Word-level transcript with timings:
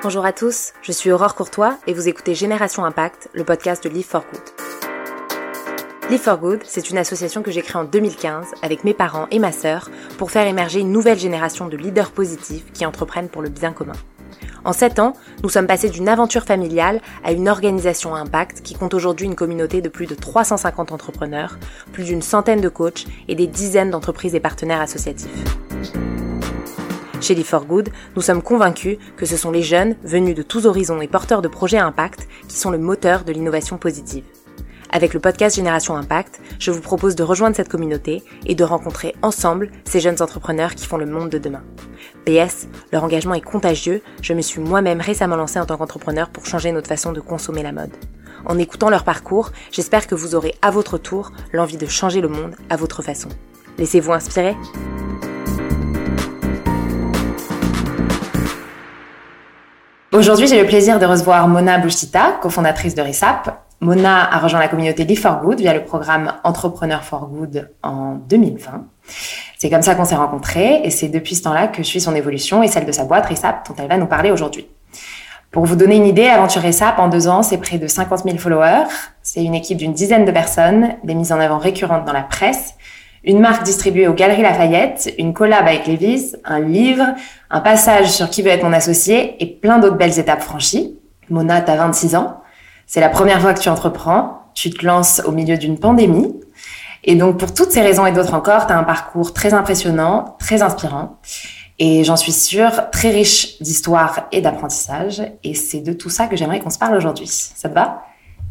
Bonjour 0.00 0.24
à 0.24 0.32
tous, 0.32 0.74
je 0.80 0.92
suis 0.92 1.10
Aurore 1.10 1.34
Courtois 1.34 1.76
et 1.88 1.92
vous 1.92 2.06
écoutez 2.06 2.32
Génération 2.32 2.84
Impact, 2.84 3.30
le 3.32 3.42
podcast 3.42 3.82
de 3.82 3.88
Live 3.88 4.06
for 4.06 4.24
Good. 4.30 4.42
Live 6.08 6.20
for 6.20 6.38
Good, 6.38 6.60
c'est 6.62 6.90
une 6.90 6.98
association 6.98 7.42
que 7.42 7.50
j'ai 7.50 7.62
créée 7.62 7.80
en 7.80 7.84
2015 7.84 8.46
avec 8.62 8.84
mes 8.84 8.94
parents 8.94 9.26
et 9.32 9.40
ma 9.40 9.50
sœur 9.50 9.90
pour 10.16 10.30
faire 10.30 10.46
émerger 10.46 10.78
une 10.78 10.92
nouvelle 10.92 11.18
génération 11.18 11.66
de 11.66 11.76
leaders 11.76 12.12
positifs 12.12 12.70
qui 12.72 12.86
entreprennent 12.86 13.28
pour 13.28 13.42
le 13.42 13.48
bien 13.48 13.72
commun. 13.72 13.96
En 14.64 14.72
7 14.72 15.00
ans, 15.00 15.14
nous 15.42 15.48
sommes 15.48 15.66
passés 15.66 15.88
d'une 15.88 16.08
aventure 16.08 16.44
familiale 16.44 17.00
à 17.24 17.32
une 17.32 17.48
organisation 17.48 18.14
à 18.14 18.20
impact 18.20 18.62
qui 18.62 18.74
compte 18.74 18.94
aujourd'hui 18.94 19.26
une 19.26 19.34
communauté 19.34 19.80
de 19.80 19.88
plus 19.88 20.06
de 20.06 20.14
350 20.14 20.92
entrepreneurs, 20.92 21.58
plus 21.92 22.04
d'une 22.04 22.22
centaine 22.22 22.60
de 22.60 22.68
coachs 22.68 23.04
et 23.26 23.34
des 23.34 23.48
dizaines 23.48 23.90
d'entreprises 23.90 24.36
et 24.36 24.40
partenaires 24.40 24.80
associatifs. 24.80 25.44
Chez 27.20 27.34
Live 27.34 27.46
for 27.46 27.64
Good, 27.64 27.88
nous 28.14 28.22
sommes 28.22 28.42
convaincus 28.42 28.96
que 29.16 29.26
ce 29.26 29.36
sont 29.36 29.50
les 29.50 29.62
jeunes, 29.62 29.96
venus 30.04 30.36
de 30.36 30.42
tous 30.42 30.66
horizons 30.66 31.00
et 31.00 31.08
porteurs 31.08 31.42
de 31.42 31.48
projets 31.48 31.78
impact, 31.78 32.28
qui 32.46 32.56
sont 32.56 32.70
le 32.70 32.78
moteur 32.78 33.24
de 33.24 33.32
l'innovation 33.32 33.76
positive. 33.76 34.24
Avec 34.90 35.14
le 35.14 35.20
podcast 35.20 35.56
Génération 35.56 35.96
Impact, 35.96 36.40
je 36.60 36.70
vous 36.70 36.80
propose 36.80 37.16
de 37.16 37.24
rejoindre 37.24 37.56
cette 37.56 37.68
communauté 37.68 38.22
et 38.46 38.54
de 38.54 38.64
rencontrer 38.64 39.14
ensemble 39.20 39.70
ces 39.84 40.00
jeunes 40.00 40.22
entrepreneurs 40.22 40.76
qui 40.76 40.86
font 40.86 40.96
le 40.96 41.06
monde 41.06 41.28
de 41.28 41.38
demain. 41.38 41.62
PS, 42.24 42.68
leur 42.92 43.02
engagement 43.02 43.34
est 43.34 43.42
contagieux, 43.42 44.00
je 44.22 44.32
me 44.32 44.40
suis 44.40 44.60
moi-même 44.60 45.00
récemment 45.00 45.36
lancée 45.36 45.58
en 45.58 45.66
tant 45.66 45.76
qu'entrepreneur 45.76 46.30
pour 46.30 46.46
changer 46.46 46.70
notre 46.72 46.88
façon 46.88 47.12
de 47.12 47.20
consommer 47.20 47.64
la 47.64 47.72
mode. 47.72 47.92
En 48.46 48.56
écoutant 48.58 48.90
leur 48.90 49.04
parcours, 49.04 49.50
j'espère 49.72 50.06
que 50.06 50.14
vous 50.14 50.36
aurez 50.36 50.54
à 50.62 50.70
votre 50.70 50.96
tour 50.98 51.32
l'envie 51.52 51.76
de 51.76 51.86
changer 51.86 52.20
le 52.20 52.28
monde 52.28 52.54
à 52.70 52.76
votre 52.76 53.02
façon. 53.02 53.28
Laissez-vous 53.76 54.12
inspirer 54.12 54.56
Aujourd'hui, 60.10 60.46
j'ai 60.46 60.58
le 60.58 60.66
plaisir 60.66 60.98
de 60.98 61.04
recevoir 61.04 61.48
Mona 61.48 61.76
Bouchita, 61.76 62.38
cofondatrice 62.40 62.94
de 62.94 63.02
RISAP. 63.02 63.50
Mona 63.82 64.24
a 64.32 64.38
rejoint 64.38 64.58
la 64.58 64.68
communauté 64.68 65.04
Live 65.04 65.20
for 65.20 65.42
Good 65.42 65.60
via 65.60 65.74
le 65.74 65.84
programme 65.84 66.32
Entrepreneur 66.44 67.04
for 67.04 67.26
Good 67.28 67.70
en 67.82 68.14
2020. 68.14 68.86
C'est 69.58 69.68
comme 69.68 69.82
ça 69.82 69.94
qu'on 69.94 70.06
s'est 70.06 70.14
rencontrés 70.14 70.80
et 70.82 70.88
c'est 70.88 71.08
depuis 71.08 71.34
ce 71.34 71.42
temps-là 71.42 71.68
que 71.68 71.82
je 71.82 71.88
suis 71.88 72.00
son 72.00 72.14
évolution 72.14 72.62
et 72.62 72.68
celle 72.68 72.86
de 72.86 72.92
sa 72.92 73.04
boîte 73.04 73.26
RISAP 73.26 73.68
dont 73.68 73.74
elle 73.76 73.88
va 73.88 73.98
nous 73.98 74.06
parler 74.06 74.30
aujourd'hui. 74.30 74.66
Pour 75.50 75.66
vous 75.66 75.76
donner 75.76 75.96
une 75.96 76.06
idée, 76.06 76.26
Aventure 76.26 76.62
RISAP 76.62 76.98
en 76.98 77.08
deux 77.08 77.28
ans, 77.28 77.42
c'est 77.42 77.58
près 77.58 77.76
de 77.76 77.86
50 77.86 78.24
000 78.24 78.38
followers. 78.38 78.88
C'est 79.22 79.44
une 79.44 79.54
équipe 79.54 79.76
d'une 79.76 79.92
dizaine 79.92 80.24
de 80.24 80.32
personnes, 80.32 80.94
des 81.04 81.14
mises 81.14 81.32
en 81.32 81.38
avant 81.38 81.58
récurrentes 81.58 82.06
dans 82.06 82.14
la 82.14 82.22
presse, 82.22 82.76
une 83.24 83.40
marque 83.40 83.64
distribuée 83.64 84.08
aux 84.08 84.14
Galeries 84.14 84.42
Lafayette, 84.42 85.12
une 85.18 85.34
collab 85.34 85.66
avec 85.66 85.86
Levi's, 85.86 86.36
un 86.44 86.60
livre, 86.60 87.04
un 87.50 87.60
passage 87.60 88.10
sur 88.10 88.30
qui 88.30 88.42
veut 88.42 88.50
être 88.50 88.64
mon 88.64 88.72
associé 88.72 89.42
et 89.42 89.46
plein 89.46 89.78
d'autres 89.78 89.96
belles 89.96 90.18
étapes 90.18 90.42
franchies. 90.42 90.98
Mona, 91.30 91.60
t'as 91.60 91.76
26 91.76 92.16
ans. 92.16 92.40
C'est 92.86 93.00
la 93.00 93.08
première 93.08 93.40
fois 93.40 93.54
que 93.54 93.60
tu 93.60 93.68
entreprends. 93.68 94.42
Tu 94.54 94.70
te 94.70 94.84
lances 94.86 95.20
au 95.26 95.32
milieu 95.32 95.56
d'une 95.58 95.78
pandémie. 95.78 96.34
Et 97.04 97.14
donc, 97.14 97.38
pour 97.38 97.54
toutes 97.54 97.70
ces 97.70 97.82
raisons 97.82 98.06
et 98.06 98.12
d'autres 98.12 98.34
encore, 98.34 98.66
tu 98.66 98.72
as 98.72 98.78
un 98.78 98.84
parcours 98.84 99.32
très 99.32 99.54
impressionnant, 99.54 100.36
très 100.38 100.62
inspirant. 100.62 101.18
Et 101.78 102.02
j'en 102.02 102.16
suis 102.16 102.32
sûre, 102.32 102.90
très 102.90 103.10
riche 103.10 103.60
d'histoire 103.60 104.26
et 104.32 104.40
d'apprentissage. 104.40 105.22
Et 105.44 105.54
c'est 105.54 105.80
de 105.80 105.92
tout 105.92 106.10
ça 106.10 106.26
que 106.26 106.36
j'aimerais 106.36 106.60
qu'on 106.60 106.70
se 106.70 106.78
parle 106.78 106.96
aujourd'hui. 106.96 107.28
Ça 107.28 107.68
te 107.68 107.74
va? 107.74 108.02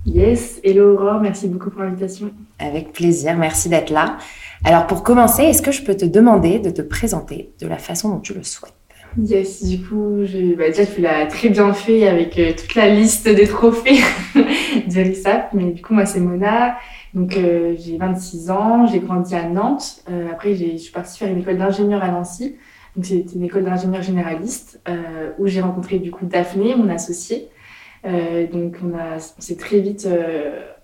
Yes, 0.05 0.61
hello 0.63 0.93
Aurore, 0.93 1.19
merci 1.19 1.49
beaucoup 1.49 1.69
pour 1.69 1.81
l'invitation. 1.81 2.31
Avec 2.59 2.93
plaisir, 2.93 3.35
merci 3.35 3.67
d'être 3.67 3.89
là. 3.89 4.15
Alors 4.63 4.87
pour 4.87 5.03
commencer, 5.03 5.43
est-ce 5.43 5.61
que 5.61 5.71
je 5.71 5.83
peux 5.83 5.95
te 5.95 6.05
demander 6.05 6.59
de 6.59 6.69
te 6.69 6.81
présenter 6.81 7.51
de 7.61 7.67
la 7.67 7.77
façon 7.77 8.09
dont 8.09 8.19
tu 8.19 8.33
le 8.33 8.43
souhaites? 8.43 8.73
Yes, 9.17 9.63
du 9.63 9.79
coup, 9.79 10.25
je, 10.25 10.55
bah 10.55 10.67
déjà 10.67 10.85
tu 10.85 11.01
l'as 11.01 11.25
très 11.25 11.49
bien 11.49 11.73
fait 11.73 12.07
avec 12.07 12.37
euh, 12.37 12.51
toute 12.55 12.75
la 12.75 12.89
liste 12.89 13.27
des 13.27 13.47
trophées 13.47 13.99
de 14.35 15.01
RISAP, 15.01 15.53
mais 15.53 15.71
du 15.71 15.81
coup 15.81 15.93
moi 15.93 16.05
c'est 16.05 16.19
Mona, 16.19 16.77
donc 17.15 17.35
euh, 17.35 17.73
j'ai 17.79 17.97
26 17.97 18.51
ans, 18.51 18.85
j'ai 18.85 18.99
grandi 18.99 19.33
à 19.33 19.47
Nantes, 19.47 20.03
euh, 20.11 20.27
après 20.31 20.53
je 20.55 20.77
suis 20.77 20.91
partie 20.91 21.17
faire 21.17 21.29
une 21.29 21.39
école 21.39 21.57
d'ingénieur 21.57 22.03
à 22.03 22.09
Nancy, 22.09 22.57
donc 22.95 23.05
c'était 23.05 23.33
une 23.33 23.43
école 23.43 23.63
d'ingénieur 23.63 24.03
généraliste 24.03 24.81
où 25.39 25.47
j'ai 25.47 25.61
rencontré 25.61 25.99
du 25.99 26.11
coup 26.11 26.25
Daphné, 26.25 26.75
mon 26.75 26.89
associée, 26.89 27.49
donc 28.51 28.77
on, 28.83 28.97
a, 28.97 29.17
on 29.17 29.41
s'est 29.41 29.57
très 29.57 29.79
vite 29.79 30.07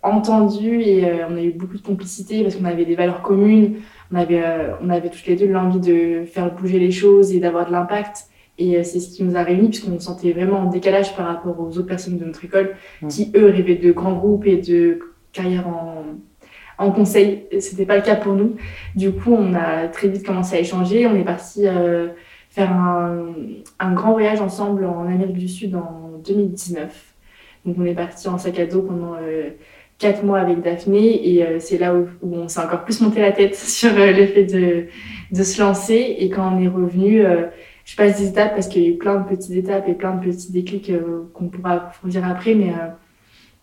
entendu 0.04 0.82
et 0.82 1.06
euh, 1.06 1.28
on 1.30 1.38
a 1.38 1.42
eu 1.42 1.52
beaucoup 1.52 1.78
de 1.78 1.82
complicité 1.82 2.44
parce 2.44 2.56
qu'on 2.56 2.66
avait 2.66 2.86
des 2.86 2.96
valeurs 2.96 3.22
communes. 3.22 3.78
On 4.12 4.16
avait, 4.16 4.44
euh, 4.44 4.74
on 4.82 4.90
avait 4.90 5.10
toutes 5.10 5.26
les 5.26 5.36
deux 5.36 5.48
l'envie 5.48 5.80
de 5.80 6.26
faire 6.26 6.54
bouger 6.54 6.78
les 6.78 6.92
choses 6.92 7.34
et 7.34 7.40
d'avoir 7.40 7.66
de 7.66 7.72
l'impact. 7.72 8.28
Et 8.60 8.78
euh, 8.78 8.84
c'est 8.84 9.00
ce 9.00 9.16
qui 9.16 9.24
nous 9.24 9.36
a 9.36 9.44
réunis 9.44 9.70
puisqu'on 9.70 9.98
se 9.98 10.06
sentait 10.06 10.34
vraiment 10.34 10.60
en 10.60 10.66
décalage 10.66 11.16
par 11.16 11.26
rapport 11.26 11.60
aux 11.60 11.78
autres 11.78 11.88
personnes 11.88 12.18
de 12.18 12.26
notre 12.26 12.44
école 12.46 12.76
mmh. 13.02 13.08
qui, 13.08 13.32
eux, 13.36 13.50
rêvaient 13.50 13.76
de 13.76 13.92
grands 13.92 14.14
groupes 14.14 14.46
et 14.46 14.58
de 14.58 15.00
carrière 15.32 15.68
en, 15.68 16.04
en 16.78 16.92
conseil. 16.92 17.46
C'était 17.60 17.86
pas 17.86 17.96
le 17.96 18.04
cas 18.04 18.16
pour 18.16 18.34
nous. 18.34 18.58
Du 18.96 19.12
coup, 19.12 19.34
on 19.34 19.54
a 19.56 19.88
très 19.88 20.10
vite 20.10 20.26
commencé 20.26 20.58
à 20.58 20.60
échanger. 20.60 21.08
On 21.08 21.16
est 21.16 21.24
parti 21.24 21.66
faire 22.50 22.72
un, 22.72 23.34
un, 23.80 23.94
grand 23.94 24.12
voyage 24.12 24.42
ensemble 24.42 24.86
en 24.86 25.08
Amérique 25.08 25.38
du 25.38 25.48
Sud 25.48 25.74
en 25.74 26.20
2019. 26.24 27.13
Donc, 27.66 27.76
on 27.80 27.86
est 27.86 27.94
parti 27.94 28.28
en 28.28 28.38
sac 28.38 28.60
à 28.60 28.66
dos 28.66 28.82
pendant 28.82 29.16
quatre 30.04 30.24
mois 30.24 30.40
avec 30.40 30.62
Daphné 30.62 31.30
et 31.30 31.46
euh, 31.46 31.60
c'est 31.60 31.78
là 31.78 31.96
où, 31.96 32.08
on 32.22 32.48
s'est 32.48 32.60
encore 32.60 32.84
plus 32.84 33.00
monté 33.02 33.22
la 33.22 33.32
tête 33.32 33.56
sur 33.80 33.92
euh, 33.92 34.12
le 34.12 34.26
fait 34.28 34.44
de, 34.44 34.86
de, 35.32 35.44
se 35.44 35.62
lancer. 35.62 36.18
Et 36.20 36.30
quand 36.30 36.54
on 36.54 36.62
est 36.62 36.68
revenu, 36.68 37.26
euh, 37.26 37.48
je 37.86 37.96
passe 37.96 38.20
des 38.20 38.28
étapes 38.28 38.54
parce 38.54 38.68
qu'il 38.68 38.84
y 38.84 38.86
a 38.86 38.90
eu 38.90 38.98
plein 38.98 39.20
de 39.20 39.28
petites 39.28 39.56
étapes 39.56 39.88
et 39.88 39.94
plein 39.94 40.16
de 40.16 40.26
petits 40.26 40.52
déclics 40.52 40.92
qu'on 41.34 41.48
pourra 41.48 41.72
approfondir 41.74 42.26
après, 42.26 42.54
mais, 42.54 42.72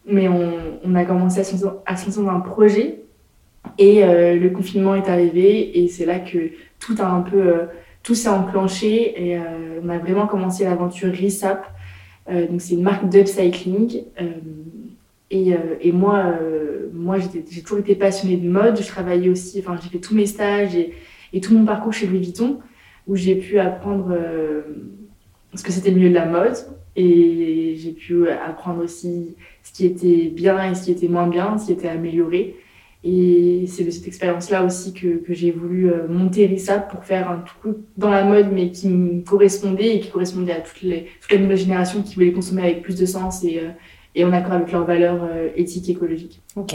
mais 0.07 0.29
on, 0.29 0.53
on, 0.85 0.95
a 0.95 1.05
commencé 1.05 1.41
à 1.41 1.45
se, 1.45 1.57
à 1.87 1.97
se 1.97 2.07
lancer 2.07 2.21
dans 2.21 2.29
un 2.29 2.41
projet 2.41 3.01
et 3.79 4.03
le 4.05 4.49
confinement 4.51 4.95
est 4.95 5.09
arrivé 5.09 5.83
et 5.83 5.89
c'est 5.89 6.05
là 6.05 6.19
que 6.19 6.51
tout 6.79 6.95
a 6.99 7.07
un 7.07 7.23
peu 7.23 7.55
tout 8.03 8.15
s'est 8.15 8.29
enclenché 8.29 9.31
et 9.31 9.41
on 9.83 9.89
a 9.89 9.97
vraiment 9.97 10.27
commencé 10.27 10.65
l'aventure 10.65 11.11
RISAP. 11.11 11.65
Donc 12.29 12.61
c'est 12.61 12.75
une 12.75 12.83
marque 12.83 13.09
d'upcycling 13.09 14.05
et, 15.31 15.55
euh, 15.55 15.77
et 15.81 15.93
moi, 15.93 16.35
euh, 16.41 16.89
moi 16.93 17.19
j'ai 17.19 17.63
toujours 17.63 17.79
été 17.79 17.95
passionnée 17.95 18.37
de 18.37 18.49
mode. 18.49 18.81
Je 18.81 18.87
travaillais 18.87 19.29
aussi, 19.29 19.61
enfin, 19.61 19.79
j'ai 19.83 19.89
fait 19.89 19.99
tous 19.99 20.15
mes 20.15 20.27
stages 20.27 20.75
et, 20.75 20.93
et, 21.33 21.41
tout 21.41 21.55
mon 21.55 21.65
parcours 21.65 21.93
chez 21.93 22.07
Louis 22.07 22.19
Vuitton, 22.19 22.59
où 23.07 23.15
j'ai 23.17 23.37
pu 23.37 23.59
apprendre 23.59 24.09
euh, 24.11 24.63
ce 25.55 25.63
que 25.63 25.71
c'était 25.71 25.91
le 25.91 25.97
milieu 25.97 26.09
de 26.09 26.15
la 26.15 26.27
mode. 26.27 26.57
Et 26.97 27.77
j'ai 27.79 27.93
pu 27.93 28.29
apprendre 28.29 28.83
aussi 28.83 29.37
ce 29.63 29.73
qui 29.73 29.87
était 29.87 30.29
bien 30.29 30.71
et 30.71 30.75
ce 30.75 30.85
qui 30.85 30.91
était 30.91 31.09
moins 31.09 31.29
bien, 31.29 31.57
ce 31.57 31.67
qui 31.67 31.73
était 31.73 31.89
amélioré. 31.89 32.57
Et 33.03 33.65
c'est 33.67 33.85
de 33.85 33.91
cette 33.91 34.07
expérience-là 34.07 34.65
aussi 34.65 34.93
que, 34.93 35.25
que 35.25 35.33
j'ai 35.33 35.51
voulu 35.53 35.91
monter 36.09 36.47
Rissa 36.47 36.79
pour 36.79 37.05
faire 37.05 37.31
un 37.31 37.39
truc 37.39 37.79
dans 37.97 38.11
la 38.11 38.25
mode, 38.25 38.53
mais 38.53 38.71
qui 38.71 38.89
me 38.89 39.23
correspondait 39.23 39.97
et 39.97 40.01
qui 40.01 40.11
correspondait 40.11 40.53
à 40.53 40.61
toutes 40.61 40.83
les, 40.83 41.07
toutes 41.21 41.33
les 41.33 41.39
nouvelles 41.39 41.57
générations 41.57 42.03
qui 42.03 42.15
voulaient 42.15 42.33
consommer 42.33 42.63
avec 42.63 42.83
plus 42.83 42.97
de 42.97 43.07
sens 43.07 43.43
et, 43.43 43.63
et 44.15 44.25
en 44.25 44.33
accord 44.33 44.53
avec 44.53 44.73
leurs 44.73 44.85
valeurs 44.85 45.21
euh, 45.23 45.49
éthiques 45.57 45.89
et 45.89 45.93
écologiques. 45.93 46.43
Ok. 46.57 46.75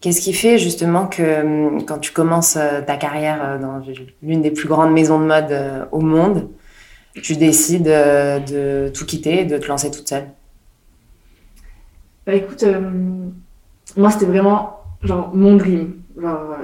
Qu'est-ce 0.00 0.20
qui 0.20 0.32
fait 0.32 0.58
justement 0.58 1.06
que 1.06 1.80
quand 1.84 1.98
tu 1.98 2.12
commences 2.12 2.56
euh, 2.56 2.80
ta 2.82 2.96
carrière 2.96 3.40
euh, 3.42 3.58
dans 3.58 3.80
l'une 4.22 4.42
des 4.42 4.50
plus 4.50 4.68
grandes 4.68 4.92
maisons 4.92 5.20
de 5.20 5.26
mode 5.26 5.88
au 5.92 6.00
monde, 6.00 6.48
tu 7.14 7.36
décides 7.36 7.84
de 7.84 8.88
tout 8.88 9.04
quitter 9.04 9.40
et 9.40 9.44
de 9.44 9.58
te 9.58 9.68
lancer 9.68 9.90
toute 9.90 10.08
seule? 10.08 10.28
Bah 12.26 12.34
écoute, 12.34 12.64
moi 13.96 14.10
c'était 14.10 14.24
vraiment 14.24 14.81
genre 15.02 15.30
mon 15.34 15.56
dream. 15.56 15.94
Genre, 16.20 16.56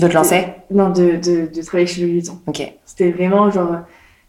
de 0.00 0.08
te 0.08 0.14
lancer? 0.14 0.44
Non, 0.70 0.90
de, 0.90 1.16
de, 1.16 1.54
de, 1.54 1.62
travailler 1.62 1.86
chez 1.86 2.02
Louis 2.02 2.12
Vuitton. 2.12 2.38
Ok. 2.46 2.62
C'était 2.84 3.10
vraiment 3.10 3.50
genre 3.50 3.82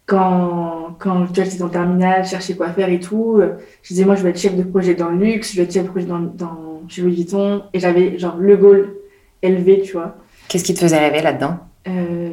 quand, 0.06 0.96
quand 0.98 1.26
j'étais 1.34 1.56
dans 1.56 1.66
le 1.66 1.70
terminal, 1.70 2.24
je 2.24 2.30
cherchais 2.30 2.54
quoi 2.54 2.68
faire 2.70 2.88
et 2.90 3.00
tout, 3.00 3.38
euh, 3.38 3.54
je 3.82 3.88
disais, 3.88 4.04
moi, 4.04 4.14
je 4.14 4.22
vais 4.22 4.30
être 4.30 4.38
chef 4.38 4.54
de 4.54 4.62
projet 4.62 4.94
dans 4.94 5.08
le 5.08 5.24
luxe, 5.24 5.52
je 5.52 5.56
vais 5.56 5.62
être 5.62 5.72
chef 5.72 5.84
de 5.84 5.88
projet 5.88 6.06
dans, 6.06 6.18
dans, 6.18 6.82
chez 6.88 7.02
Louis 7.02 7.14
Vuitton. 7.14 7.62
Et 7.72 7.80
j'avais, 7.80 8.18
genre, 8.18 8.36
le 8.38 8.56
goal 8.56 8.94
élevé, 9.42 9.80
tu 9.80 9.92
vois. 9.92 10.16
Qu'est-ce 10.48 10.64
qui 10.64 10.74
te 10.74 10.80
faisait 10.80 10.98
rêver 10.98 11.22
là-dedans? 11.22 11.58
Euh, 11.88 12.30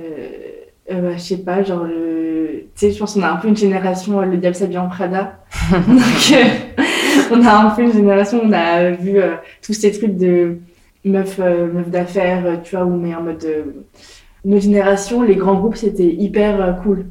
euh, 0.92 1.02
bah, 1.02 1.16
Je 1.16 1.22
sais 1.22 1.38
pas, 1.38 1.64
genre, 1.64 1.86
le... 1.86 2.66
tu 2.76 2.88
sais, 2.88 2.92
je 2.92 3.00
pense 3.00 3.14
qu'on 3.14 3.24
a 3.24 3.32
un 3.32 3.38
peu 3.38 3.48
une 3.48 3.58
génération, 3.58 4.20
le 4.20 4.38
diable 4.38 4.56
s'habille 4.56 4.78
en 4.78 4.90
Prada. 4.90 5.40
Donc, 5.72 6.34
euh, 6.34 6.84
on 7.32 7.46
a 7.46 7.54
un 7.54 7.70
peu 7.70 7.84
une 7.84 7.94
génération, 7.94 8.42
on 8.44 8.52
a 8.52 8.92
vu 8.92 9.18
tous 9.62 9.74
ces 9.74 9.94
trucs 9.94 10.18
de 10.18 10.58
meufs 11.06 11.40
meuf 11.40 11.90
d'affaires, 11.90 12.62
tu 12.64 12.76
vois, 12.76 12.86
où 12.86 12.96
mais 12.96 13.16
en 13.16 13.22
mode. 13.24 13.48
nos 14.46 14.60
générations, 14.60 15.22
les 15.24 15.36
grands 15.36 15.56
groupes, 15.56 15.76
c'était 15.78 16.04
hyper 16.06 16.80
cool 16.84 17.06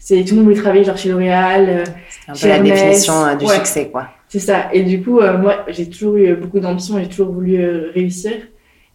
c'est 0.00 0.22
tout 0.22 0.30
le 0.30 0.36
monde 0.36 0.44
voulait 0.44 0.60
travailler 0.60 0.84
genre 0.84 0.96
chez 0.96 1.08
L'Oréal 1.08 1.66
euh, 1.68 2.32
peu 2.40 2.48
la 2.48 2.60
définition 2.60 3.14
euh, 3.24 3.34
du 3.34 3.46
succès 3.46 3.88
quoi 3.90 4.06
c'est 4.28 4.38
ça 4.38 4.68
et 4.72 4.84
du 4.84 5.02
coup 5.02 5.18
euh, 5.18 5.36
moi 5.36 5.64
j'ai 5.66 5.90
toujours 5.90 6.14
eu 6.16 6.36
beaucoup 6.36 6.60
d'ambition 6.60 6.98
j'ai 7.00 7.08
toujours 7.08 7.32
voulu 7.32 7.60
réussir 7.92 8.32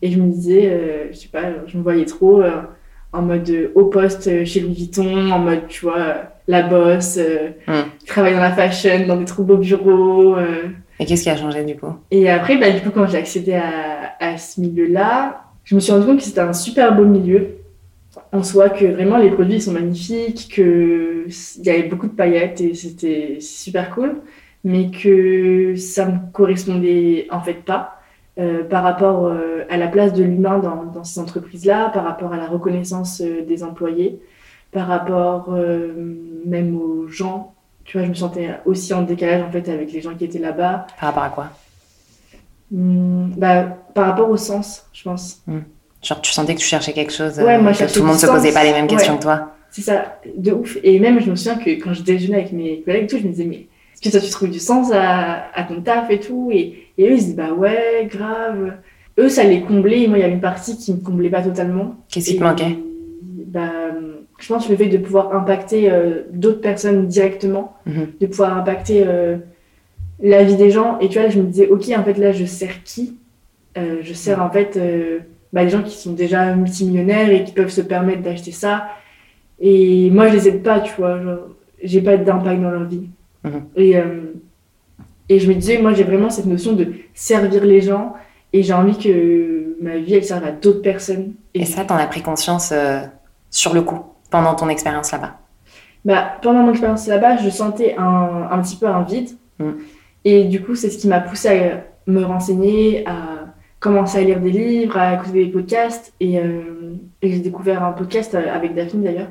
et 0.02 0.10
je 0.10 0.18
me 0.18 0.32
disais 0.32 1.10
je 1.12 1.18
sais 1.18 1.28
pas 1.28 1.42
je 1.68 1.78
me 1.78 1.84
voyais 1.84 2.06
trop 2.06 2.42
en 3.14 3.22
mode 3.22 3.50
euh, 3.50 3.72
haut 3.76 3.86
poste 3.86 4.28
euh, 4.28 4.44
chez 4.44 4.60
Louis 4.60 4.74
Vuitton, 4.74 5.32
en 5.32 5.40
mode, 5.40 5.68
tu 5.68 5.86
vois, 5.86 6.00
euh, 6.00 6.14
la 6.48 6.64
bosse, 6.64 7.18
euh, 7.18 7.50
Mm. 7.68 7.84
qui 8.00 8.06
travaille 8.08 8.34
dans 8.34 8.42
la 8.42 8.52
fashion, 8.52 9.06
dans 9.08 9.16
des 9.16 9.26
trop 9.26 9.44
beaux 9.44 9.58
bureaux. 9.58 10.36
Et 11.04 11.06
qu'est-ce 11.06 11.24
qui 11.24 11.30
a 11.30 11.36
changé 11.36 11.66
du 11.66 11.76
coup? 11.76 11.94
Et 12.12 12.30
après, 12.30 12.56
bah, 12.56 12.72
du 12.72 12.80
coup, 12.80 12.90
quand 12.90 13.06
j'ai 13.08 13.18
accédé 13.18 13.56
à, 13.56 14.38
ce 14.38 14.62
milieu-là, 14.62 15.44
je 15.66 15.76
me 15.76 15.82
suis 15.82 15.92
rendu 15.92 16.06
compte 16.06 16.20
que 16.20 16.24
c'était 16.24 16.40
un 16.40 16.54
super 16.54 16.96
beau 16.96 17.04
milieu. 17.04 17.58
En 18.32 18.42
soi, 18.42 18.70
que 18.70 18.86
vraiment 18.86 19.18
les 19.18 19.30
produits 19.30 19.60
sont 19.60 19.74
magnifiques, 19.74 20.50
qu'il 20.54 21.66
y 21.66 21.70
avait 21.70 21.90
beaucoup 21.90 22.08
de 22.08 22.14
paillettes 22.14 22.62
et 22.62 22.74
c'était 22.74 23.40
super 23.42 23.94
cool, 23.94 24.22
mais 24.64 24.92
que 24.92 25.76
ça 25.76 26.06
me 26.06 26.32
correspondait 26.32 27.28
en 27.32 27.42
fait 27.42 27.66
pas 27.66 28.00
euh, 28.40 28.64
par 28.64 28.84
rapport 28.84 29.26
euh, 29.26 29.66
à 29.70 29.76
la 29.76 29.90
place 29.90 30.14
de 30.14 30.24
l'humain 30.24 30.60
dans, 30.60 31.04
ces 31.04 31.20
entreprises-là, 31.20 31.90
par 31.90 32.06
rapport 32.06 32.32
à 32.32 32.38
la 32.38 32.48
reconnaissance 32.48 33.20
euh, 33.20 33.44
des 33.46 33.62
employés, 33.62 34.22
par 34.72 34.88
rapport 34.88 35.54
même 36.46 36.78
aux 36.78 37.10
gens. 37.10 37.54
Tu 37.86 37.98
vois, 37.98 38.06
je 38.06 38.10
me 38.10 38.16
sentais 38.16 38.50
aussi 38.66 38.94
en 38.94 39.02
décalage 39.02 39.42
en 39.44 39.52
fait 39.52 39.68
avec 39.70 39.92
les 39.92 40.02
gens 40.02 40.16
qui 40.16 40.26
étaient 40.26 40.40
là-bas. 40.40 40.88
Par 41.00 41.10
rapport 41.10 41.24
à 41.24 41.30
quoi? 41.30 41.50
Hmm, 42.72 43.30
bah, 43.38 43.64
par 43.94 44.08
rapport 44.08 44.30
au 44.30 44.38
sens, 44.38 44.86
je 44.94 45.04
pense. 45.04 45.44
Genre, 46.02 46.22
tu 46.22 46.32
sentais 46.32 46.56
que 46.56 46.60
tu 46.60 46.66
cherchais 46.66 46.94
quelque 46.94 47.14
chose, 47.14 47.38
Ouais, 47.40 47.56
euh, 47.56 47.62
moi, 47.62 47.72
que 47.74 47.92
tout 47.94 48.00
le 48.00 48.06
monde 48.06 48.16
du 48.16 48.22
se 48.22 48.28
posait 48.28 48.52
pas 48.52 48.64
les 48.64 48.72
mêmes 48.72 48.88
questions 48.88 49.14
Ouais. 49.14 49.20
que 49.20 49.24
toi. 49.24 49.52
C'est 49.70 49.82
ça, 49.82 50.20
de 50.38 50.52
ouf. 50.52 50.78
Et 50.84 51.00
même, 51.00 51.20
je 51.20 51.30
me 51.30 51.36
souviens 51.36 51.58
que 51.58 51.70
quand 51.72 51.94
je 51.94 52.04
déjeunais 52.04 52.38
avec 52.38 52.52
mes 52.52 52.82
collègues, 52.82 53.08
tout, 53.10 53.18
je 53.18 53.24
me 53.24 53.30
disais, 53.30 53.46
mais 53.46 53.68
est-ce 53.94 54.02
que 54.02 54.10
toi, 54.10 54.20
tu 54.20 54.30
trouves 54.32 54.50
du 54.50 54.60
sens 54.60 54.92
à, 54.94 55.46
à 55.54 55.64
ton 55.64 55.82
taf 55.82 56.10
et 56.10 56.20
tout? 56.20 56.50
Et, 56.52 56.90
et 56.98 57.10
eux, 57.10 57.14
ils 57.14 57.20
se 57.20 57.24
disaient, 57.26 57.36
bah 57.38 57.54
ouais, 57.54 58.08
grave. 58.10 58.74
Eux, 59.20 59.30
ça 59.30 59.44
les 59.44 59.62
comblait. 59.62 60.02
Et 60.02 60.08
moi, 60.08 60.18
il 60.18 60.22
y 60.22 60.24
avait 60.24 60.34
une 60.34 60.42
partie 60.42 60.78
qui 60.78 60.94
me 60.94 61.00
comblait 61.00 61.30
pas 61.30 61.42
totalement. 61.42 61.96
Qu'est-ce 62.10 62.30
qui 62.32 62.38
te 62.38 62.44
manquait? 62.44 62.78
bah, 63.48 63.70
Je 64.44 64.50
pense 64.50 64.70
le 64.70 64.76
fait 64.76 64.88
de 64.88 64.98
pouvoir 64.98 65.34
impacter 65.34 65.90
euh, 65.90 66.24
d'autres 66.34 66.60
personnes 66.60 67.08
directement, 67.08 67.78
Mhm. 67.86 68.08
de 68.20 68.26
pouvoir 68.28 68.58
impacter 68.58 69.02
euh, 69.08 69.38
la 70.20 70.44
vie 70.44 70.58
des 70.58 70.70
gens. 70.70 71.00
Et 71.00 71.08
tu 71.08 71.14
vois, 71.14 71.24
là, 71.24 71.30
je 71.30 71.40
me 71.40 71.46
disais, 71.48 71.68
ok, 71.70 71.86
en 71.98 72.04
fait, 72.04 72.18
là, 72.18 72.34
je 72.34 72.44
sers 72.44 72.84
qui? 72.84 73.16
Euh, 73.78 74.00
Je 74.02 74.14
sers 74.14 74.42
en 74.44 74.50
fait 74.50 74.76
euh, 74.76 75.20
bah, 75.54 75.64
les 75.64 75.70
gens 75.70 75.82
qui 75.82 75.96
sont 75.98 76.12
déjà 76.12 76.54
multimillionnaires 76.56 77.30
et 77.32 77.46
qui 77.46 77.54
peuvent 77.54 77.70
se 77.70 77.80
permettre 77.80 78.22
d'acheter 78.22 78.52
ça. 78.52 78.88
Et 79.62 80.10
moi, 80.10 80.28
je 80.28 80.34
les 80.34 80.48
aide 80.50 80.62
pas, 80.62 80.82
tu 80.82 80.92
vois. 80.98 81.18
J'ai 81.82 82.02
pas 82.02 82.18
d'impact 82.18 82.62
dans 82.62 82.72
leur 82.72 82.84
vie. 82.84 83.08
Mhm. 83.46 83.62
Et, 83.78 83.94
et 85.30 85.40
je 85.40 85.48
me 85.48 85.54
disais, 85.54 85.78
moi, 85.82 85.94
j'ai 85.94 86.04
vraiment 86.04 86.30
cette 86.30 86.48
notion 86.48 86.74
de 86.74 86.86
servir 87.14 87.64
les 87.64 87.80
gens. 87.80 88.14
Et 88.52 88.62
j'ai 88.62 88.74
envie 88.74 88.98
que 88.98 89.78
ma 89.82 89.96
vie, 90.00 90.16
elle 90.16 90.24
serve 90.26 90.44
à 90.44 90.52
d'autres 90.52 90.82
personnes. 90.82 91.34
Et 91.54 91.66
ça, 91.66 91.86
t'en 91.86 91.96
as 91.96 92.08
pris 92.08 92.22
conscience 92.22 92.74
sur 93.50 93.74
le 93.74 93.82
coup, 93.84 94.00
pendant 94.34 94.56
ton 94.56 94.68
expérience 94.68 95.12
là-bas? 95.12 95.38
Bah, 96.06 96.40
pendant 96.42 96.64
mon 96.64 96.72
expérience 96.72 97.06
là-bas, 97.06 97.38
je 97.38 97.52
sentais 97.52 97.96
un, 98.00 98.48
un 98.50 98.62
petit 98.64 98.76
peu 98.76 98.88
un 98.88 99.04
vide. 99.04 99.30
Mm. 99.60 99.74
Et 100.26 100.46
du 100.46 100.60
coup, 100.64 100.74
c'est 100.74 100.90
ce 100.90 100.98
qui 100.98 101.08
m'a 101.08 101.20
poussé 101.20 101.50
à 101.50 101.84
me 102.08 102.24
renseigner, 102.24 103.08
à 103.08 103.54
commencer 103.80 104.18
à 104.18 104.22
lire 104.22 104.40
des 104.40 104.50
livres, 104.50 104.98
à 104.98 105.14
écouter 105.14 105.46
des 105.46 105.52
podcasts. 105.52 106.14
Et, 106.20 106.40
euh, 106.40 106.96
et 107.22 107.32
j'ai 107.32 107.40
découvert 107.40 107.84
un 107.84 107.92
podcast 107.92 108.34
euh, 108.34 108.52
avec 108.52 108.74
Daphne 108.74 109.04
d'ailleurs. 109.04 109.28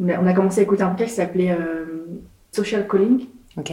On 0.00 0.08
a, 0.08 0.18
on 0.18 0.26
a 0.26 0.32
commencé 0.32 0.58
à 0.58 0.64
écouter 0.64 0.82
un 0.82 0.88
podcast 0.88 1.10
qui 1.10 1.16
s'appelait 1.16 1.52
euh, 1.52 2.08
Social 2.50 2.88
Calling, 2.88 3.26
Ok 3.56 3.72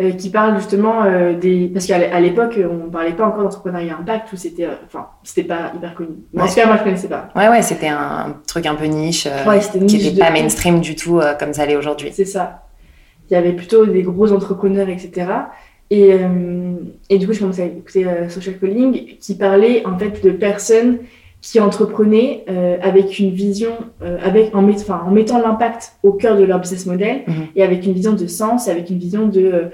euh, 0.00 0.12
qui 0.12 0.30
parle 0.30 0.56
justement 0.56 1.04
euh, 1.04 1.34
des. 1.34 1.68
Parce 1.72 1.86
qu'à 1.86 2.20
l'époque, 2.20 2.58
on 2.58 2.90
parlait 2.90 3.12
pas 3.12 3.26
encore 3.26 3.42
d'entrepreneuriat 3.42 3.96
impact, 4.00 4.32
ou 4.32 4.36
c'était. 4.36 4.64
euh, 4.64 4.74
Enfin, 4.86 5.08
c'était 5.22 5.46
pas 5.46 5.72
hyper 5.76 5.94
connu. 5.94 6.10
En 6.38 6.46
tout 6.46 6.54
cas, 6.54 6.66
moi, 6.66 6.76
je 6.78 6.82
connaissais 6.84 7.08
pas. 7.08 7.28
Ouais, 7.36 7.48
ouais, 7.48 7.62
c'était 7.62 7.88
un 7.88 8.36
truc 8.46 8.64
un 8.66 8.74
peu 8.74 8.86
niche, 8.86 9.26
euh, 9.26 9.48
Ouais, 9.48 9.60
c'était 9.60 9.78
qui 9.80 9.96
niche 9.96 10.04
n'était 10.04 10.20
pas 10.20 10.30
mainstream 10.30 10.80
du 10.80 10.96
tout 10.96 11.18
euh, 11.20 11.34
comme 11.34 11.52
ça 11.52 11.66
l'est 11.66 11.76
aujourd'hui. 11.76 12.10
C'est 12.12 12.24
ça. 12.24 12.62
Il 13.30 13.34
y 13.34 13.36
avait 13.36 13.52
plutôt 13.52 13.86
des 13.86 14.02
gros 14.02 14.32
entrepreneurs, 14.32 14.88
etc. 14.88 15.26
Et, 15.90 16.14
euh, 16.14 16.72
et 17.10 17.18
du 17.18 17.26
coup, 17.26 17.34
je 17.34 17.40
commençais 17.40 17.62
à 17.62 17.66
écouter 17.66 18.06
euh, 18.06 18.28
Social 18.30 18.58
Calling 18.58 19.18
qui 19.20 19.34
parlait 19.36 19.86
en 19.86 19.98
fait 19.98 20.24
de 20.24 20.30
personnes 20.30 20.98
qui 21.42 21.58
entreprenaient 21.60 22.44
euh, 22.48 22.76
avec 22.82 23.18
une 23.18 23.30
vision, 23.32 23.72
euh, 24.02 24.16
avec, 24.22 24.54
en, 24.54 24.62
met- 24.62 24.90
en 24.90 25.10
mettant 25.10 25.38
l'impact 25.40 25.94
au 26.04 26.12
cœur 26.12 26.38
de 26.38 26.44
leur 26.44 26.60
business 26.60 26.86
model 26.86 27.22
Mhm. 27.26 27.34
et 27.56 27.62
avec 27.64 27.84
une 27.84 27.92
vision 27.92 28.12
de 28.14 28.26
sens, 28.28 28.68
avec 28.68 28.88
une 28.90 28.98
vision 28.98 29.26
de, 29.26 29.64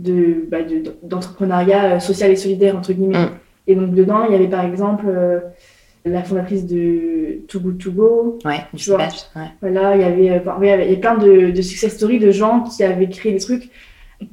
de, 0.00 0.44
bah, 0.50 0.62
de- 0.62 0.82
d'entrepreneuriat 1.04 1.94
euh, 1.94 2.00
social 2.00 2.30
et 2.32 2.36
solidaire, 2.36 2.76
entre 2.76 2.92
guillemets. 2.92 3.18
Mhm. 3.18 3.30
Et 3.68 3.74
donc, 3.76 3.94
dedans, 3.94 4.24
il 4.28 4.32
y 4.32 4.34
avait 4.34 4.48
par 4.48 4.64
exemple 4.64 5.04
euh, 5.08 5.38
la 6.04 6.24
fondatrice 6.24 6.66
de 6.66 7.38
Too 7.46 7.60
Good 7.60 7.78
To 7.78 7.92
Go, 7.92 8.38
Ouais, 8.44 8.58
du 8.74 8.82
Tu 8.82 8.90
vois. 8.90 8.98
batch, 8.98 9.18
ouais. 9.36 9.42
voilà, 9.60 9.94
il 9.94 10.02
y 10.02 10.04
avait, 10.04 10.24
il 10.60 10.66
y 10.66 10.70
avait 10.70 10.96
plein 10.96 11.16
de, 11.16 11.52
de 11.52 11.62
success 11.62 11.94
stories 11.94 12.18
de 12.18 12.32
gens 12.32 12.64
qui 12.64 12.82
avaient 12.82 13.08
créé 13.08 13.30
des 13.32 13.38
trucs 13.38 13.70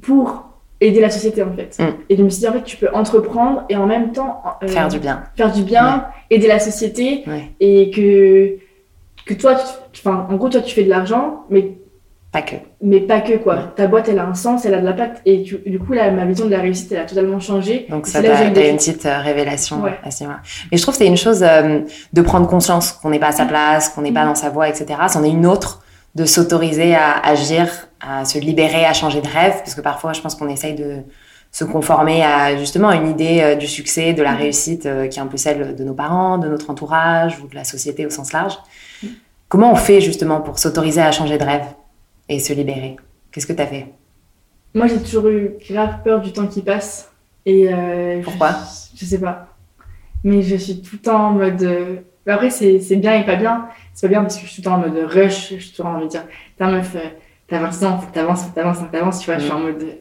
pour 0.02 0.49
aider 0.80 1.00
la 1.00 1.10
société 1.10 1.42
en 1.42 1.52
fait. 1.54 1.76
Mm. 1.78 1.94
Et 2.08 2.16
je 2.16 2.22
me 2.22 2.28
suis 2.30 2.40
dit 2.40 2.48
en 2.48 2.52
fait 2.52 2.64
tu 2.64 2.76
peux 2.76 2.88
entreprendre 2.92 3.64
et 3.68 3.76
en 3.76 3.86
même 3.86 4.12
temps 4.12 4.42
euh, 4.62 4.68
Faire 4.68 4.88
du 4.88 4.98
bien. 4.98 5.22
faire 5.36 5.52
du 5.52 5.62
bien, 5.62 6.06
aider 6.30 6.46
la 6.48 6.58
société 6.58 7.22
Ouais. 7.26 7.50
et 7.60 7.90
que 7.90 8.56
que 9.26 9.34
toi, 9.34 9.54
tu- 9.92 10.00
enfin 10.00 10.26
en 10.30 10.36
gros 10.36 10.48
toi 10.48 10.60
tu 10.62 10.74
fais 10.74 10.84
de 10.84 10.88
l'argent 10.88 11.44
mais 11.50 11.72
Pas 12.32 12.42
que. 12.42 12.56
mais 12.82 13.00
pas 13.00 13.20
que 13.20 13.36
quoi. 13.36 13.54
Ouais. 13.56 13.60
Ta 13.76 13.86
boîte 13.88 14.08
elle 14.08 14.18
a 14.18 14.26
un 14.26 14.34
sens, 14.34 14.64
elle 14.64 14.74
a 14.74 14.80
de 14.80 14.86
l'impact 14.86 15.20
et 15.26 15.42
tu- 15.42 15.60
du 15.66 15.78
coup 15.78 15.92
là 15.92 16.10
ma 16.10 16.24
vision 16.24 16.46
de 16.46 16.50
la 16.50 16.60
réussite 16.60 16.90
elle 16.92 17.00
a 17.00 17.04
totalement 17.04 17.40
changé. 17.40 17.86
Donc 17.90 18.06
ça, 18.06 18.22
des- 18.22 18.28
une 18.28 18.76
petite 18.76 19.04
euh, 19.04 19.18
révélation 19.20 19.82
Ouais. 19.82 19.98
à 20.02 20.10
ce 20.10 20.22
niveau-là. 20.22 20.40
Mais 20.72 20.78
je 20.78 20.82
trouve 20.82 20.94
que 20.94 20.98
c'est 20.98 21.06
une 21.08 21.16
chose 21.16 21.42
euh, 21.42 21.80
de 22.12 22.22
prendre 22.22 22.46
conscience 22.48 22.92
qu'on 22.92 23.10
n'est 23.10 23.18
pas 23.18 23.28
à 23.28 23.32
sa 23.32 23.44
place, 23.44 23.90
qu'on 23.90 24.00
n'est 24.02 24.12
pas 24.12 24.24
Mm. 24.24 24.28
dans 24.28 24.34
sa 24.36 24.48
voie, 24.48 24.68
etc. 24.68 24.86
C'en 25.08 25.22
est 25.24 25.30
une 25.30 25.46
autre 25.46 25.82
de 26.14 26.24
s'autoriser 26.24 26.94
à 26.94 27.18
agir, 27.24 27.68
à 28.00 28.24
se 28.24 28.38
libérer, 28.38 28.84
à 28.84 28.92
changer 28.92 29.20
de 29.20 29.28
rêve, 29.28 29.56
parce 29.58 29.74
que 29.74 29.80
parfois, 29.80 30.12
je 30.12 30.20
pense 30.20 30.34
qu'on 30.34 30.48
essaye 30.48 30.74
de 30.74 31.02
se 31.52 31.64
conformer 31.64 32.22
à 32.24 32.56
justement 32.56 32.92
une 32.92 33.08
idée 33.08 33.40
euh, 33.42 33.54
du 33.56 33.66
succès, 33.66 34.12
de 34.12 34.22
la 34.22 34.32
Mm. 34.32 34.36
réussite 34.36 34.86
euh, 34.86 35.08
qui 35.08 35.18
est 35.18 35.22
un 35.22 35.26
peu 35.26 35.36
celle 35.36 35.74
de 35.74 35.84
nos 35.84 35.94
parents, 35.94 36.38
de 36.38 36.48
notre 36.48 36.70
entourage 36.70 37.40
ou 37.40 37.48
de 37.48 37.54
la 37.56 37.64
société 37.64 38.06
au 38.06 38.10
sens 38.10 38.32
large. 38.32 38.56
Mm. 39.02 39.08
Comment 39.48 39.72
on 39.72 39.76
fait 39.76 40.00
justement 40.00 40.40
pour 40.40 40.58
s'autoriser 40.60 41.00
à 41.02 41.10
changer 41.12 41.38
de 41.38 41.44
rêve 41.44 41.66
et 42.28 42.38
se 42.38 42.52
libérer? 42.52 42.96
Qu'est-ce 43.32 43.46
que 43.48 43.52
tu 43.52 43.62
as 43.62 43.66
fait? 43.66 43.86
Moi 44.74 44.86
j'ai 44.86 45.02
toujours 45.02 45.26
eu 45.28 45.50
grave 45.68 46.02
peur 46.04 46.20
du 46.20 46.32
temps 46.32 46.46
qui 46.46 46.62
passe 46.62 47.10
et 47.44 47.68
euh, 47.72 48.20
Pourquoi? 48.22 48.54
je, 48.94 49.00
je 49.00 49.04
sais 49.04 49.18
pas. 49.18 49.48
Mais 50.22 50.42
je 50.42 50.54
suis 50.54 50.80
tout 50.82 50.96
le 50.96 51.02
temps 51.02 51.28
en 51.28 51.32
mode. 51.32 52.04
Après, 52.26 52.50
c'est 52.50 52.78
bien 52.96 53.14
et 53.14 53.24
pas 53.24 53.34
bien. 53.36 53.66
C'est 53.94 54.06
pas 54.06 54.10
bien 54.12 54.20
parce 54.22 54.36
que 54.36 54.46
je 54.46 54.52
suis 54.52 54.62
tout 54.62 54.68
le 54.68 54.76
temps 54.76 54.80
en 54.80 54.88
mode 54.88 55.10
rush. 55.10 55.54
Je 55.56 55.60
suis 55.60 55.72
temps 55.72 55.88
en 55.88 55.98
mode 55.98 56.08
dire 56.08 56.24
T'as 56.58 56.70
meuf, 56.70 56.94
t'as 57.50 57.60
26 57.60 57.84
ans, 57.84 57.98
faut 57.98 58.08
que 58.08 58.14
t'avances, 58.14 58.44
faut 58.44 58.50
que 58.50 58.54
t'avances, 58.54 58.78
faut 58.78 58.86
que 58.86 58.92
t'avances. 58.92 59.20
Tu 59.20 59.26
vois, 59.26 59.38
je 59.38 59.44
suis 59.44 59.52
en 59.52 59.60
mode. 59.60 59.82
euh, 59.82 59.94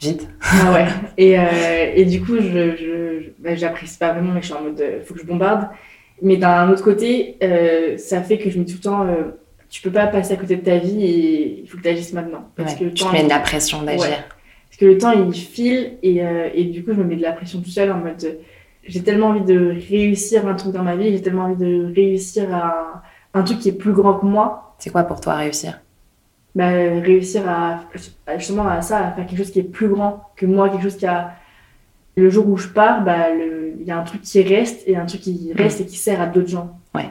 Vite. 0.00 0.28
Ah 0.42 0.72
ouais. 0.72 0.86
Et, 1.16 1.38
euh, 1.38 1.92
et 1.96 2.04
du 2.04 2.20
coup, 2.22 2.36
je, 2.36 3.30
bah, 3.40 3.56
j'apprécie 3.56 3.98
pas 3.98 4.12
vraiment, 4.12 4.32
mais 4.32 4.40
je 4.42 4.46
suis 4.46 4.54
en 4.54 4.62
mode 4.62 4.80
euh, 4.80 5.00
faut 5.04 5.14
que 5.14 5.20
je 5.20 5.26
bombarde. 5.26 5.68
Mais 6.22 6.36
d'un 6.36 6.70
autre 6.70 6.84
côté, 6.84 7.36
euh, 7.42 7.96
ça 7.98 8.22
fait 8.22 8.38
que 8.38 8.48
je 8.50 8.58
me 8.60 8.64
dis 8.64 8.74
tout 8.74 8.78
le 8.78 8.90
temps 8.90 9.06
euh, 9.06 9.32
tu 9.68 9.82
peux 9.82 9.90
pas 9.90 10.06
passer 10.06 10.34
à 10.34 10.36
côté 10.36 10.56
de 10.56 10.62
ta 10.64 10.78
vie 10.78 11.04
et 11.04 11.60
il 11.62 11.68
faut 11.68 11.76
que 11.78 11.82
tu 11.82 11.88
agisses 11.88 12.12
maintenant. 12.12 12.50
Parce 12.56 12.74
Ouais, 12.74 12.78
que 12.78 12.84
le 12.84 12.92
tu 12.92 13.02
temps, 13.02 13.10
te 13.10 13.16
mets 13.16 13.24
de 13.24 13.28
la 13.28 13.40
pression 13.40 13.82
d'agir. 13.82 14.02
Ouais. 14.02 14.18
Parce 14.68 14.76
que 14.78 14.84
le 14.86 14.98
temps, 14.98 15.12
il 15.12 15.32
file 15.34 15.98
et, 16.02 16.22
et 16.54 16.64
du 16.64 16.84
coup, 16.84 16.92
je 16.92 16.98
me 16.98 17.04
mets 17.04 17.16
de 17.16 17.22
la 17.22 17.32
pression 17.32 17.60
tout 17.60 17.70
seul 17.70 17.90
en 17.90 17.98
mode 17.98 18.38
j'ai 18.84 19.02
tellement 19.02 19.28
envie 19.28 19.44
de 19.44 19.76
réussir 19.90 20.46
un 20.48 20.54
truc 20.54 20.72
dans 20.72 20.82
ma 20.82 20.96
vie, 20.96 21.10
j'ai 21.12 21.20
tellement 21.20 21.44
envie 21.44 21.56
de 21.62 21.92
réussir 21.94 22.54
à 22.54 23.02
un 23.34 23.42
truc 23.42 23.58
qui 23.58 23.68
est 23.68 23.72
plus 23.72 23.92
grand 23.92 24.14
que 24.14 24.24
moi. 24.24 24.74
C'est 24.78 24.88
quoi 24.90 25.02
pour 25.02 25.20
toi 25.20 25.34
réussir? 25.34 25.80
Bah, 26.58 26.70
réussir 26.70 27.48
à, 27.48 27.84
justement 28.36 28.66
à 28.66 28.82
ça, 28.82 28.98
à 28.98 29.12
faire 29.12 29.26
quelque 29.26 29.38
chose 29.38 29.52
qui 29.52 29.60
est 29.60 29.70
plus 29.78 29.88
grand 29.88 30.24
que 30.34 30.44
moi, 30.44 30.68
quelque 30.68 30.82
chose 30.82 30.96
qui 30.96 31.06
a. 31.06 31.34
Le 32.16 32.30
jour 32.30 32.48
où 32.48 32.56
je 32.56 32.66
pars, 32.66 33.04
bah, 33.04 33.28
il 33.30 33.86
y 33.86 33.92
a 33.92 33.96
un 33.96 34.02
truc 34.02 34.22
qui 34.22 34.42
reste 34.42 34.82
et 34.88 34.96
un 34.96 35.06
truc 35.06 35.20
qui 35.20 35.52
reste 35.54 35.80
et 35.82 35.86
qui 35.86 35.96
sert 35.96 36.20
à 36.20 36.26
d'autres 36.26 36.48
gens. 36.48 36.76
Ouais. 36.96 37.10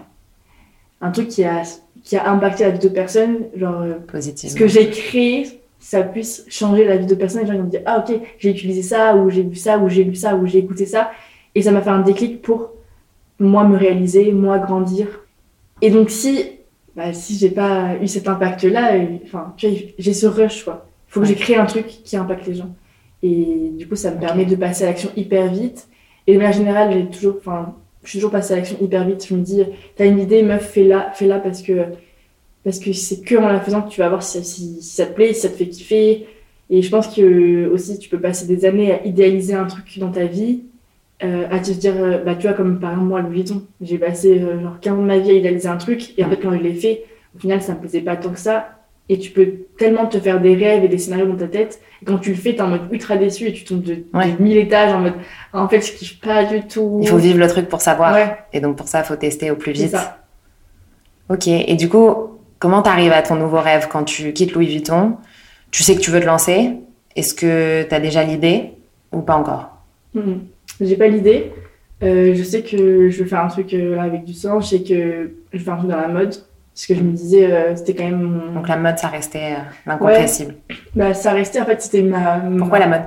Un 1.00 1.12
truc 1.12 1.30
qui 1.30 1.46
a, 1.46 1.62
qui 2.04 2.18
a 2.18 2.30
impacté 2.30 2.66
la 2.66 2.72
vie 2.72 2.80
d'autres 2.80 2.94
personnes, 2.94 3.38
genre. 3.56 3.80
euh, 3.84 3.94
positivement 4.06 4.54
ce 4.54 4.60
que 4.60 4.68
j'ai 4.68 4.90
créé, 4.90 5.62
ça 5.80 6.04
puisse 6.04 6.44
changer 6.50 6.84
la 6.84 6.98
vie 6.98 7.06
de 7.06 7.16
personnes. 7.16 7.44
Les 7.44 7.48
gens 7.48 7.54
ils 7.54 7.60
vont 7.60 7.68
me 7.68 7.70
dire 7.70 7.84
Ah, 7.86 8.04
ok, 8.06 8.20
j'ai 8.38 8.52
utilisé 8.52 8.82
ça, 8.82 9.16
ou 9.16 9.30
j'ai 9.30 9.44
vu 9.44 9.56
ça, 9.56 9.78
ou 9.78 9.88
j'ai 9.88 10.04
lu 10.04 10.16
ça, 10.16 10.36
ou 10.36 10.46
j'ai 10.46 10.58
écouté 10.60 10.86
ça. 10.86 11.12
Et 11.56 11.62
ça 11.62 11.72
m'a 11.72 11.82
fait 11.82 11.90
un 11.90 12.02
déclic 12.02 12.42
pour 12.42 12.72
moi 13.40 13.64
me 13.64 13.78
réaliser, 13.78 14.34
moi 14.34 14.60
grandir. 14.60 15.08
Et 15.82 15.90
donc, 15.90 16.10
si, 16.10 16.57
bah, 16.98 17.14
si 17.14 17.38
j'ai 17.38 17.52
pas 17.52 17.96
eu 18.02 18.08
cet 18.08 18.28
impact-là, 18.28 18.96
euh, 18.96 19.06
enfin, 19.24 19.54
j'ai 19.58 20.14
ce 20.14 20.26
rush, 20.26 20.64
quoi. 20.64 20.88
Il 21.08 21.14
faut 21.14 21.20
que 21.22 21.28
j'ai 21.28 21.36
créé 21.36 21.56
un 21.56 21.68
truc 21.68 21.86
qui 21.86 22.18
impacte 22.18 22.48
les 22.48 22.56
gens. 22.56 22.76
Et 23.22 23.72
du 23.78 23.88
coup, 23.88 23.96
ça 23.96 24.12
me 24.12 24.20
permet 24.20 24.46
de 24.46 24.56
passer 24.56 24.84
à 24.84 24.88
l'action 24.88 25.12
hyper 25.16 25.48
vite. 25.54 25.88
Et 26.26 26.34
de 26.34 26.40
manière 26.40 26.54
générale, 26.54 26.92
j'ai 26.92 27.06
toujours, 27.06 27.36
enfin, 27.38 27.76
je 28.04 28.10
suis 28.10 28.18
toujours 28.18 28.32
passée 28.32 28.54
à 28.54 28.58
l'action 28.58 28.78
hyper 28.82 29.06
vite. 29.08 29.28
Je 29.28 29.36
me 29.36 29.44
dis, 29.44 29.64
t'as 29.96 30.08
une 30.08 30.18
idée, 30.18 30.42
meuf, 30.42 30.72
fais-la, 30.72 31.12
fais-la 31.12 31.40
parce 31.40 31.62
que 31.62 31.86
parce 32.64 32.80
que 32.80 32.92
c'est 32.92 33.22
que 33.22 33.36
en 33.36 33.48
la 33.48 33.62
faisant 33.62 33.84
que 33.84 33.90
tu 33.90 34.02
vas 34.02 34.10
voir 34.10 34.24
si, 34.24 34.44
si, 34.44 34.82
si 34.82 34.96
ça 34.96 35.06
te 35.06 35.14
plaît, 35.14 35.34
si 35.34 35.42
ça 35.42 35.50
te 35.50 35.56
fait 35.56 35.70
kiffer. 35.70 36.28
Et 36.70 36.82
je 36.82 36.90
pense 36.90 37.08
que 37.08 37.70
aussi 37.70 37.98
tu 38.00 38.10
peux 38.10 38.20
passer 38.20 38.46
des 38.48 38.66
années 38.66 38.92
à 38.92 39.06
idéaliser 39.06 39.54
un 39.54 39.66
truc 39.66 40.00
dans 40.00 40.12
ta 40.12 40.26
vie 40.26 40.64
euh, 41.24 41.48
à 41.50 41.60
te 41.60 41.72
dire, 41.72 41.94
euh, 41.98 42.24
bah, 42.24 42.36
tu 42.36 42.48
vois, 42.48 42.56
comme 42.56 42.80
par 42.80 42.92
exemple, 42.92 43.08
moi, 43.10 43.22
le 43.22 43.30
Vuitton, 43.30 43.64
j'ai 43.82 43.98
passé 43.98 44.40
euh, 44.40 44.62
genre 44.62 44.80
15 44.80 44.94
ans 44.94 45.02
de 45.02 45.08
ma 45.08 45.18
vie 45.18 45.32
à 45.32 45.34
idéaliser 45.34 45.68
un 45.68 45.78
truc, 45.78 46.14
et 46.18 46.24
en 46.24 46.30
fait, 46.30 46.38
quand 46.38 46.52
je 46.52 46.58
l'ai 46.58 46.74
fait, 46.74 47.06
au 47.36 47.40
final, 47.40 47.62
ça 47.62 47.74
me 47.74 47.80
plaisait 47.80 48.02
pas 48.02 48.16
tant 48.16 48.30
que 48.30 48.40
ça. 48.40 48.70
Et 49.10 49.18
tu 49.18 49.32
peux 49.32 49.48
tellement 49.78 50.06
te 50.06 50.20
faire 50.20 50.42
des 50.42 50.54
rêves 50.54 50.84
et 50.84 50.90
des 50.90 50.98
scénarios 50.98 51.28
dans 51.28 51.38
ta 51.38 51.48
tête, 51.48 51.80
et 52.02 52.06
quand 52.06 52.18
tu 52.18 52.32
le 52.32 52.36
fais, 52.36 52.54
t'es 52.56 52.62
en 52.62 52.68
mode 52.68 52.82
ultra 52.92 53.16
déçu 53.16 53.48
et 53.48 53.54
tu 53.54 53.64
tombes 53.64 53.82
de, 53.82 54.04
Ouais. 54.14 54.32
de 54.34 54.44
1000 54.44 54.58
étages 54.58 54.92
en 54.94 55.00
mode, 55.00 55.14
en 55.54 55.68
fait, 55.70 55.80
je 55.82 55.94
kiffe 55.94 56.20
pas 56.20 56.44
du 56.44 56.62
tout. 56.68 57.00
Il 57.02 57.08
faut 57.08 57.18
vivre 57.18 57.40
le 57.40 57.48
truc 57.48 57.70
pour 57.70 57.80
savoir. 57.82 58.14
Ouais, 58.14 58.36
Et 58.54 58.60
donc 58.60 58.76
pour 58.76 58.88
ça, 58.90 59.00
il 59.00 59.06
faut 59.06 59.16
tester 59.16 59.50
au 59.50 59.56
plus 59.56 59.72
vite. 59.72 59.92
ça. 59.92 60.18
Ok. 61.30 61.48
Et 61.48 61.76
du 61.76 61.90
coup, 61.90 62.14
comment 62.60 62.82
t'arrives 62.82 63.12
à 63.14 63.22
ton 63.22 63.36
nouveau 63.36 63.60
rêve 63.60 63.88
quand 63.90 64.04
tu 64.04 64.34
quittes 64.34 64.54
Louis 64.54 64.68
Vuitton? 64.68 65.18
Tu 65.72 65.84
sais 65.84 65.96
que 65.96 66.02
tu 66.02 66.12
veux 66.12 66.20
te 66.20 66.26
lancer? 66.26 66.74
Est-ce 67.16 67.34
que 67.34 67.84
t'as 67.84 68.00
déjà 68.00 68.24
l'idée 68.24 68.72
ou 69.12 69.22
pas 69.22 69.36
encore? 69.36 69.70
Mhm. 70.14 70.42
J'ai 70.82 70.96
pas 70.96 71.08
l'idée. 71.08 71.52
Euh, 72.04 72.34
je 72.36 72.44
sais 72.44 72.62
que 72.62 73.10
je 73.10 73.24
veux 73.24 73.28
faire 73.28 73.44
un 73.44 73.48
truc 73.48 73.74
euh, 73.74 73.98
avec 74.00 74.24
du 74.24 74.34
sang. 74.34 74.60
Je 74.60 74.68
sais 74.68 74.84
que 74.84 75.32
je 75.52 75.58
veux 75.58 75.64
faire 75.64 75.74
un 75.74 75.78
truc 75.78 75.90
dans 75.90 76.02
la 76.02 76.08
mode. 76.08 76.36
Parce 76.74 76.86
que 76.86 76.94
je 76.94 77.02
me 77.02 77.12
disais, 77.12 77.52
euh, 77.52 77.76
c'était 77.76 77.96
quand 77.96 78.04
même 78.04 78.22
mon... 78.22 78.54
Donc 78.54 78.68
la 78.68 78.78
mode, 78.78 79.00
ça 79.00 79.08
restait 79.08 79.54
euh, 79.54 79.64
l'incompressible. 79.88 80.56
Bah, 80.96 81.16
ça 81.16 81.32
restait, 81.32 81.60
en 81.60 81.66
fait, 81.66 81.82
c'était 81.82 82.04
ma... 82.04 82.40
Pourquoi 82.60 82.78
la 82.78 82.88
mode? 82.88 83.02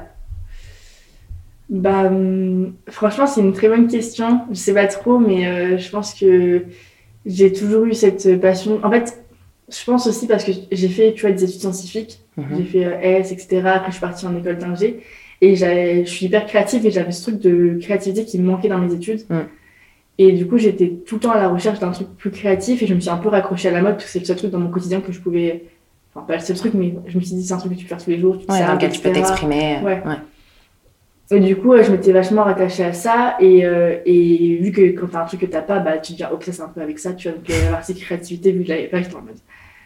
Bah, 1.69 2.07
hum, 2.07 2.75
franchement, 2.89 3.29
c'est 3.29 3.41
une 3.41 3.53
très 3.53 3.69
bonne 3.69 3.87
question. 3.87 4.41
Je 4.51 4.57
sais 4.57 4.75
pas 4.75 4.87
trop, 4.89 5.19
mais 5.21 5.79
je 5.79 5.91
pense 5.91 6.15
que 6.15 6.65
j'ai 7.27 7.53
toujours 7.53 7.85
eu 7.85 7.95
cette 7.95 8.41
passion. 8.41 8.81
En 8.83 8.91
fait, 8.91 9.23
je 9.71 9.85
pense 9.85 10.07
aussi 10.07 10.27
parce 10.27 10.45
que 10.45 10.53
j'ai 10.73 10.89
fait, 10.89 11.13
tu 11.13 11.23
vois, 11.23 11.31
des 11.31 11.45
études 11.45 11.61
scientifiques. 11.61 12.21
Mhm. 12.37 12.47
J'ai 12.57 12.65
fait 12.65 12.85
euh, 12.87 13.01
S, 13.01 13.33
etc. 13.33 13.63
Après, 13.67 13.89
je 13.89 13.97
suis 13.97 14.01
partie 14.01 14.27
en 14.27 14.37
école 14.37 14.59
d'ingé. 14.59 15.01
Et 15.43 15.57
je 15.57 16.03
suis 16.05 16.27
hyper 16.27 16.47
créative 16.47 16.85
et 16.87 16.91
j'avais 16.91 17.13
ce 17.13 17.23
truc 17.23 17.41
de 17.41 17.79
créativité 17.81 18.25
qui 18.25 18.39
me 18.39 18.47
manquait 18.47 18.69
dans 18.69 18.79
mes 18.79 18.93
études. 18.93 19.23
Mm. 19.31 19.39
Et 20.19 20.33
du 20.33 20.47
coup, 20.47 20.59
j'étais 20.59 20.89
tout 21.07 21.15
le 21.15 21.21
temps 21.23 21.31
à 21.31 21.39
la 21.39 21.49
recherche 21.49 21.79
d'un 21.79 21.93
truc 21.93 22.09
plus 22.19 22.31
créatif 22.31 22.83
et 22.83 22.87
je 22.87 22.95
me 22.95 23.01
suis 23.01 23.09
un 23.09 23.17
peu 23.17 23.31
raccrochée 23.31 23.69
à 23.69 23.73
la 23.73 23.81
mode 23.81 23.93
parce 23.95 24.05
que 24.05 24.11
c'est 24.11 24.19
le 24.19 24.27
seul 24.27 24.37
truc 24.37 24.51
dans 24.51 24.59
mon 24.59 24.69
quotidien 24.71 25.01
que 25.01 25.13
je 25.13 25.21
pouvais. 25.21 25.65
Enfin, 26.15 26.27
pas 26.27 26.35
le 26.35 26.41
seul 26.41 26.57
truc, 26.57 26.75
mais 26.75 26.95
je 27.07 27.17
me 27.17 27.23
suis 27.23 27.37
dit, 27.37 27.43
c'est 27.43 27.55
un 27.55 27.59
truc 27.59 27.73
que 27.73 27.79
tu 27.79 27.85
peux 27.85 27.89
faire 27.89 28.05
tous 28.05 28.11
les 28.11 28.19
jours. 28.21 28.37
Tu 28.39 28.53
Ouais, 28.53 28.67
dans 28.67 28.75
lequel 28.75 28.91
tu 28.91 29.01
peux 29.01 29.13
t'exprimer. 29.13 29.79
euh, 29.79 29.83
Ouais. 29.83 30.03
Et 31.33 31.41
du 31.41 31.57
coup, 31.57 31.75
je 31.81 31.91
m'étais 31.91 32.13
vachement 32.13 32.43
rattachée 32.43 32.85
à 32.85 32.93
ça. 32.93 33.37
Et, 33.41 33.65
euh, 33.65 33.97
et 34.05 34.59
vu 34.61 34.73
que 34.73 34.91
quand 34.91 35.07
t'as 35.07 35.23
un 35.23 35.27
truc 35.27 35.41
que 35.41 35.47
t'as 35.47 35.63
pas, 35.63 35.79
bah, 35.79 35.97
tu 35.99 36.13
deviens 36.13 36.31
obsesse 36.33 36.61
un 36.61 36.69
peu 36.69 36.81
avec 36.83 36.99
ça. 36.99 37.13
Tu 37.13 37.29
vois, 37.29 37.39
donc 37.39 37.49
la 37.49 37.71
partie 37.71 37.95
créativité, 37.95 38.51
vu 38.53 38.59
que 38.61 38.65
je 38.67 38.71
l'avais 38.75 38.89
pas, 38.89 39.01
j'étais 39.01 39.15
en 39.15 39.23
mode, 39.23 39.37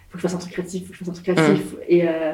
faut 0.08 0.14
que 0.14 0.18
je 0.18 0.22
fasse 0.22 0.34
un 0.34 0.38
truc 0.38 0.52
créatif, 0.54 0.86
faut 0.86 0.92
que 0.92 0.98
je 0.98 1.04
fasse 1.04 1.08
un 1.10 1.12
truc 1.12 1.36
créatif. 1.36 1.74
Et, 1.88 2.08
euh, 2.08 2.32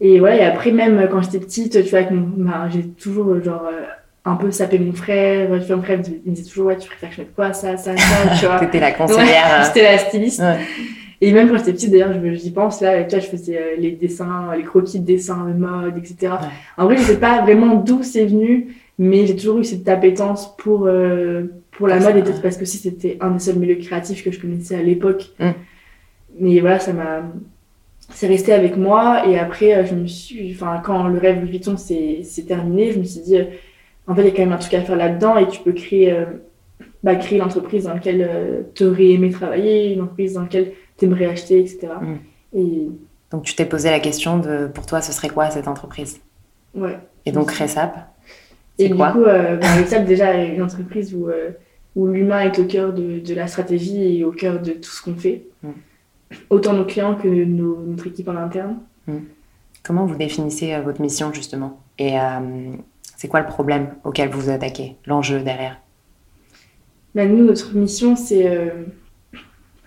et 0.00 0.18
voilà, 0.20 0.36
et 0.36 0.44
après, 0.44 0.70
même 0.70 1.08
quand 1.10 1.22
j'étais 1.22 1.40
petite, 1.40 1.84
tu 1.84 1.90
vois, 1.90 2.02
bah, 2.10 2.68
j'ai 2.70 2.86
toujours, 2.86 3.30
euh, 3.30 3.42
genre, 3.42 3.64
euh, 3.66 3.84
un 4.24 4.36
peu 4.36 4.50
sapé 4.50 4.78
mon 4.78 4.92
frère. 4.92 5.48
Tu 5.60 5.66
vois, 5.66 5.76
mon 5.76 5.82
frère 5.82 6.00
il 6.04 6.30
me 6.30 6.34
disait 6.34 6.48
toujours, 6.48 6.66
ouais, 6.66 6.76
tu 6.76 6.88
préfères 6.88 7.10
que 7.10 7.16
je 7.16 7.20
mette 7.22 7.34
quoi, 7.34 7.52
ça, 7.52 7.76
ça, 7.76 7.96
ça, 7.96 8.34
tu 8.38 8.46
vois. 8.46 8.60
T'étais 8.60 8.80
la 8.80 8.92
conseillère. 8.92 9.64
J'étais 9.66 9.82
la 9.82 9.98
styliste. 9.98 10.40
euh, 10.40 10.54
ouais. 10.54 10.60
Et 11.20 11.32
même 11.32 11.48
quand 11.48 11.58
j'étais 11.58 11.72
petite, 11.72 11.90
d'ailleurs, 11.90 12.12
j'y 12.34 12.52
pense, 12.52 12.80
là, 12.80 13.02
tu 13.02 13.10
vois, 13.10 13.18
je 13.18 13.26
faisais 13.26 13.76
les 13.76 13.90
dessins, 13.92 14.54
les 14.56 14.62
croquis 14.62 15.00
de 15.00 15.04
dessins 15.04 15.46
de 15.46 15.52
mode, 15.52 15.98
etc. 15.98 16.34
En 16.76 16.84
vrai, 16.84 16.96
je 16.96 17.02
sais 17.02 17.18
pas 17.18 17.42
vraiment 17.42 17.74
d'où 17.74 18.04
c'est 18.04 18.24
venu, 18.24 18.68
mais 18.98 19.26
j'ai 19.26 19.34
toujours 19.34 19.58
eu 19.58 19.64
cette 19.64 19.88
appétence 19.88 20.54
pour, 20.58 20.86
euh, 20.86 21.46
pour 21.72 21.88
la 21.88 21.98
mode, 21.98 22.16
et 22.18 22.22
peut-être 22.22 22.40
parce 22.40 22.56
que 22.56 22.64
si 22.64 22.76
c'était 22.76 23.16
un 23.20 23.32
des 23.32 23.40
seuls 23.40 23.56
milieux 23.56 23.74
créatifs 23.76 24.22
que 24.22 24.30
je 24.30 24.40
connaissais 24.40 24.76
à 24.76 24.82
l'époque. 24.82 25.30
Mm. 25.40 25.50
Mais 26.38 26.60
voilà, 26.60 26.78
ça 26.78 26.92
m'a. 26.92 27.22
C'est 28.10 28.26
resté 28.26 28.52
avec 28.52 28.76
moi, 28.76 29.26
et 29.28 29.38
après, 29.38 29.74
euh, 29.74 29.84
je 29.86 29.94
me 29.94 30.06
suis. 30.06 30.52
Enfin, 30.54 30.80
quand 30.84 31.08
le 31.08 31.18
rêve 31.18 31.40
Louis 31.40 31.50
Vuitton 31.50 31.76
s'est 31.76 32.22
terminé, 32.46 32.92
je 32.92 32.98
me 32.98 33.04
suis 33.04 33.20
dit, 33.20 33.36
euh, 33.38 33.44
en 34.06 34.14
fait, 34.14 34.22
il 34.22 34.28
y 34.28 34.30
a 34.30 34.32
quand 34.32 34.42
même 34.42 34.52
un 34.52 34.56
truc 34.58 34.74
à 34.74 34.80
faire 34.82 34.96
là-dedans, 34.96 35.36
et 35.36 35.46
tu 35.48 35.60
peux 35.60 35.72
créer. 35.72 36.12
euh, 36.12 36.24
bah, 37.02 37.14
créer 37.14 37.38
l'entreprise 37.38 37.84
dans 37.84 37.94
laquelle 37.94 38.66
tu 38.74 38.84
aurais 38.84 39.10
aimé 39.10 39.30
travailler, 39.30 39.92
une 39.94 40.00
entreprise 40.02 40.32
dans 40.34 40.42
laquelle 40.42 40.72
tu 40.96 41.04
aimerais 41.04 41.26
acheter, 41.26 41.60
etc. 41.60 41.88
Mm. 42.00 42.58
Et 42.58 42.88
Donc 43.30 43.44
tu 43.44 43.54
t'es 43.54 43.64
posé 43.66 43.90
la 43.90 44.00
question 44.00 44.38
de 44.38 44.66
pour 44.66 44.84
toi, 44.86 45.00
ce 45.00 45.12
serait 45.12 45.28
quoi 45.28 45.48
cette 45.50 45.68
entreprise? 45.68 46.20
Ouais. 46.74 46.98
Et 47.24 47.30
donc 47.32 47.50
Resap, 47.52 47.96
Et 48.78 48.84
c'est 48.84 48.88
du 48.88 48.96
quoi? 48.96 49.12
coup, 49.12 49.22
euh, 49.22 49.56
bah, 49.58 49.74
Resap, 49.76 50.04
déjà, 50.06 50.34
est 50.36 50.54
une 50.54 50.62
entreprise 50.62 51.14
où, 51.14 51.28
euh, 51.28 51.50
où 51.94 52.08
l'humain 52.08 52.40
est 52.40 52.58
au 52.58 52.64
cœur 52.64 52.92
de, 52.92 53.20
de 53.20 53.34
la 53.34 53.46
stratégie 53.46 54.18
et 54.18 54.24
au 54.24 54.32
cœur 54.32 54.60
de 54.60 54.72
tout 54.72 54.90
ce 54.90 55.02
qu'on 55.02 55.14
fait. 55.14 55.42
Mm. 55.62 55.68
Autant 56.50 56.74
nos 56.74 56.84
clients 56.84 57.14
que 57.14 57.28
nos- 57.28 57.80
notre 57.80 58.06
équipe 58.06 58.28
en 58.28 58.36
interne. 58.36 58.76
Comment 59.82 60.04
vous 60.04 60.16
définissez 60.16 60.74
euh, 60.74 60.82
votre 60.82 61.00
mission 61.00 61.32
justement? 61.32 61.80
Et 61.98 62.18
euh, 62.18 62.72
c'est 63.16 63.28
quoi 63.28 63.40
le 63.40 63.46
problème 63.46 63.94
auquel 64.04 64.28
vous 64.28 64.40
vous 64.40 64.50
attaquez? 64.50 64.96
L'enjeu 65.06 65.40
derrière? 65.40 65.80
Bah, 67.14 67.24
nous, 67.24 67.44
notre 67.44 67.74
mission, 67.74 68.14
c'est. 68.14 68.46
euh, 68.46 68.84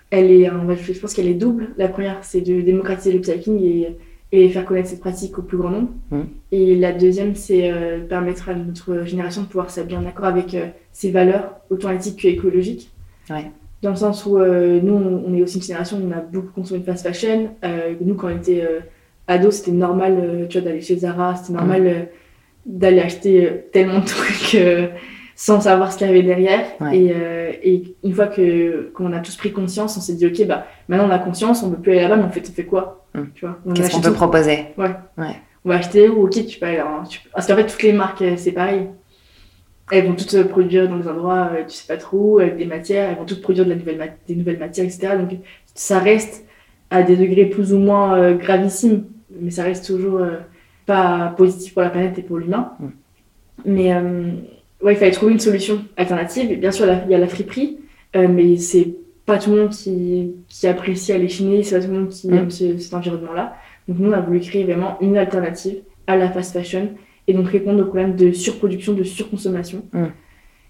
elle 0.09 0.31
est, 0.31 0.49
je 0.81 0.99
pense 0.99 1.13
qu'elle 1.13 1.27
est 1.27 1.35
double. 1.35 1.69
La 1.77 1.87
première, 1.87 2.23
c'est 2.23 2.41
de 2.41 2.61
démocratiser 2.61 3.13
l'upcycling 3.13 3.61
et, 3.61 3.97
et 4.31 4.49
faire 4.49 4.65
connaître 4.65 4.89
cette 4.89 4.99
pratique 4.99 5.37
au 5.37 5.43
plus 5.43 5.57
grand 5.57 5.69
nombre. 5.69 5.91
Mm. 6.09 6.21
Et 6.51 6.75
la 6.75 6.91
deuxième, 6.91 7.35
c'est 7.35 7.71
permettre 8.09 8.49
à 8.49 8.55
notre 8.55 9.05
génération 9.05 9.43
de 9.43 9.47
pouvoir 9.47 9.69
s'habiller 9.69 9.97
en 9.97 10.05
accord 10.05 10.25
avec 10.25 10.57
ses 10.91 11.11
valeurs, 11.11 11.57
autant 11.69 11.91
éthiques 11.91 12.17
qu'écologiques. 12.19 12.91
Ouais. 13.29 13.51
Dans 13.81 13.89
le 13.91 13.95
sens 13.95 14.25
où 14.25 14.37
euh, 14.37 14.79
nous, 14.81 14.93
on 14.93 15.23
on 15.27 15.33
est 15.35 15.41
aussi 15.41 15.57
une 15.57 15.63
génération 15.63 15.97
où 15.97 16.07
on 16.07 16.11
a 16.15 16.21
beaucoup 16.21 16.51
consommé 16.53 16.81
de 16.81 16.85
fast 16.85 17.05
fashion. 17.05 17.49
Euh, 17.63 17.93
nous, 17.99 18.13
quand 18.15 18.27
on 18.27 18.35
était 18.37 18.61
euh, 18.63 18.79
ados, 19.27 19.55
c'était 19.55 19.71
normal 19.71 20.45
tu 20.49 20.59
vois, 20.59 20.67
d'aller 20.69 20.81
chez 20.81 20.97
Zara, 20.97 21.35
c'était 21.35 21.53
normal 21.53 22.09
d'aller 22.65 22.99
acheter 22.99 23.65
tellement 23.73 23.99
de 23.99 24.05
trucs 24.05 24.57
sans 25.35 25.61
savoir 25.61 25.91
ce 25.91 25.97
qu'il 25.97 26.05
y 26.07 26.09
avait 26.11 26.21
derrière. 26.21 26.63
Ouais. 26.79 26.97
Et, 26.97 27.73
et 27.73 27.95
une 28.03 28.13
fois 28.13 28.27
que 28.27 28.91
qu'on 28.93 29.11
a 29.13 29.19
tous 29.19 29.35
pris 29.35 29.51
conscience, 29.51 29.97
on 29.97 30.01
s'est 30.01 30.13
dit, 30.13 30.27
ok, 30.27 30.45
bah, 30.45 30.67
maintenant 30.87 31.07
on 31.07 31.11
a 31.11 31.17
conscience, 31.17 31.63
on 31.63 31.69
veut 31.69 31.77
plus 31.77 31.93
aller 31.93 32.01
là-bas, 32.01 32.17
mais 32.17 32.23
en 32.25 32.29
fait, 32.29 32.47
on 32.47 32.53
fait 32.53 32.65
quoi 32.65 32.97
Mm. 33.13 33.23
tu 33.35 33.45
vois 33.45 33.57
Qu'est-ce 33.75 33.91
qu'on 33.91 33.99
peut 33.99 34.07
tout. 34.07 34.13
proposer? 34.15 34.67
On 34.77 35.69
va 35.69 35.75
acheter 35.75 36.07
où 36.07 36.23
Ok, 36.27 36.45
tu 36.45 36.59
peux 36.59 36.65
aller 36.65 36.77
là. 36.77 36.87
hein. 36.87 37.03
Tu 37.09 37.19
Parce 37.33 37.45
qu'en 37.45 37.55
fait, 37.57 37.65
toutes 37.65 37.83
les 37.83 37.91
marques, 37.91 38.23
c'est 38.37 38.53
pareil. 38.53 38.87
Elles 39.91 40.05
vont 40.07 40.15
toutes 40.15 40.29
se 40.31 40.37
produire 40.37 40.87
dans 40.89 40.97
des 40.97 41.07
endroits, 41.07 41.51
euh, 41.53 41.63
tu 41.67 41.75
sais 41.75 41.87
pas 41.87 41.97
trop, 41.97 42.39
avec 42.39 42.57
des 42.57 42.65
matières, 42.65 43.09
elles 43.09 43.17
vont 43.17 43.25
toutes 43.25 43.41
produire 43.41 43.65
de 43.65 43.69
la 43.71 43.75
nouvelle 43.75 43.97
mat- 43.97 44.17
des 44.27 44.35
nouvelles 44.35 44.57
matières, 44.59 44.85
etc. 44.85 45.17
Donc 45.19 45.37
ça 45.75 45.99
reste 45.99 46.45
à 46.89 47.03
des 47.03 47.15
degrés 47.17 47.45
plus 47.45 47.73
ou 47.73 47.77
moins 47.77 48.17
euh, 48.17 48.33
gravissimes, 48.35 49.05
mais 49.39 49.51
ça 49.51 49.63
reste 49.63 49.85
toujours 49.85 50.17
euh, 50.19 50.37
pas 50.85 51.33
positif 51.37 51.73
pour 51.73 51.81
la 51.83 51.89
planète 51.89 52.17
et 52.17 52.21
pour 52.21 52.37
l'humain. 52.37 52.71
Mm. 52.79 52.85
Mais 53.65 53.93
euh, 53.93 54.31
ouais, 54.81 54.93
il 54.93 54.97
fallait 54.97 55.11
trouver 55.11 55.33
une 55.33 55.39
solution 55.39 55.83
alternative. 55.97 56.51
Et 56.51 56.55
bien 56.55 56.71
sûr, 56.71 56.85
il 57.05 57.11
y 57.11 57.15
a 57.15 57.17
la 57.17 57.27
friperie, 57.27 57.77
mais 58.15 58.57
c'est 58.57 58.95
pas 59.25 59.37
tout 59.37 59.51
le 59.51 59.57
monde 59.61 59.69
qui, 59.69 60.33
qui 60.49 60.67
apprécie 60.67 61.13
aller 61.13 61.29
chiner, 61.29 61.63
c'est 61.63 61.75
pas 61.79 61.85
tout 61.85 61.91
le 61.91 61.99
monde 61.99 62.09
qui 62.09 62.27
Mm. 62.27 62.33
aime 62.33 62.49
ce- 62.51 62.77
cet 62.77 62.93
environnement-là. 62.93 63.55
Donc 63.87 63.99
nous, 63.99 64.09
on 64.09 64.13
a 64.13 64.21
voulu 64.21 64.39
créer 64.39 64.63
vraiment 64.63 64.97
une 65.01 65.17
alternative 65.17 65.77
à 66.07 66.15
la 66.17 66.29
fast 66.31 66.53
fashion 66.53 66.89
et 67.31 67.33
donc 67.33 67.47
répondre 67.47 67.81
au 67.81 67.85
problème 67.85 68.15
de 68.15 68.33
surproduction, 68.33 68.93
de 68.93 69.03
surconsommation. 69.03 69.83
Mm. 69.93 70.05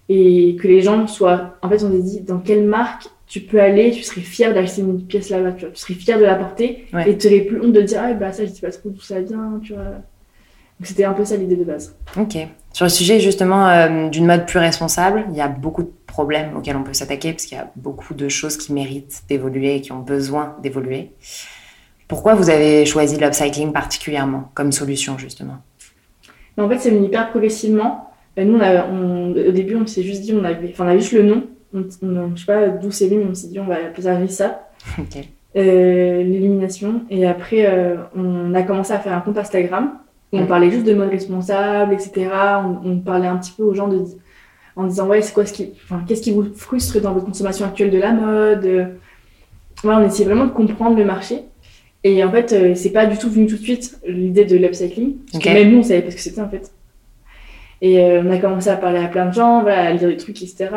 Et 0.08 0.56
que 0.60 0.68
les 0.68 0.80
gens 0.80 1.06
soient... 1.06 1.56
En 1.62 1.68
fait, 1.68 1.82
on 1.84 1.90
s'est 1.90 2.02
dit, 2.02 2.20
dans 2.20 2.38
quelle 2.38 2.64
marque 2.64 3.08
tu 3.26 3.40
peux 3.40 3.60
aller, 3.60 3.90
tu 3.90 4.02
serais 4.02 4.20
fier 4.20 4.54
d'acheter 4.54 4.82
une 4.82 5.02
pièce 5.02 5.30
là-bas, 5.30 5.52
tu 5.52 5.66
serais 5.74 5.94
fier 5.94 6.18
de 6.18 6.24
la 6.24 6.34
porter 6.34 6.86
Ouais. 6.92 7.10
et 7.10 7.18
tu 7.18 7.28
n'aurais 7.28 7.40
plus 7.40 7.60
honte 7.60 7.72
de 7.72 7.80
dire, 7.80 8.00
ah 8.02 8.12
bah 8.12 8.32
ça, 8.32 8.44
je 8.44 8.50
sais 8.50 8.60
pas 8.60 8.70
trop 8.70 8.90
d'où 8.90 9.00
ça 9.00 9.20
vient, 9.20 9.58
tu 9.62 9.72
vois. 9.72 9.82
Donc 9.84 10.86
c'était 10.86 11.04
un 11.04 11.12
peu 11.12 11.24
ça 11.24 11.36
l'idée 11.36 11.56
de 11.56 11.64
base. 11.64 11.96
Ok. 12.16 12.36
Sur 12.72 12.84
le 12.84 12.90
sujet 12.90 13.20
justement 13.20 13.68
euh, 13.68 14.08
d'une 14.08 14.26
mode 14.26 14.46
plus 14.46 14.58
responsable, 14.58 15.24
il 15.30 15.36
y 15.36 15.40
a 15.40 15.48
beaucoup 15.48 15.82
de 15.82 15.90
problèmes 16.06 16.56
auxquels 16.56 16.76
on 16.76 16.82
peut 16.82 16.92
s'attaquer 16.92 17.32
parce 17.32 17.46
qu'il 17.46 17.56
y 17.56 17.60
a 17.60 17.70
beaucoup 17.76 18.14
de 18.14 18.28
choses 18.28 18.56
qui 18.56 18.72
méritent 18.72 19.22
d'évoluer 19.28 19.76
et 19.76 19.80
qui 19.80 19.92
ont 19.92 20.00
besoin 20.00 20.56
d'évoluer. 20.62 21.10
Pourquoi 22.08 22.34
vous 22.34 22.50
avez 22.50 22.84
choisi 22.84 23.16
l'upcycling 23.16 23.72
particulièrement 23.72 24.50
comme 24.54 24.72
solution 24.72 25.16
justement? 25.16 25.58
Mais 26.56 26.62
en 26.64 26.68
fait, 26.68 26.78
c'est 26.78 26.90
venu 26.90 27.06
hyper 27.06 27.30
progressivement. 27.30 28.10
Euh, 28.38 28.44
Nous, 28.44 28.56
on 28.56 28.60
a- 28.60 28.86
on- 28.86 29.30
au 29.32 29.52
début, 29.52 29.76
on 29.76 29.86
s'est 29.86 30.02
juste 30.02 30.22
dit, 30.22 30.34
on 30.38 30.44
avait, 30.44 30.68
enfin, 30.70 30.84
on 30.84 30.88
avait 30.88 31.00
juste 31.00 31.12
le 31.12 31.22
nom. 31.22 31.42
On, 31.74 31.80
on- 32.02 32.32
je 32.34 32.40
sais 32.40 32.46
pas 32.46 32.68
d'où 32.68 32.90
c'est 32.90 33.08
venu, 33.08 33.20
mais 33.24 33.30
on 33.30 33.34
s'est 33.34 33.48
dit, 33.48 33.58
on 33.60 33.66
va 33.66 33.74
appeler 33.76 34.02
ça 34.02 34.16
Rissa, 34.16 34.68
Ok. 34.98 35.22
euh, 35.56 36.22
l'élimination. 36.22 37.02
Et 37.10 37.26
après, 37.26 37.66
euh, 37.66 37.96
on 38.16 38.54
a 38.54 38.62
commencé 38.62 38.92
à 38.92 38.98
faire 38.98 39.12
un 39.14 39.20
compte 39.20 39.38
Instagram 39.38 39.92
où 40.32 40.38
on 40.38 40.46
parlait 40.46 40.70
juste 40.70 40.86
de 40.86 40.94
mode 40.94 41.10
responsable, 41.10 41.92
etc. 41.94 42.28
On, 42.64 42.88
on 42.90 42.98
parlait 43.00 43.26
un 43.28 43.36
petit 43.36 43.52
peu 43.52 43.62
aux 43.64 43.74
gens 43.74 43.88
de, 43.88 44.02
en 44.76 44.84
disant, 44.84 45.06
ouais, 45.08 45.20
c'est 45.20 45.34
quoi 45.34 45.44
ce 45.44 45.52
qui, 45.52 45.70
enfin, 45.84 46.02
qu'est-ce 46.06 46.22
qui 46.22 46.32
vous 46.32 46.44
frustre 46.54 47.00
dans 47.00 47.12
votre 47.12 47.26
consommation 47.26 47.66
actuelle 47.66 47.90
de 47.90 47.98
la 47.98 48.12
mode? 48.12 48.64
Euh, 48.64 48.84
Ouais, 49.84 49.94
on 49.94 50.04
essayait 50.04 50.26
vraiment 50.26 50.44
de 50.46 50.52
comprendre 50.52 50.96
le 50.96 51.04
marché. 51.04 51.42
Et 52.04 52.22
en 52.24 52.30
fait, 52.30 52.52
euh, 52.52 52.74
c'est 52.74 52.90
pas 52.90 53.06
du 53.06 53.16
tout 53.16 53.30
venu 53.30 53.46
tout 53.46 53.56
de 53.56 53.62
suite 53.62 53.98
l'idée 54.06 54.44
de 54.44 54.56
l'upcycling. 54.56 55.18
Parce 55.30 55.44
que 55.44 55.50
même 55.50 55.70
nous, 55.70 55.78
on 55.78 55.82
savait 55.82 56.02
pas 56.02 56.10
ce 56.10 56.16
que 56.16 56.22
c'était 56.22 56.40
en 56.40 56.48
fait. 56.48 56.72
Et 57.82 58.00
euh, 58.00 58.22
on 58.24 58.30
a 58.30 58.38
commencé 58.38 58.70
à 58.70 58.76
parler 58.76 59.00
à 59.00 59.08
plein 59.08 59.26
de 59.26 59.34
gens, 59.34 59.62
voilà, 59.62 59.82
à 59.82 59.92
lire 59.92 60.08
des 60.08 60.16
trucs, 60.16 60.40
etc. 60.40 60.68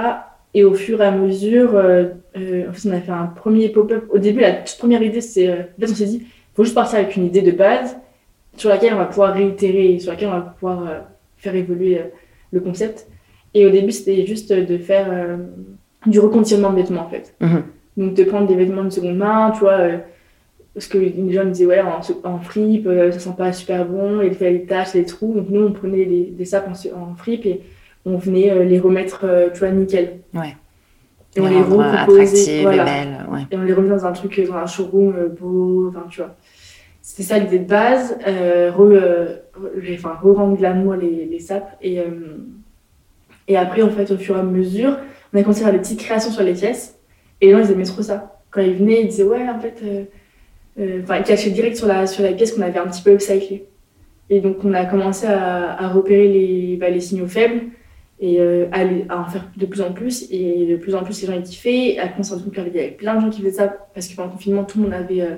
Et 0.55 0.63
au 0.63 0.73
fur 0.73 1.01
et 1.01 1.05
à 1.05 1.11
mesure, 1.11 1.75
euh, 1.75 2.05
euh, 2.35 2.67
en 2.67 2.73
fait, 2.73 2.89
on 2.89 2.93
a 2.93 2.99
fait 2.99 3.11
un 3.11 3.27
premier 3.27 3.69
pop-up. 3.69 4.05
Au 4.09 4.17
début, 4.17 4.39
la 4.41 4.53
toute 4.53 4.77
première 4.79 5.03
idée, 5.03 5.21
c'est. 5.21 5.51
en 5.51 5.55
fait, 5.79 5.91
on 5.91 5.95
s'est 5.95 6.05
dit, 6.05 6.25
faut 6.55 6.63
juste 6.63 6.73
partir 6.73 6.97
avec 6.97 7.15
une 7.15 7.25
idée 7.25 7.43
de 7.43 7.51
base 7.51 7.95
sur 8.57 8.69
laquelle 8.69 8.93
on 8.95 8.97
va 8.97 9.05
pouvoir 9.05 9.35
réitérer, 9.35 9.99
sur 9.99 10.11
laquelle 10.11 10.29
on 10.29 10.31
va 10.31 10.41
pouvoir 10.41 11.03
faire 11.37 11.53
évoluer 11.53 12.01
le 12.51 12.59
concept. 12.59 13.05
Et 13.53 13.67
au 13.67 13.69
début, 13.69 13.91
c'était 13.91 14.25
juste 14.25 14.51
de 14.51 14.77
faire 14.77 15.37
du 16.07 16.19
reconditionnement 16.19 16.71
de 16.71 16.77
vêtements, 16.77 17.01
en 17.01 17.09
fait. 17.09 17.35
Mhm. 17.39 17.63
Donc, 17.97 18.13
de 18.15 18.23
prendre 18.23 18.47
des 18.47 18.55
vêtements 18.55 18.83
de 18.83 18.89
seconde 18.89 19.17
main, 19.17 19.51
tu 19.51 19.59
vois. 19.59 19.77
Parce 20.75 20.87
que 20.87 20.97
les 20.97 21.31
gens 21.31 21.45
me 21.45 21.51
disaient, 21.51 21.65
ouais, 21.65 21.81
en, 21.81 22.01
en 22.29 22.39
fripe, 22.39 22.85
euh, 22.85 23.09
ça 23.09 23.19
sent 23.19 23.35
pas 23.37 23.53
super 23.53 23.85
bon, 23.85 24.21
il 24.21 24.33
fait 24.33 24.51
des 24.51 24.65
taches, 24.65 24.91
des 24.91 25.05
trous. 25.05 25.33
Donc, 25.33 25.47
nous, 25.49 25.63
on 25.65 25.71
prenait 25.71 26.05
des, 26.05 26.25
des 26.25 26.45
sapes 26.45 26.67
en, 26.67 27.01
en 27.01 27.15
fripe 27.15 27.45
et 27.45 27.61
on 28.05 28.17
venait 28.17 28.51
euh, 28.51 28.65
les 28.65 28.77
remettre, 28.77 29.21
euh, 29.23 29.47
tu 29.53 29.59
vois, 29.59 29.71
nickel. 29.71 30.19
Ouais. 30.33 30.53
Et 31.37 31.39
on 31.39 31.45
Les 31.47 31.55
les 31.55 31.61
recomposait. 31.61 32.61
Voilà. 32.61 32.83
et 32.83 32.85
belles. 32.85 33.25
Ouais. 33.31 33.39
Et 33.49 33.55
on 33.57 33.61
les 33.61 33.71
remet 33.71 33.87
dans 33.87 34.05
un 34.05 34.11
truc, 34.11 34.37
dans 34.45 34.55
un 34.55 34.65
showroom 34.65 35.29
beau, 35.39 35.87
enfin, 35.87 36.05
tu 36.09 36.19
vois. 36.19 36.35
C'était 37.01 37.23
ça 37.23 37.39
l'idée 37.39 37.59
de 37.59 37.69
base, 37.69 38.17
enfin, 38.19 40.13
re-rendre 40.21 40.57
glamour 40.57 40.95
les, 40.95 41.25
les 41.25 41.39
sapes. 41.39 41.77
Et, 41.81 41.99
et 43.47 43.55
après, 43.57 43.81
en 43.81 43.89
fait, 43.91 44.11
au 44.11 44.17
fur 44.17 44.35
et 44.35 44.39
à 44.39 44.43
mesure, 44.43 44.97
on 45.33 45.37
a 45.37 45.41
commencé 45.43 45.61
à 45.61 45.65
faire 45.65 45.73
des 45.73 45.79
petites 45.79 45.99
créations 45.99 46.31
sur 46.31 46.43
les 46.43 46.53
pièces. 46.53 46.99
Et 47.41 47.45
les 47.47 47.51
gens, 47.53 47.59
ils 47.59 47.71
aimaient 47.71 47.83
trop 47.83 48.01
ça. 48.01 48.39
Quand 48.49 48.61
ils 48.61 48.73
venaient, 48.75 49.01
ils 49.01 49.07
disaient, 49.07 49.23
ouais, 49.23 49.47
en 49.47 49.59
fait, 49.59 49.81
enfin, 50.77 51.17
ils 51.17 51.23
cachaient 51.23 51.51
direct 51.51 51.75
sur 51.77 51.87
la, 51.87 52.07
sur 52.07 52.23
la 52.23 52.33
pièce 52.33 52.51
qu'on 52.53 52.61
avait 52.61 52.79
un 52.79 52.87
petit 52.87 53.01
peu 53.01 53.13
upcyclée. 53.13 53.65
Et 54.29 54.41
donc, 54.41 54.57
on 54.63 54.73
a 54.73 54.85
commencé 54.85 55.27
à, 55.27 55.79
à 55.79 55.87
repérer 55.89 56.27
les, 56.27 56.77
bah, 56.77 56.89
les 56.89 56.99
signaux 56.99 57.27
faibles 57.27 57.61
et 58.19 58.39
euh, 58.39 58.65
à, 58.71 58.81
à 59.13 59.19
en 59.19 59.25
faire 59.25 59.49
de 59.55 59.65
plus 59.65 59.81
en 59.81 59.93
plus. 59.93 60.27
Et 60.31 60.65
de 60.65 60.75
plus 60.77 60.95
en 60.95 61.03
plus, 61.03 61.21
les 61.21 61.27
gens 61.27 61.33
ils 61.33 61.43
kiffaient. 61.43 61.97
Après, 61.99 62.19
on 62.19 62.23
s'est 62.23 62.33
rendu 62.33 62.45
compte 62.45 62.53
qu'il 62.55 62.75
y 62.75 62.79
avait 62.79 62.91
plein 62.91 63.15
de 63.15 63.21
gens 63.21 63.29
qui 63.29 63.41
faisaient 63.41 63.57
ça 63.57 63.67
parce 63.93 64.07
que 64.07 64.15
pendant 64.15 64.29
le 64.29 64.33
confinement, 64.33 64.63
tout 64.63 64.79
le 64.79 64.85
monde 64.85 64.93
avait, 64.93 65.21
euh, 65.21 65.35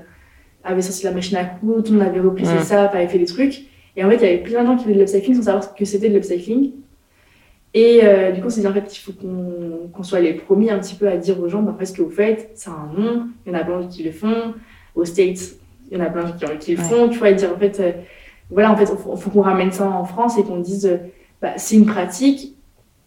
avait 0.63 0.82
sorti 0.82 1.03
la 1.06 1.12
machine 1.12 1.38
à 1.38 1.44
coudre, 1.46 1.84
tout 1.84 1.91
le 1.94 2.00
monde 2.00 2.08
avait 2.08 2.20
repris 2.20 2.44
Mm. 2.44 2.60
ses 2.60 2.63
sapes, 2.63 2.96
avait 2.96 3.08
fait 3.08 3.20
des 3.20 3.25
trucs. 3.25 3.63
Et 3.96 4.03
en 4.03 4.10
fait, 4.10 4.15
il 4.17 4.22
y 4.22 4.25
avait 4.25 4.38
plein 4.38 4.62
de 4.62 4.67
gens 4.67 4.75
qui 4.77 4.84
faisaient 4.84 4.96
de 4.96 5.00
l'upcycling 5.00 5.36
sans 5.36 5.44
savoir 5.44 5.63
ce 5.63 5.70
que 5.77 5.84
c'était 5.86 6.08
de 6.10 6.13
l'upcycling. 6.13 6.72
Et 7.74 8.00
euh, 8.03 8.32
du 8.32 8.39
coup, 8.41 8.48
on 8.48 8.50
s'est 8.50 8.62
dit 8.62 8.67
en 8.67 8.74
fait, 8.74 8.96
il 8.96 9.00
faut 9.00 9.12
qu'on 9.12 10.03
soit 10.03 10.20
les 10.22 10.34
premiers 10.34 10.72
un 10.72 10.79
petit 10.79 10.96
peu 10.96 11.08
à 11.08 11.17
dire 11.17 11.39
aux 11.39 11.50
gens, 11.50 11.62
bah, 11.62 11.75
fait, 11.77 11.86
ce 11.86 11.94
que 11.94 12.01
vous 12.01 12.10
faites, 12.12 12.51
c'est 12.53 12.70
un 12.70 12.89
nom. 12.98 13.27
Il 13.46 13.51
y 13.51 13.56
en 13.56 13.60
a 13.60 13.63
plein 13.63 13.86
qui 13.88 14.03
le 14.03 14.12
font. 14.12 14.53
Aux 14.98 15.06
States, 15.06 15.39
il 15.89 15.98
y 15.98 16.01
en 16.01 16.04
a 16.06 16.10
plein 16.10 16.25
qui, 16.32 16.46
qui 16.60 16.75
le 16.75 16.82
Ouais. 16.82 16.84
font. 16.89 17.10
Tu 17.10 17.18
vois, 17.20 17.30
et 17.30 17.36
dire 17.36 17.51
en 17.56 17.60
fait, 17.60 17.80
euh, 17.80 17.92
voilà, 18.50 18.72
en 18.72 18.75
fait, 18.75 18.84
il 18.92 18.98
faut, 18.98 19.16
faut 19.16 19.30
qu'on 19.30 19.42
ramène 19.42 19.72
ça 19.72 19.89
en 19.89 20.04
France 20.04 20.38
et 20.38 20.44
qu'on 20.44 20.58
dise, 20.60 20.86
euh, 20.86 20.98
bah, 21.42 21.54
c'est 21.58 21.75
une 21.75 21.86
pratique, 21.86 22.56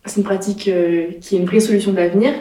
c'est 0.07 0.19
une 0.21 0.25
pratique 0.25 0.69
euh, 0.69 1.09
qui 1.21 1.37
est 1.37 1.39
une 1.41 1.47
vraie 1.47 1.61
solution 1.61 1.93
d'avenir. 1.93 2.33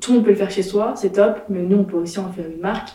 Tout 0.00 0.12
le 0.12 0.16
monde 0.18 0.24
peut 0.24 0.30
le 0.30 0.36
faire 0.36 0.50
chez 0.50 0.62
soi, 0.62 0.94
c'est 0.96 1.10
top, 1.12 1.40
mais 1.48 1.60
nous, 1.62 1.78
on 1.78 1.84
peut 1.84 1.96
aussi 1.96 2.18
en 2.20 2.30
faire 2.30 2.46
une 2.46 2.60
marque. 2.60 2.90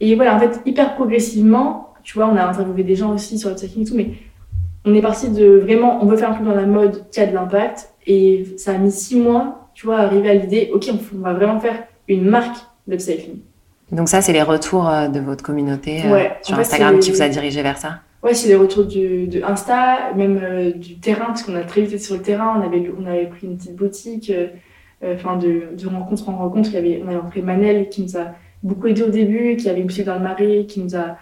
Et 0.00 0.14
voilà, 0.14 0.36
en 0.36 0.38
fait, 0.38 0.60
hyper 0.66 0.94
progressivement, 0.94 1.94
tu 2.02 2.14
vois, 2.18 2.28
on 2.28 2.36
a 2.36 2.44
interviewé 2.44 2.82
des 2.84 2.94
gens 2.94 3.14
aussi 3.14 3.38
sur 3.38 3.48
le 3.50 3.56
cycling 3.56 3.84
et 3.84 3.88
tout, 3.88 3.96
mais 3.96 4.10
on 4.84 4.94
est 4.94 5.00
parti 5.00 5.30
de 5.30 5.46
vraiment, 5.56 5.98
on 6.02 6.06
veut 6.06 6.16
faire 6.16 6.30
un 6.30 6.34
truc 6.34 6.46
dans 6.46 6.54
la 6.54 6.66
mode 6.66 7.08
qui 7.10 7.18
a 7.20 7.26
de 7.26 7.32
l'impact. 7.34 7.90
Et 8.06 8.46
ça 8.58 8.72
a 8.74 8.78
mis 8.78 8.92
six 8.92 9.18
mois, 9.18 9.70
tu 9.74 9.86
vois, 9.86 9.96
à 9.96 10.02
arriver 10.02 10.28
à 10.30 10.34
l'idée, 10.34 10.70
ok, 10.72 10.88
on, 10.92 10.98
on 11.16 11.20
va 11.22 11.32
vraiment 11.32 11.58
faire 11.58 11.84
une 12.06 12.26
marque 12.28 12.56
d'upcycling. 12.86 13.38
Donc 13.92 14.08
ça, 14.08 14.20
c'est 14.20 14.32
les 14.32 14.42
retours 14.42 14.88
euh, 14.88 15.08
de 15.08 15.20
votre 15.20 15.44
communauté 15.44 16.02
euh, 16.04 16.12
Ouais, 16.12 16.32
sur 16.42 16.56
fait, 16.56 16.62
Instagram 16.62 16.98
qui 16.98 17.10
vous 17.12 17.22
a 17.22 17.28
dirigé 17.28 17.62
vers 17.62 17.78
ça? 17.78 18.00
Ouais, 18.22 18.34
c'est 18.34 18.48
les 18.48 18.56
retours 18.56 18.84
du, 18.84 19.28
de 19.28 19.42
Insta, 19.44 20.12
même 20.16 20.40
euh, 20.42 20.72
du 20.72 20.98
terrain, 20.98 21.26
parce 21.26 21.42
qu'on 21.44 21.54
a 21.54 21.62
très 21.62 21.82
vite 21.82 21.92
été 21.92 21.98
sur 22.02 22.16
le 22.16 22.22
terrain. 22.22 22.60
On 22.60 22.66
avait, 22.66 22.90
on 23.00 23.06
avait 23.06 23.26
pris 23.26 23.46
une 23.46 23.56
petite 23.56 23.76
boutique, 23.76 24.30
euh, 24.30 24.48
enfin 25.14 25.36
de, 25.36 25.68
de 25.78 25.86
rencontre 25.88 26.28
en 26.28 26.36
rencontre. 26.36 26.70
Il 26.70 26.74
y 26.74 26.78
avait, 26.78 27.02
on 27.04 27.08
avait 27.08 27.16
rencontré 27.18 27.42
Manel 27.42 27.88
qui 27.88 28.02
nous 28.02 28.16
a 28.16 28.32
beaucoup 28.64 28.88
aidé 28.88 29.02
au 29.02 29.10
début, 29.10 29.56
qui 29.56 29.68
avait 29.70 29.80
une 29.80 29.86
boutique 29.86 30.06
dans 30.06 30.14
le 30.14 30.20
Marais, 30.24 30.64
qui 30.66 30.80
nous 30.80 30.96
a, 30.96 31.16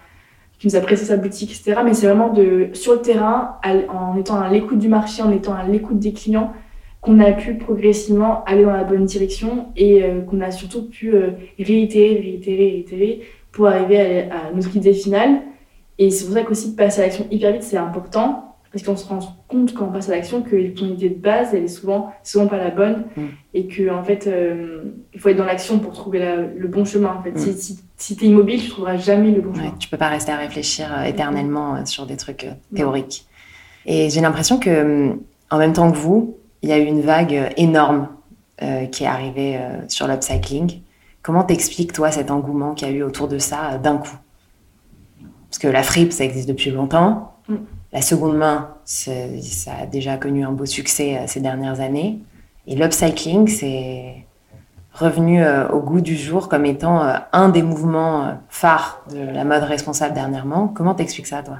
qui 0.57 0.65
nous 0.67 0.75
a 0.75 0.79
prêté 0.79 1.03
sa 1.03 1.17
boutique, 1.17 1.51
etc. 1.51 1.81
Mais 1.85 1.93
c'est 1.93 2.07
vraiment 2.07 2.29
de, 2.33 2.69
sur 2.73 2.93
le 2.93 3.01
terrain, 3.01 3.57
à- 3.61 3.73
en 3.93 4.17
étant 4.17 4.39
à 4.39 4.49
l'écoute 4.49 4.79
du 4.79 4.87
marché, 4.87 5.21
en 5.21 5.31
étant 5.31 5.53
à 5.53 5.63
l'écoute 5.67 5.99
des 5.99 6.13
clients, 6.13 6.51
qu'on 7.05 7.19
a 7.19 7.31
pu 7.31 7.55
progressivement 7.55 8.43
aller 8.45 8.63
dans 8.63 8.73
la 8.73 8.83
bonne 8.83 9.05
direction 9.05 9.67
et 9.77 10.03
euh, 10.03 10.21
qu'on 10.21 10.41
a 10.41 10.51
surtout 10.51 10.89
pu 10.89 11.13
euh, 11.13 11.31
réitérer, 11.59 12.15
réitérer, 12.19 12.57
réitérer 12.71 13.21
pour 13.51 13.67
arriver 13.67 14.23
à, 14.29 14.47
à 14.47 14.51
notre 14.53 14.75
idée 14.75 14.93
finale. 14.93 15.41
Et 15.97 16.09
c'est 16.09 16.25
pour 16.25 16.33
ça 16.33 16.43
qu'aussi 16.43 16.71
de 16.71 16.75
passer 16.75 17.01
à 17.01 17.03
l'action 17.05 17.25
hyper 17.31 17.53
vite, 17.53 17.63
c'est 17.63 17.77
important. 17.77 18.41
Parce 18.71 18.83
qu'on 18.83 18.97
se 18.97 19.07
rend 19.07 19.19
compte 19.47 19.73
quand 19.73 19.85
on 19.87 19.91
passe 19.93 20.09
à 20.09 20.11
l'action 20.11 20.41
que 20.41 20.67
ton 20.71 20.87
idée 20.87 21.07
de 21.07 21.15
base, 21.15 21.53
elle 21.53 21.63
est 21.63 21.67
souvent, 21.69 22.11
souvent 22.23 22.47
pas 22.47 22.57
la 22.57 22.71
bonne. 22.71 23.05
Mm. 23.15 23.21
Et 23.53 23.67
que, 23.67 23.89
en 23.89 24.03
fait, 24.03 24.27
euh, 24.27 24.81
il 25.13 25.19
faut 25.21 25.29
être 25.29 25.37
dans 25.37 25.45
l'action 25.45 25.79
pour 25.79 25.93
trouver 25.93 26.19
la- 26.19 26.41
le 26.41 26.67
bon 26.67 26.83
chemin. 26.83 27.15
En 27.17 27.23
fait. 27.23 27.31
Mm. 27.31 27.37
Si, 27.37 27.53
si, 27.53 27.79
si 27.95 28.17
t'es 28.17 28.25
immobile, 28.25 28.59
tu 28.61 28.67
trouveras 28.69 28.97
jamais 28.97 29.31
le 29.31 29.39
bon 29.39 29.51
Ouais, 29.51 29.59
chemin. 29.59 29.75
tu 29.79 29.87
peux 29.87 29.95
pas 29.95 30.09
rester 30.09 30.33
à 30.33 30.37
réfléchir 30.37 30.87
éternellement 31.05 31.85
sur 31.85 32.05
des 32.05 32.17
trucs 32.17 32.43
euh, 32.43 32.51
théoriques. 32.75 33.25
Et 33.85 34.09
j'ai 34.09 34.19
l'impression 34.19 34.59
que, 34.59 34.81
hum, 35.11 35.21
en 35.51 35.57
même 35.57 35.71
temps 35.71 35.89
que 35.89 35.95
vous, 35.97 36.35
il 36.65 36.69
y 36.69 36.73
a 36.73 36.79
eu 36.79 36.85
une 36.85 37.01
vague 37.01 37.53
énorme 37.57 38.09
euh, 38.61 38.87
qui 38.87 39.03
est 39.03 39.07
arrivée 39.07 39.57
euh, 39.57 39.87
sur 39.87 40.07
l'upcycling. 40.07 40.81
Comment 41.21 41.43
t'expliques, 41.43 41.93
toi, 41.93 42.11
cet 42.11 42.31
engouement 42.31 42.73
qu'il 42.73 42.87
y 42.87 42.91
a 42.91 42.93
eu 42.93 43.03
autour 43.03 43.27
de 43.27 43.37
ça 43.37 43.73
euh, 43.73 43.77
d'un 43.77 43.97
coup? 43.97 44.17
Parce 45.49 45.59
que 45.59 45.67
la 45.67 45.83
fripe, 45.83 46.11
ça 46.11 46.23
existe 46.23 46.49
depuis 46.49 46.71
longtemps. 46.71 47.35
Mm. 47.47 47.55
La 47.93 48.01
seconde 48.01 48.35
main, 48.35 48.75
ça 48.83 49.11
a 49.79 49.85
déjà 49.85 50.17
connu 50.17 50.43
un 50.43 50.51
beau 50.51 50.65
succès 50.65 51.21
ces 51.27 51.39
dernières 51.39 51.79
années. 51.79 52.19
Et 52.67 52.75
l'upcycling, 52.75 53.47
c'est 53.47 54.25
revenu 54.95 55.43
euh, 55.43 55.67
au 55.69 55.79
goût 55.81 56.01
du 56.01 56.15
jour 56.15 56.49
comme 56.49 56.65
étant 56.65 57.03
euh, 57.03 57.15
un 57.33 57.49
des 57.49 57.61
mouvements 57.61 58.25
euh, 58.25 58.31
phares 58.49 59.03
de 59.11 59.19
la 59.19 59.43
mode 59.43 59.63
responsable 59.63 60.13
dernièrement. 60.13 60.67
Comment 60.69 60.95
t'expliques 60.95 61.27
ça, 61.27 61.43
toi? 61.43 61.57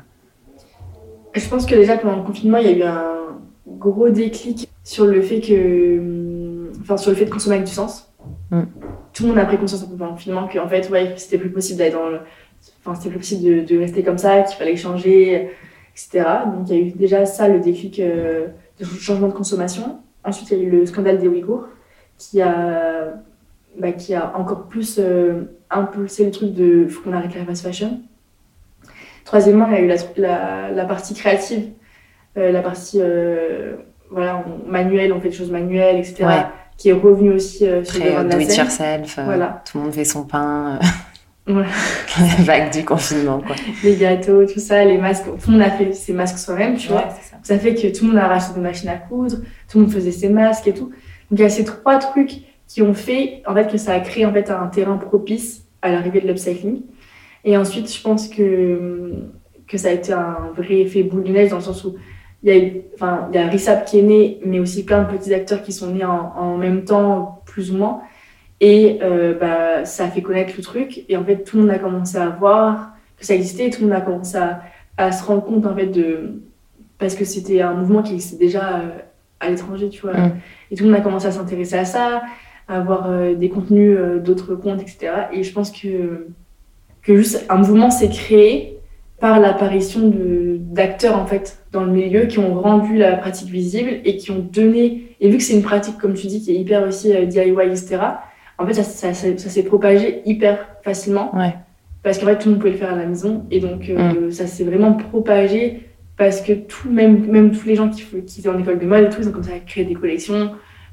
Je 1.34 1.48
pense 1.48 1.66
que 1.66 1.76
déjà 1.76 1.98
pendant 1.98 2.16
le 2.16 2.24
confinement, 2.24 2.58
il 2.58 2.66
y 2.66 2.70
a 2.70 2.78
eu 2.78 2.84
un 2.84 3.38
gros 3.68 4.10
déclic 4.10 4.70
sur 4.86 5.06
le 5.06 5.22
fait 5.22 5.42
que, 5.42 5.98
hum, 6.00 6.72
enfin, 6.80 6.96
sur 6.96 7.12
le 7.12 7.18
fait 7.18 7.26
de 7.26 7.32
consommer 7.32 7.56
avec 7.56 7.68
du 7.68 7.74
sens. 7.74 8.14
Mm. 8.52 8.62
Tout 9.12 9.24
le 9.24 9.30
monde 9.30 9.40
a 9.40 9.46
pris 9.46 9.58
conscience 9.58 9.84
un 9.84 9.88
peu 9.88 9.98
pendant 9.98 10.48
qu'en 10.48 10.70
fait, 10.70 10.90
ouais, 10.90 11.14
c'était 11.18 11.38
plus 11.38 11.50
possible 11.50 11.80
d'aller 11.80 11.92
dans 11.92 12.10
le, 12.10 12.20
enfin, 12.80 12.96
c'était 12.96 13.10
plus 13.10 13.20
possible 13.20 13.44
de, 13.44 13.62
de 13.62 13.80
rester 13.80 14.04
comme 14.04 14.18
ça, 14.18 14.44
qu'il 14.44 14.56
fallait 14.56 14.76
changer, 14.78 15.50
etc. 15.94 16.26
Donc 16.54 16.70
il 16.70 16.76
y 16.76 16.78
a 16.78 16.82
eu 16.82 16.92
déjà 16.92 17.26
ça, 17.26 17.48
le 17.48 17.60
déclic 17.60 18.00
euh, 18.00 18.48
de 18.80 18.86
changement 18.86 19.28
de 19.28 19.34
consommation. 19.34 20.00
Ensuite, 20.24 20.52
il 20.52 20.58
y 20.58 20.62
a 20.62 20.64
eu 20.64 20.70
le 20.70 20.86
scandale 20.86 21.18
des 21.18 21.28
Ouïghours 21.28 21.68
qui 22.18 22.42
a, 22.42 23.14
bah, 23.80 23.92
qui 23.92 24.14
a 24.14 24.38
encore 24.38 24.68
plus 24.68 25.00
euh, 25.00 25.44
impulsé 25.70 26.26
le 26.26 26.32
truc 26.32 26.54
de 26.54 26.88
faut 26.88 27.02
qu'on 27.02 27.14
arrête 27.14 27.34
la 27.36 27.46
fast 27.46 27.64
fashion. 27.64 28.02
Troisièmement, 29.24 29.68
il 29.68 29.74
y 29.74 29.78
a 29.78 29.82
eu 29.82 29.88
la, 29.88 29.96
la, 30.18 30.72
la 30.72 30.86
partie 30.86 31.16
créative, 31.16 31.70
euh, 32.38 32.52
la 32.52 32.62
partie 32.62 33.00
euh, 33.02 33.76
voilà, 34.16 34.44
on- 34.48 34.72
manuelle, 34.72 35.14
on 35.14 35.20
fait 35.22 35.30
des 35.30 35.36
choses 35.36 35.52
manuelles, 35.52 35.98
etc. 35.98 36.24
Ouais. 36.26 36.44
qui 36.78 36.90
est 36.90 36.94
revenue 36.94 37.32
aussi 37.34 37.66
euh, 37.68 37.84
sur 37.84 38.04
le 38.04 38.12
euh, 38.12 38.24
de 38.24 38.30
do 38.32 38.40
it 38.40 38.58
yourself, 38.58 39.18
euh, 39.20 39.24
Voilà. 39.26 39.62
tout 39.70 39.78
le 39.78 39.84
monde 39.86 39.94
fait 39.94 40.04
son 40.06 40.24
pain, 40.26 40.80
Ouais. 41.48 41.64
la 42.20 42.44
vague 42.44 42.74
du 42.74 42.84
confinement, 42.84 43.40
quoi. 43.40 43.56
Les 43.84 43.96
gâteaux, 43.96 44.46
tout 44.46 44.60
ça, 44.60 44.84
les 44.84 44.98
masques, 44.98 45.26
tout 45.26 45.52
le 45.52 45.58
monde 45.58 45.62
a 45.62 45.70
fait 45.72 45.94
ses 45.94 46.12
masques 46.12 46.40
soi-même, 46.40 46.76
tu 46.76 46.88
vois. 46.90 47.06
Ça 47.44 47.60
fait 47.60 47.76
que 47.76 47.96
tout 47.96 48.06
le 48.06 48.12
monde 48.14 48.20
a 48.20 48.28
racheté 48.28 48.56
des 48.56 48.62
machines 48.62 48.90
à 48.90 48.96
coudre, 48.98 49.38
tout 49.70 49.78
le 49.78 49.84
monde 49.86 49.94
faisait 49.94 50.12
ses 50.12 50.30
masques 50.30 50.68
et 50.68 50.74
tout. 50.74 50.86
Donc 51.30 51.40
il 51.40 51.42
y 51.42 51.46
a 51.46 51.50
ces 51.50 51.64
trois 51.64 52.00
trucs 52.00 52.40
qui 52.68 52.82
ont 52.82 52.94
fait 52.96 53.44
en 53.46 53.54
fait 53.54 53.72
que 53.72 53.78
ça 53.78 53.94
a 53.94 54.00
créé 54.00 54.26
en 54.26 54.34
fait 54.34 54.50
un 54.50 54.66
terrain 54.68 54.98
propice 54.98 55.66
à 55.84 55.92
l'arrivée 55.92 56.20
de 56.22 56.28
l'upcycling. 56.28 56.82
Et 57.44 57.56
ensuite, 57.58 57.94
je 57.94 58.02
pense 58.02 58.28
que 58.28 59.14
que 59.68 59.78
ça 59.78 59.90
a 59.90 59.92
été 59.92 60.14
un 60.14 60.52
vrai 60.58 60.80
effet 60.82 61.04
boule 61.04 61.24
de 61.24 61.32
neige 61.32 61.50
dans 61.52 61.58
le 61.58 61.62
sens 61.64 61.84
où 61.86 61.96
il 62.44 62.50
y 62.50 62.52
a 62.52 62.58
eu- 62.58 62.82
enfin 62.96 63.28
il 63.32 63.36
y 63.36 63.40
a 63.40 63.48
Rissap 63.48 63.86
qui 63.86 64.00
est 64.00 64.04
né, 64.04 64.40
mais 64.46 64.60
aussi 64.60 64.84
plein 64.86 65.04
de 65.04 65.08
petits 65.18 65.34
acteurs 65.34 65.62
qui 65.64 65.72
sont 65.74 65.92
nés 65.92 66.06
en, 66.06 66.34
en 66.38 66.58
même 66.58 66.84
temps 66.84 67.42
plus 67.46 67.72
ou 67.72 67.78
moins. 67.78 68.02
Et 68.62 69.00
euh, 69.04 69.34
bah, 69.38 69.84
ça 69.86 70.06
a 70.06 70.08
fait 70.08 70.22
connaître 70.22 70.54
le 70.56 70.64
truc. 70.64 71.04
Et 71.10 71.18
en 71.18 71.24
fait, 71.26 71.44
tout 71.44 71.58
le 71.58 71.64
monde 71.64 71.72
a 71.72 71.80
commencé 71.80 72.18
à 72.18 72.30
voir 72.30 72.92
que 73.18 73.26
ça 73.26 73.36
existait. 73.36 73.70
Tout 73.70 73.82
le 73.82 73.88
monde 73.88 73.98
a 73.98 74.02
commencé 74.02 74.38
à, 74.38 74.62
à 74.98 75.12
se 75.12 75.24
rendre 75.26 75.44
compte 75.44 75.66
en 75.66 75.76
fait 75.76 75.88
de 75.88 76.42
parce 76.98 77.16
que 77.16 77.26
c'était 77.26 77.62
un 77.62 77.74
mouvement 77.74 78.02
qui 78.02 78.14
existait 78.14 78.38
déjà 78.38 78.78
euh, 78.78 78.90
à 79.42 79.50
l'étranger, 79.50 79.90
tu 79.90 80.02
vois. 80.02 80.14
Mm. 80.14 80.32
Et 80.72 80.76
tout 80.76 80.84
le 80.86 80.92
monde 80.92 81.00
a 81.00 81.04
commencé 81.04 81.28
à 81.28 81.32
s'intéresser 81.32 81.76
à 81.76 81.84
ça, 81.86 82.24
à 82.70 82.78
avoir 82.78 83.10
euh, 83.10 83.36
des 83.36 83.50
contenus 83.50 83.98
d'autres 84.24 84.56
comptes, 84.56 84.82
etc. 84.82 85.12
Et 85.34 85.44
je 85.44 85.52
pense 85.52 85.70
que, 85.72 86.28
que 87.02 87.18
juste 87.18 87.46
un 87.50 87.58
mouvement 87.58 87.92
s'est 87.92 88.10
créé 88.10 88.75
par 89.20 89.40
l'apparition 89.40 90.12
d'acteurs, 90.60 91.18
en 91.18 91.26
fait, 91.26 91.60
dans 91.72 91.84
le 91.84 91.92
milieu 91.92 92.26
qui 92.26 92.40
ont 92.40 92.60
rendu 92.62 92.98
la 92.98 93.16
pratique 93.16 93.50
visible 93.50 93.90
et 94.04 94.18
qui 94.18 94.32
ont 94.32 94.40
donné... 94.52 95.16
Et 95.22 95.30
vu 95.30 95.38
que 95.38 95.44
c'est 95.44 95.54
une 95.56 95.62
pratique, 95.64 95.98
comme 95.98 96.14
tu 96.14 96.28
dis, 96.28 96.42
qui 96.44 96.52
est 96.52 96.60
hyper 96.60 96.84
aussi 96.88 97.16
euh, 97.16 97.26
DIY, 97.26 97.54
etc., 97.72 97.98
en 98.58 98.66
fait, 98.68 98.74
ça, 98.74 98.84
ça, 98.84 99.14
ça- 99.14 99.38
ça 99.38 99.50
s'est 99.50 99.64
propagé 99.64 100.22
hyper 100.26 100.68
facilement 100.84 101.36
Ouais. 101.36 101.54
parce 102.04 102.20
qu'en 102.20 102.26
fait 102.28 102.38
tout 102.38 102.48
le 102.48 102.52
monde 102.56 102.60
pouvait 102.62 102.72
le 102.74 102.78
faire 102.78 102.94
à 102.94 102.96
la 102.96 103.06
maison 103.06 103.46
et 103.52 103.60
donc 103.60 103.90
euh, 103.90 104.32
ça 104.32 104.48
s'est 104.48 104.64
vraiment 104.64 104.94
propagé 104.94 105.82
parce 106.18 106.40
que 106.40 106.54
tout 106.54 106.90
même 106.90 107.26
même 107.26 107.52
tous 107.52 107.66
les 107.68 107.76
gens 107.76 107.90
qui, 107.90 108.04
qui 108.26 108.40
étaient 108.40 108.48
en 108.50 108.58
école 108.60 108.80
de 108.80 108.86
mode 108.86 109.06
et 109.06 109.10
tout 109.10 109.18
ils 109.22 109.28
ont 109.28 109.32
commencé 109.32 109.52
à 109.52 109.60
créer 109.60 109.84
des 109.84 109.96
collections 109.96 110.52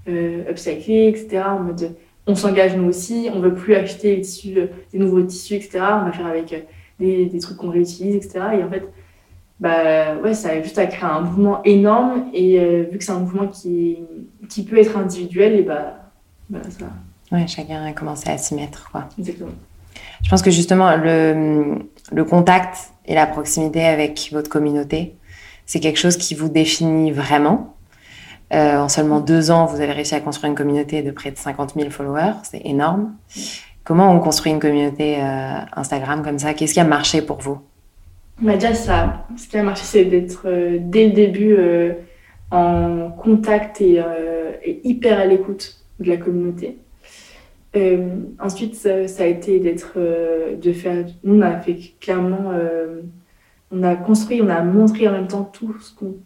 euh, 0.08 0.50
upcyclées 0.50 1.06
etc 1.08 1.42
en 1.46 1.60
mode 1.60 1.94
on 2.26 2.34
s'engage 2.34 2.74
nous 2.76 2.88
aussi 2.88 3.28
on 3.32 3.38
veut 3.40 3.54
plus 3.54 3.74
acheter 3.76 4.16
les 4.16 4.22
tissus 4.22 4.54
euh, 4.58 4.66
des 4.92 4.98
nouveaux 4.98 5.22
tissus 5.22 5.54
etc 5.54 5.70
on 6.00 6.06
va 6.06 6.12
faire 6.12 6.26
avec 6.26 6.66
des, 7.02 7.26
des 7.26 7.38
trucs 7.38 7.58
qu'on 7.58 7.70
réutilise 7.70 8.16
etc 8.16 8.40
et 8.58 8.64
en 8.64 8.70
fait 8.70 8.84
bah 9.62 10.16
ouais, 10.16 10.34
ça 10.34 10.48
a 10.48 10.60
juste 10.60 10.76
à 10.78 10.86
créer 10.86 11.08
un 11.08 11.20
mouvement 11.20 11.62
énorme. 11.62 12.24
Et 12.34 12.58
euh, 12.58 12.84
vu 12.90 12.98
que 12.98 13.04
c'est 13.04 13.12
un 13.12 13.20
mouvement 13.20 13.46
qui, 13.46 13.98
qui 14.48 14.64
peut 14.64 14.76
être 14.76 14.96
individuel, 14.96 15.54
et 15.54 15.62
bah, 15.62 16.10
bah 16.50 16.58
ça. 16.68 16.86
Ouais, 17.30 17.46
chacun 17.46 17.84
a 17.84 17.92
commencé 17.92 18.28
à 18.28 18.38
s'y 18.38 18.56
mettre, 18.56 18.90
quoi. 18.90 19.08
Exactement. 19.16 19.52
Je 20.24 20.28
pense 20.28 20.42
que 20.42 20.50
justement, 20.50 20.96
le, 20.96 21.78
le 22.10 22.24
contact 22.24 22.92
et 23.06 23.14
la 23.14 23.24
proximité 23.24 23.84
avec 23.84 24.30
votre 24.32 24.50
communauté, 24.50 25.14
c'est 25.64 25.78
quelque 25.78 25.98
chose 25.98 26.16
qui 26.16 26.34
vous 26.34 26.48
définit 26.48 27.12
vraiment. 27.12 27.76
Euh, 28.52 28.78
en 28.78 28.88
seulement 28.88 29.20
deux 29.20 29.52
ans, 29.52 29.66
vous 29.66 29.80
avez 29.80 29.92
réussi 29.92 30.16
à 30.16 30.20
construire 30.20 30.50
une 30.50 30.56
communauté 30.56 31.02
de 31.02 31.12
près 31.12 31.30
de 31.30 31.38
50 31.38 31.74
000 31.76 31.90
followers. 31.90 32.34
C'est 32.42 32.62
énorme. 32.64 33.14
Comment 33.84 34.14
on 34.14 34.20
construit 34.20 34.52
une 34.52 34.60
communauté 34.60 35.16
euh, 35.18 35.58
Instagram 35.74 36.22
comme 36.22 36.38
ça? 36.38 36.54
Qu'est-ce 36.54 36.74
qui 36.74 36.80
a 36.80 36.84
marché 36.84 37.22
pour 37.22 37.38
vous? 37.38 37.58
Bah 38.40 38.54
Déjà, 38.54 38.74
ça, 38.74 39.26
ce 39.36 39.48
qui 39.48 39.58
a 39.58 39.62
marché, 39.62 39.84
c'est 39.84 40.04
d'être 40.04 40.44
euh, 40.46 40.78
dès 40.80 41.08
le 41.08 41.12
début 41.12 41.56
en 42.50 43.10
contact 43.10 43.80
et, 43.80 44.02
et, 44.64 44.80
hyper 44.84 45.18
à 45.18 45.24
l'écoute 45.24 45.76
de 46.00 46.08
la 46.08 46.16
communauté. 46.16 46.78
ensuite, 48.38 48.74
ça, 48.74 49.08
ça, 49.08 49.24
a 49.24 49.26
été 49.26 49.58
d'être, 49.58 49.98
de 49.98 50.72
faire. 50.72 51.06
Nous, 51.24 51.38
on 51.38 51.42
a 51.42 51.58
fait 51.60 51.78
clairement. 52.00 52.52
on 53.70 53.82
a 53.82 53.96
construit, 53.96 54.42
on 54.42 54.48
a 54.48 54.62
montré 54.62 55.08
en 55.08 55.12
même 55.12 55.28
temps 55.28 55.44
tout 55.44 55.74
ce 55.80 55.94
qu'on 55.94 56.16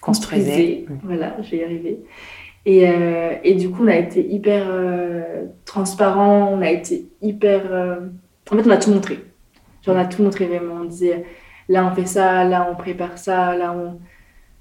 construisait. 0.00 0.86
Voilà, 1.04 1.36
y 1.52 1.62
arriver. 1.62 2.00
Et, 2.66 2.84
euh, 2.88 3.34
et, 3.44 3.54
du 3.54 3.70
coup, 3.70 3.84
on 3.84 3.86
a 3.86 3.94
été 3.94 4.26
hyper 4.28 4.66
euh, 4.68 5.44
transparent, 5.64 6.50
on 6.52 6.60
a 6.60 6.68
été 6.68 7.06
hyper. 7.22 7.62
Euh, 7.72 8.00
en 8.50 8.56
fait, 8.56 8.66
on 8.66 8.70
a 8.70 8.76
tout 8.76 8.90
montré. 8.90 9.20
Genre, 9.82 9.94
on 9.94 9.98
a 9.98 10.04
tout 10.04 10.20
montré 10.20 10.46
vraiment. 10.46 10.74
On 10.82 10.84
disait 10.84 11.24
là, 11.68 11.86
on 11.86 11.94
fait 11.94 12.06
ça, 12.06 12.42
là, 12.42 12.66
on 12.68 12.74
prépare 12.74 13.18
ça, 13.18 13.56
là, 13.56 13.72
on, 13.72 14.00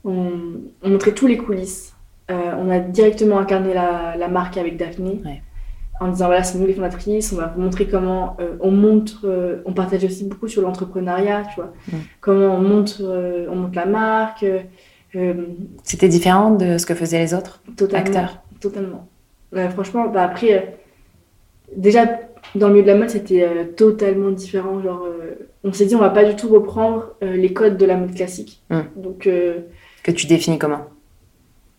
on, 0.08 0.88
montrait 0.88 1.14
tous 1.14 1.26
les 1.26 1.38
coulisses. 1.38 1.96
on 2.30 2.70
a 2.70 2.78
directement 2.80 3.40
incarné 3.40 3.74
la, 3.74 4.16
la 4.18 4.28
marque 4.28 4.58
avec 4.58 4.78
Daphné. 4.78 5.22
En 6.00 6.10
disant 6.10 6.28
voilà, 6.28 6.44
c'est 6.44 6.60
nous 6.60 6.68
les 6.68 6.74
fondatrices, 6.74 7.32
on 7.34 7.38
va 7.38 7.54
vous 7.56 7.62
montrer 7.62 7.88
comment 7.88 8.36
on 8.60 8.70
montre, 8.70 9.26
on 9.66 9.72
partage 9.74 10.04
aussi 10.04 10.26
beaucoup 10.26 10.50
sur 10.50 10.62
l'entrepreneuriat, 10.62 11.44
tu 11.46 11.56
vois. 11.56 11.74
Comment 12.20 12.54
on 12.54 12.62
monte, 12.62 13.02
on 13.02 13.56
monte 13.56 13.76
la 13.76 13.86
marque, 13.86 14.46
euh, 15.16 15.34
C'était 15.84 16.08
différent 16.08 16.52
de 16.52 16.78
ce 16.78 16.86
que 16.86 16.94
faisaient 16.94 17.20
les 17.20 17.34
autres 17.34 17.62
totalement, 17.76 18.06
acteurs 18.06 18.44
Totalement. 18.60 19.08
franchement, 19.72 20.08
bah 20.08 20.24
après, 20.24 20.54
euh, 20.54 20.62
déjà, 21.76 22.06
dans 22.56 22.68
le 22.68 22.74
milieu 22.74 22.86
de 22.86 22.92
la 22.92 22.98
mode, 22.98 23.10
c'était 23.10 23.44
euh, 23.44 23.64
totalement 23.66 24.32
différent. 24.32 24.82
Genre, 24.82 25.08
on 25.64 25.74
s'est 25.74 25.86
dit, 25.86 25.96
on 25.96 26.00
va 26.00 26.10
pas 26.10 26.26
du 26.26 26.36
tout 26.36 26.50
reprendre 26.50 27.16
les 27.22 27.54
codes 27.54 27.78
de 27.78 27.86
la 27.86 27.98
mode 27.98 28.14
classique. 28.14 28.62
Hmm. 28.70 28.82
Donc, 28.96 29.30
que 30.04 30.12
tu 30.12 30.28
définis 30.28 30.60
comment? 30.60 30.86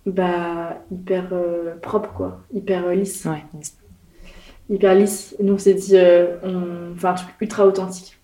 Bah, 0.07 0.79
hyper 0.90 1.33
propre, 1.83 2.12
quoi. 2.12 2.40
Hyper 2.55 2.90
lisse. 2.90 3.25
Ouais. 3.25 3.44
Hyper 4.70 4.94
lisse. 4.94 5.37
Nous, 5.40 5.55
on 5.55 5.59
s'est 5.59 5.75
dit, 5.75 5.96
on... 6.42 6.92
enfin, 6.94 7.11
un 7.11 7.14
truc 7.14 7.29
ultra 7.40 7.66
authentique. 7.66 8.18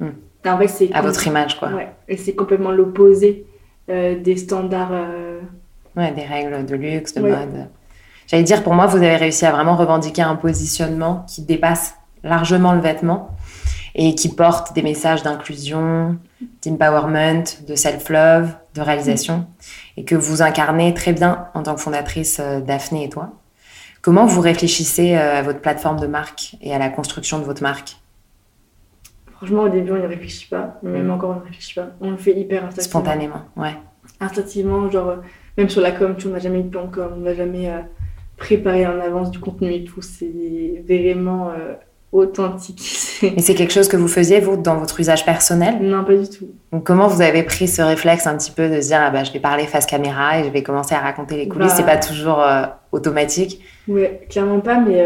Hmm. 0.00 0.10
En 0.46 0.58
fait, 0.58 0.68
c'est 0.68 0.92
à 0.92 1.02
votre 1.02 1.26
image, 1.26 1.58
quoi. 1.58 1.68
Ouais. 1.70 1.88
Et 2.08 2.16
c'est 2.16 2.34
complètement 2.34 2.70
l'opposé 2.70 3.44
des 3.88 4.36
standards. 4.36 4.92
Euh, 4.92 5.40
ouais, 5.96 6.12
des 6.12 6.24
règles 6.24 6.64
de 6.66 6.76
luxe, 6.76 7.14
de 7.14 7.22
mode. 7.22 7.68
J'allais 8.26 8.42
dire, 8.42 8.62
pour 8.62 8.74
moi, 8.74 8.86
vous 8.86 8.98
avez 8.98 9.16
réussi 9.16 9.46
à 9.46 9.52
vraiment 9.52 9.76
revendiquer 9.76 10.22
un 10.22 10.36
positionnement 10.36 11.24
qui 11.26 11.42
dépasse 11.42 11.94
largement 12.22 12.72
le 12.72 12.80
vêtement 12.80 13.30
et 13.94 14.14
qui 14.14 14.28
porte 14.28 14.74
des 14.74 14.82
messages 14.82 15.22
d'inclusion, 15.22 16.18
d'empowerment, 16.64 17.44
de 17.66 17.74
self-love, 17.74 18.54
de 18.74 18.80
réalisation, 18.82 19.46
et 19.96 20.04
que 20.04 20.14
vous 20.14 20.42
incarnez 20.42 20.92
très 20.92 21.12
bien 21.12 21.46
en 21.54 21.62
tant 21.62 21.74
que 21.74 21.80
fondatrice 21.80 22.38
euh, 22.40 22.60
Daphné 22.60 23.04
et 23.04 23.08
toi. 23.08 23.32
Comment 24.02 24.26
vous 24.26 24.40
réfléchissez 24.40 25.16
à 25.16 25.42
votre 25.42 25.60
plateforme 25.60 25.98
de 25.98 26.06
marque 26.06 26.54
et 26.60 26.72
à 26.72 26.78
la 26.78 26.88
construction 26.88 27.40
de 27.40 27.44
votre 27.44 27.62
marque? 27.62 27.96
Franchement, 29.38 29.62
au 29.62 29.68
début, 29.68 29.92
on 29.92 29.98
n'y 29.98 30.06
réfléchit 30.06 30.48
pas. 30.48 30.78
Même 30.82 31.06
mm. 31.06 31.10
encore, 31.10 31.30
on 31.30 31.40
ne 31.40 31.44
réfléchit 31.44 31.76
pas. 31.76 31.90
On 32.00 32.10
le 32.10 32.16
fait 32.16 32.32
hyper 32.32 32.64
instinctivement. 32.64 33.00
Spontanément, 33.00 33.42
ouais. 33.56 33.76
Instinctivement, 34.20 34.90
genre, 34.90 35.08
euh, 35.10 35.16
même 35.56 35.68
sur 35.68 35.80
la 35.80 35.92
com, 35.92 36.16
tu, 36.18 36.26
on 36.26 36.30
n'a 36.30 36.40
jamais 36.40 36.58
eu 36.58 36.64
de 36.64 36.70
plan 36.70 36.88
com, 36.88 37.12
on 37.16 37.20
n'a 37.20 37.34
jamais 37.34 37.70
euh, 37.70 37.78
préparé 38.36 38.84
en 38.84 38.98
avance 38.98 39.30
du 39.30 39.38
contenu 39.38 39.72
et 39.72 39.84
tout. 39.84 40.02
C'est 40.02 40.82
vraiment 40.88 41.50
euh, 41.50 41.74
authentique. 42.10 42.80
Et 43.22 43.40
c'est 43.40 43.54
quelque 43.54 43.72
chose 43.72 43.86
que 43.86 43.96
vous 43.96 44.08
faisiez, 44.08 44.40
vous, 44.40 44.56
dans 44.56 44.76
votre 44.76 44.98
usage 44.98 45.24
personnel? 45.24 45.78
Non, 45.82 46.04
pas 46.04 46.16
du 46.16 46.28
tout. 46.28 46.48
Donc, 46.72 46.82
comment 46.82 47.06
vous 47.06 47.22
avez 47.22 47.44
pris 47.44 47.68
ce 47.68 47.80
réflexe 47.80 48.26
un 48.26 48.36
petit 48.36 48.50
peu 48.50 48.68
de 48.68 48.80
se 48.80 48.88
dire, 48.88 48.98
ah 49.00 49.10
bah, 49.10 49.22
je 49.22 49.32
vais 49.32 49.40
parler 49.40 49.66
face 49.66 49.86
caméra 49.86 50.40
et 50.40 50.44
je 50.44 50.50
vais 50.50 50.64
commencer 50.64 50.96
à 50.96 51.00
raconter 51.00 51.36
les 51.36 51.46
coulisses 51.46 51.68
bah... 51.68 51.76
C'est 51.76 51.86
pas 51.86 51.96
toujours 51.96 52.44
automatique? 52.90 53.62
Ouais, 53.86 54.26
clairement 54.28 54.60
pas, 54.60 54.80
mais 54.80 54.96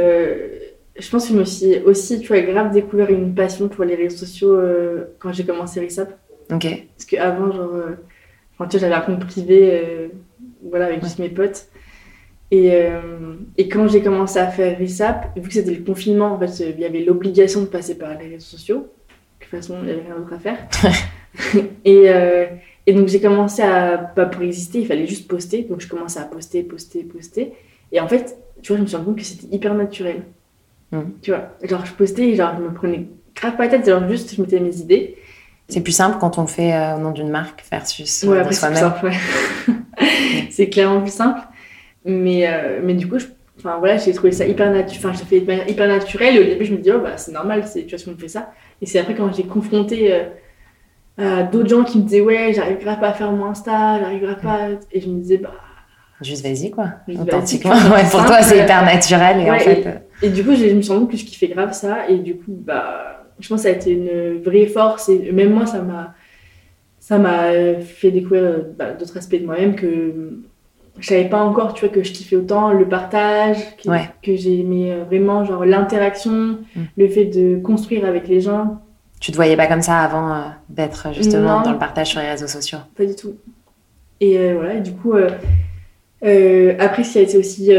je 0.99 1.11
pense 1.11 1.27
que 1.27 1.33
je 1.33 1.39
me 1.39 1.45
suis 1.45 1.79
aussi, 1.81 2.21
tu 2.21 2.29
vois, 2.29 2.41
grave 2.41 2.73
découvert 2.73 3.11
une 3.11 3.35
passion 3.35 3.69
pour 3.69 3.85
les 3.85 3.95
réseaux 3.95 4.17
sociaux 4.17 4.55
euh, 4.55 5.05
quand 5.19 5.33
j'ai 5.33 5.45
commencé 5.45 5.81
Rissap. 5.81 6.19
Ok. 6.53 6.67
Parce 6.97 7.07
qu'avant, 7.07 7.51
genre, 7.51 7.75
euh, 7.75 7.97
enfin, 8.55 8.69
tu 8.69 8.79
vois, 8.79 8.89
j'avais 8.89 8.95
un 8.95 9.01
compte 9.01 9.25
privé, 9.27 9.71
euh, 9.73 10.09
voilà, 10.69 10.87
avec 10.87 11.03
juste 11.03 11.19
mes 11.19 11.31
potes. 11.31 11.67
Et, 12.51 12.71
et 13.57 13.67
quand 13.71 13.89
j'ai 13.89 14.03
commencé 14.03 14.39
à 14.39 14.47
faire 14.47 14.77
Rissap, 14.77 15.35
vu 15.37 15.49
que 15.49 15.55
c'était 15.55 15.71
le 15.71 15.83
confinement, 15.83 16.35
en 16.35 16.39
fait, 16.39 16.63
il 16.77 16.81
y 16.81 16.85
avait 16.85 17.01
l'obligation 17.01 17.63
de 17.63 17.67
passer 17.67 17.97
par 17.97 18.11
les 18.19 18.29
réseaux 18.29 18.41
sociaux. 18.41 18.93
De 19.41 19.47
toute 19.47 19.51
façon, 19.51 19.79
il 19.81 19.87
n'y 19.87 19.93
avait 19.93 20.03
rien 20.03 20.17
d'autre 20.19 20.35
à 20.35 20.39
faire. 20.39 20.59
et, 21.87 22.11
et 22.87 22.93
donc, 22.93 23.09
j'ai 23.09 23.23
commencé 23.23 23.63
à, 23.63 23.97
pas 23.97 24.27
pour 24.27 24.43
exister, 24.43 24.81
il 24.81 24.87
fallait 24.87 25.07
juste 25.07 25.29
poster. 25.29 25.63
Donc, 25.63 25.81
je 25.81 25.89
commençais 25.89 26.21
à 26.21 26.25
poster, 26.25 26.63
poster, 26.63 27.05
poster. 27.05 27.55
Et 27.91 28.01
en 28.01 28.07
fait, 28.07 28.37
tu 28.61 28.73
vois, 28.73 28.77
je 28.77 28.83
me 28.83 28.87
suis 28.87 28.97
rendu 28.97 29.09
compte 29.09 29.19
que 29.19 29.25
c'était 29.25 29.57
hyper 29.57 29.73
naturel. 29.73 30.23
Mm. 30.93 31.01
Tu 31.23 31.31
vois, 31.31 31.57
genre 31.63 31.85
je 31.85 31.93
postais 31.93 32.35
genre 32.35 32.55
je 32.57 32.63
me 32.63 32.73
prenais 32.73 33.09
grave 33.35 33.57
pas 33.57 33.65
la 33.65 33.71
tête, 33.71 33.89
genre 33.89 34.09
juste 34.09 34.35
je 34.35 34.41
mettais 34.41 34.61
mes 34.61 34.77
idées. 34.77 35.17
C'est 35.69 35.81
plus 35.81 35.93
simple 35.93 36.19
quand 36.21 36.39
on 36.39 36.47
fait 36.47 36.75
euh, 36.75 36.97
au 36.97 36.99
nom 36.99 37.11
d'une 37.13 37.31
marque 37.31 37.65
versus 37.71 38.25
ouais, 38.25 38.45
de 38.45 38.53
soi-même. 38.53 38.93
Ouais. 39.03 39.13
c'est 40.51 40.69
clairement 40.69 41.01
plus 41.01 41.13
simple. 41.13 41.41
Mais, 42.05 42.47
euh, 42.47 42.81
mais 42.83 42.95
du 42.95 43.09
coup, 43.09 43.19
je, 43.19 43.27
voilà, 43.63 43.97
j'ai 43.97 44.13
trouvé 44.13 44.33
ça 44.33 44.47
hyper 44.47 44.71
naturel. 44.71 44.99
Enfin, 44.99 45.19
j'ai 45.19 45.25
fait 45.25 45.71
hyper 45.71 45.89
naturel. 45.89 46.37
Et 46.37 46.41
au 46.41 46.45
début, 46.45 46.65
je 46.67 46.73
me 46.73 46.79
dis, 46.79 46.91
oh, 46.91 47.01
bah, 47.01 47.17
c'est 47.17 47.33
normal, 47.33 47.65
tu 47.73 47.89
vois, 47.89 47.99
si 47.99 48.09
on 48.09 48.17
fait 48.17 48.29
ça. 48.29 48.51
Et 48.83 48.87
c'est 48.87 48.99
après 48.99 49.15
quand 49.15 49.33
j'ai 49.33 49.45
confronté 49.45 50.13
euh, 51.19 51.45
d'autres 51.51 51.69
gens 51.69 51.85
qui 51.85 51.99
me 51.99 52.03
disaient, 52.05 52.21
ouais, 52.21 52.53
j'arriverai 52.53 52.99
pas 52.99 53.09
à 53.09 53.13
faire 53.13 53.33
mon 53.33 53.47
Insta, 53.47 53.99
j'arriverai 53.99 54.37
pas. 54.37 54.69
Et 54.91 55.01
je 55.01 55.09
me 55.09 55.21
disais, 55.21 55.39
bah. 55.39 55.53
Juste 56.21 56.45
vas-y, 56.45 56.71
quoi. 56.71 56.87
Authentiquement. 57.09 57.73
Ouais, 57.93 58.05
pour 58.11 58.25
toi, 58.27 58.43
c'est 58.43 58.63
hyper 58.63 58.85
naturel. 58.85 59.41
Et 59.41 59.51
en 59.51 59.59
fait. 59.59 59.81
Et 59.81 59.85
du 60.29 60.45
coup, 60.45 60.55
je 60.55 60.67
me 60.67 60.83
suis 60.83 60.93
rendu 60.93 61.07
que 61.07 61.17
je 61.17 61.25
kiffais 61.25 61.49
grave 61.49 61.73
ça. 61.73 62.09
Et 62.09 62.19
du 62.19 62.37
coup, 62.37 62.45
bah, 62.49 63.25
je 63.41 63.49
pense 63.49 63.63
que 63.63 63.69
ça 63.69 63.75
a 63.75 63.77
été 63.77 63.93
une 63.93 64.41
vraie 64.43 64.67
force. 64.67 65.09
Et 65.09 65.33
même 65.33 65.53
moi, 65.53 65.67
ça 65.67 65.83
m'a, 65.83 66.15
ça 66.99 67.19
m'a 67.19 67.81
fait 67.81 68.11
découvrir 68.11 68.65
bah, 68.79 68.93
d'autres 68.93 69.17
aspects 69.17 69.41
de 69.41 69.47
moi-même 69.47 69.75
que 69.75 70.41
je 70.99 71.07
savais 71.07 71.29
pas 71.29 71.43
encore, 71.43 71.73
tu 71.75 71.87
vois, 71.87 71.95
que 71.95 72.03
je 72.03 72.13
kiffais 72.13 72.37
autant 72.37 72.73
le 72.73 72.87
partage, 72.87 73.77
que, 73.77 73.89
que 74.23 74.37
j'aimais 74.37 74.99
vraiment, 75.05 75.45
genre, 75.45 75.65
l'interaction, 75.65 76.59
mm. 76.77 76.81
le 76.97 77.09
fait 77.09 77.25
de 77.25 77.57
construire 77.57 78.05
avec 78.05 78.29
les 78.29 78.41
gens. 78.41 78.83
Tu 79.19 79.31
te 79.31 79.37
voyais 79.37 79.57
pas 79.57 79.69
comme 79.69 79.83
ça 79.83 80.01
avant 80.01 80.35
euh, 80.35 80.41
d'être 80.69 81.15
justement 81.15 81.63
dans 81.63 81.73
le 81.73 81.79
partage 81.79 82.09
sur 82.09 82.21
les 82.21 82.29
réseaux 82.29 82.49
sociaux? 82.49 82.79
Pas 82.97 83.07
du 83.07 83.15
tout. 83.15 83.37
Et 84.21 84.37
euh, 84.39 84.55
voilà, 84.57 84.81
du 84.81 84.93
coup, 84.93 85.15
euh, 85.15 86.75
après, 86.79 87.05
ce 87.05 87.13
qui 87.13 87.19
a 87.19 87.23
été 87.23 87.39
aussi 87.39 87.71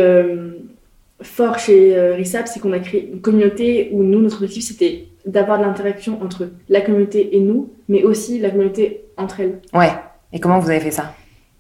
fort 1.24 1.58
chez 1.60 1.96
euh, 1.98 2.16
RISAP, 2.16 2.48
c'est 2.48 2.60
qu'on 2.60 2.74
a 2.74 2.80
créé 2.80 3.10
une 3.12 3.22
communauté 3.22 3.90
où 3.92 4.04
nous, 4.04 4.22
notre 4.22 4.44
objectif, 4.44 4.64
c'était 4.64 5.08
d'avoir 5.26 5.58
de 5.58 5.64
l'interaction 5.64 6.22
entre 6.22 6.50
la 6.70 6.82
communauté 6.82 7.36
et 7.36 7.40
nous, 7.40 7.72
mais 7.88 8.04
aussi 8.04 8.40
la 8.40 8.50
communauté 8.50 9.06
entre 9.18 9.40
elles. 9.40 9.60
Ouais. 9.74 9.92
Et 10.34 10.40
comment 10.40 10.60
vous 10.60 10.70
avez 10.70 10.80
fait 10.80 10.92
ça? 10.92 11.16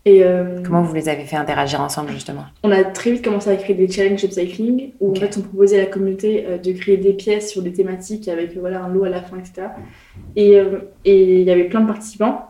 Et 0.06 0.22
euh, 0.24 0.62
Comment 0.66 0.82
vous 0.82 0.94
les 0.94 1.08
avez 1.08 1.24
fait 1.24 1.38
interagir 1.38 1.80
ensemble, 1.80 2.12
justement? 2.12 2.44
On 2.64 2.72
a 2.72 2.84
très 2.84 3.12
vite 3.12 3.24
commencé 3.24 3.50
à 3.50 3.56
créer 3.56 3.76
des 3.76 3.88
challenges 3.88 4.24
upcycling, 4.26 4.92
où 5.00 5.12
en 5.12 5.16
fait, 5.16 5.38
on 5.38 5.42
proposait 5.42 5.78
à 5.80 5.86
la 5.86 5.90
communauté 5.90 6.46
euh, 6.46 6.58
de 6.58 6.74
créer 6.74 6.98
des 6.98 7.14
pièces 7.14 7.50
sur 7.50 7.62
des 7.62 7.72
thématiques 7.72 8.28
avec 8.28 8.58
voilà, 8.58 8.84
un 8.84 8.90
lot 8.90 9.06
à 9.06 9.10
la 9.10 9.22
fin, 9.22 9.38
etc. 9.38 9.68
Et 10.36 10.60
il 11.06 11.44
y 11.44 11.52
avait 11.52 11.66
plein 11.66 11.82
de 11.82 11.88
participants. 11.88 12.50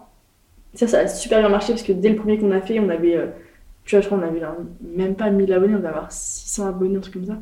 Ça, 0.73 0.87
ça 0.87 1.01
a 1.01 1.07
super 1.07 1.39
bien 1.39 1.49
marché 1.49 1.73
parce 1.73 1.83
que 1.83 1.91
dès 1.91 2.09
le 2.09 2.15
premier 2.15 2.39
qu'on 2.39 2.51
a 2.51 2.61
fait, 2.61 2.79
on 2.79 2.89
avait 2.89 3.19
tu 3.85 3.95
vois, 3.95 4.01
je 4.01 4.07
crois 4.07 4.17
qu'on 4.17 4.27
avait 4.27 4.41
même 4.95 5.15
pas 5.15 5.29
1000 5.29 5.51
abonnés, 5.51 5.73
on 5.73 5.77
devait 5.77 5.89
avoir 5.89 6.11
600 6.11 6.67
abonnés, 6.67 6.97
un 6.97 7.01
truc 7.01 7.15
comme 7.15 7.25
ça. 7.25 7.37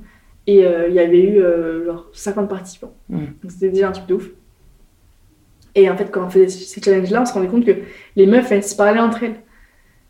Et 0.47 0.65
euh, 0.65 0.87
il 0.89 0.95
y 0.95 0.99
avait 0.99 1.21
eu 1.21 1.39
euh, 1.39 1.85
genre 1.85 2.07
50 2.13 2.49
participants. 2.49 2.93
Mm. 3.09 3.17
Donc 3.17 3.51
c'était 3.51 3.69
déjà 3.69 3.89
un 3.89 3.91
truc 3.91 4.07
de 4.07 4.15
ouf. 4.15 4.29
Et 5.75 5.89
en 5.89 5.95
fait, 5.95 6.11
quand 6.11 6.25
on 6.25 6.29
faisait 6.29 6.49
ces 6.49 6.81
challenges-là, 6.81 7.21
on 7.21 7.25
se 7.25 7.33
rendait 7.33 7.47
compte 7.47 7.65
que 7.65 7.75
les 8.15 8.25
meufs, 8.25 8.51
elles 8.51 8.63
se 8.63 8.75
parlaient 8.75 8.99
entre 8.99 9.23
elles. 9.23 9.35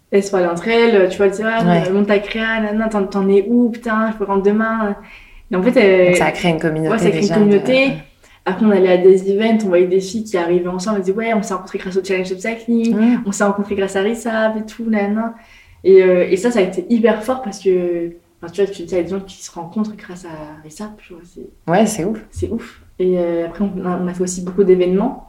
Elles 0.09 0.23
se 0.23 0.31
parlaient 0.31 0.47
entre 0.47 0.67
elles, 0.67 1.09
tu 1.09 1.17
vois, 1.17 1.27
elles 1.27 1.31
disaient, 1.31 1.43
ah, 1.45 1.89
monte 1.91 2.07
ta 2.07 2.19
créa, 2.19 2.61
t'en 2.89 3.29
es 3.29 3.45
où, 3.47 3.69
putain, 3.69 4.11
je 4.11 4.17
peux 4.17 4.25
rentrer 4.25 4.51
demain. 4.51 4.95
Et 5.51 5.55
en 5.55 5.61
fait, 5.63 6.15
ça 6.15 6.25
a 6.25 6.31
créé 6.31 6.51
une 6.51 6.59
communauté. 6.59 6.91
Ouais, 6.91 6.97
ça 6.97 7.05
a 7.05 7.11
créé 7.11 7.27
une 7.27 7.33
communauté. 7.33 7.91
Après, 8.45 8.65
on 8.65 8.71
allait 8.71 8.91
à 8.91 8.97
des 8.97 9.31
events, 9.31 9.59
on 9.65 9.67
voyait 9.67 9.87
des 9.87 10.01
filles 10.01 10.23
qui 10.23 10.35
arrivaient 10.35 10.67
ensemble, 10.67 10.97
elles 10.97 11.03
disaient 11.03 11.17
Ouais, 11.17 11.33
on 11.33 11.43
s'est 11.43 11.53
rencontrés 11.53 11.77
grâce 11.77 11.95
au 11.95 12.03
challenge 12.03 12.31
upcycling, 12.31 12.95
Mmh. 12.95 13.23
on 13.25 13.31
s'est 13.31 13.43
rencontrés 13.43 13.75
grâce 13.75 13.95
à 13.95 14.01
Rissab 14.01 14.57
et 14.57 14.65
tout, 14.65 14.89
nanana. 14.89 15.35
Et, 15.83 16.03
euh, 16.03 16.27
et 16.29 16.37
ça, 16.37 16.51
ça 16.51 16.59
a 16.59 16.61
été 16.61 16.85
hyper 16.89 17.23
fort 17.23 17.41
parce 17.41 17.59
que, 17.59 18.11
enfin, 18.41 18.51
tu 18.51 18.63
vois, 18.63 18.71
tu 18.71 18.83
dis, 18.83 18.89
il 18.93 18.97
y 18.97 18.99
a 18.99 19.03
des 19.03 19.09
gens 19.09 19.19
qui 19.19 19.37
se 19.43 19.51
rencontrent 19.51 19.95
grâce 19.95 20.25
à 20.25 20.29
c'est 20.69 21.47
Ouais, 21.67 21.85
c'est 21.85 22.05
ouf. 22.05 22.19
c'est 22.29 22.49
ouf. 22.49 22.81
Et 22.99 23.17
euh, 23.17 23.47
après, 23.47 23.63
on 23.65 23.85
a, 23.85 23.99
on 23.99 24.07
a 24.07 24.13
fait 24.13 24.23
aussi 24.23 24.43
beaucoup 24.43 24.63
d'événements 24.63 25.27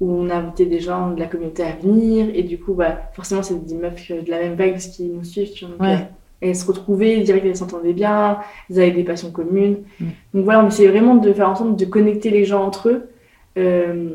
où 0.00 0.10
on 0.12 0.28
a 0.30 0.34
invité 0.36 0.66
des 0.66 0.80
gens 0.80 1.12
de 1.12 1.20
la 1.20 1.26
communauté 1.26 1.62
à 1.62 1.72
venir. 1.80 2.26
Et 2.34 2.42
du 2.42 2.58
coup, 2.58 2.74
bah, 2.74 2.98
forcément, 3.14 3.42
c'est 3.44 3.64
des 3.64 3.76
meufs 3.76 4.10
de 4.10 4.28
la 4.30 4.40
même 4.40 4.54
vague 4.54 4.76
qui 4.78 5.04
nous 5.04 5.22
suivent. 5.22 5.52
Tu 5.52 5.64
vois, 5.66 5.74
donc, 5.76 5.82
Ouais. 5.86 5.94
euh, 5.94 6.04
elles 6.40 6.56
se 6.56 6.66
retrouvaient, 6.66 7.20
direct, 7.20 7.46
elles 7.46 7.56
s'entendaient 7.56 7.92
bien, 7.92 8.38
elles 8.68 8.80
avaient 8.80 8.90
des 8.90 9.04
passions 9.04 9.30
communes. 9.30 9.76
Mm. 10.00 10.06
Donc 10.34 10.44
voilà, 10.44 10.64
on 10.64 10.66
essayait 10.66 10.88
vraiment 10.88 11.14
de 11.14 11.32
faire 11.32 11.48
en 11.48 11.54
sorte 11.54 11.76
de 11.76 11.84
connecter 11.84 12.30
les 12.30 12.44
gens 12.44 12.64
entre 12.64 12.88
eux. 12.88 13.08
Euh, 13.58 14.08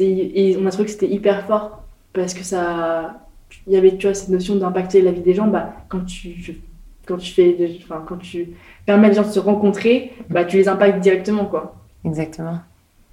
et 0.00 0.56
on 0.58 0.64
a 0.66 0.70
trouvé 0.70 0.86
que 0.86 0.92
c'était 0.92 1.08
hyper 1.08 1.44
fort 1.46 1.82
parce 2.14 2.32
que 2.32 2.42
ça. 2.42 3.27
Il 3.68 3.74
y 3.74 3.76
avait, 3.76 3.96
tu 3.96 4.06
vois, 4.06 4.14
cette 4.14 4.30
notion 4.30 4.56
d'impacter 4.56 5.02
la 5.02 5.12
vie 5.12 5.20
des 5.20 5.34
gens. 5.34 5.46
Bah, 5.46 5.74
quand 5.88 6.04
tu. 6.04 6.60
Quand 7.06 7.16
tu 7.16 7.32
fais, 7.32 7.56
enfin, 7.84 8.04
quand 8.06 8.18
tu 8.18 8.50
permets 8.84 9.08
des 9.08 9.14
gens 9.14 9.22
de 9.22 9.30
se 9.32 9.38
rencontrer, 9.38 10.12
bah, 10.28 10.44
tu 10.44 10.56
les 10.58 10.68
impactes 10.68 11.00
directement, 11.00 11.46
quoi. 11.46 11.74
Exactement. 12.04 12.58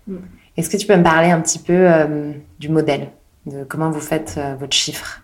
Mm. 0.07 0.15
Est-ce 0.57 0.69
que 0.69 0.77
tu 0.77 0.85
peux 0.85 0.97
me 0.97 1.03
parler 1.03 1.29
un 1.31 1.39
petit 1.41 1.59
peu 1.59 1.73
euh, 1.73 2.31
du 2.59 2.67
modèle, 2.69 3.07
de 3.45 3.63
comment 3.63 3.89
vous 3.91 4.01
faites 4.01 4.35
euh, 4.37 4.55
votre 4.59 4.73
chiffre? 4.75 5.21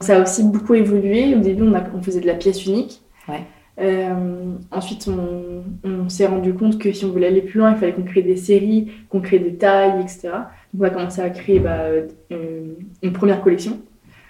Ça 0.00 0.18
a 0.18 0.22
aussi 0.22 0.42
beaucoup 0.42 0.74
évolué. 0.74 1.34
Au 1.36 1.38
début, 1.40 1.62
on, 1.62 1.74
a- 1.74 1.84
on 1.94 2.02
faisait 2.02 2.20
de 2.20 2.26
la 2.26 2.34
pièce 2.34 2.66
unique. 2.66 3.00
Ouais. 3.28 3.42
Euh, 3.78 4.54
ensuite, 4.72 5.06
on, 5.08 5.62
on 5.88 6.08
s'est 6.08 6.26
rendu 6.26 6.54
compte 6.54 6.78
que 6.78 6.92
si 6.92 7.04
on 7.04 7.12
voulait 7.12 7.28
aller 7.28 7.42
plus 7.42 7.58
loin, 7.60 7.72
il 7.72 7.76
fallait 7.78 7.92
qu'on 7.92 8.02
crée 8.02 8.22
des 8.22 8.36
séries, 8.36 8.90
qu'on 9.10 9.20
crée 9.20 9.38
des 9.38 9.54
tailles, 9.54 10.00
etc. 10.00 10.28
Donc, 10.74 10.82
on 10.82 10.84
a 10.84 10.90
commencé 10.90 11.20
à 11.20 11.30
créer 11.30 11.60
bah, 11.60 11.84
une 12.30 13.12
première 13.12 13.42
collection, 13.42 13.78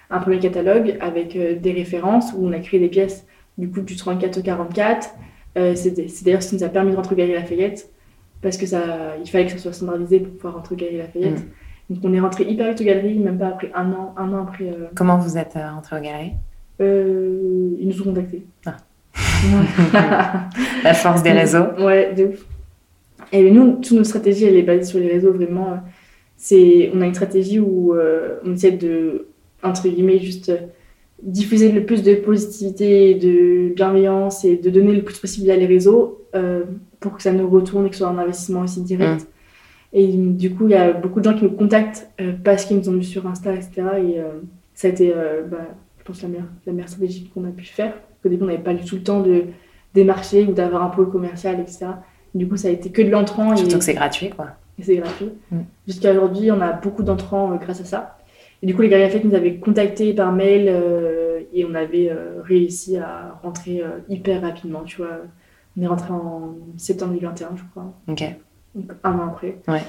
un 0.09 0.19
premier 0.19 0.39
catalogue 0.39 0.97
avec 0.99 1.35
euh, 1.35 1.55
des 1.55 1.71
références 1.71 2.33
où 2.35 2.47
on 2.47 2.53
a 2.53 2.59
créé 2.59 2.79
des 2.79 2.89
pièces 2.89 3.25
du 3.57 3.69
coup 3.69 3.81
du 3.81 3.95
34 3.95 4.37
au 4.37 4.41
44. 4.41 5.09
Euh, 5.57 5.73
c'est 5.75 6.23
d'ailleurs 6.23 6.43
ce 6.43 6.49
qui 6.49 6.55
nous 6.55 6.63
a 6.63 6.69
permis 6.69 6.91
de 6.91 6.95
rentrer 6.95 7.15
Galerie 7.15 7.33
Lafayette 7.33 7.89
parce 8.41 8.57
que 8.57 8.65
ça, 8.65 9.15
il 9.23 9.29
fallait 9.29 9.45
que 9.45 9.51
ça 9.51 9.57
soit 9.57 9.73
standardisé 9.73 10.19
pour 10.19 10.33
pouvoir 10.33 10.55
rentrer 10.55 10.75
Galerie 10.75 10.97
Lafayette. 10.97 11.43
Donc 11.89 11.99
on 12.03 12.13
est 12.13 12.19
rentré 12.19 12.43
hyper 12.43 12.69
vite 12.69 12.81
aux 12.81 12.83
galeries, 12.83 13.17
même 13.17 13.37
pas 13.37 13.47
après 13.47 13.71
un 13.73 13.91
an, 13.93 14.13
un 14.17 14.33
an 14.33 14.43
après. 14.43 14.65
euh, 14.65 14.87
Comment 14.95 15.17
vous 15.17 15.37
êtes 15.37 15.55
euh, 15.55 15.71
rentré 15.71 15.97
aux 15.97 16.01
galeries? 16.01 16.33
Euh, 16.81 17.69
ils 17.79 17.87
nous 17.87 18.01
ont 18.01 18.05
contactés. 18.05 18.45
Ah. 18.65 18.75
La 20.83 20.93
force 20.93 21.23
des 21.23 21.31
réseaux. 21.31 21.65
ouais, 21.79 22.13
de 22.13 22.25
ouf. 22.25 22.45
Et 23.31 23.49
nous, 23.49 23.73
toute 23.77 23.91
notre 23.93 24.07
stratégie, 24.09 24.45
elle 24.45 24.57
est 24.57 24.63
basée 24.63 24.83
sur 24.83 24.99
les 24.99 25.07
réseaux, 25.07 25.33
vraiment. 25.33 25.79
C'est, 26.35 26.91
on 26.93 27.01
a 27.01 27.05
une 27.05 27.13
stratégie 27.13 27.59
où 27.59 27.95
on 28.45 28.53
essaie 28.53 28.71
de, 28.71 29.27
entre 29.63 29.87
guillemets, 29.87 30.19
juste 30.19 30.49
euh, 30.49 30.57
diffuser 31.21 31.71
le 31.71 31.85
plus 31.85 32.03
de 32.03 32.15
positivité, 32.15 33.15
de 33.15 33.73
bienveillance 33.73 34.45
et 34.45 34.55
de 34.57 34.69
donner 34.69 34.93
le 34.93 35.03
plus 35.03 35.17
possible 35.17 35.49
à 35.49 35.55
les 35.55 35.65
réseaux 35.65 36.25
euh, 36.35 36.63
pour 36.99 37.15
que 37.15 37.23
ça 37.23 37.31
nous 37.31 37.49
retourne 37.49 37.85
et 37.85 37.89
que 37.89 37.95
ce 37.95 38.03
soit 38.03 38.09
un 38.09 38.17
investissement 38.17 38.61
aussi 38.61 38.81
direct. 38.81 39.27
Et 39.93 40.07
du 40.07 40.53
coup, 40.53 40.65
il 40.65 40.71
y 40.71 40.75
a 40.75 40.91
beaucoup 40.91 41.19
de 41.19 41.25
gens 41.25 41.33
qui 41.33 41.45
nous 41.45 41.51
contactent 41.51 42.09
euh, 42.21 42.33
parce 42.43 42.65
qu'ils 42.65 42.77
nous 42.77 42.89
ont 42.89 42.93
vu 42.93 43.03
sur 43.03 43.25
Insta, 43.25 43.53
etc. 43.53 43.71
Et 43.75 44.19
euh, 44.19 44.41
ça 44.73 44.87
a 44.87 44.91
été, 44.91 45.13
bah, 45.49 45.57
je 45.97 46.03
pense, 46.03 46.21
la 46.21 46.27
meilleure, 46.27 46.45
la 46.65 46.73
meilleure 46.73 46.89
stratégie 46.89 47.31
qu'on 47.33 47.45
a 47.45 47.51
pu 47.51 47.65
faire. 47.65 47.93
Au 48.23 48.29
début, 48.29 48.43
on 48.43 48.47
n'avait 48.47 48.59
pas 48.59 48.73
du 48.73 48.83
tout 48.85 48.95
le 48.95 49.03
temps 49.03 49.21
de 49.21 49.45
démarcher 49.93 50.45
ou 50.45 50.51
d'avoir 50.51 50.83
un 50.83 50.89
pôle 50.89 51.09
commercial, 51.09 51.59
etc. 51.59 51.87
Du 52.35 52.47
coup, 52.47 52.57
ça 52.57 52.67
a 52.67 52.71
été 52.71 52.91
que 52.91 53.01
de 53.01 53.09
l'entrant 53.09 53.53
et, 53.53 53.57
Surtout 53.57 53.79
que 53.79 53.83
c'est 53.83 53.93
gratuit, 53.93 54.29
quoi. 54.29 54.49
et 54.77 54.83
c'est 54.83 54.97
gratuit. 54.97 55.31
Mm. 55.49 55.59
Jusqu'à 55.87 56.11
aujourd'hui, 56.11 56.51
on 56.51 56.61
a 56.61 56.73
beaucoup 56.73 57.01
d'entrants 57.01 57.55
grâce 57.55 57.81
à 57.81 57.85
ça. 57.85 58.16
Et 58.63 58.65
du 58.67 58.75
coup, 58.75 58.81
les 58.81 58.89
Lafayette 58.89 59.23
nous 59.25 59.35
avaient 59.35 59.55
contactés 59.55 60.13
par 60.13 60.31
mail 60.33 60.65
euh, 60.67 61.41
et 61.53 61.63
on 61.65 61.75
avait 61.75 62.09
euh, 62.09 62.41
réussi 62.43 62.97
à 62.97 63.39
rentrer 63.43 63.81
euh, 63.81 63.99
hyper 64.09 64.41
rapidement. 64.41 64.81
Tu 64.83 64.97
vois, 64.97 65.19
on 65.77 65.81
est 65.83 65.87
rentré 65.87 66.11
en 66.11 66.55
septembre 66.75 67.13
2021, 67.13 67.49
je 67.55 67.61
crois 67.71 67.93
Ok. 68.07 68.23
donc 68.75 68.85
un 69.03 69.11
an 69.13 69.27
après. 69.27 69.57
Ouais. 69.67 69.81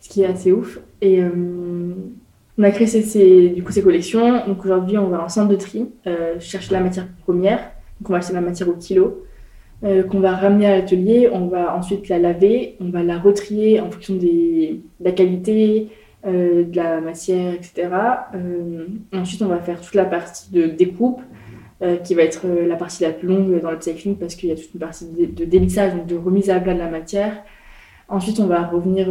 Ce 0.00 0.08
qui 0.08 0.22
est 0.22 0.26
assez 0.26 0.52
ouf. 0.52 0.78
Et 1.02 1.20
euh, 1.22 1.28
on 2.56 2.62
a 2.62 2.70
créé 2.70 2.86
ces, 2.86 3.02
ces- 3.02 3.50
du 3.50 3.62
coup, 3.62 3.72
ces 3.72 3.82
collections. 3.82 4.46
Donc 4.46 4.64
aujourd'hui, 4.64 4.96
on 4.96 5.08
va 5.08 5.22
en 5.22 5.28
centre 5.28 5.48
de 5.48 5.56
tri, 5.56 5.86
euh, 6.06 6.40
chercher 6.40 6.72
la 6.72 6.80
matière 6.80 7.06
première. 7.24 7.58
Donc 8.00 8.10
on 8.10 8.12
va 8.12 8.18
acheter 8.20 8.32
la 8.32 8.40
matière 8.40 8.68
au 8.68 8.72
kilo, 8.74 9.24
euh, 9.84 10.02
qu'on 10.04 10.20
va 10.20 10.32
ramener 10.34 10.66
à 10.66 10.76
l'atelier. 10.76 11.28
On 11.32 11.46
va 11.48 11.76
ensuite 11.76 12.08
la 12.08 12.18
laver, 12.18 12.76
on 12.80 12.88
va 12.90 13.02
la 13.02 13.18
retrier 13.18 13.80
en 13.80 13.90
fonction 13.90 14.14
des, 14.16 14.80
de 15.00 15.04
la 15.04 15.12
qualité, 15.12 15.88
euh, 16.26 16.64
de 16.64 16.74
la 16.76 17.00
matière, 17.00 17.54
etc. 17.54 17.88
Euh, 18.34 18.86
ensuite, 19.14 19.40
on 19.40 19.46
va 19.46 19.60
faire 19.60 19.80
toute 19.80 19.94
la 19.94 20.04
partie 20.04 20.50
de 20.50 20.66
découpe. 20.66 21.20
euh, 21.80 21.96
qui 21.96 22.16
va 22.16 22.22
être 22.22 22.44
la 22.48 22.74
partie 22.74 23.04
la 23.04 23.10
plus 23.10 23.28
longue 23.28 23.60
dans 23.60 23.70
le 23.70 23.80
cycling 23.80 24.16
parce 24.16 24.34
qu'il 24.34 24.48
y 24.48 24.52
a 24.52 24.56
toute 24.56 24.74
une 24.74 24.80
partie 24.80 25.06
de, 25.06 25.26
de 25.26 25.44
délissage, 25.44 25.94
donc 25.94 26.06
de 26.06 26.16
remise 26.16 26.50
à 26.50 26.58
plat 26.58 26.74
de 26.74 26.80
la 26.80 26.90
matière, 26.90 27.44
Ensuite, 28.08 28.40
on 28.40 28.46
va 28.46 28.66
revenir 28.66 29.06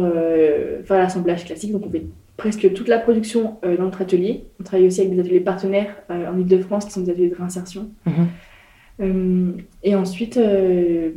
faire 0.84 0.98
l'assemblage 0.98 1.44
classique. 1.44 1.70
Donc, 1.70 1.86
on 1.86 1.90
fait 1.90 2.06
presque 2.36 2.72
toute 2.74 2.88
la 2.88 2.98
production 2.98 3.56
dans 3.62 3.84
notre 3.84 4.02
atelier. 4.02 4.46
On 4.58 4.64
travaille 4.64 4.88
aussi 4.88 5.00
avec 5.00 5.14
des 5.14 5.20
ateliers 5.20 5.38
partenaires 5.38 5.94
en 6.10 6.36
Ile-de-France 6.36 6.86
qui 6.86 6.90
sont 6.90 7.02
des 7.02 7.12
ateliers 7.12 7.28
de 7.28 7.36
réinsertion. 7.36 7.90
Mhm. 9.00 9.62
Et 9.84 9.94
ensuite, 9.94 10.36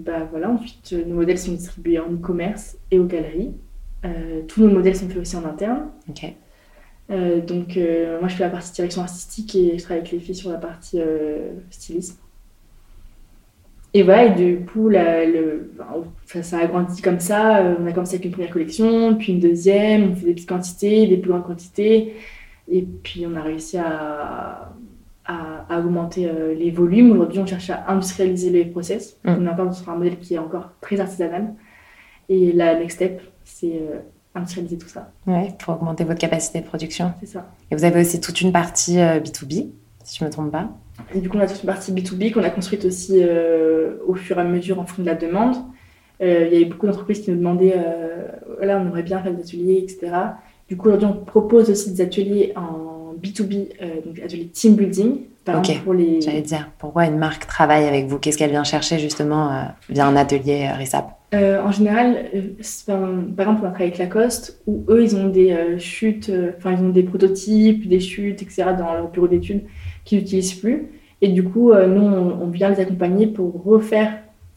bah, 0.06 0.28
voilà, 0.30 0.52
ensuite, 0.52 0.94
nos 1.08 1.16
modèles 1.16 1.40
sont 1.40 1.54
distribués 1.54 1.98
en 1.98 2.14
e-commerce 2.14 2.78
et 2.92 3.00
aux 3.00 3.06
galeries. 3.06 3.50
Euh, 4.06 4.42
tous 4.48 4.62
nos 4.66 4.74
modèles 4.74 4.96
sont 4.96 5.08
faits 5.08 5.18
aussi 5.20 5.36
en 5.36 5.46
interne. 5.46 5.90
Euh, 7.12 7.42
donc, 7.42 7.78
euh, 7.78 8.20
moi, 8.20 8.28
je 8.30 8.36
fais 8.36 8.44
la 8.44 8.50
partie 8.50 8.72
direction 8.74 9.02
artistique 9.02 9.54
et 9.56 9.78
je 9.78 9.84
travaille 9.84 10.00
avec 10.00 10.12
les 10.12 10.20
filles 10.20 10.36
sur 10.36 10.50
la 10.52 10.58
partie 10.58 11.00
stylisme. 11.70 12.18
Et 13.94 14.04
voilà, 14.04 14.26
et 14.28 14.36
du 14.36 14.66
coup, 14.66 14.88
la- 14.88 15.26
le, 15.26 15.72
ça, 16.26 16.42
ça 16.44 16.60
a 16.60 16.66
grandi 16.66 17.02
comme 17.02 17.20
ça. 17.20 17.76
On 17.80 17.86
a 17.86 17.92
commencé 17.92 18.16
avec 18.16 18.26
une 18.26 18.32
première 18.32 18.50
collection, 18.52 19.16
puis 19.16 19.34
une 19.34 19.42
deuxième, 19.42 20.12
on 20.12 20.16
fait 20.16 20.28
des 20.28 20.34
petites 20.34 20.48
quantités, 20.50 21.08
des 21.08 21.18
plus 21.18 21.30
grandes 21.30 21.44
quantités. 21.44 22.16
Et 22.70 22.84
puis, 22.84 23.26
on 23.28 23.36
a 23.36 23.42
réussi 23.42 23.78
à, 23.78 24.72
à, 25.26 25.66
à 25.70 25.80
augmenter 25.80 26.30
euh, 26.30 26.56
les 26.56 26.72
volumes. 26.72 27.12
Aujourd'hui, 27.12 27.40
on 27.40 27.46
cherche 27.46 27.70
à 27.70 27.84
industrialiser 27.92 28.50
les 28.50 28.64
process. 28.64 29.18
Mm. 29.26 29.36
On 29.40 29.48
encore 29.48 29.74
sur 29.74 29.90
un 29.90 29.96
modèle 29.98 30.18
qui 30.20 30.36
est 30.36 30.40
encore 30.40 30.72
très 30.80 31.02
artisanal. 31.02 31.54
Et 32.34 32.54
la 32.54 32.80
next 32.80 32.96
step, 32.96 33.22
c'est 33.44 33.74
euh, 33.74 34.00
industrialiser 34.36 34.78
tout 34.78 34.88
ça. 34.88 35.12
Ouais, 35.28 35.50
pour 35.60 35.74
augmenter 35.74 36.06
votre 36.06 36.20
capacité 36.20 36.62
de 36.62 36.66
production. 36.66 37.12
C'est 37.20 37.26
ça. 37.26 37.46
Et 37.70 37.76
vous 37.76 37.84
avez 37.84 38.00
aussi 38.00 38.22
toute 38.22 38.40
une 38.40 38.54
partie 38.54 39.00
euh, 39.00 39.20
B2B, 39.20 39.68
si 40.06 40.18
je 40.20 40.24
me 40.24 40.30
trompe 40.30 40.52
pas. 40.52 40.70
Et 41.14 41.20
du 41.20 41.28
coup, 41.28 41.38
on 41.38 41.42
a 41.42 41.48
toute 41.48 41.62
une 41.62 41.68
partie 41.68 41.92
B2B 41.92 42.32
qu'on 42.32 42.44
a 42.44 42.50
construite 42.50 42.86
aussi 42.86 43.16
euh, 43.22 43.98
au 44.08 44.16
fur 44.16 44.38
et 44.38 44.42
à 44.42 44.44
mesure 44.46 44.80
en 44.80 44.86
fonction 44.86 45.04
de 45.04 45.08
la 45.08 45.16
demande. 45.16 45.56
Euh, 46.22 46.48
il 46.48 46.54
y 46.54 46.56
avait 46.56 46.66
beaucoup 46.72 46.86
d'entreprises 46.86 47.20
qui 47.22 47.32
nous 47.32 47.38
demandaient, 47.38 47.74
euh, 47.76 48.28
voilà, 48.58 48.78
on 48.78 48.82
aimerait 48.82 49.04
bien 49.04 49.22
faire 49.22 49.34
des 49.34 49.42
ateliers, 49.42 49.80
etc. 49.84 50.12
Du 50.70 50.78
coup, 50.78 50.88
aujourd'hui, 50.88 51.08
on 51.12 51.26
propose 51.26 51.70
aussi 51.70 51.92
des 51.92 52.00
ateliers 52.02 52.54
en 52.56 53.14
B2B, 53.22 53.70
euh, 53.82 54.02
donc 54.06 54.14
des 54.14 54.24
ateliers 54.24 54.48
team 54.48 54.76
building, 54.76 55.22
par 55.44 55.58
Ok. 55.58 55.70
exemple 55.70 55.84
pour 55.84 55.94
les... 55.96 56.22
J'allais 56.22 56.42
dire, 56.42 56.70
pourquoi 56.78 57.08
une 57.08 57.18
marque 57.18 57.46
travaille 57.48 57.86
avec 57.86 58.06
vous? 58.08 58.20
Qu'est-ce 58.20 58.38
qu'elle 58.38 58.52
vient 58.52 58.64
chercher 58.64 59.00
justement 59.00 59.52
euh, 59.52 59.64
via 59.90 60.06
un 60.08 60.16
atelier 60.16 60.70
euh, 60.72 60.76
RISAP? 60.78 61.10
Euh, 61.34 61.62
en 61.62 61.72
général, 61.72 62.26
euh, 62.36 62.42
par, 62.86 63.48
exemple, 63.48 63.62
on 63.64 63.68
a 63.68 63.70
travaillé 63.70 63.86
avec 63.86 63.98
Lacoste, 63.98 64.62
où 64.68 64.84
eux, 64.90 65.02
ils 65.02 65.16
ont 65.16 65.30
des 65.30 65.54
euh, 65.54 65.80
chutes, 65.80 66.30
euh, 66.30 66.52
enfin, 66.58 66.74
ils 66.74 66.84
ont 66.84 66.90
des 66.90 67.04
prototypes, 67.04 67.88
des 67.88 68.02
chutes, 68.02 68.42
etc., 68.42 68.66
dans 68.78 68.94
leur 68.94 69.10
bureau 69.10 69.28
d'études 69.28 69.64
qu'ils 70.04 70.20
n'utilisent 70.20 70.56
plus. 70.56 70.90
Et 71.22 71.30
du 71.30 71.44
coup, 71.44 71.72
nous, 71.72 72.02
on, 72.02 72.42
on 72.42 72.48
vient 72.48 72.70
les 72.70 72.80
accompagner 72.80 73.28
pour 73.28 73.64
refaire 73.64 74.12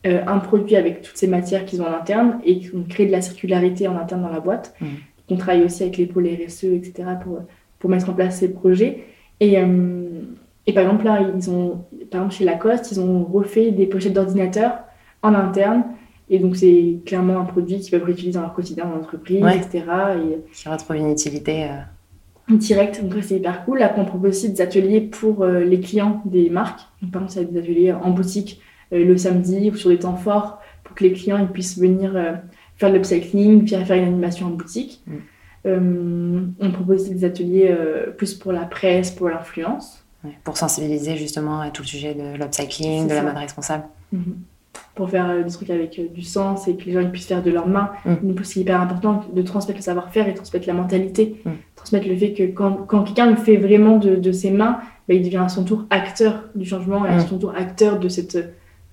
un 0.04 0.38
produit 0.38 0.76
avec 0.76 1.02
toutes 1.02 1.18
ces 1.18 1.26
matières 1.26 1.66
qu'ils 1.66 1.82
ont 1.82 1.86
en 1.86 1.92
interne 1.92 2.40
et 2.42 2.58
qu'on 2.58 2.84
crée 2.84 3.04
de 3.04 3.12
la 3.12 3.20
circularité 3.20 3.86
en 3.86 3.98
interne 3.98 4.22
dans 4.22 4.30
la 4.30 4.40
boîte. 4.40 4.74
Mhm. 4.80 4.88
On 5.28 5.36
travaille 5.36 5.62
aussi 5.62 5.82
avec 5.82 5.98
les 5.98 6.06
pôles 6.06 6.26
RSE, 6.26 6.64
etc., 6.64 7.04
pour, 7.22 7.40
pour 7.78 7.90
mettre 7.90 8.08
en 8.08 8.14
place 8.14 8.38
ces 8.38 8.50
projets. 8.50 9.04
Et, 9.40 9.58
et 10.66 10.72
par 10.72 10.84
exemple, 10.84 11.04
là, 11.04 11.20
ils 11.36 11.50
ont, 11.50 11.84
par 12.10 12.22
exemple, 12.22 12.34
chez 12.34 12.44
Lacoste, 12.46 12.92
ils 12.92 13.00
ont 13.00 13.24
refait 13.24 13.70
des 13.70 13.86
pochettes 13.86 14.14
d'ordinateur 14.14 14.84
en 15.22 15.34
interne. 15.34 15.84
Et 16.30 16.38
donc, 16.38 16.56
c'est 16.56 16.96
clairement 17.04 17.38
un 17.38 17.44
produit 17.44 17.78
qu'ils 17.80 17.90
peuvent 17.90 18.04
réutiliser 18.04 18.32
dans 18.34 18.42
leur 18.42 18.54
quotidien 18.54 18.86
dans 18.86 18.96
l'entreprise, 18.96 19.42
Ouais. 19.42 19.58
etc. 19.58 19.84
Et 20.16 20.52
qui 20.54 20.68
retrouve 20.68 20.96
une 20.96 21.10
utilité 21.10 21.64
euh, 21.64 22.56
direct, 22.56 23.02
donc 23.02 23.12
ça, 23.14 23.22
c'est 23.28 23.36
hyper 23.36 23.64
cool. 23.64 23.82
Après, 23.82 24.00
on 24.00 24.06
propose 24.06 24.30
aussi 24.30 24.50
des 24.50 24.60
ateliers 24.62 25.00
pour 25.02 25.42
euh, 25.42 25.60
les 25.60 25.80
clients 25.80 26.22
des 26.24 26.48
marques. 26.48 26.80
Donc, 27.02 27.10
par 27.12 27.22
exemple, 27.24 27.46
ça 27.46 27.52
des 27.52 27.58
ateliers 27.60 27.92
en 27.92 28.10
boutique 28.10 28.60
euh, 28.92 29.04
le 29.04 29.16
samedi 29.18 29.70
ou 29.70 29.76
sur 29.76 29.90
des 29.90 29.98
temps 29.98 30.16
forts 30.16 30.60
pour 30.82 30.94
que 30.96 31.04
les 31.04 31.12
clients 31.12 31.38
ils 31.38 31.48
puissent 31.48 31.78
venir 31.78 32.12
faire 32.76 32.90
de 32.90 32.94
l'upcycling, 32.96 33.64
puis 33.64 33.74
faire 33.84 33.96
une 33.96 34.04
animation 34.04 34.46
en 34.46 34.50
boutique. 34.50 35.02
Mm. 35.06 36.52
On 36.60 36.70
propose 36.72 37.02
aussi 37.02 37.14
des 37.14 37.24
ateliers 37.24 37.74
plus 38.18 38.34
pour 38.34 38.52
la 38.52 38.66
presse, 38.66 39.10
pour 39.10 39.30
l'influence. 39.30 40.04
ouais, 40.24 40.32
pour 40.44 40.58
sensibiliser 40.58 41.16
justement 41.16 41.60
à 41.60 41.70
tout 41.70 41.82
le 41.82 41.86
sujet 41.88 42.14
de 42.14 42.36
l'upcycling, 42.36 43.08
de 43.08 43.14
la 43.14 43.22
mode 43.22 43.36
responsable. 43.36 43.84
Mhm. 44.12 44.36
Pour 44.94 45.10
faire 45.10 45.28
euh, 45.30 45.42
des 45.42 45.50
trucs 45.50 45.70
avec 45.70 45.98
euh, 45.98 46.08
du 46.12 46.22
sens 46.22 46.68
et 46.68 46.76
que 46.76 46.84
les 46.84 46.92
gens 46.92 47.00
ils 47.00 47.10
puissent 47.10 47.26
faire 47.26 47.42
de 47.42 47.50
leurs 47.50 47.66
mains. 47.68 47.90
Mm. 48.04 48.14
Donc 48.22 48.40
c'est 48.44 48.60
hyper 48.60 48.80
important 48.80 49.24
de 49.32 49.42
transmettre 49.42 49.78
le 49.78 49.82
savoir-faire 49.82 50.28
et 50.28 50.34
transmettre 50.34 50.66
la 50.66 50.74
mentalité, 50.74 51.36
Mm. 51.44 51.50
transmettre 51.76 52.08
le 52.08 52.16
fait 52.16 52.32
que 52.32 52.44
quand, 52.44 52.72
quand 52.86 53.02
quelqu'un 53.04 53.30
le 53.30 53.36
fait 53.36 53.56
vraiment 53.56 53.96
de, 53.98 54.16
de 54.16 54.32
ses 54.32 54.50
mains, 54.50 54.78
bah, 55.08 55.14
il 55.14 55.22
devient 55.22 55.38
à 55.44 55.48
son 55.48 55.64
tour 55.64 55.84
acteur 55.90 56.44
du 56.54 56.64
changement 56.64 57.04
et 57.06 57.08
à 57.10 57.16
Mm. 57.18 57.26
son 57.28 57.38
tour 57.38 57.52
acteur 57.56 57.98
de 57.98 58.08
cette 58.08 58.36
euh, 58.36 58.42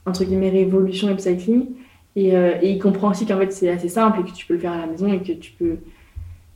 entre 0.06 0.24
guillemets 0.24 0.50
révolution 0.50 1.10
upcycling. 1.10 1.68
Et, 2.16 2.36
euh, 2.36 2.54
et 2.62 2.72
il 2.72 2.80
comprend 2.80 3.12
aussi 3.12 3.26
qu'en 3.26 3.38
fait 3.38 3.52
c'est 3.54 3.70
assez 3.70 3.88
simple 3.90 4.20
et 4.20 4.24
que 4.30 4.36
tu 4.36 4.46
peux 4.46 4.56
le 4.56 4.60
faire 4.60 4.74
à 4.74 4.78
la 4.80 4.88
maison 4.88 5.08
et 5.14 5.20
que 5.20 5.32
tu 5.34 5.52
peux 5.52 5.78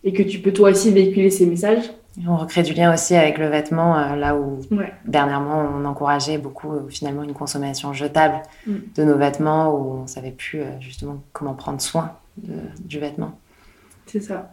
et 0.03 0.13
que 0.13 0.21
tu 0.23 0.39
peux 0.39 0.51
toi 0.53 0.69
aussi 0.69 0.91
véhiculer 0.91 1.29
ces 1.31 1.45
messages. 1.45 1.89
On 2.27 2.37
recrée 2.37 2.63
du 2.63 2.73
lien 2.73 2.93
aussi 2.93 3.13
avec 3.15 3.37
le 3.37 3.47
vêtement, 3.47 3.97
euh, 3.97 4.15
là 4.15 4.35
où 4.37 4.59
Ouais. 4.71 4.93
dernièrement 5.05 5.67
on 5.77 5.83
encourageait 5.83 6.37
beaucoup 6.37 6.71
euh, 6.71 6.87
finalement 6.89 7.23
une 7.23 7.33
consommation 7.33 7.91
jetable 7.91 8.41
Mm. 8.65 8.73
de 8.95 9.03
nos 9.03 9.17
vêtements, 9.17 9.73
où 9.75 10.01
on 10.03 10.07
savait 10.07 10.31
plus 10.31 10.61
euh, 10.61 10.65
justement 10.79 11.21
comment 11.33 11.53
prendre 11.53 11.81
soin 11.81 12.13
de- 12.37 12.53
du 12.85 12.99
vêtement. 12.99 13.37
C'est 14.05 14.21
ça. 14.21 14.51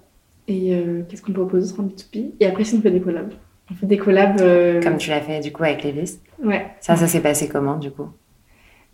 Et 0.48 0.76
qu'est-ce 1.08 1.22
qu'on 1.22 1.32
propose 1.32 1.72
en 1.78 1.84
B2B 1.84 2.32
Et 2.40 2.46
après, 2.46 2.64
si 2.64 2.74
on 2.74 2.82
fait 2.82 2.90
des 2.90 3.00
collabs. 3.00 3.32
On 3.70 3.74
fait 3.74 3.86
des 3.86 3.96
collabs. 3.96 4.38
Comme 4.82 4.96
tu 4.96 5.10
l'as 5.10 5.20
fait 5.20 5.38
du 5.40 5.52
coup 5.52 5.62
avec 5.62 5.84
Lévis. 5.84 6.18
Ouais. 6.42 6.66
Ça, 6.80 6.96
ça 6.96 7.06
s'est 7.06 7.20
passé 7.20 7.48
comment 7.48 7.76
du 7.76 7.92
coup? 7.92 8.08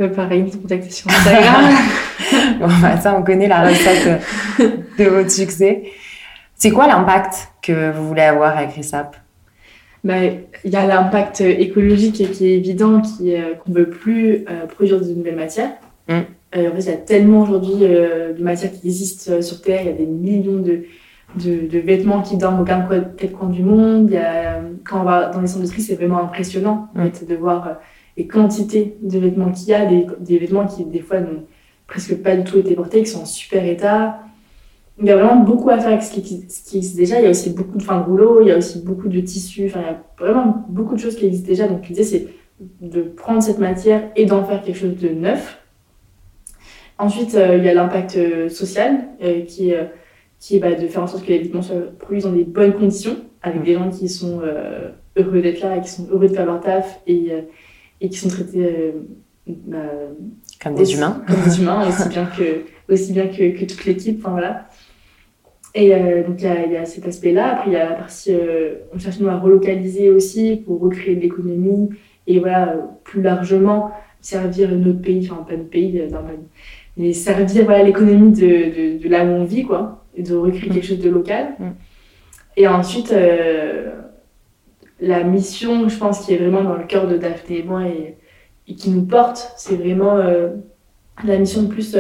Euh, 0.03 0.09
pareil, 0.09 0.41
ils 0.41 0.45
nous 0.59 0.65
ont 0.65 0.91
sur 0.91 1.11
Instagram. 1.11 1.65
Bon, 2.61 2.67
bah, 2.83 2.99
ça, 3.01 3.15
on 3.19 3.23
connaît 3.23 3.49
la 3.49 3.63
recette 3.69 4.21
de 4.99 5.05
votre 5.05 5.31
succès. 5.31 5.85
C'est 6.59 6.71
quoi 6.73 6.87
l'impact 6.88 7.51
que 7.62 7.92
vous 7.92 8.09
voulez 8.09 8.23
avoir 8.23 8.57
avec 8.57 8.73
RISAP 8.73 9.16
Bah, 10.03 10.14
Il 10.64 10.71
y 10.73 10.77
a 10.77 10.87
l'impact 10.87 11.40
écologique 11.40 12.33
qui 12.33 12.47
est 12.49 12.57
évident, 12.57 13.01
qui 13.01 13.35
euh, 13.35 13.55
qu'on 13.55 13.71
ne 13.71 13.79
veut 13.79 13.88
plus 13.90 14.44
euh, 14.51 14.66
produire 14.66 15.01
de 15.01 15.07
nouvelles 15.12 15.37
matières. 15.37 15.71
Mm. 16.09 16.12
Euh, 16.57 16.71
en 16.71 16.75
fait, 16.75 16.81
il 16.81 16.87
y 16.87 16.92
a 16.92 16.97
tellement 16.97 17.42
aujourd'hui 17.42 17.75
de 17.77 18.42
matières 18.42 18.73
qui 18.73 18.88
existent 18.88 19.40
sur 19.40 19.62
Terre. 19.62 19.83
Il 19.83 19.87
y 19.87 19.90
a 19.90 19.97
des 19.97 20.07
millions 20.07 20.61
de, 20.61 20.83
de, 21.37 21.68
de 21.68 21.79
vêtements 21.79 22.23
qui 22.23 22.37
dorment 22.37 22.61
au 22.62 22.64
quatre 22.64 22.88
coins- 23.33 23.51
du 23.51 23.62
monde. 23.62 24.11
Y 24.11 24.16
a, 24.16 24.61
quand 24.85 25.01
on 25.03 25.05
va 25.05 25.27
dans 25.31 25.40
les 25.40 25.47
centres 25.47 25.64
de 25.64 25.71
tri, 25.71 25.81
c'est 25.83 25.94
vraiment 25.94 26.21
impressionnant 26.23 26.88
en 26.97 27.05
Mm. 27.05 27.11
fait, 27.12 27.25
de 27.27 27.35
voir 27.37 27.77
les 28.16 28.27
quantités 28.27 28.97
de 29.01 29.18
vêtements 29.21 29.53
qu'il 29.53 29.68
y 29.68 29.75
a, 29.75 29.87
des, 29.87 30.07
des 30.18 30.38
vêtements 30.38 30.66
qui, 30.66 30.85
des 30.85 31.01
fois, 31.03 31.21
n'ont 31.21 31.44
presque 31.87 32.16
pas 32.21 32.35
du 32.35 32.42
tout 32.42 32.59
été 32.59 32.75
portés, 32.75 33.03
qui 33.05 33.11
sont 33.11 33.21
en 33.23 33.27
super 33.27 33.64
état. 33.64 34.18
Il 35.01 35.07
y 35.07 35.11
a 35.11 35.17
vraiment 35.17 35.37
beaucoup 35.43 35.71
à 35.71 35.79
faire 35.79 35.89
avec 35.89 36.03
ce 36.03 36.13
qui, 36.13 36.45
ce 36.49 36.69
qui 36.69 36.79
existe 36.79 36.97
déjà. 36.97 37.19
Il 37.21 37.25
y 37.25 37.27
a 37.27 37.31
aussi 37.31 37.51
beaucoup 37.51 37.79
de 37.79 37.83
fins 37.83 38.01
de 38.01 38.05
rouleau, 38.05 38.41
il 38.43 38.49
y 38.49 38.51
a 38.53 38.57
aussi 38.59 38.81
beaucoup 38.83 39.09
de 39.09 39.21
tissus. 39.21 39.67
Enfin, 39.67 39.81
il 39.81 39.87
y 39.87 39.89
a 39.89 40.03
vraiment 40.19 40.65
beaucoup 40.69 40.95
de 40.97 41.01
choses 41.01 41.15
qui 41.17 41.27
existent 41.27 41.47
déjà. 41.49 41.69
Donc, 41.69 41.87
l'idée, 41.89 42.03
c'est 42.05 42.27
de 42.81 43.03
prendre 43.03 43.41
cette 43.43 43.59
matière 43.61 44.11
et 44.17 44.27
d'en 44.27 44.45
faire 44.45 44.63
quelque 44.63 44.77
chose 44.79 44.97
de 44.97 45.11
neuf. 45.11 45.59
Ensuite, 46.99 47.35
euh, 47.37 47.57
il 47.59 47.65
y 47.65 47.69
a 47.69 47.75
l'impact 47.75 48.17
euh, 48.17 48.49
social 48.49 49.05
euh, 49.23 49.43
qui 49.43 49.71
est, 49.71 49.77
euh, 49.79 49.85
qui 50.41 50.57
est 50.57 50.59
bah, 50.59 50.75
de 50.75 50.87
faire 50.89 51.03
en 51.03 51.07
sorte 51.07 51.25
que 51.25 51.29
les 51.29 51.39
vêtements 51.39 51.63
soient 51.63 51.77
produits 51.99 52.23
dans 52.23 52.33
des 52.33 52.43
bonnes 52.45 52.73
conditions, 52.73 53.17
avec 53.43 53.63
des 53.63 53.75
gens 53.75 53.89
qui 53.91 54.09
sont 54.09 54.41
heureux 55.17 55.41
d'être 55.41 55.61
là 55.63 55.77
et 55.77 55.81
qui 55.81 55.91
sont 55.91 56.09
heureux 56.11 56.27
de 56.29 56.35
faire 56.35 56.47
leur 56.47 56.61
taf 56.61 57.01
et, 57.07 57.31
et 58.01 58.09
qui 58.09 58.19
sont 58.19 58.29
traités 58.29 58.95
bah, 59.47 59.79
Comme 60.61 60.75
des 60.75 60.83
aussi- 60.83 60.97
humains 60.97 61.23
Comme 61.27 61.43
des 61.45 61.59
humains, 61.61 61.89
aussi 61.89 62.09
bien 62.09 62.27
que, 62.27 62.93
aussi 62.93 63.13
bien 63.13 63.29
que, 63.29 63.57
que 63.57 63.65
toute 63.65 63.85
l'équipe. 63.85 64.19
Enfin, 64.21 64.33
voilà. 64.33 64.69
Et 65.79 65.95
euh, 65.95 66.25
donc, 66.25 66.41
il 66.41 66.45
y 66.45 66.49
a, 66.49 66.67
il 66.67 66.73
y 66.73 66.77
a 66.77 66.85
cet 66.85 67.07
aspect-là. 67.07 67.53
Après, 67.53 67.71
il 67.71 67.75
y 67.75 67.77
a 67.77 67.91
la 67.91 67.95
partie, 67.95 68.35
euh, 68.35 68.79
on 68.93 68.99
cherche 68.99 69.21
nous 69.21 69.29
à 69.29 69.38
relocaliser 69.38 70.11
aussi 70.11 70.57
pour 70.57 70.81
recréer 70.81 71.14
de 71.14 71.21
l'économie 71.21 71.91
et 72.27 72.41
voilà, 72.41 72.75
plus 73.05 73.23
largement 73.23 73.93
servir 74.21 74.73
notre 74.73 75.01
pays, 75.01 75.29
enfin, 75.31 75.45
pas 75.45 75.57
notre 75.57 75.71
pays, 75.71 76.01
euh, 76.01 76.11
normal, 76.11 76.38
mais 76.97 77.12
servir 77.12 77.64
voilà, 77.64 77.85
l'économie 77.85 78.33
de, 78.33 78.41
de, 78.41 78.99
de 79.01 79.09
là 79.09 79.25
où 79.25 79.29
on 79.29 79.45
vit, 79.45 79.62
quoi, 79.62 80.05
et 80.17 80.25
de 80.25 80.35
recréer 80.35 80.69
Mm. 80.69 80.73
quelque 80.75 80.87
chose 80.87 80.99
de 80.99 81.11
local. 81.11 81.55
Mm. 81.61 81.67
Et 82.57 82.67
ensuite, 82.67 83.14
la 85.01 85.23
mission, 85.23 85.88
je 85.88 85.97
pense, 85.97 86.27
qui 86.27 86.35
est 86.35 86.38
vraiment 86.38 86.64
dans 86.64 86.75
le 86.75 86.87
cœur 86.87 87.07
de 87.07 87.17
Daphné 87.17 87.59
et 87.61 87.62
moi 87.62 87.83
et, 87.87 88.17
et 88.67 88.75
qui 88.75 88.91
nous 88.91 89.03
porte, 89.03 89.53
c'est 89.57 89.77
vraiment 89.77 90.17
la 90.17 91.38
mission 91.38 91.62
de 91.62 91.69
plus 91.69 91.97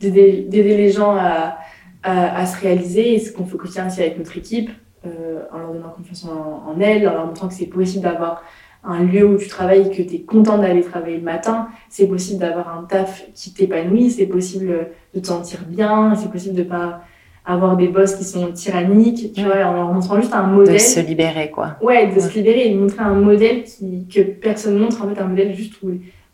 d'aider 0.00 0.76
les 0.76 0.90
gens 0.90 1.16
à, 1.16 1.56
à, 2.02 2.38
à 2.40 2.46
se 2.46 2.60
réaliser 2.60 3.14
et 3.14 3.18
ce 3.18 3.32
qu'on 3.32 3.44
fait 3.44 3.54
au 3.54 3.58
quotidien 3.58 3.86
aussi 3.86 4.00
avec 4.00 4.18
notre 4.18 4.36
équipe, 4.36 4.70
euh, 5.06 5.40
en 5.52 5.58
leur 5.58 5.72
donnant 5.72 5.88
confiance 5.90 6.24
en, 6.24 6.70
en 6.70 6.80
elles, 6.80 7.06
en 7.08 7.12
leur 7.12 7.26
montrant 7.26 7.48
que 7.48 7.54
c'est 7.54 7.66
possible 7.66 8.02
d'avoir 8.04 8.42
un 8.84 9.04
lieu 9.04 9.24
où 9.26 9.36
tu 9.36 9.46
travailles, 9.48 9.90
que 9.90 10.02
tu 10.02 10.16
es 10.16 10.20
content 10.22 10.58
d'aller 10.58 10.82
travailler 10.82 11.16
le 11.18 11.22
matin, 11.22 11.68
c'est 11.88 12.08
possible 12.08 12.40
d'avoir 12.40 12.76
un 12.76 12.82
taf 12.84 13.24
qui 13.34 13.52
t'épanouit, 13.54 14.10
c'est 14.10 14.26
possible 14.26 14.88
de 15.14 15.20
te 15.20 15.26
sentir 15.26 15.60
bien, 15.68 16.14
c'est 16.16 16.30
possible 16.30 16.56
de 16.56 16.64
pas 16.64 17.00
avoir 17.44 17.76
des 17.76 17.88
boss 17.88 18.14
qui 18.16 18.24
sont 18.24 18.50
tyranniques, 18.52 19.32
tu 19.32 19.42
vois, 19.44 19.64
en 19.64 19.72
leur 19.74 19.92
montrant 19.92 20.20
juste 20.20 20.32
un 20.34 20.46
de 20.48 20.54
modèle. 20.54 20.80
se 20.80 21.00
libérer 21.00 21.50
quoi. 21.50 21.76
Ouais, 21.82 22.06
de 22.08 22.12
Ouais. 22.14 22.20
se 22.20 22.34
libérer 22.34 22.68
et 22.68 22.74
de 22.74 22.78
montrer 22.78 23.00
un 23.02 23.14
modèle 23.14 23.64
qui, 23.64 24.06
que 24.08 24.20
personne 24.20 24.78
montre, 24.78 25.04
en 25.04 25.08
fait, 25.08 25.20
un 25.20 25.26
modèle 25.26 25.54
juste 25.54 25.74
où, 25.82 25.90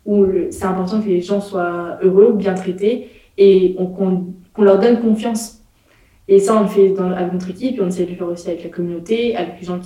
où 0.06 0.26
c'est 0.50 0.64
important 0.64 1.00
que 1.00 1.08
les 1.08 1.20
gens 1.22 1.40
soient 1.40 1.98
heureux, 2.02 2.32
bien 2.32 2.54
traités 2.54 3.08
et 3.38 3.74
on- 3.78 3.86
qu'on 3.86 4.26
qu'on 4.54 4.62
leur 4.64 4.78
donne 4.80 5.00
confiance. 5.00 5.57
Et 6.30 6.38
ça, 6.40 6.56
on 6.58 6.62
le 6.62 6.68
fait 6.68 6.90
dans, 6.90 7.10
avec 7.10 7.32
notre 7.32 7.48
équipe 7.48 7.78
et 7.78 7.80
on 7.80 7.88
essaie 7.88 8.04
de 8.04 8.10
le 8.10 8.16
faire 8.16 8.26
aussi 8.28 8.48
avec 8.48 8.62
la 8.62 8.68
communauté, 8.68 9.34
avec 9.34 9.54
les 9.60 9.66
gens 9.66 9.80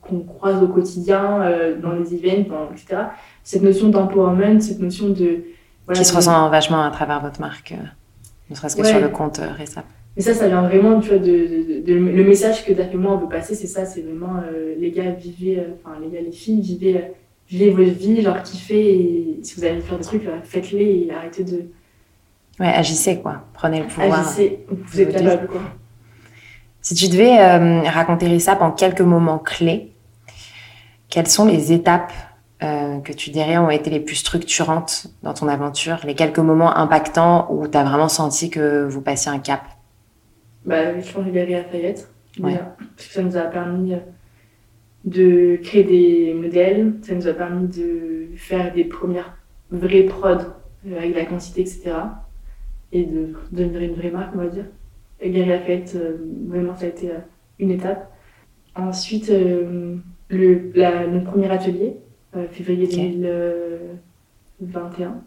qu'on 0.00 0.20
croise 0.20 0.62
au 0.62 0.68
quotidien, 0.68 1.42
euh, 1.42 1.76
dans 1.80 1.92
les 1.92 2.14
events, 2.14 2.48
dans- 2.48 2.70
etc. 2.72 3.02
Cette 3.42 3.62
notion 3.62 3.88
d'empowerment, 3.88 4.60
cette 4.60 4.78
notion 4.78 5.08
de. 5.08 5.42
voilà, 5.86 5.98
qui 6.00 6.04
se 6.06 6.12
de- 6.12 6.16
ressent 6.16 6.48
vachement 6.50 6.82
à 6.84 6.90
travers 6.92 7.20
votre 7.20 7.40
marque, 7.40 7.72
euh, 7.72 7.84
ne 8.50 8.54
serait-ce 8.54 8.76
que 8.76 8.82
Ouais. 8.82 8.88
sur 8.90 9.00
le 9.00 9.08
compte 9.08 9.40
euh, 9.40 9.50
RISAP. 9.58 9.84
Mais 10.16 10.22
ça, 10.22 10.34
ça 10.34 10.46
vient 10.46 10.62
vraiment, 10.62 11.00
tu 11.00 11.08
vois, 11.08 11.18
de, 11.18 11.24
de- 11.26 11.80
de- 11.84 11.94
le 11.94 12.24
message 12.24 12.64
que 12.64 12.72
Daphné 12.72 12.94
et 12.94 12.98
moi 12.98 13.12
on 13.14 13.16
veut 13.16 13.28
passer, 13.28 13.54
c'est 13.56 13.66
ça, 13.66 13.84
c'est 13.84 14.02
vraiment, 14.02 14.36
euh, 14.46 14.74
les 14.78 14.90
gars, 14.92 15.10
vivez, 15.10 15.64
enfin, 15.82 15.96
les 16.00 16.10
gars, 16.14 16.22
les 16.24 16.30
filles, 16.32 16.60
vivez, 16.60 17.00
vivez 17.48 17.70
votre 17.70 17.98
vie, 17.98 18.20
genre, 18.22 18.40
kiffez, 18.42 18.94
et 18.94 19.38
si 19.42 19.56
vous 19.58 19.64
allez 19.64 19.80
faire 19.80 19.98
des 19.98 20.04
trucs, 20.04 20.22
faites-les 20.44 21.06
et 21.08 21.12
arrêtez 21.12 21.42
de 21.44 21.62
Ouais, 22.60 22.66
agissez 22.68 23.20
quoi. 23.20 23.42
Prenez 23.54 23.80
le 23.80 23.86
pouvoir. 23.86 24.28
agir, 24.28 24.52
vous 24.68 25.00
êtes 25.00 25.12
capable, 25.12 25.48
quoi. 25.48 25.60
Si 26.80 26.94
tu 26.94 27.08
devais 27.08 27.38
euh, 27.38 27.82
raconter 27.88 28.26
RISAP 28.26 28.60
en 28.60 28.72
quelques 28.72 29.00
moments 29.02 29.38
clés, 29.38 29.92
quelles 31.08 31.28
sont 31.28 31.44
les 31.46 31.72
étapes 31.72 32.12
euh, 32.62 32.98
que 33.00 33.12
tu 33.12 33.30
dirais 33.30 33.56
ont 33.58 33.70
été 33.70 33.88
les 33.90 34.00
plus 34.00 34.16
structurantes 34.16 35.06
dans 35.22 35.32
ton 35.34 35.48
aventure, 35.48 35.98
les 36.04 36.14
quelques 36.14 36.38
moments 36.40 36.76
impactants 36.76 37.46
où 37.50 37.66
tu 37.68 37.76
as 37.78 37.84
vraiment 37.84 38.08
senti 38.08 38.50
que 38.50 38.84
vous 38.88 39.00
passiez 39.00 39.30
un 39.30 39.38
cap? 39.38 39.62
Bah, 40.64 41.00
je 41.00 41.10
pense 41.12 41.24
que 41.24 41.30
Galerie 41.30 41.52
Lafayette, 41.54 42.08
Ouais. 42.40 42.58
parce 42.96 43.08
que 43.08 43.14
ça 43.14 43.22
nous 43.22 43.36
a 43.36 43.42
permis 43.42 43.94
euh, 43.94 43.98
de 45.04 45.56
créer 45.62 45.84
des 45.84 46.34
modèles, 46.34 46.94
ça 47.02 47.14
nous 47.14 47.26
a 47.28 47.32
permis 47.32 47.68
de 47.68 48.28
faire 48.36 48.72
des 48.72 48.84
premières 48.84 49.36
vraies 49.70 50.04
prods 50.04 50.36
euh, 50.88 50.98
avec 50.98 51.14
la 51.14 51.24
quantité, 51.26 51.60
etc. 51.62 51.92
Et 52.92 53.04
de 53.04 53.34
devenir 53.50 53.80
une 53.82 53.94
vraie 53.94 54.10
marque, 54.10 54.34
on 54.34 54.38
va 54.38 54.46
dire. 54.48 54.66
Et 55.20 55.30
Galerie 55.30 55.50
Lafayette, 55.50 55.92
euh, 55.96 56.16
vraiment, 56.48 56.76
ça 56.76 56.84
a 56.86 56.88
été 56.88 57.10
euh, 57.10 57.18
une 57.58 57.70
étape. 57.70 58.10
Ensuite, 58.74 59.30
euh, 59.30 59.96
le, 60.28 60.72
la, 60.74 61.06
notre 61.06 61.30
premier 61.30 61.50
atelier, 61.50 61.96
février 62.50 62.86
Ok. 62.86 62.96
2021. 64.60 65.22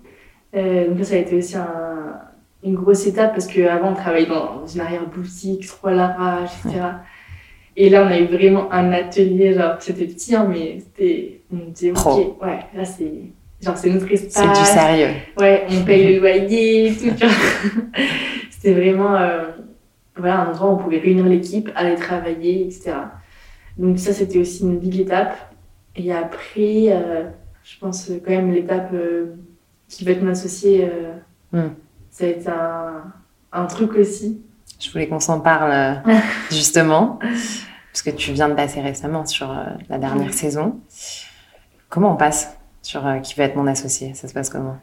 Euh, 0.56 0.88
donc 0.89 0.99
là, 0.99 1.04
ça 1.04 1.15
a 1.15 1.17
été 1.17 1.36
aussi 1.36 1.56
un, 1.56 2.19
une 2.63 2.75
grosse 2.75 3.06
étape 3.06 3.34
parce 3.34 3.47
qu'avant, 3.47 3.91
on 3.91 3.95
travaillait 3.95 4.28
dans 4.28 4.65
une 4.65 4.82
arrière-boutique, 4.82 5.65
à 5.84 5.91
l'arrache, 5.91 6.51
etc. 6.65 6.82
Et 7.78 7.89
là, 7.89 8.04
on 8.04 8.08
a 8.08 8.19
eu 8.19 8.25
vraiment 8.25 8.71
un 8.71 8.91
atelier, 8.93 9.54
genre, 9.54 9.75
c'était 9.80 10.06
petit, 10.06 10.34
hein, 10.34 10.47
mais 10.49 10.80
c'était, 10.80 11.41
on 11.54 11.69
disait, 11.71 11.91
ok, 11.91 12.41
ouais, 12.41 12.60
là, 12.73 12.86
c'est, 12.86 13.12
genre, 13.65 13.78
c'est 13.78 13.89
notre 13.89 14.06
C'est 14.08 14.15
du 14.15 14.25
espace. 14.28 14.73
sérieux. 14.73 15.10
Ouais, 15.38 15.65
on 15.69 15.84
paye 15.84 16.13
le 16.13 16.19
loyer, 16.19 16.95
tout. 16.95 17.25
C'était 18.49 18.73
vraiment, 18.73 19.15
euh, 19.15 19.43
voilà, 20.15 20.41
un 20.41 20.49
endroit 20.51 20.69
où 20.69 20.73
on 20.73 20.78
pouvait 20.78 20.99
réunir 20.99 21.25
l'équipe, 21.25 21.69
aller 21.75 21.95
travailler, 21.95 22.65
etc. 22.65 22.93
Donc 23.78 23.99
ça, 23.99 24.13
c'était 24.13 24.39
aussi 24.39 24.63
une 24.63 24.80
big 24.80 24.99
étape. 25.01 25.36
Et 25.95 26.13
après, 26.13 26.88
euh, 26.89 27.23
je 27.63 27.78
pense 27.80 28.10
euh, 28.10 28.21
quand 28.23 28.32
même 28.32 28.51
l'étape 28.54 28.89
euh, 28.93 29.36
qui 29.89 30.06
va 30.06 30.12
être 30.12 30.23
euh, 30.23 31.13
Hmm. 31.51 31.69
ça 32.09 32.26
va 32.26 32.32
être 32.32 32.49
un, 32.49 33.03
un 33.53 33.66
truc 33.66 33.93
aussi. 33.93 34.41
Je 34.80 34.91
voulais 34.91 35.07
qu'on 35.07 35.20
s'en 35.22 35.39
parle 35.39 36.01
justement, 36.51 37.20
parce 37.22 38.01
que 38.03 38.09
tu 38.09 38.32
viens 38.34 38.49
de 38.49 38.55
passer 38.55 38.82
récemment 38.82 39.26
sur 39.26 39.55
la 39.89 39.97
dernière 39.97 40.34
saison. 40.34 40.80
Comment 41.88 42.13
on 42.13 42.18
passe? 42.18 42.55
Sur 42.86 43.05
euh, 43.05 43.17
qui 43.17 43.33
va 43.36 43.45
être 43.45 43.55
mon 43.55 43.67
associé 43.67 44.13
Ça 44.13 44.27
se 44.27 44.33
passe 44.33 44.49
comment? 44.49 44.77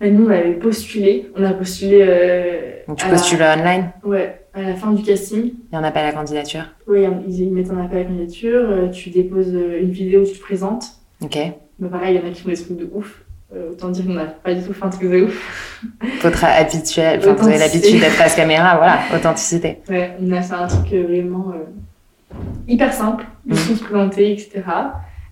Et 0.00 0.10
nous, 0.10 0.26
on 0.26 0.30
avait 0.30 0.52
postulé. 0.54 1.30
On 1.36 1.44
a 1.44 1.54
postulé 1.54 2.04
euh, 2.06 2.72
Donc 2.86 2.98
tu 2.98 3.04
à, 3.06 3.08
la, 3.08 3.14
postules 3.14 3.42
online? 3.42 3.90
Ouais, 4.04 4.40
à 4.52 4.62
la 4.62 4.74
fin 4.74 4.92
du 4.92 5.02
casting. 5.02 5.44
Il 5.44 5.72
y 5.72 5.76
a 5.76 5.78
un 5.78 5.84
appel 5.84 6.04
à 6.04 6.12
candidature? 6.12 6.64
Oui, 6.86 7.06
ils, 7.26 7.50
mettent 7.50 7.70
un 7.70 7.82
appel 7.82 7.98
à 7.98 8.04
candidature. 8.04 8.60
euh, 8.68 8.88
tu 8.88 9.10
déposes 9.10 9.52
une 9.54 9.90
vidéo 9.90 10.22
où 10.22 10.26
tu 10.26 10.34
te 10.34 10.40
présentes. 10.42 10.84
Ok. 11.22 11.38
Mais 11.78 11.88
pareil, 11.88 12.16
il 12.16 12.20
y 12.20 12.24
en 12.24 12.28
a 12.28 12.32
qui 12.32 12.42
font 12.42 12.48
des 12.50 12.56
trucs 12.56 12.76
de 12.76 12.90
ouf. 12.92 13.22
Euh, 13.54 13.70
autant 13.70 13.88
dire 13.88 14.04
qu'on 14.04 14.14
n'a 14.14 14.24
pas 14.24 14.52
du 14.52 14.62
tout 14.62 14.72
fait 14.74 14.84
un 14.84 14.90
truc 14.90 15.10
de 15.10 15.22
ouf. 15.22 15.80
Votre 16.22 16.44
habituel, 16.44 17.20
enfin, 17.20 17.32
vous 17.34 17.48
avez 17.48 17.58
l'habitude 17.58 18.00
d'être 18.00 18.12
face 18.12 18.34
caméra, 18.34 18.76
voilà, 18.76 18.98
authenticité. 19.14 19.78
Ouais, 19.88 20.16
on 20.20 20.30
a 20.32 20.42
fait 20.42 20.54
un 20.54 20.66
truc 20.66 20.92
vraiment 20.92 21.54
hyper 22.66 22.92
simple, 22.92 23.24
Mm. 23.46 23.54
juste 23.54 23.70
on 23.72 23.76
se 23.76 23.84
présenter, 23.84 24.32
etc. 24.32 24.62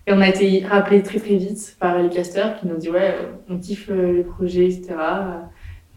Et 0.07 0.12
on 0.12 0.20
a 0.20 0.28
été 0.28 0.64
rappelé 0.66 1.03
très 1.03 1.18
très 1.20 1.36
vite 1.36 1.76
par 1.78 1.98
les 2.03 2.09
casteurs 2.09 2.59
qui 2.59 2.66
nous 2.66 2.74
ont 2.74 2.78
dit 2.78 2.90
ouais, 2.90 3.14
euh, 3.20 3.32
on 3.48 3.59
kiffe 3.59 3.88
euh, 3.90 4.12
le 4.12 4.22
projet, 4.24 4.66
etc. 4.66 4.94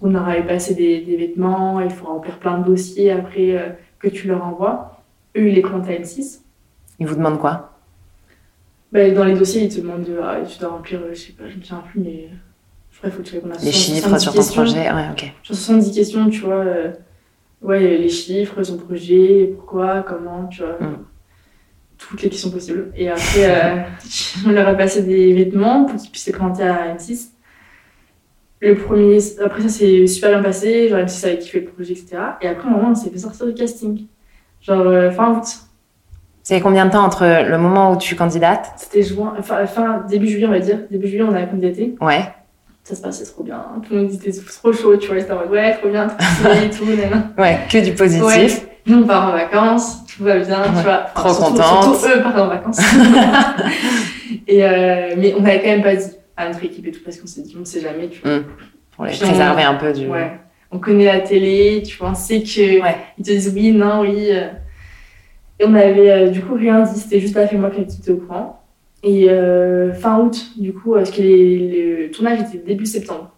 On 0.01 0.13
aura 0.13 0.35
passé 0.41 0.75
des, 0.75 1.01
des 1.01 1.17
vêtements, 1.17 1.79
il 1.79 1.89
faut 1.89 2.05
remplir 2.05 2.37
plein 2.37 2.59
de 2.59 2.65
dossiers 2.65 3.11
après 3.11 3.57
euh, 3.57 3.69
que 3.99 4.07
tu 4.07 4.27
leur 4.27 4.45
envoies. 4.45 5.01
Eux, 5.35 5.47
ils 5.47 5.55
les 5.55 5.61
présentent 5.61 5.87
à 5.87 5.93
M6. 5.93 6.41
Ils 6.99 7.07
vous 7.07 7.15
demandent 7.15 7.39
quoi? 7.39 7.71
Bah, 8.91 9.09
dans 9.09 9.23
les 9.25 9.33
dossiers, 9.33 9.63
ils 9.63 9.73
te 9.73 9.81
demandent 9.81 10.03
de, 10.03 10.19
ah, 10.21 10.37
tu 10.47 10.59
dois 10.59 10.69
remplir, 10.69 10.99
je 11.11 11.15
sais 11.15 11.33
pas, 11.33 11.49
je 11.49 11.55
me 11.57 11.61
souviens 11.61 11.83
plus, 11.91 11.99
mais 11.99 12.29
je 12.91 12.97
crois 12.99 13.09
qu'il 13.09 13.17
faut 13.17 13.23
que 13.23 13.27
tu 13.27 13.35
répondes 13.35 13.51
à 13.51 13.55
Les 13.55 13.71
60, 13.71 13.73
chiffres 13.73 14.07
70 14.07 14.21
sur 14.21 14.31
ton 14.31 14.37
questions. 14.37 14.61
projet 14.61 14.91
Ouais, 14.93 15.05
ok. 15.11 15.33
Sur 15.43 15.55
70 15.55 15.91
questions, 15.95 16.29
tu 16.29 16.41
vois, 16.41 16.53
euh, 16.55 16.91
ouais, 17.61 17.97
les 17.97 18.09
chiffres, 18.09 18.61
son 18.63 18.77
projet, 18.77 19.51
pourquoi, 19.57 20.03
comment, 20.03 20.45
tu 20.47 20.61
vois, 20.61 20.77
Mm. 20.79 21.05
Toutes 21.97 22.21
les 22.21 22.29
questions 22.29 22.51
possibles. 22.51 22.91
Et 22.95 23.09
après, 23.09 23.45
euh, 23.45 23.81
on 24.47 24.51
leur 24.51 24.67
a 24.67 24.75
passé 24.75 25.01
des 25.01 25.33
vêtements 25.33 25.85
pour 25.85 25.99
qu'ils 25.99 26.11
puissent 26.11 26.27
les 26.27 26.33
présenter 26.33 26.63
à 26.63 26.93
M6. 26.95 27.29
Le 28.61 28.75
premier, 28.75 29.19
après 29.43 29.61
ça 29.61 29.69
s'est 29.69 30.07
super 30.07 30.31
bien 30.31 30.41
passé, 30.41 30.89
genre 30.89 30.99
M6 30.99 31.25
avait 31.25 31.37
kiffé 31.37 31.59
le 31.61 31.65
projet, 31.65 31.93
etc. 31.93 32.17
Et 32.41 32.47
après, 32.47 32.69
moment, 32.69 32.89
on 32.91 32.95
s'est 32.95 33.09
fait 33.09 33.17
sortir 33.17 33.45
du 33.47 33.53
casting. 33.53 34.05
Genre 34.61 34.87
euh, 34.87 35.11
fin 35.11 35.31
août. 35.33 35.45
C'est 36.43 36.61
combien 36.61 36.85
de 36.85 36.91
temps 36.91 37.03
entre 37.03 37.25
le 37.25 37.57
moment 37.57 37.91
où 37.93 37.97
tu 37.97 38.15
candidates? 38.15 38.71
C'était 38.77 39.01
juin, 39.01 39.33
enfin, 39.37 39.65
fin, 39.65 40.05
début 40.07 40.27
juillet, 40.27 40.45
on 40.45 40.51
va 40.51 40.59
dire. 40.59 40.79
Début 40.91 41.07
juillet, 41.07 41.23
on 41.23 41.33
a 41.33 41.43
candidaté. 41.43 41.95
Ouais. 42.01 42.21
Ça 42.83 42.93
se 42.93 43.01
passait 43.01 43.25
trop 43.25 43.43
bien. 43.43 43.65
Tout 43.81 43.95
le 43.95 44.03
monde 44.03 44.13
était 44.13 44.31
trop 44.31 44.71
chaud, 44.71 44.95
tu 44.97 45.07
vois. 45.07 45.17
Ils 45.17 45.23
étaient 45.23 45.31
en 45.31 45.39
mode, 45.39 45.49
ouais, 45.49 45.75
trop 45.77 45.89
bien, 45.89 46.07
trop 46.07 46.53
et 46.53 46.69
tout, 46.69 46.85
nanana. 46.85 47.31
Ouais, 47.37 47.59
que 47.67 47.83
du 47.83 47.93
positif. 47.93 48.23
Ouais. 48.23 48.74
Nous, 48.87 48.99
on 48.99 49.07
part 49.07 49.29
en 49.29 49.31
vacances, 49.31 50.05
tout 50.05 50.23
va 50.23 50.37
bien, 50.39 50.61
Ouais. 50.61 50.67
tu 50.77 50.83
vois. 50.83 50.97
Trop 51.15 51.29
surtout, 51.33 51.51
contente. 51.53 51.95
Surtout 51.99 52.17
eux 52.19 52.21
partent 52.23 52.39
en 52.39 52.47
vacances. 52.47 52.79
et 54.47 54.63
euh, 54.63 55.15
mais 55.17 55.33
on 55.37 55.41
n'avait 55.41 55.59
quand 55.61 55.67
même 55.69 55.83
pas 55.83 55.95
dit 55.95 56.11
à 56.37 56.47
notre 56.47 56.63
équipe 56.63 56.85
et 56.87 56.91
tout, 56.91 56.99
parce 57.03 57.17
qu'on 57.17 57.27
s'est 57.27 57.41
dit, 57.41 57.55
on 57.59 57.65
sait 57.65 57.81
jamais, 57.81 58.09
tu 58.09 58.21
vois. 58.21 58.39
Pour 58.95 59.05
les 59.05 59.11
Puis 59.11 59.21
on- 59.23 59.27
préserver 59.27 59.63
un 59.63 59.75
peu 59.75 59.91
du. 59.93 60.07
Ouais. 60.07 60.31
On 60.71 60.79
connaît 60.79 61.05
la 61.05 61.19
télé, 61.21 61.83
tu 61.85 61.97
vois, 61.97 62.09
on 62.11 62.15
sait 62.15 62.41
que 62.41 62.81
Ouais. 62.81 62.95
ils 63.17 63.25
te 63.25 63.31
disent 63.31 63.51
oui, 63.55 63.71
non, 63.71 64.01
oui. 64.01 64.27
euh. 64.31 64.49
Et 65.59 65.65
on 65.65 65.73
avait 65.73 66.11
euh, 66.11 66.29
du 66.29 66.41
coup 66.41 66.55
rien 66.55 66.81
dit, 66.81 66.99
c'était 66.99 67.19
juste 67.21 67.35
la 67.35 67.47
fait 67.47 67.55
moi 67.55 67.69
qui 67.71 67.81
était 67.81 68.11
au 68.11 68.17
courant. 68.17 68.61
Et 69.03 69.29
euh, 69.29 69.93
fin 69.93 70.19
août, 70.19 70.37
du 70.57 70.73
coup, 70.73 70.93
parce 70.95 71.11
que 71.11 71.21
le 71.21 72.09
tournage 72.11 72.41
était 72.41 72.57
début 72.57 72.85
septembre. 72.85 73.31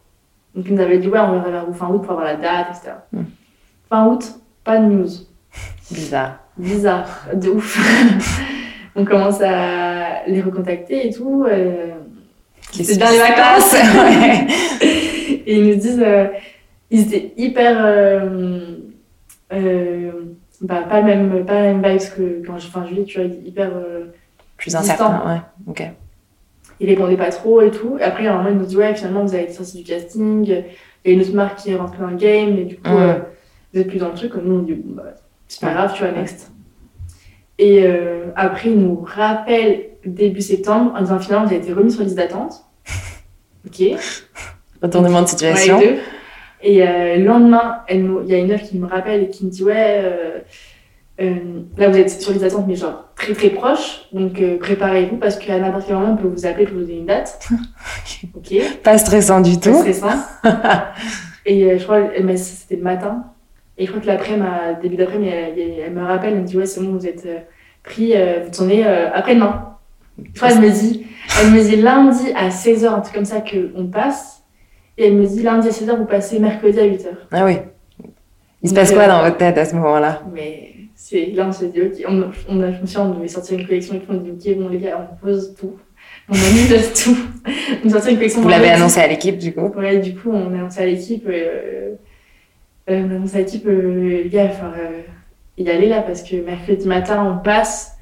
Donc 0.55 0.65
ils 0.67 0.73
nous 0.73 0.81
avaient 0.81 0.97
dit 0.97 1.07
ouais, 1.09 1.19
on 1.19 1.33
verra 1.33 1.49
vers 1.51 1.65
vous 1.67 1.73
fin 1.73 1.87
août 1.89 1.99
pour 2.01 2.11
avoir 2.11 2.25
la 2.25 2.35
date, 2.35 2.67
etc. 2.71 2.93
Mm. 3.13 3.19
Fin 3.89 4.05
août, 4.07 4.23
pas 4.63 4.77
de 4.79 4.85
news. 4.85 5.07
Bizarre. 5.91 6.39
Bizarre, 6.57 7.27
de 7.33 7.49
ouf. 7.49 7.77
on 8.95 9.05
commence 9.05 9.41
à 9.41 10.25
les 10.27 10.41
recontacter 10.41 11.07
et 11.07 11.13
tout. 11.13 11.45
euh, 11.49 11.91
C'est 12.71 12.97
bien 12.97 13.11
les 13.11 13.19
vacances. 13.19 13.73
Ouais. 13.73 14.47
et 15.45 15.57
ils 15.57 15.67
nous 15.69 15.75
disent, 15.75 16.01
euh, 16.03 16.27
ils 16.91 17.01
étaient 17.01 17.33
hyper, 17.37 17.77
euh, 19.51 20.11
bah, 20.61 20.83
pas 20.89 21.01
le 21.01 21.05
même, 21.07 21.45
pas 21.45 21.53
la 21.61 21.73
même 21.73 21.83
vibes 21.85 22.09
que 22.15 22.45
quand 22.45 22.57
j'ai, 22.57 22.67
enfin, 22.67 22.85
Julie, 22.87 23.05
tu 23.05 23.19
vois, 23.21 23.27
hyper, 23.45 23.71
Plus 24.57 24.75
incertain, 24.75 25.21
ouais. 25.27 25.41
Ok. 25.67 25.83
ils 26.79 26.89
répondaient 26.89 27.17
pas 27.17 27.29
trop 27.29 27.61
et 27.61 27.71
tout. 27.71 27.97
Et 27.99 28.03
après, 28.03 28.27
à 28.27 28.33
un 28.33 28.37
moment, 28.37 28.49
ils 28.49 28.57
nous 28.57 28.65
disent, 28.65 28.77
ouais, 28.77 28.95
finalement, 28.95 29.23
vous 29.23 29.33
avez 29.33 29.43
été 29.43 29.53
sorti 29.53 29.77
du 29.77 29.83
casting, 29.83 30.43
il 30.45 30.49
y 31.05 31.11
a 31.11 31.13
une 31.13 31.21
autre 31.21 31.33
marque 31.33 31.59
qui 31.59 31.71
est 31.71 31.75
rentrée 31.75 31.99
dans 31.99 32.09
le 32.09 32.17
game, 32.17 32.57
et 32.57 32.65
du 32.65 32.75
coup, 32.77 32.89
Mm. 32.89 33.21
vous 33.73 33.79
êtes 33.81 33.87
plus 33.87 33.99
dans 33.99 34.09
le 34.09 34.15
truc. 34.15 34.33
Nous, 34.43 34.55
on 34.55 34.63
dit, 34.63 34.73
bon, 34.73 34.95
bah, 34.95 35.03
c'est 35.47 35.61
pas 35.61 35.73
grave, 35.73 35.93
tu 35.93 36.03
vois, 36.03 36.11
next. 36.11 36.51
Et 37.59 37.83
euh, 37.83 38.27
après, 38.35 38.69
ils 38.69 38.79
nous 38.79 39.03
rappellent 39.03 39.85
début 40.05 40.41
septembre 40.41 40.93
en 40.95 41.01
disant, 41.01 41.19
finalement, 41.19 41.47
vous 41.47 41.53
avez 41.53 41.63
été 41.63 41.73
remis 41.73 41.91
sur 41.91 42.03
liste 42.03 42.15
d'attente. 42.15 42.63
Ok. 43.65 43.83
Retournement 44.81 45.23
de 45.23 45.27
situation. 45.27 45.81
Et 46.61 46.87
euh, 46.87 47.17
le 47.17 47.25
lendemain, 47.25 47.81
il 47.89 48.23
y 48.27 48.33
a 48.33 48.37
une 48.37 48.47
meuf 48.47 48.63
qui 48.63 48.77
me 48.77 48.87
rappelle 48.87 49.23
et 49.23 49.29
qui 49.29 49.45
me 49.45 49.49
dit 49.51 49.61
Ouais, 49.61 50.01
euh, 51.19 51.63
là 51.77 51.89
vous 51.89 51.97
êtes 51.97 52.09
sur 52.21 52.31
les 52.31 52.43
attentes, 52.43 52.65
mais 52.67 52.75
genre 52.75 53.05
très 53.15 53.33
très 53.33 53.49
proche, 53.49 54.01
donc 54.13 54.39
euh, 54.39 54.59
préparez-vous 54.59 55.17
parce 55.17 55.37
qu'à 55.37 55.57
n'importe 55.57 55.85
quel 55.87 55.95
moment 55.95 56.13
on 56.13 56.15
peut 56.15 56.27
vous 56.27 56.45
appeler 56.45 56.65
pour 56.65 56.75
vous 56.75 56.81
donner 56.81 56.99
une 56.99 57.07
date. 57.07 57.49
ok, 58.35 58.53
Pas 58.83 58.97
stressant 58.99 59.41
du 59.41 59.55
pas 59.55 59.71
tout. 59.71 59.79
stressant. 59.79 60.13
et 61.45 61.79
je 61.79 61.83
crois, 61.83 62.01
c'était 62.35 62.75
le 62.75 62.83
matin. 62.83 63.25
Et 63.77 63.85
je 63.85 63.91
crois 63.91 64.01
que 64.01 64.07
l'après, 64.07 64.37
ma 64.37 64.73
début 64.73 64.95
d'après, 64.95 65.17
elle, 65.17 65.59
elle- 65.59 65.79
elle 65.85 65.93
me 65.93 66.03
rappelle, 66.03 66.33
elle 66.33 66.41
me 66.41 66.45
dit 66.45 66.57
Ouais, 66.57 66.65
c'est 66.65 66.81
bon, 66.81 66.91
vous 66.93 67.05
êtes 67.07 67.25
euh, 67.25 67.37
pris, 67.83 68.13
euh, 68.15 68.39
vous 68.45 68.51
tournez 68.51 68.85
euh, 68.85 69.09
après-demain. 69.13 69.73
Je 70.33 70.39
crois 70.39 70.49
qu'elle 70.49 70.61
me 70.61 70.71
dit, 70.71 71.05
elle 71.41 71.51
me 71.51 71.61
dit 71.63 71.75
lundi 71.75 72.31
à 72.35 72.49
16h, 72.49 72.87
un 72.87 73.01
truc 73.01 73.13
comme 73.15 73.25
ça, 73.25 73.41
qu'on 73.41 73.85
passe. 73.87 74.43
Et 74.97 75.07
elle 75.07 75.13
me 75.13 75.25
dit 75.27 75.43
lundi 75.43 75.67
à 75.67 75.71
16h, 75.71 75.95
vous 75.95 76.05
passez 76.05 76.39
mercredi 76.39 76.79
à 76.79 76.85
8h. 76.85 77.05
Ah 77.31 77.45
oui. 77.45 77.57
Il 78.63 78.69
se 78.69 78.73
passe 78.73 78.91
quoi 78.91 79.07
dans 79.07 79.21
votre 79.23 79.37
tête 79.37 79.57
à 79.59 79.65
ce 79.65 79.75
moment-là? 79.75 80.23
Mais 80.33 80.73
c'est 80.95 81.27
là, 81.27 81.45
on 81.47 81.51
s'est 81.51 81.67
dit, 81.67 81.81
ok, 81.83 81.91
on, 82.07 82.31
on 82.49 82.63
a, 82.63 82.73
souviens, 82.79 83.01
on 83.01 83.13
devait 83.13 83.27
sortir 83.27 83.59
une 83.59 83.67
collection 83.67 83.93
et 83.93 83.99
tout, 83.99 84.07
on 84.09 84.15
dit, 84.17 84.31
ok, 84.31 84.57
bon, 84.57 84.69
les 84.69 84.79
gars, 84.79 85.07
on 85.11 85.15
pose 85.23 85.53
tout. 85.59 85.75
On 86.29 86.33
annule 86.33 86.81
tout. 86.93 87.17
On 87.85 87.89
sortit 87.89 88.09
une 88.11 88.17
collection. 88.17 88.41
Vous 88.41 88.49
l'avez 88.49 88.69
annoncé 88.69 88.99
à 88.99 89.07
l'équipe 89.07 89.37
du 89.37 89.53
coup? 89.53 89.71
Ouais, 89.77 89.99
du 89.99 90.15
coup, 90.15 90.31
on 90.31 90.51
a 90.53 90.57
annoncé 90.57 90.81
à 90.81 90.85
l'équipe, 90.85 91.25
euh, 91.27 91.93
euh, 92.89 93.03
on 93.05 93.11
a 93.11 93.15
annoncé 93.15 93.35
à 93.37 93.39
l'équipe, 93.39 93.65
euh, 93.67 94.23
les 94.23 94.29
gars, 94.29 94.51
il 95.57 95.63
euh, 95.63 95.65
y 95.65 95.69
aller 95.69 95.87
là, 95.89 96.01
parce 96.01 96.23
que 96.23 96.35
mercredi 96.37 96.87
matin, 96.87 97.23
on 97.23 97.43
passe 97.43 97.93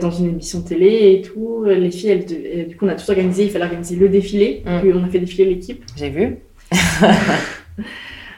dans 0.00 0.10
une 0.10 0.28
émission 0.28 0.60
télé 0.60 1.14
et 1.14 1.22
tout. 1.22 1.64
Les 1.64 1.90
filles, 1.90 2.10
elles, 2.10 2.68
du 2.68 2.76
coup, 2.76 2.84
on 2.84 2.88
a 2.88 2.94
tout 2.94 3.10
organisé, 3.10 3.44
il 3.44 3.50
fallait 3.50 3.64
organiser 3.64 3.96
le 3.96 4.08
défilé, 4.10 4.62
Mm. 4.66 4.80
puis 4.80 4.92
on 4.94 5.02
a 5.02 5.08
fait 5.08 5.18
défiler 5.18 5.46
l'équipe. 5.46 5.82
J'ai 5.96 6.10
vu. 6.10 6.36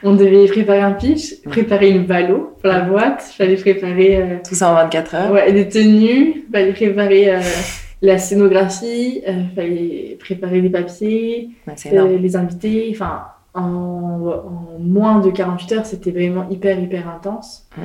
On 0.07 0.15
devait 0.15 0.47
préparer 0.47 0.81
un 0.81 0.93
pitch, 0.93 1.41
préparer 1.45 1.89
une 1.89 2.05
valo 2.05 2.55
pour 2.61 2.69
la 2.69 2.81
boîte, 2.81 3.25
il 3.33 3.37
fallait 3.37 3.57
préparer 3.57 4.17
euh, 4.17 4.37
Tout 4.47 4.55
ça 4.55 4.71
en 4.71 4.75
24 4.75 5.15
heures. 5.15 5.33
ouais, 5.33 5.51
des 5.51 5.67
tenues, 5.67 6.45
il 6.47 6.53
fallait 6.53 6.73
préparer 6.75 7.35
euh, 7.35 7.41
la 8.03 8.19
scénographie, 8.19 9.23
il 9.27 9.51
fallait 9.57 10.17
préparer 10.21 10.61
les 10.61 10.69
papiers, 10.69 11.49
Ouais, 11.67 12.19
les 12.19 12.37
invités. 12.37 12.89
Enfin, 12.93 13.23
en, 13.55 13.61
en 13.63 14.79
moins 14.79 15.21
de 15.21 15.31
48 15.31 15.73
heures, 15.73 15.87
c'était 15.87 16.11
vraiment 16.11 16.49
hyper, 16.51 16.79
hyper 16.79 17.09
intense. 17.09 17.69
Ouais. 17.79 17.85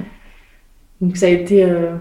Donc 1.01 1.15
ça 1.15 1.28
a 1.28 1.30
été 1.30 1.63
euh, 1.63 1.95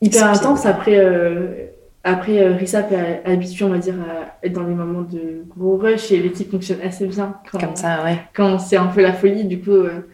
hyper 0.00 0.30
intense. 0.30 0.62
bien. 0.62 0.70
Après, 0.70 0.96
euh, 0.96 1.66
après 2.02 2.42
euh, 2.42 2.56
Rissap 2.56 2.90
est 2.92 3.22
habitué, 3.24 3.64
on 3.64 3.68
va 3.68 3.78
dire, 3.78 3.94
à 4.00 4.46
être 4.46 4.54
dans 4.54 4.64
des 4.64 4.74
moments 4.74 5.02
de 5.02 5.44
gros 5.56 5.76
rush 5.76 6.10
et 6.12 6.18
l'équipe 6.20 6.50
fonctionne 6.50 6.80
assez 6.82 7.06
bien 7.06 7.36
quand, 7.52 7.60
Comme 7.60 7.76
ça, 7.76 8.02
ouais. 8.02 8.18
quand 8.34 8.58
c'est 8.58 8.76
un 8.76 8.86
peu 8.86 9.02
la 9.02 9.12
folie. 9.12 9.44
Du 9.44 9.60
coup, 9.60 9.72
euh, 9.72 10.08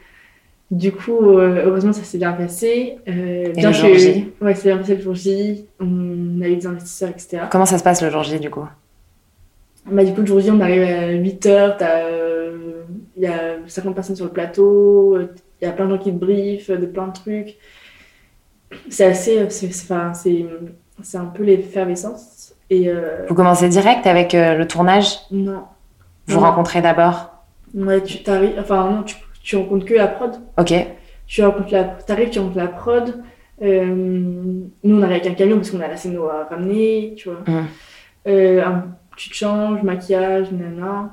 du 0.72 0.90
coup 0.90 1.38
euh, 1.38 1.62
heureusement, 1.64 1.92
ça 1.92 2.02
s'est 2.02 2.18
bien 2.18 2.32
passé. 2.32 2.98
Euh, 3.08 3.52
bien 3.52 3.68
le 3.68 3.74
jour 3.74 3.94
J? 3.94 4.32
Ouais, 4.40 4.54
c'est 4.54 4.68
bien 4.68 4.78
passé 4.78 4.96
le 4.96 5.02
jour 5.02 5.14
J. 5.14 5.64
On 5.78 6.40
a 6.42 6.48
eu 6.48 6.56
des 6.56 6.66
investisseurs, 6.66 7.10
etc. 7.10 7.42
Comment 7.50 7.66
ça 7.66 7.78
se 7.78 7.84
passe 7.84 8.02
le 8.02 8.10
jour 8.10 8.24
J 8.24 8.40
du 8.40 8.50
coup? 8.50 8.66
Bah, 9.90 10.04
du 10.04 10.12
coup, 10.12 10.20
le 10.20 10.26
jour 10.26 10.40
J, 10.40 10.50
on 10.50 10.60
arrive 10.60 10.82
à 10.82 11.12
8h, 11.12 11.76
il 13.16 13.22
y 13.22 13.26
a 13.26 13.56
50 13.66 13.94
personnes 13.94 14.16
sur 14.16 14.24
le 14.26 14.32
plateau, 14.32 15.18
il 15.18 15.64
y 15.64 15.66
a 15.68 15.72
plein 15.72 15.86
de 15.86 15.90
gens 15.90 15.98
qui 15.98 16.12
te 16.12 16.16
briefent 16.18 16.70
de 16.70 16.86
plein 16.86 17.08
de 17.08 17.12
trucs. 17.12 17.56
C'est 18.90 19.04
assez. 19.06 19.48
C'est 19.50 19.70
c'est- 19.72 21.16
un 21.18 21.26
peu 21.26 21.44
l'effervescence. 21.44 22.54
Et 22.68 22.88
euh, 22.88 23.24
Vous 23.28 23.34
commencez 23.34 23.68
direct 23.68 24.06
avec 24.06 24.34
euh, 24.34 24.54
le 24.56 24.66
tournage? 24.66 25.18
Non. 25.30 25.62
Vous 26.26 26.40
Non. 26.40 26.46
rencontrez 26.46 26.82
d'abord? 26.82 27.30
Ouais, 27.74 28.02
tu 28.02 28.22
t'arrives. 28.22 28.54
Enfin, 28.58 28.90
non, 28.90 29.02
tu, 29.04 29.14
tu 29.42 29.56
rencontres 29.56 29.84
que 29.86 29.94
la 29.94 30.08
prod. 30.08 30.32
Ok. 30.58 30.74
Tu 31.26 31.44
rencontres 31.44 31.72
la. 31.72 31.84
T'arrives, 31.84 32.30
tu 32.30 32.38
rencontres 32.40 32.58
la 32.58 32.66
prod. 32.68 33.22
Euh, 33.62 33.84
nous, 33.86 34.66
on 34.84 35.02
arrive 35.02 35.16
avec 35.16 35.26
un 35.28 35.34
camion 35.34 35.56
parce 35.56 35.70
qu'on 35.70 35.80
a 35.80 35.86
la 35.88 35.96
scène 35.96 36.16
à 36.18 36.44
ramener, 36.52 37.14
tu 37.16 37.28
vois. 37.28 37.38
Euh, 38.26 38.64
un- 38.64 38.84
tu 39.16 39.30
te 39.30 39.34
changes, 39.34 39.82
maquillage, 39.82 40.52
nana. 40.52 41.10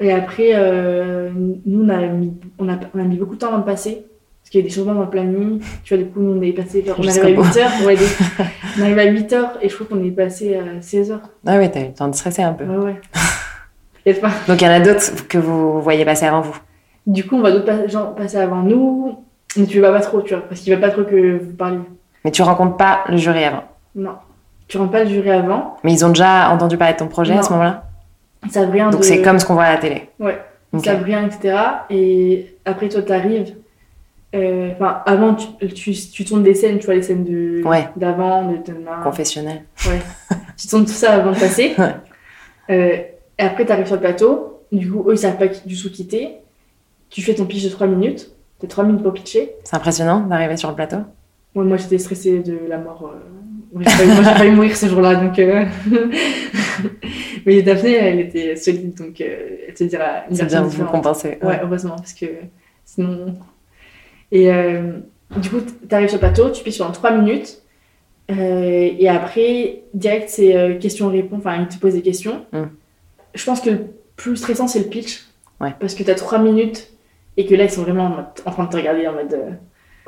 Et 0.00 0.12
après, 0.12 0.52
euh, 0.54 1.30
nous, 1.34 1.84
on 1.84 1.88
a, 1.88 1.98
mis, 2.06 2.32
on, 2.58 2.68
a, 2.68 2.76
on 2.94 2.98
a 2.98 3.04
mis 3.04 3.16
beaucoup 3.16 3.34
de 3.34 3.40
temps 3.40 3.48
avant 3.48 3.58
de 3.58 3.64
passer. 3.64 4.06
Parce 4.42 4.50
qu'il 4.50 4.60
y 4.60 4.64
a 4.64 4.66
des 4.66 4.74
changements 4.74 4.94
dans 4.94 5.02
le 5.02 5.10
planning. 5.10 5.60
Tu 5.84 5.94
vois, 5.94 6.02
du 6.02 6.10
coup, 6.10 6.20
nous, 6.20 6.36
on 6.36 6.42
est 6.42 6.52
passé. 6.52 6.84
On 6.98 7.06
arrive 7.06 7.24
à 7.24 7.30
bout. 7.32 7.42
8h. 7.42 7.84
Ouais, 7.86 7.96
on 8.78 8.82
arrive 8.82 8.98
à 8.98 9.04
8h 9.04 9.48
et 9.62 9.68
je 9.68 9.74
crois 9.74 9.86
qu'on 9.86 10.04
est 10.04 10.10
passé 10.10 10.56
à 10.56 10.80
16h. 10.80 11.20
Ah 11.46 11.58
oui, 11.58 11.70
t'as 11.70 11.80
eu 11.82 11.86
le 11.86 11.94
temps 11.94 12.08
de 12.08 12.14
stresser 12.14 12.42
un 12.42 12.52
peu. 12.52 12.64
Ouais, 12.64 12.76
ouais. 12.76 13.00
Donc 14.48 14.60
il 14.60 14.64
y 14.64 14.66
en 14.66 14.72
a 14.72 14.80
d'autres 14.80 15.28
que 15.28 15.38
vous 15.38 15.80
voyez 15.80 16.04
passer 16.04 16.26
avant 16.26 16.40
vous. 16.40 16.58
Du 17.06 17.24
coup, 17.24 17.36
on 17.36 17.40
va 17.40 17.52
d'autres 17.52 17.88
gens 17.88 18.06
passer 18.14 18.38
avant 18.38 18.62
nous. 18.62 19.18
Mais 19.56 19.66
tu 19.66 19.80
vas 19.80 19.92
pas 19.92 20.00
trop, 20.00 20.22
tu 20.22 20.34
vois, 20.34 20.42
parce 20.48 20.60
qu'il 20.60 20.74
va 20.74 20.80
pas 20.80 20.90
trop 20.90 21.04
que 21.04 21.38
vous 21.38 21.52
parliez. 21.52 21.78
Mais 22.24 22.30
tu 22.30 22.42
rencontres 22.42 22.76
pas 22.76 23.04
le 23.08 23.16
jury 23.18 23.44
avant. 23.44 23.64
Non. 23.94 24.14
Tu 24.72 24.78
rentres 24.78 24.90
pas 24.92 25.04
le 25.04 25.10
jury 25.10 25.30
avant. 25.30 25.76
Mais 25.84 25.92
ils 25.92 26.02
ont 26.02 26.08
déjà 26.08 26.48
entendu 26.50 26.78
parler 26.78 26.94
de 26.94 26.98
ton 26.98 27.06
projet 27.08 27.34
à 27.36 27.42
ce 27.42 27.50
moment-là 27.50 27.84
Ils 28.42 28.50
savent 28.50 28.70
rien 28.70 28.88
Donc 28.88 29.00
de- 29.02 29.04
c'est 29.04 29.20
comme 29.20 29.38
ce 29.38 29.44
qu'on 29.44 29.52
voit 29.52 29.64
à 29.64 29.74
la 29.74 29.78
télé. 29.78 30.08
Ouais. 30.18 30.40
Ils 30.72 30.78
Ok. 30.78 30.84
savent 30.86 31.02
rien, 31.02 31.26
etc. 31.26 31.58
Et 31.90 32.56
après, 32.64 32.88
toi, 32.88 33.02
t'arrives. 33.02 33.54
euh, 34.34 34.70
Enfin, 34.74 35.02
avant, 35.04 35.34
tu, 35.34 35.46
tu, 35.74 35.92
tu 35.92 36.24
tournes 36.24 36.42
des 36.42 36.54
scènes, 36.54 36.78
tu 36.78 36.86
vois, 36.86 36.94
les 36.94 37.02
scènes 37.02 37.22
de 37.24 37.62
Ouais. 37.68 37.86
d'avant, 37.96 38.46
de 38.50 38.56
demain. 38.66 39.02
Confessionnel. 39.04 39.62
Tu 40.56 40.68
tournes 40.68 40.86
tout 40.86 40.92
ça 40.92 41.14
avant 41.16 41.32
de 41.32 41.38
passer. 41.38 41.74
Ouais. 41.76 41.94
Euh, 42.70 42.96
et 43.38 43.42
après, 43.42 43.66
t'arrives 43.66 43.84
sur 43.86 43.96
le 43.96 44.00
plateau. 44.00 44.60
Du 44.72 44.90
coup, 44.90 45.04
eux, 45.06 45.12
ils 45.12 45.18
savent 45.18 45.36
pas 45.36 45.48
du 45.48 45.76
tout 45.76 45.90
quitter. 45.90 46.38
Tu 47.10 47.20
fais 47.20 47.34
ton 47.34 47.44
pitch 47.44 47.62
de 47.64 47.68
3 47.68 47.86
minutes. 47.86 48.30
T'as 48.58 48.68
3 48.68 48.84
minutes 48.84 49.02
pour 49.02 49.12
pitcher. 49.12 49.52
C'est 49.64 49.76
impressionnant 49.76 50.20
d'arriver 50.20 50.56
sur 50.56 50.70
le 50.70 50.74
plateau. 50.76 50.96
Ouais, 51.54 51.64
moi, 51.64 51.76
j'étais 51.76 51.98
stressée 51.98 52.38
de 52.38 52.58
la 52.70 52.78
mort. 52.78 53.10
euh. 53.12 53.18
Moi, 53.72 53.84
j'ai 53.84 54.22
failli 54.22 54.50
mourir 54.50 54.76
ce 54.76 54.86
jour-là. 54.86 55.14
Donc, 55.16 55.38
euh, 55.38 55.64
Mais 57.46 57.62
Daphné, 57.62 57.94
elle 57.94 58.20
était 58.20 58.54
solide. 58.56 58.94
Donc, 58.94 59.20
euh, 59.20 59.56
elle 59.66 59.74
te 59.74 59.84
dira 59.84 60.24
C'est 60.30 60.46
bien 60.46 60.62
vous 60.62 60.84
compenser. 60.84 61.38
Ouais, 61.42 61.60
heureusement, 61.62 61.96
parce 61.96 62.12
que 62.12 62.26
sinon. 62.84 63.34
Et 64.30 64.52
euh, 64.52 64.98
du 65.36 65.48
coup, 65.48 65.60
tu 65.60 65.94
arrives 65.94 66.08
sur 66.08 66.16
le 66.16 66.20
plateau, 66.20 66.50
tu 66.50 66.62
pisses 66.62 66.78
pendant 66.78 66.92
3 66.92 67.12
minutes. 67.12 67.62
et 68.28 69.08
après, 69.08 69.82
direct, 69.94 70.28
c'est 70.28 70.78
questions-réponses. 70.80 71.38
Enfin, 71.38 71.56
ils 71.62 71.68
te 71.68 71.80
posent 71.80 71.94
des 71.94 72.02
questions. 72.02 72.44
Mm. 72.52 72.64
Je 73.34 73.44
pense 73.44 73.60
que 73.60 73.70
le 73.70 73.86
plus 74.16 74.36
stressant, 74.36 74.68
c'est 74.68 74.80
le 74.80 74.86
pitch. 74.86 75.24
Ouais. 75.60 75.74
Parce 75.80 75.94
que 75.94 76.02
tu 76.02 76.10
as 76.10 76.14
3 76.14 76.38
minutes 76.38 76.90
et 77.38 77.46
que 77.46 77.54
là, 77.54 77.64
ils 77.64 77.70
sont 77.70 77.82
vraiment 77.82 78.26
en 78.44 78.50
train 78.50 78.64
de 78.64 78.70
te 78.70 78.76
regarder 78.76 79.06
en 79.06 79.14
mode. 79.14 79.36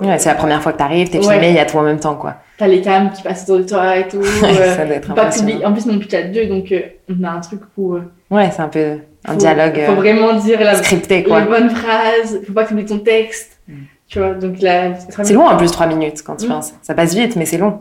Ouais, 0.00 0.18
c'est 0.18 0.28
la 0.28 0.34
première 0.34 0.60
fois 0.62 0.72
que 0.72 0.78
t'arrives, 0.78 1.08
t'es 1.10 1.20
filmé, 1.20 1.50
il 1.50 1.54
y 1.54 1.58
a 1.58 1.66
tout 1.66 1.76
en 1.78 1.82
même 1.82 2.00
temps, 2.00 2.16
quoi. 2.16 2.36
T'as 2.58 2.66
les 2.66 2.80
cams 2.80 3.10
qui 3.12 3.22
passent 3.22 3.44
autour 3.44 3.58
de 3.58 3.68
toi 3.68 3.96
et 3.98 4.08
tout. 4.08 4.18
Ouais, 4.42 4.58
euh, 4.60 4.74
ça 4.76 4.84
doit 4.86 4.96
être 4.96 5.14
pas 5.14 5.26
En 5.68 5.72
plus, 5.72 5.86
mon 5.86 5.98
pitch 5.98 6.14
a 6.14 6.22
deux, 6.24 6.46
donc 6.46 6.70
euh, 6.72 6.80
on 7.08 7.22
a 7.24 7.30
un 7.30 7.40
truc 7.40 7.60
où. 7.76 7.94
euh, 7.94 8.02
Ouais, 8.30 8.50
c'est 8.50 8.62
un 8.62 8.68
peu 8.68 8.98
un 9.24 9.32
faut- 9.32 9.38
dialogue 9.38 9.74
Faut 9.86 9.92
euh, 9.92 9.94
vraiment 9.94 10.34
dire 10.34 10.60
la, 10.60 10.74
scripté, 10.76 11.18
les 11.18 11.22
quoi. 11.24 11.42
bonnes 11.42 11.70
phrases, 11.70 12.40
faut 12.46 12.52
pas 12.52 12.64
que 12.64 12.74
ton 12.82 12.98
texte. 12.98 13.58
Mm. 13.68 13.72
Tu 14.08 14.18
vois, 14.18 14.34
donc 14.34 14.60
là. 14.60 14.94
C'est 14.98 15.32
long 15.32 15.46
en 15.46 15.56
plus, 15.56 15.70
3 15.70 15.86
minutes, 15.86 16.22
quand 16.24 16.36
tu 16.36 16.46
Mm. 16.46 16.50
penses. 16.50 16.74
Ça 16.82 16.94
passe 16.94 17.14
vite, 17.14 17.36
mais 17.36 17.46
c'est 17.46 17.58
long. 17.58 17.80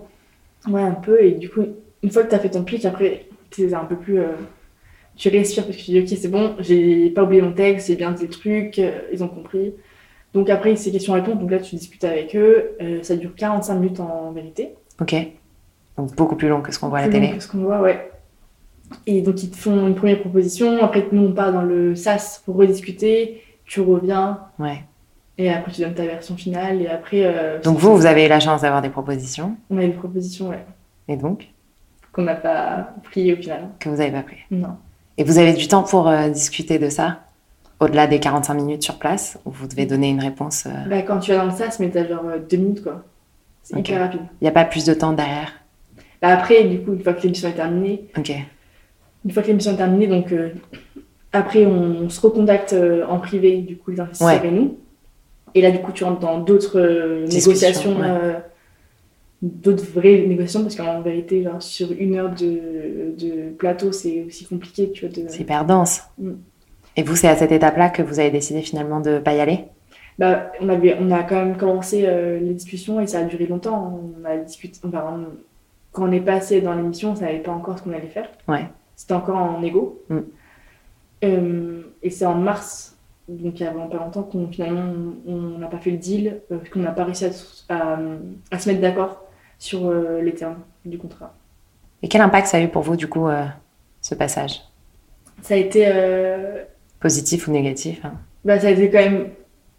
Ouais, 0.69 0.81
un 0.81 0.91
peu. 0.91 1.21
Et 1.21 1.31
du 1.31 1.49
coup, 1.49 1.61
une 2.03 2.11
fois 2.11 2.23
que 2.23 2.29
tu 2.29 2.35
as 2.35 2.39
fait 2.39 2.49
ton 2.49 2.63
pitch, 2.63 2.85
après, 2.85 3.25
tu 3.49 3.73
un 3.73 3.85
peu 3.85 3.95
plus. 3.95 4.19
tu 5.15 5.29
respires 5.29 5.65
parce 5.65 5.77
que 5.77 5.81
tu 5.83 5.91
dis, 5.91 5.99
ok, 5.99 6.17
c'est 6.19 6.27
bon, 6.29 6.55
j'ai 6.59 7.09
pas 7.11 7.23
oublié 7.23 7.41
mon 7.41 7.51
texte, 7.51 7.87
j'ai 7.87 7.95
bien 7.95 8.11
dit 8.11 8.23
le 8.23 8.29
truc, 8.29 8.81
ils 9.11 9.23
ont 9.23 9.27
compris. 9.27 9.73
Donc 10.33 10.49
après, 10.49 10.75
c'est 10.75 10.91
questions-réponses. 10.91 11.37
Donc 11.39 11.51
là, 11.51 11.59
tu 11.59 11.75
discutes 11.75 12.03
avec 12.03 12.35
eux. 12.35 12.71
euh, 12.81 13.03
ça 13.03 13.15
dure 13.15 13.35
45 13.35 13.75
minutes 13.75 13.99
en 13.99 14.31
vérité. 14.31 14.73
Ok. 14.99 15.15
Donc 15.97 16.15
beaucoup 16.15 16.35
plus 16.35 16.47
long 16.49 16.61
que 16.61 16.71
ce 16.71 16.79
qu'on 16.79 16.89
voit 16.89 16.99
à 16.99 17.01
la 17.03 17.07
Plus 17.07 17.19
long 17.19 17.25
télé. 17.25 17.37
que 17.37 17.43
ce 17.43 17.47
qu'on 17.47 17.59
voit, 17.59 17.79
ouais. 17.81 18.09
Et 19.07 19.21
donc, 19.21 19.41
ils 19.43 19.49
te 19.51 19.55
font 19.55 19.87
une 19.87 19.95
première 19.95 20.19
proposition. 20.19 20.81
Après, 20.83 21.05
nous, 21.11 21.27
on 21.27 21.31
part 21.33 21.51
dans 21.53 21.61
le 21.61 21.95
SAS 21.95 22.41
pour 22.45 22.55
rediscuter. 22.55 23.41
Tu 23.65 23.79
reviens. 23.81 24.39
Ouais. 24.59 24.83
Et 25.37 25.49
après, 25.51 25.71
tu 25.71 25.81
donnes 25.81 25.93
ta 25.95 26.03
version 26.05 26.35
finale. 26.35 26.81
Et 26.81 26.87
après. 26.87 27.21
euh, 27.25 27.59
Donc 27.61 27.77
vous, 27.77 27.95
vous 27.95 28.05
avez 28.05 28.27
la 28.27 28.39
chance 28.39 28.61
d'avoir 28.61 28.81
des 28.81 28.89
propositions. 28.89 29.55
On 29.69 29.77
a 29.77 29.83
une 29.83 29.93
proposition, 29.95 30.49
ouais. 30.49 30.65
Et 31.07 31.15
donc, 31.17 31.47
Qu'on 32.11 32.23
n'a 32.23 32.35
pas 32.35 32.89
pris 33.03 33.33
au 33.33 33.35
final. 33.35 33.69
que 33.79 33.89
vous 33.89 33.99
avez 34.01 34.11
pas 34.11 34.21
pris. 34.23 34.37
Non. 34.51 34.77
Et 35.17 35.23
vous 35.23 35.37
avez 35.37 35.53
du 35.53 35.67
temps 35.67 35.83
pour 35.83 36.07
euh, 36.07 36.29
discuter 36.29 36.79
de 36.79 36.89
ça? 36.89 37.19
Au-delà 37.79 38.07
des 38.07 38.19
45 38.19 38.53
minutes 38.53 38.83
sur 38.83 38.97
place, 38.97 39.37
où 39.45 39.51
vous 39.51 39.67
devez 39.67 39.85
donner 39.85 40.09
une 40.09 40.19
réponse. 40.21 40.65
Il 40.65 40.89
Bah, 40.89 41.01
quand 41.01 41.19
tu 41.19 41.31
vas 41.31 41.37
dans 41.39 41.45
le 41.45 41.51
SAS, 41.51 41.79
mais 41.79 41.89
t'as 41.89 42.07
genre 42.07 42.25
euh, 42.25 42.37
deux 42.49 42.57
minutes, 42.57 42.83
quoi. 42.83 43.03
C'est 43.63 43.75
Ok. 43.75 43.87
hyper 43.89 44.01
rapide. 44.01 44.21
n'y 44.41 44.47
a 44.47 44.51
pas 44.51 44.65
plus 44.65 44.85
de 44.85 44.93
temps 44.93 45.13
derrière 45.13 45.51
Bah, 46.21 46.29
après, 46.29 46.63
du 46.65 46.79
coup, 46.81 46.93
une 46.93 47.01
fois 47.03 47.13
que 47.13 47.23
l'émission 47.23 47.49
est 47.49 47.53
terminée, 47.53 48.05
Ok. 48.17 48.31
une 49.25 49.31
fois 49.31 49.41
que 49.43 49.47
l'émission 49.47 49.73
est 49.73 49.77
terminée, 49.77 50.07
donc 50.07 50.31
euh, 50.31 50.49
après, 51.33 51.65
on, 51.65 52.09
se 52.09 52.21
recontacte 52.21 52.73
euh, 52.73 53.05
en 53.07 53.19
privé, 53.19 53.57
du 53.57 53.77
coup, 53.77 53.91
les 53.91 53.99
investisseurs 53.99 54.41
Ouais. 54.41 54.47
et 54.47 54.51
nous. 54.51 54.77
Et 55.55 55.61
là, 55.61 55.71
du 55.71 55.79
coup, 55.79 55.91
tu 55.91 56.03
rentres 56.03 56.19
dans 56.19 56.39
d'autres 56.39 56.79
euh, 56.79 57.27
négociations, 57.27 57.99
ouais. 57.99 58.07
euh, 58.07 58.33
d'autres 59.41 59.85
vraies 59.93 60.25
négociations, 60.27 60.61
parce 60.63 60.75
qu'en 60.75 61.01
vérité, 61.01 61.43
genre, 61.43 61.61
sur 61.61 61.91
une 61.91 62.15
heure 62.15 62.29
de, 62.33 63.13
de 63.17 63.49
plateau, 63.57 63.91
c'est 63.91 64.23
aussi 64.23 64.45
compliqué, 64.45 64.91
tu 64.91 65.05
vois. 65.07 65.13
De... 65.15 65.27
C'est 65.29 65.41
hyper 65.41 65.65
dense. 65.65 66.03
Mm. 66.17 66.31
Et 66.95 67.03
vous, 67.03 67.15
c'est 67.15 67.27
à 67.27 67.35
cette 67.35 67.51
étape-là 67.51 67.89
que 67.89 68.01
vous 68.01 68.19
avez 68.19 68.29
décidé 68.31 68.61
finalement 68.61 68.99
de 68.99 69.19
pas 69.19 69.33
y 69.33 69.39
aller? 69.39 69.65
Bah, 70.19 70.51
on, 70.61 70.69
avait, 70.69 70.95
on 70.99 71.09
a 71.11 71.23
quand 71.23 71.35
même 71.35 71.57
commencé 71.57 72.03
euh, 72.05 72.39
les 72.39 72.53
discussions 72.53 72.99
et 73.01 73.07
ça 73.07 73.19
a 73.19 73.23
duré 73.23 73.47
longtemps. 73.47 73.99
On 74.21 74.25
a 74.25 74.37
discuté. 74.37 74.79
enfin, 74.87 75.03
on- 75.11 75.35
quand 75.91 76.07
on 76.07 76.11
est 76.11 76.19
passé 76.21 76.61
dans 76.61 76.73
l'émission, 76.73 77.11
on 77.11 77.15
savait 77.15 77.37
pas 77.39 77.51
encore 77.51 77.77
ce 77.77 77.83
qu'on 77.83 77.93
allait 77.93 78.07
faire. 78.07 78.27
Ouais. 78.47 78.65
C'était 78.95 79.13
encore 79.13 79.37
en 79.37 79.61
égo. 79.61 80.01
Mm. 80.09 80.19
Euh, 81.23 81.81
et 82.01 82.09
c'est 82.09 82.25
en 82.25 82.35
mars, 82.35 82.97
donc 83.29 83.59
il 83.59 83.63
y 83.63 83.65
a 83.67 83.71
vraiment 83.71 83.87
pas 83.87 83.97
longtemps, 83.97 84.23
qu'on 84.23 84.47
finalement 84.47 85.13
on 85.27 85.57
n'a 85.59 85.67
pas 85.67 85.77
fait 85.77 85.91
le 85.91 85.97
deal, 85.97 86.41
euh, 86.51 86.57
qu'on 86.71 86.79
n'a 86.79 86.91
pas 86.91 87.05
réussi 87.05 87.25
à, 87.25 87.29
à- 87.69 87.99
à 88.51 88.59
se 88.59 88.69
mettre 88.69 88.81
d'accord 88.81 89.23
sur 89.57 89.89
les 90.21 90.33
termes 90.33 90.57
du 90.83 90.97
contrat. 90.97 91.33
Et 92.01 92.09
quel 92.09 92.19
impact 92.21 92.47
ça 92.47 92.57
a 92.57 92.61
eu 92.61 92.67
pour 92.67 92.81
vous, 92.81 92.97
du 92.97 93.07
coup, 93.07 93.27
ce 94.01 94.13
passage? 94.15 94.61
Ça 95.41 95.53
a 95.53 95.57
été, 95.57 95.85
Positif 97.03 97.47
ou 97.47 97.51
négatif 97.51 97.99
hein 98.03 98.13
bah, 98.45 98.59
ça 98.59 98.67
a 98.67 98.71
été 98.71 98.89
quand 98.89 98.99
même 98.99 99.27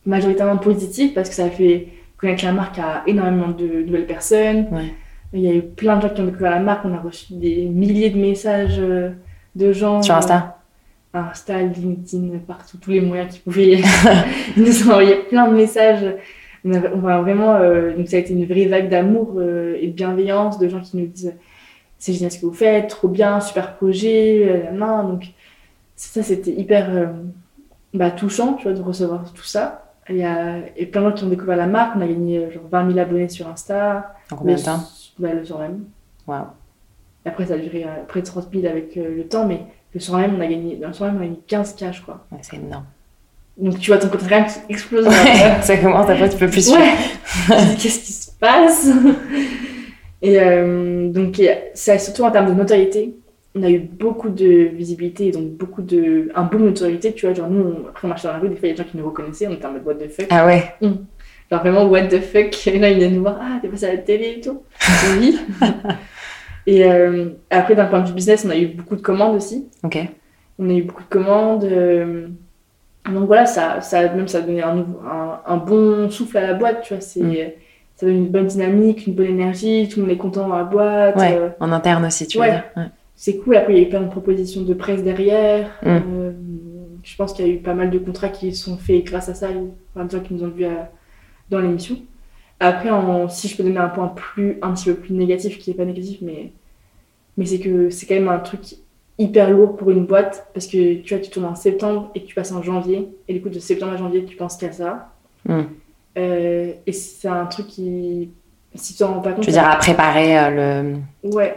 majoritairement 0.07 0.59
positif 0.59 1.15
parce 1.15 1.29
que 1.29 1.35
ça 1.35 1.47
a 1.47 1.51
fait 1.51 1.89
connaître 2.17 2.45
la 2.45 2.53
marque 2.53 2.79
à 2.79 3.03
énormément 3.07 3.49
de 3.49 3.83
nouvelles 3.83 4.07
personnes. 4.07 4.69
Ouais. 4.71 4.95
Il 5.33 5.41
y 5.41 5.49
a 5.49 5.55
eu 5.55 5.63
plein 5.63 5.97
de 5.97 6.03
gens 6.03 6.11
qui 6.11 6.21
ont 6.21 6.27
découvert 6.27 6.53
la 6.53 6.61
marque. 6.61 6.85
On 6.85 6.95
a 6.95 7.01
reçu 7.01 7.35
des 7.35 7.65
milliers 7.67 8.11
de 8.11 8.19
messages 8.19 8.77
euh, 8.79 9.11
de 9.57 9.73
gens. 9.73 10.01
Sur 10.03 10.15
Insta? 10.15 10.59
euh, 11.15 11.19
Insta, 11.31 11.61
LinkedIn, 11.63 12.39
partout, 12.47 12.77
tous 12.79 12.91
les 12.91 13.01
moyens 13.01 13.33
qu'ils 13.33 13.43
pouvaient. 13.43 13.81
Ils 14.57 14.63
nous 14.63 14.83
ont 14.89 14.93
envoyé 14.93 15.17
plein 15.29 15.49
de 15.49 15.55
messages. 15.55 16.05
On 16.65 16.73
a, 16.73 16.79
on 16.95 17.07
a 17.07 17.21
vraiment, 17.21 17.57
euh, 17.57 17.95
donc 17.95 18.09
ça 18.09 18.17
a 18.17 18.21
été 18.21 18.33
une 18.33 18.47
vraie 18.47 18.67
vague 18.67 18.89
d'amour 18.89 19.35
euh, 19.37 19.77
et 19.81 19.89
de 19.89 19.93
bienveillance, 19.93 20.59
de 20.59 20.69
gens 20.69 20.81
qui 20.81 20.97
nous 20.97 21.07
disent 21.07 21.35
c'est 21.99 22.13
génial 22.13 22.31
ce 22.31 22.39
que 22.39 22.47
vous 22.47 22.53
faites, 22.55 22.89
trop 22.89 23.09
bien, 23.09 23.41
super 23.41 23.77
projet, 23.77 24.69
nan. 24.73 25.09
donc 25.09 25.25
ça 25.97 26.23
c'était 26.23 26.53
hyper 26.53 26.89
euh, 26.91 27.07
bah, 27.95 28.11
touchant, 28.11 28.55
tu 28.55 28.65
vois, 28.65 28.73
de 28.73 28.83
recevoir 28.83 29.33
tout 29.33 29.45
ça. 29.45 29.81
Il 30.11 30.17
y 30.17 30.25
a 30.25 30.59
et 30.77 30.85
plein 30.87 31.01
de 31.03 31.09
gens 31.09 31.15
qui 31.15 31.25
ont 31.25 31.29
découvert 31.29 31.57
la 31.57 31.67
marque, 31.67 31.97
on 31.97 32.01
a 32.03 32.07
gagné 32.07 32.39
euh, 32.39 32.51
genre 32.51 32.65
20 32.71 32.89
000 32.89 32.99
abonnés 32.99 33.29
sur 33.29 33.49
Insta. 33.49 34.15
En 34.31 34.37
combien 34.37 34.57
de 34.57 34.61
temps? 34.61 34.81
bah, 35.19 35.33
Le 35.33 35.45
soir 35.45 35.61
même. 35.61 35.85
Waouh. 36.27 36.45
Après, 37.25 37.47
ça 37.47 37.55
a 37.55 37.59
duré 37.59 37.85
euh, 37.85 38.05
près 38.07 38.21
de 38.21 38.27
30 38.27 38.49
000 38.53 38.67
avec 38.67 38.97
euh, 38.97 39.17
le 39.17 39.27
temps, 39.27 39.47
mais 39.47 39.63
le 39.95 40.01
soir 40.01 40.21
même, 40.21 40.35
on 40.37 40.41
a 40.41 40.47
gagné, 40.47 40.77
dans 40.77 40.89
le 40.89 40.93
soir 40.93 41.11
même, 41.11 41.21
on 41.21 41.25
a 41.25 41.27
gagné 41.29 41.41
15 41.47 41.77
k, 41.77 41.85
je 41.93 42.03
crois. 42.03 42.27
Ouais, 42.33 42.39
c'est 42.43 42.57
énorme. 42.57 42.85
Donc, 43.57 43.79
tu 43.79 43.91
vois 43.91 43.99
ton 43.99 44.09
compte 44.09 44.23
Instagram 44.23 44.45
qui 44.47 44.73
explose. 44.73 45.07
Ouais, 45.07 45.63
ça 45.63 45.77
commence, 45.79 46.11
après 46.11 46.29
tu 46.29 46.37
peux 46.37 46.49
plus 46.49 46.67
suivre. 46.69 46.81
Ouais. 46.81 47.77
Qu'est-ce 47.79 48.01
qui 48.01 48.13
se 48.13 48.31
passe? 48.33 48.89
Et 50.21 50.39
donc, 51.11 51.41
ça, 51.75 51.99
surtout 51.99 52.25
en 52.25 52.31
termes 52.33 52.49
de 52.49 52.55
notoriété, 52.55 53.15
on 53.57 53.63
a 53.63 53.71
eu 53.71 53.79
beaucoup 53.79 54.31
de 54.31 54.47
visibilité, 54.75 55.31
donc 55.31 55.51
beaucoup 55.53 55.83
de. 55.83 56.31
un 56.35 56.43
boom 56.45 56.63
de 56.63 56.67
notoriété, 56.69 57.13
tu 57.13 57.27
vois. 57.27 57.35
Genre, 57.35 57.49
nous, 57.49 57.63
on, 57.85 57.89
après, 57.89 58.07
on 58.07 58.09
marchait 58.09 58.27
dans 58.29 58.35
la 58.35 58.41
rue, 58.41 58.49
des 58.49 58.57
fois, 58.57 58.69
il 58.69 58.71
y 58.71 58.75
a 58.75 58.77
des 58.77 58.83
gens 58.83 58.89
qui 58.91 58.97
nous 58.97 59.05
reconnaissaient, 59.07 59.47
on 59.47 59.53
était 59.53 59.67
en 59.67 59.73
mode 59.73 59.87
what 59.87 59.95
the 59.95 60.09
fuck? 60.11 60.27
Ah 60.31 60.45
ouais 60.47 60.75
Genre, 60.81 61.61
vraiment, 61.61 61.85
what 61.87 62.09
the 62.09 62.21
fuck? 62.21 62.67
Et 62.67 62.79
là, 62.79 62.91
ils 62.91 62.99
viennent 62.99 63.15
nous 63.15 63.21
voir, 63.23 63.39
ah, 63.41 63.59
t'es 63.63 63.69
passé 63.69 63.87
à 63.87 63.93
la 63.93 63.99
télé 63.99 64.37
et 64.39 64.41
tout. 64.41 64.63
Oui. 65.21 65.39
et 66.67 66.85
euh, 66.85 67.27
après, 67.51 67.75
d'un 67.75 67.87
point 67.87 68.01
de 68.01 68.09
vue 68.09 68.15
business, 68.15 68.45
on 68.47 68.51
a 68.51 68.57
eu 68.57 68.67
beaucoup 68.69 68.97
de 68.97 69.03
commandes 69.03 69.37
aussi. 69.37 69.69
Ok. 69.83 69.99
On 70.59 70.71
a 70.71 70.73
eu 70.73 70.83
beaucoup 70.83 71.03
de 71.03 71.09
commandes. 71.09 71.65
euh, 71.65 72.29
donc 73.13 73.27
voilà, 73.27 73.45
ça, 73.45 73.81
ça, 73.83 74.01
même 74.15 74.29
ça 74.29 74.39
a 74.39 74.41
donné 74.41 74.63
un, 74.63 74.75
nouveau- 74.77 75.01
un, 75.07 75.41
un 75.47 75.57
bon 75.59 76.09
souffle 76.11 76.39
à 76.39 76.47
la 76.47 76.55
boîte, 76.55 76.83
tu 76.83 76.95
vois. 76.95 77.01
C'est, 77.01 77.21
Mm. 77.23 77.35
Ça 77.97 78.07
donne 78.07 78.17
une 78.17 78.29
bonne 78.29 78.47
dynamique, 78.49 79.07
une 79.07 79.15
bonne 79.15 79.27
énergie, 79.27 79.89
tout 79.89 80.01
le 80.01 80.07
monde 80.07 80.13
est 80.13 80.19
content 80.19 80.49
dans 80.49 80.57
la 80.57 80.65
boîte. 80.65 81.15
Ouais, 81.15 81.37
euh, 81.39 81.51
en 81.61 81.71
interne 81.71 82.05
aussi, 82.05 82.27
tu 82.27 82.41
ouais. 82.41 82.51
dire. 82.51 82.65
Ouais. 82.77 82.83
C'est 83.17 83.37
cool. 83.39 83.57
Après, 83.57 83.73
il 83.75 83.79
y 83.79 83.85
a 83.85 83.87
eu 83.87 83.89
plein 83.89 84.01
de 84.03 84.09
propositions 84.09 84.63
de 84.63 84.75
presse 84.75 85.03
derrière. 85.03 85.71
Mm. 85.83 85.89
Euh, 85.89 86.33
je 87.03 87.17
pense 87.17 87.33
qu'il 87.33 87.47
y 87.47 87.51
a 87.51 87.53
eu 87.53 87.59
pas 87.59 87.75
mal 87.75 87.91
de 87.91 87.99
contrats 87.99 88.29
qui 88.29 88.55
sont 88.55 88.77
faits 88.77 89.05
grâce 89.05 89.29
à 89.29 89.35
ça. 89.35 89.51
Il 89.51 89.57
y 89.57 89.61
a 89.61 89.63
plein 89.95 90.05
de 90.07 90.11
gens 90.11 90.21
qui 90.21 90.35
nous 90.35 90.45
ont 90.45 90.49
vus 90.49 90.65
à- 90.65 90.91
dans 91.51 91.59
l'émission. 91.61 91.97
Après, 92.61 92.91
en- 92.91 93.29
si 93.29 93.49
je 93.49 93.57
peux 93.57 93.63
donner 93.63 93.79
un 93.79 93.89
point 93.89 94.09
plus, 94.09 94.59
un 94.63 94.73
petit 94.73 94.87
peu 94.87 94.95
plus 94.95 95.13
négatif, 95.15 95.59
qui 95.59 95.71
n'est 95.71 95.77
pas 95.77 95.85
négatif, 95.85 96.19
mais, 96.23 96.53
mais 97.37 97.45
c'est 97.47 97.59
que 97.61 97.91
c'est 97.91 98.07
quand 98.07 98.15
même 98.15 98.29
un 98.29 98.39
truc 98.39 98.61
hyper 99.19 99.51
lourd 99.51 99.77
pour 99.77 99.91
une 99.91 100.07
boîte 100.07 100.49
parce 100.55 100.67
que 100.67 100.95
tu 101.03 101.15
vois, 101.15 101.23
tu 101.23 101.31
tournes 101.31 101.45
en 101.47 101.55
septembre 101.55 102.11
et 102.15 102.23
que 102.23 102.27
tu 102.27 102.35
passes 102.35 102.53
en 102.53 102.63
janvier. 102.63 103.09
Et 103.29 103.35
du 103.35 103.43
coup, 103.43 103.49
de 103.51 103.59
septembre 103.59 103.93
à 103.93 103.97
janvier, 103.97 104.25
tu 104.25 104.37
penses 104.37 104.57
qu'à 104.57 104.73
ça. 104.73 105.13
Mm. 105.47 105.61
Euh, 106.17 106.73
et 106.87 106.93
c'est 106.93 107.29
un 107.29 107.47
truc 107.47 107.67
qui. 107.67 108.31
Si 108.77 108.95
tu 108.95 108.99
t'en 109.01 109.15
rends 109.15 109.21
pas 109.21 109.33
compte. 109.33 109.45
Tu 109.45 109.51
veux 109.51 109.57
dire 109.57 109.69
à 109.69 109.77
préparer 109.77 110.39
euh, 110.39 110.93
le. 111.23 111.31
Ouais. 111.33 111.55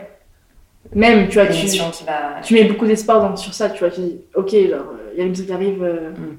Même, 0.95 1.27
tu 1.27 1.35
vois, 1.35 1.47
tu, 1.47 1.53
l'émission 1.53 1.89
qui 1.91 2.03
va. 2.05 2.41
tu 2.43 2.53
mets 2.53 2.63
beaucoup 2.65 2.85
d'espoir 2.85 3.21
dans- 3.21 3.35
sur 3.35 3.53
ça, 3.53 3.69
tu 3.69 3.79
vois. 3.79 3.89
Tu 3.89 4.01
dis, 4.01 4.17
ok, 4.35 4.53
alors, 4.53 4.93
il 5.13 5.17
y 5.19 5.21
a 5.21 5.23
une 5.23 5.29
musique 5.29 5.47
qui 5.47 5.53
arrive. 5.53 5.83
euh, 5.83 6.11
Mm. 6.11 6.37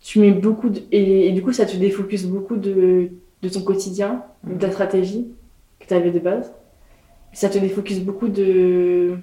Tu 0.00 0.20
mets 0.20 0.30
beaucoup 0.30 0.68
de. 0.68 0.80
Et, 0.92 1.26
et 1.28 1.32
du 1.32 1.42
coup, 1.42 1.52
ça 1.52 1.66
te 1.66 1.76
défocus 1.76 2.24
beaucoup 2.24 2.56
de, 2.56 3.10
de 3.42 3.48
ton 3.48 3.62
quotidien, 3.62 4.22
Mm. 4.44 4.54
de 4.54 4.58
ta 4.60 4.70
stratégie 4.70 5.26
que 5.80 5.86
tu 5.86 5.94
avais 5.94 6.10
de 6.12 6.18
base. 6.20 6.52
Ça 7.32 7.48
te 7.48 7.58
défocus 7.58 7.98
beaucoup 8.00 8.28
de. 8.28 9.16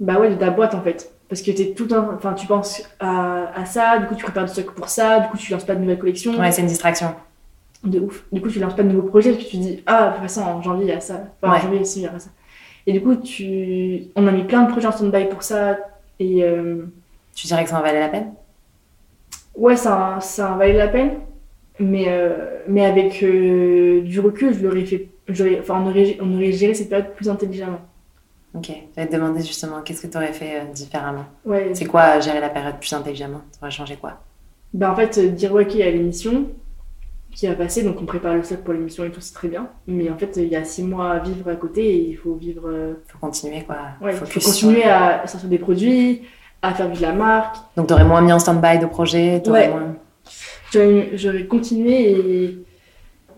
Bah 0.00 0.18
ouais, 0.18 0.30
de 0.30 0.34
ta 0.34 0.50
boîte 0.50 0.74
en 0.74 0.82
fait. 0.82 1.12
parce 1.28 1.40
que 1.42 1.50
t'es 1.52 1.72
tout 1.74 1.88
un, 1.92 2.10
enfin, 2.16 2.34
tu 2.34 2.46
penses 2.46 2.82
à, 3.00 3.52
à 3.58 3.64
ça, 3.64 3.98
du 3.98 4.06
coup, 4.06 4.14
tu 4.16 4.24
prépares 4.24 4.44
du 4.44 4.50
stock 4.52 4.72
pour 4.74 4.88
ça, 4.88 5.20
du 5.20 5.28
coup, 5.28 5.36
tu 5.38 5.50
lances 5.52 5.64
pas 5.64 5.74
de 5.74 5.80
nouvelles 5.80 5.98
collections. 5.98 6.36
Ouais, 6.38 6.50
c'est 6.52 6.60
une 6.62 6.66
distraction. 6.68 7.14
De 7.84 8.00
ouf. 8.00 8.24
Du 8.32 8.40
coup, 8.42 8.48
tu 8.50 8.58
lances 8.60 8.74
pas 8.76 8.82
de 8.82 8.88
nouveaux 8.88 9.08
projets 9.08 9.30
parce 9.32 9.44
que 9.44 9.48
tu 9.50 9.56
te 9.56 9.62
dis, 9.62 9.82
ah, 9.86 10.08
de 10.08 10.12
toute 10.14 10.22
façon, 10.22 10.42
en 10.42 10.60
janvier, 10.62 10.84
il 10.84 10.88
y 10.88 10.92
a 10.92 11.00
ça. 11.00 11.14
Enfin, 11.40 11.52
Ouais. 11.52 11.58
en 11.58 11.62
janvier 11.62 11.80
aussi, 11.80 12.00
il 12.00 12.04
y 12.04 12.08
aura 12.08 12.18
ça. 12.18 12.30
Et 12.86 12.92
du 12.92 13.00
coup, 13.00 13.16
tu... 13.16 14.04
on 14.16 14.26
a 14.26 14.32
mis 14.32 14.44
plein 14.44 14.64
de 14.64 14.70
projets 14.70 14.88
en 14.88 14.92
stand-by 14.92 15.26
pour 15.26 15.42
ça. 15.42 15.78
Et 16.18 16.42
euh, 16.42 16.84
Tu 17.34 17.46
dirais 17.46 17.64
que 17.64 17.70
ça 17.70 17.78
en 17.78 17.82
valait 17.82 18.00
la 18.00 18.08
peine? 18.08 18.32
Ouais, 19.56 19.76
ça, 19.76 20.18
ça 20.20 20.52
en 20.52 20.56
valait 20.56 20.72
la 20.72 20.88
peine. 20.88 21.12
Mais, 21.78 22.04
euh, 22.08 22.60
mais 22.68 22.84
avec 22.84 23.22
euh, 23.22 24.02
du 24.02 24.20
recul, 24.20 24.54
je 24.54 24.66
l'aurais 24.66 24.84
fait. 24.84 25.08
Enfin, 25.60 25.82
on 25.82 25.88
aurait, 25.90 26.18
on 26.20 26.34
aurait 26.34 26.52
géré 26.52 26.74
cette 26.74 26.88
période 26.90 27.12
plus 27.14 27.28
intelligemment. 27.28 27.80
Ok. 28.54 28.70
J'allais 28.94 29.08
te 29.08 29.14
demander 29.14 29.40
justement, 29.40 29.80
qu'est-ce 29.82 30.02
que 30.02 30.06
tu 30.06 30.16
aurais 30.16 30.32
fait 30.32 30.66
différemment? 30.74 31.24
Ouais. 31.46 31.70
C'est 31.72 31.86
quoi 31.86 32.20
gérer 32.20 32.40
la 32.40 32.50
période 32.50 32.78
plus 32.78 32.92
intelligemment? 32.92 33.40
T'aurais 33.58 33.70
changé 33.70 33.96
quoi? 33.96 34.20
Ben, 34.74 34.90
en 34.90 34.96
fait, 34.96 35.18
dire, 35.34 35.54
ok, 35.54 35.74
a 35.76 35.90
l'émission 35.90 36.46
qui 37.34 37.46
va 37.46 37.54
passer, 37.54 37.82
donc 37.82 37.96
on 38.00 38.04
prépare 38.04 38.34
le 38.34 38.42
sac 38.42 38.62
pour 38.62 38.74
l'émission 38.74 39.04
et 39.04 39.10
tout, 39.10 39.20
c'est 39.20 39.32
très 39.34 39.48
bien. 39.48 39.68
Mais 39.86 40.10
en 40.10 40.18
fait, 40.18 40.34
il 40.36 40.48
y 40.48 40.56
a 40.56 40.64
six 40.64 40.82
mois 40.82 41.12
à 41.12 41.18
vivre 41.18 41.48
à 41.50 41.56
côté 41.56 41.82
et 41.84 42.08
il 42.10 42.14
faut 42.16 42.34
vivre. 42.34 42.68
euh, 42.68 42.94
Faut 43.08 43.18
continuer 43.18 43.62
quoi. 43.64 43.76
Ouais, 44.00 44.12
il 44.12 44.16
faut 44.16 44.26
Focus 44.26 44.44
continuer 44.44 44.84
à 44.84 45.26
sortir 45.26 45.48
des 45.48 45.58
produits, 45.58 46.22
à 46.60 46.74
faire 46.74 46.88
vivre 46.88 47.02
la 47.02 47.12
marque. 47.12 47.56
Donc 47.76 47.86
t'aurais 47.88 48.04
moins 48.04 48.20
mis 48.20 48.32
en 48.32 48.38
stand-by 48.38 48.78
de 48.78 48.86
projets 48.86 49.42
Ouais. 49.48 49.68
moins... 49.70 49.96
J'aurais 50.72 51.46
continué 51.46 52.10
et 52.12 52.58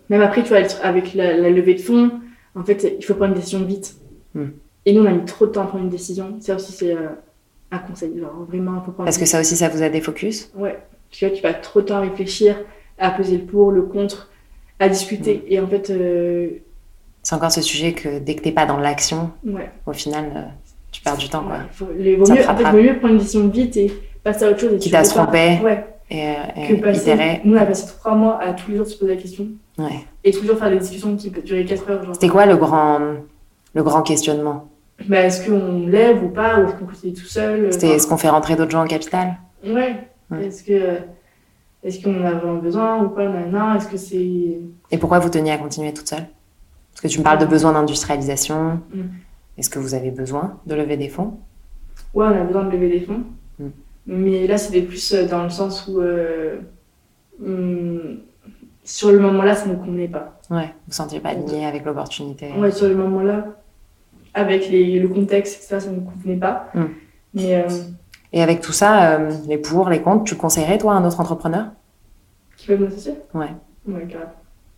même 0.09 0.21
après, 0.21 0.43
tu 0.43 0.49
vois, 0.49 0.59
avec 0.83 1.13
la, 1.13 1.35
la 1.35 1.49
levée 1.49 1.73
de 1.73 1.81
fonds, 1.81 2.11
en 2.55 2.63
fait, 2.63 2.95
il 2.99 3.03
faut 3.03 3.15
prendre 3.15 3.31
une 3.33 3.39
décision 3.39 3.63
vite. 3.63 3.95
Hmm. 4.33 4.49
Et 4.85 4.93
nous, 4.93 5.03
on 5.03 5.07
a 5.07 5.11
mis 5.11 5.25
trop 5.25 5.47
de 5.47 5.51
temps 5.51 5.63
à 5.63 5.67
prendre 5.67 5.83
une 5.83 5.89
décision. 5.89 6.37
Ça 6.39 6.55
aussi, 6.55 6.71
c'est 6.71 6.93
euh, 6.95 7.07
un 7.71 7.79
conseil. 7.79 8.17
Genre, 8.19 8.45
vraiment, 8.47 8.73
il 8.81 8.85
faut 8.85 8.91
prendre. 8.91 9.05
Parce 9.05 9.17
que 9.17 9.25
ça 9.25 9.39
aussi, 9.39 9.55
ça 9.57 9.67
vous 9.67 9.81
a 9.81 9.89
défocus 9.89 10.51
Ouais. 10.55 10.77
Parce 11.09 11.19
que 11.21 11.25
là, 11.25 11.31
tu 11.31 11.41
vas 11.41 11.53
trop 11.55 11.81
de 11.81 11.87
temps 11.87 11.95
à 11.97 12.01
réfléchir, 12.01 12.55
à 12.99 13.11
peser 13.11 13.37
le 13.37 13.43
pour, 13.43 13.71
le 13.71 13.81
contre, 13.83 14.29
à 14.79 14.89
discuter. 14.89 15.43
Hmm. 15.47 15.51
Et 15.53 15.59
en 15.59 15.67
fait, 15.67 15.89
euh, 15.89 16.49
C'est 17.23 17.35
encore 17.35 17.51
ce 17.51 17.61
sujet 17.61 17.93
que 17.93 18.19
dès 18.19 18.35
que 18.35 18.41
t'es 18.41 18.51
pas 18.51 18.65
dans 18.65 18.77
l'action, 18.77 19.31
ouais. 19.45 19.69
au 19.85 19.93
final, 19.93 20.25
euh, 20.35 20.41
tu 20.91 21.01
perds 21.01 21.17
du 21.17 21.29
temps 21.29 21.43
quoi. 21.43 21.55
Ouais, 21.57 21.61
faut- 21.71 21.87
les- 21.97 22.15
vaut 22.15 22.25
mieux, 22.31 22.47
en 22.49 22.55
fait, 22.55 22.63
vaut 22.63 22.77
mieux 22.81 22.97
prendre 22.99 23.13
une 23.15 23.19
décision 23.19 23.47
vite 23.47 23.75
et 23.77 23.91
passer 24.23 24.45
à 24.45 24.49
autre 24.49 24.59
chose. 24.59 24.73
Et 24.73 24.77
Quitte 24.77 24.93
à 24.95 25.03
se 25.03 25.13
tromper. 25.13 25.59
Ouais. 25.63 25.85
Et, 26.11 26.21
euh, 26.29 26.33
Que 26.67 26.73
et 26.73 26.77
passer. 26.77 27.01
itérer. 27.01 27.41
Nous, 27.43 27.55
on 27.55 27.59
a 27.59 27.65
passé 27.65 27.87
trois 27.87 28.13
mois 28.15 28.39
à 28.39 28.53
tous 28.53 28.69
les 28.71 28.77
jours 28.77 28.85
se 28.85 28.95
poser 28.95 29.15
la 29.15 29.21
question. 29.21 29.47
Ouais. 29.79 30.05
Et 30.23 30.31
toujours 30.31 30.57
faire 30.57 30.69
des 30.69 30.77
discussions 30.77 31.15
qui 31.15 31.29
peuvent 31.31 31.43
durer 31.43 31.65
4 31.65 31.89
heures. 31.89 32.01
C'était 32.13 32.29
quoi 32.29 32.45
le 32.45 32.55
grand, 32.57 32.99
le 33.73 33.83
grand 33.83 34.03
questionnement? 34.03 34.67
Bah, 35.09 35.21
est-ce 35.21 35.45
qu'on 35.49 35.87
lève 35.87 36.23
ou 36.23 36.29
pas 36.29 36.59
Ou 36.59 36.67
est-ce 36.67 36.75
qu'on 36.75 36.85
continue 36.85 37.13
tout 37.13 37.25
seul 37.25 37.73
C'était 37.73 37.89
est-ce 37.89 38.07
qu'on 38.07 38.17
fait 38.17 38.29
rentrer 38.29 38.55
d'autres 38.55 38.71
gens 38.71 38.85
au 38.85 38.87
capital? 38.87 39.33
Ouais. 39.65 39.95
Ouais. 40.31 40.45
Est-ce 40.45 40.63
que 40.63 40.99
est-ce 41.85 42.03
qu'on 42.03 42.19
en 42.19 42.25
a 42.25 42.31
vraiment 42.31 42.57
besoin 42.59 43.03
ou 43.03 43.09
pas 43.09 43.27
nanana 43.29 43.77
Est-ce 43.77 43.87
que 43.87 43.97
c'est. 43.97 44.57
Et 44.91 44.97
pourquoi 44.97 45.19
vous 45.19 45.29
teniez 45.29 45.51
à 45.51 45.57
continuer 45.57 45.93
toute 45.93 46.07
seule? 46.09 46.25
Parce 46.91 47.01
que 47.01 47.07
tu 47.07 47.19
me 47.19 47.23
parles 47.23 47.39
de 47.39 47.45
besoin 47.45 47.73
d'industrialisation. 47.73 48.81
Mm. 48.93 49.01
Est-ce 49.57 49.69
que 49.69 49.79
vous 49.79 49.93
avez 49.93 50.11
besoin 50.11 50.59
de 50.65 50.75
lever 50.75 50.97
des 50.97 51.09
fonds? 51.09 51.37
Ouais, 52.13 52.25
on 52.25 52.41
a 52.41 52.43
besoin 52.43 52.63
de 52.65 52.71
lever 52.71 52.89
des 52.89 53.01
fonds. 53.01 53.23
Mm. 53.59 53.67
Mais 54.07 54.47
là, 54.47 54.57
c'était 54.57 54.81
plus 54.81 55.13
euh, 55.13 55.27
dans 55.27 55.43
le 55.43 55.49
sens 55.49 55.87
où. 55.87 56.01
euh, 56.01 56.57
hum, 57.43 58.17
sur 58.83 59.11
le 59.11 59.19
moment-là, 59.19 59.55
ça 59.55 59.65
ne 59.65 59.73
nous 59.73 59.79
convenait 59.79 60.07
pas. 60.07 60.39
Ouais. 60.51 60.67
Vous 60.67 60.89
ne 60.89 60.93
sentiez 60.93 61.19
pas 61.19 61.29
aligné 61.29 61.65
avec 61.65 61.85
l'opportunité 61.85 62.51
Ouais, 62.57 62.69
sur 62.71 62.87
le 62.87 62.95
moment-là, 62.95 63.47
avec 64.35 64.69
les, 64.69 64.99
le 64.99 65.07
contexte, 65.07 65.55
etc., 65.55 65.79
ça 65.85 65.91
ne 65.91 65.95
nous 65.95 66.05
convenait 66.05 66.35
pas. 66.37 66.67
Mais 67.33 67.55
euh, 67.55 67.67
Et 68.35 68.43
avec 68.43 68.59
tout 68.59 68.73
ça, 68.73 69.13
euh, 69.17 69.31
les 69.47 69.57
pour, 69.57 69.87
les 69.89 70.01
contre, 70.01 70.25
tu 70.25 70.35
conseillerais 70.35 70.77
toi 70.77 70.93
à 70.93 70.97
un 70.97 71.05
autre 71.05 71.21
entrepreneur? 71.21 71.67
Qui 72.57 72.67
peut 72.67 72.77
m'associer 72.77 73.13
Ouais. 73.33 73.49
Ouais, 73.87 74.05
carrément. 74.07 74.31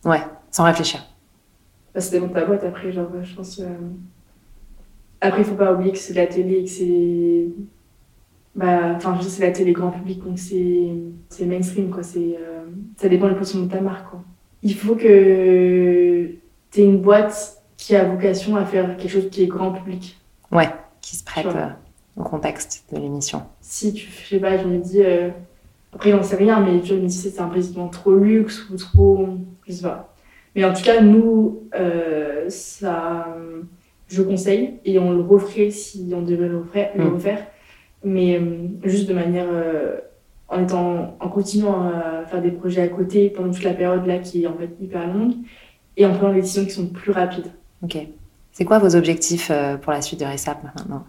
Ouais, 0.05 0.21
sans 0.51 0.63
réfléchir. 0.63 1.03
Bah, 1.93 1.99
dépend 2.11 2.27
de 2.27 2.33
ta 2.33 2.45
boîte 2.45 2.63
après, 2.63 2.91
genre, 2.91 3.09
je 3.23 3.35
pense. 3.35 3.59
euh, 3.59 3.65
Après, 5.21 5.41
il 5.41 5.45
faut 5.45 5.55
pas 5.55 5.73
oublier 5.73 5.91
que 5.91 5.97
c'est 5.97 6.13
de 6.13 6.19
la 6.19 6.27
télé, 6.27 6.63
que 6.63 6.69
c'est. 6.69 7.47
Bah, 8.55 8.93
enfin, 8.95 9.15
je 9.15 9.21
dire, 9.21 9.29
c'est 9.31 9.45
la 9.45 9.51
télé 9.51 9.73
grand 9.73 9.89
public, 9.89 10.23
donc 10.23 10.37
c'est 10.37 10.91
c'est 11.29 11.45
mainstream, 11.45 11.89
quoi. 11.89 12.03
C'est, 12.03 12.37
euh, 12.39 12.65
Ça 12.97 13.09
dépend 13.09 13.27
du 13.27 13.35
position 13.35 13.63
de 13.63 13.71
ta 13.71 13.81
marque, 13.81 14.09
quoi. 14.11 14.21
Il 14.61 14.75
faut 14.75 14.95
que 14.95 16.27
tu 16.71 16.79
aies 16.81 16.85
une 16.85 17.01
boîte 17.01 17.63
qui 17.75 17.95
a 17.95 18.03
vocation 18.03 18.55
à 18.55 18.65
faire 18.65 18.97
quelque 18.97 19.09
chose 19.11 19.29
qui 19.31 19.41
est 19.43 19.47
grand 19.47 19.71
public. 19.71 20.19
Ouais, 20.51 20.69
qui 21.01 21.15
se 21.15 21.23
prête 21.23 21.47
Contexte 22.23 22.85
de 22.91 22.97
l'émission. 22.99 23.43
Si 23.61 23.93
tu 23.93 24.07
je 24.09 24.27
sais 24.29 24.39
pas, 24.39 24.57
je 24.57 24.65
me 24.65 24.77
dis. 24.79 25.01
euh, 25.03 25.29
Après, 25.93 26.11
j'en 26.11 26.23
sais 26.23 26.35
rien, 26.35 26.59
mais 26.59 26.83
je 26.83 26.95
me 26.95 27.07
dis 27.07 27.13
c'est 27.13 27.39
un 27.39 27.47
président 27.47 27.87
trop 27.89 28.15
luxe 28.15 28.69
ou 28.69 28.75
trop. 28.77 29.27
Je 29.67 29.73
sais 29.73 29.83
pas. 29.83 30.13
Mais 30.55 30.65
en 30.65 30.73
tout 30.73 30.81
cas, 30.83 31.01
nous, 31.01 31.63
euh, 31.75 32.49
ça, 32.49 33.27
je 34.07 34.21
conseille 34.23 34.75
et 34.85 34.97
on 34.99 35.11
le 35.11 35.21
referait 35.21 35.69
si 35.69 36.11
on 36.15 36.21
devait 36.21 36.47
le 36.47 36.59
refaire, 36.59 36.91
le 36.95 37.05
Mm. 37.05 37.13
refaire 37.13 37.47
mais 38.03 38.37
euh, 38.39 38.67
juste 38.83 39.07
de 39.09 39.13
manière. 39.13 39.47
euh, 39.49 39.97
en, 40.49 40.63
étant, 40.63 41.17
en 41.19 41.27
continuant 41.27 41.81
à 41.89 42.25
faire 42.25 42.41
des 42.41 42.51
projets 42.51 42.81
à 42.81 42.87
côté 42.87 43.29
pendant 43.29 43.51
toute 43.51 43.65
la 43.65 43.73
période 43.73 44.05
là 44.05 44.17
qui 44.19 44.43
est 44.43 44.47
en 44.47 44.53
fait 44.55 44.69
hyper 44.79 45.05
longue 45.13 45.33
et 45.97 46.05
en 46.05 46.13
prenant 46.13 46.33
des 46.33 46.39
décisions 46.39 46.63
qui 46.63 46.71
sont 46.71 46.87
plus 46.87 47.11
rapides. 47.11 47.51
Ok. 47.83 47.97
C'est 48.53 48.63
quoi 48.63 48.79
vos 48.79 48.95
objectifs 48.95 49.51
pour 49.81 49.91
la 49.91 50.01
suite 50.01 50.21
de 50.21 50.25
RESAP 50.25 50.63
maintenant? 50.63 51.03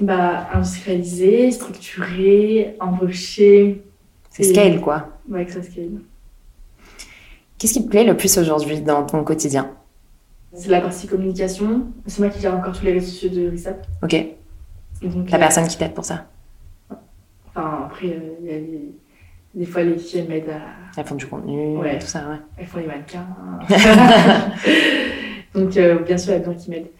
Bah, 0.00 0.48
industrialiser, 0.52 1.50
structurer, 1.52 2.76
embaucher, 2.80 3.82
C'est 4.30 4.42
scale 4.44 4.80
quoi. 4.80 5.08
ouais, 5.30 5.46
que 5.46 5.52
ça 5.52 5.62
scale. 5.62 6.00
Qu'est-ce 7.58 7.72
qui 7.72 7.84
te 7.84 7.88
plaît 7.88 8.04
le 8.04 8.14
plus 8.16 8.36
aujourd'hui 8.36 8.82
dans 8.82 9.04
ton 9.06 9.24
quotidien? 9.24 9.70
C'est 10.52 10.68
la 10.68 10.82
partie 10.82 11.06
communication. 11.06 11.86
C'est 12.06 12.20
moi 12.20 12.28
qui 12.28 12.40
gère 12.40 12.54
encore 12.54 12.78
tous 12.78 12.84
les 12.84 12.92
réseaux 12.92 13.06
sociaux 13.06 13.30
de 13.30 13.48
RISAP. 13.48 13.86
Ok. 14.02 14.14
Donc, 15.02 15.30
La 15.30 15.36
euh, 15.36 15.40
personne 15.40 15.66
qui 15.66 15.78
t'aide 15.78 15.94
pour 15.94 16.04
ça? 16.04 16.26
Enfin, 17.54 17.84
après, 17.86 18.08
euh, 18.08 18.34
il 18.42 18.46
y 18.46 18.50
a 18.50 18.58
les- 18.58 18.94
des 19.54 19.64
fois, 19.64 19.82
les 19.82 19.96
filles, 19.96 20.20
elles 20.20 20.28
m'aident 20.28 20.50
à. 20.50 20.60
Elles 21.00 21.06
font 21.06 21.14
du 21.14 21.26
contenu, 21.26 21.78
Ouais. 21.78 21.98
tout 21.98 22.06
ça, 22.06 22.28
ouais. 22.28 22.36
Elles 22.58 22.66
font 22.66 22.78
les 22.78 22.86
mannequins. 22.86 23.26
donc, 25.54 25.74
euh, 25.78 25.98
bien 26.00 26.18
sûr, 26.18 26.32
il 26.32 26.34
y 26.34 26.36
a 26.36 26.38
besoin 26.40 26.54
qui 26.54 26.70
m'aident. 26.70 26.90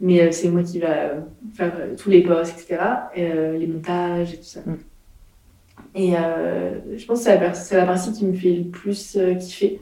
Mais 0.00 0.20
euh, 0.22 0.30
c'est 0.30 0.48
moi 0.48 0.62
qui 0.62 0.78
va 0.78 0.90
euh, 0.90 1.20
faire 1.54 1.72
euh, 1.78 1.94
tous 1.96 2.08
les 2.10 2.22
posts, 2.22 2.52
etc. 2.60 2.80
Et, 3.14 3.28
les 3.58 3.66
montages 3.66 4.34
et 4.34 4.36
tout 4.36 4.44
ça. 4.44 4.60
Mm. 4.64 4.76
Et 5.94 6.12
je 6.96 7.06
pense 7.06 7.18
que 7.18 7.24
c'est 7.24 7.34
la, 7.34 7.40
par- 7.46 7.56
c'est 7.56 7.76
la 7.76 7.86
partie 7.86 8.12
qui 8.12 8.24
me 8.26 8.34
fait 8.34 8.52
le 8.52 8.64
plus 8.64 9.18
kiffer. 9.40 9.80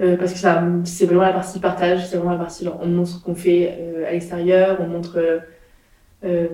Euh, 0.00 0.16
parce 0.16 0.32
que 0.32 0.38
ça, 0.38 0.62
c'est 0.84 1.04
vraiment 1.06 1.22
la 1.22 1.32
partie 1.32 1.60
partage, 1.60 2.06
c'est 2.08 2.16
vraiment 2.16 2.32
la 2.32 2.38
partie, 2.38 2.64
genre, 2.64 2.80
on 2.82 2.88
montre 2.88 3.10
ce 3.10 3.22
qu'on 3.22 3.34
fait 3.34 3.76
euh, 3.78 4.08
à 4.08 4.12
l'extérieur, 4.12 4.78
on 4.80 4.86
montre 4.86 5.42
euh, 6.24 6.48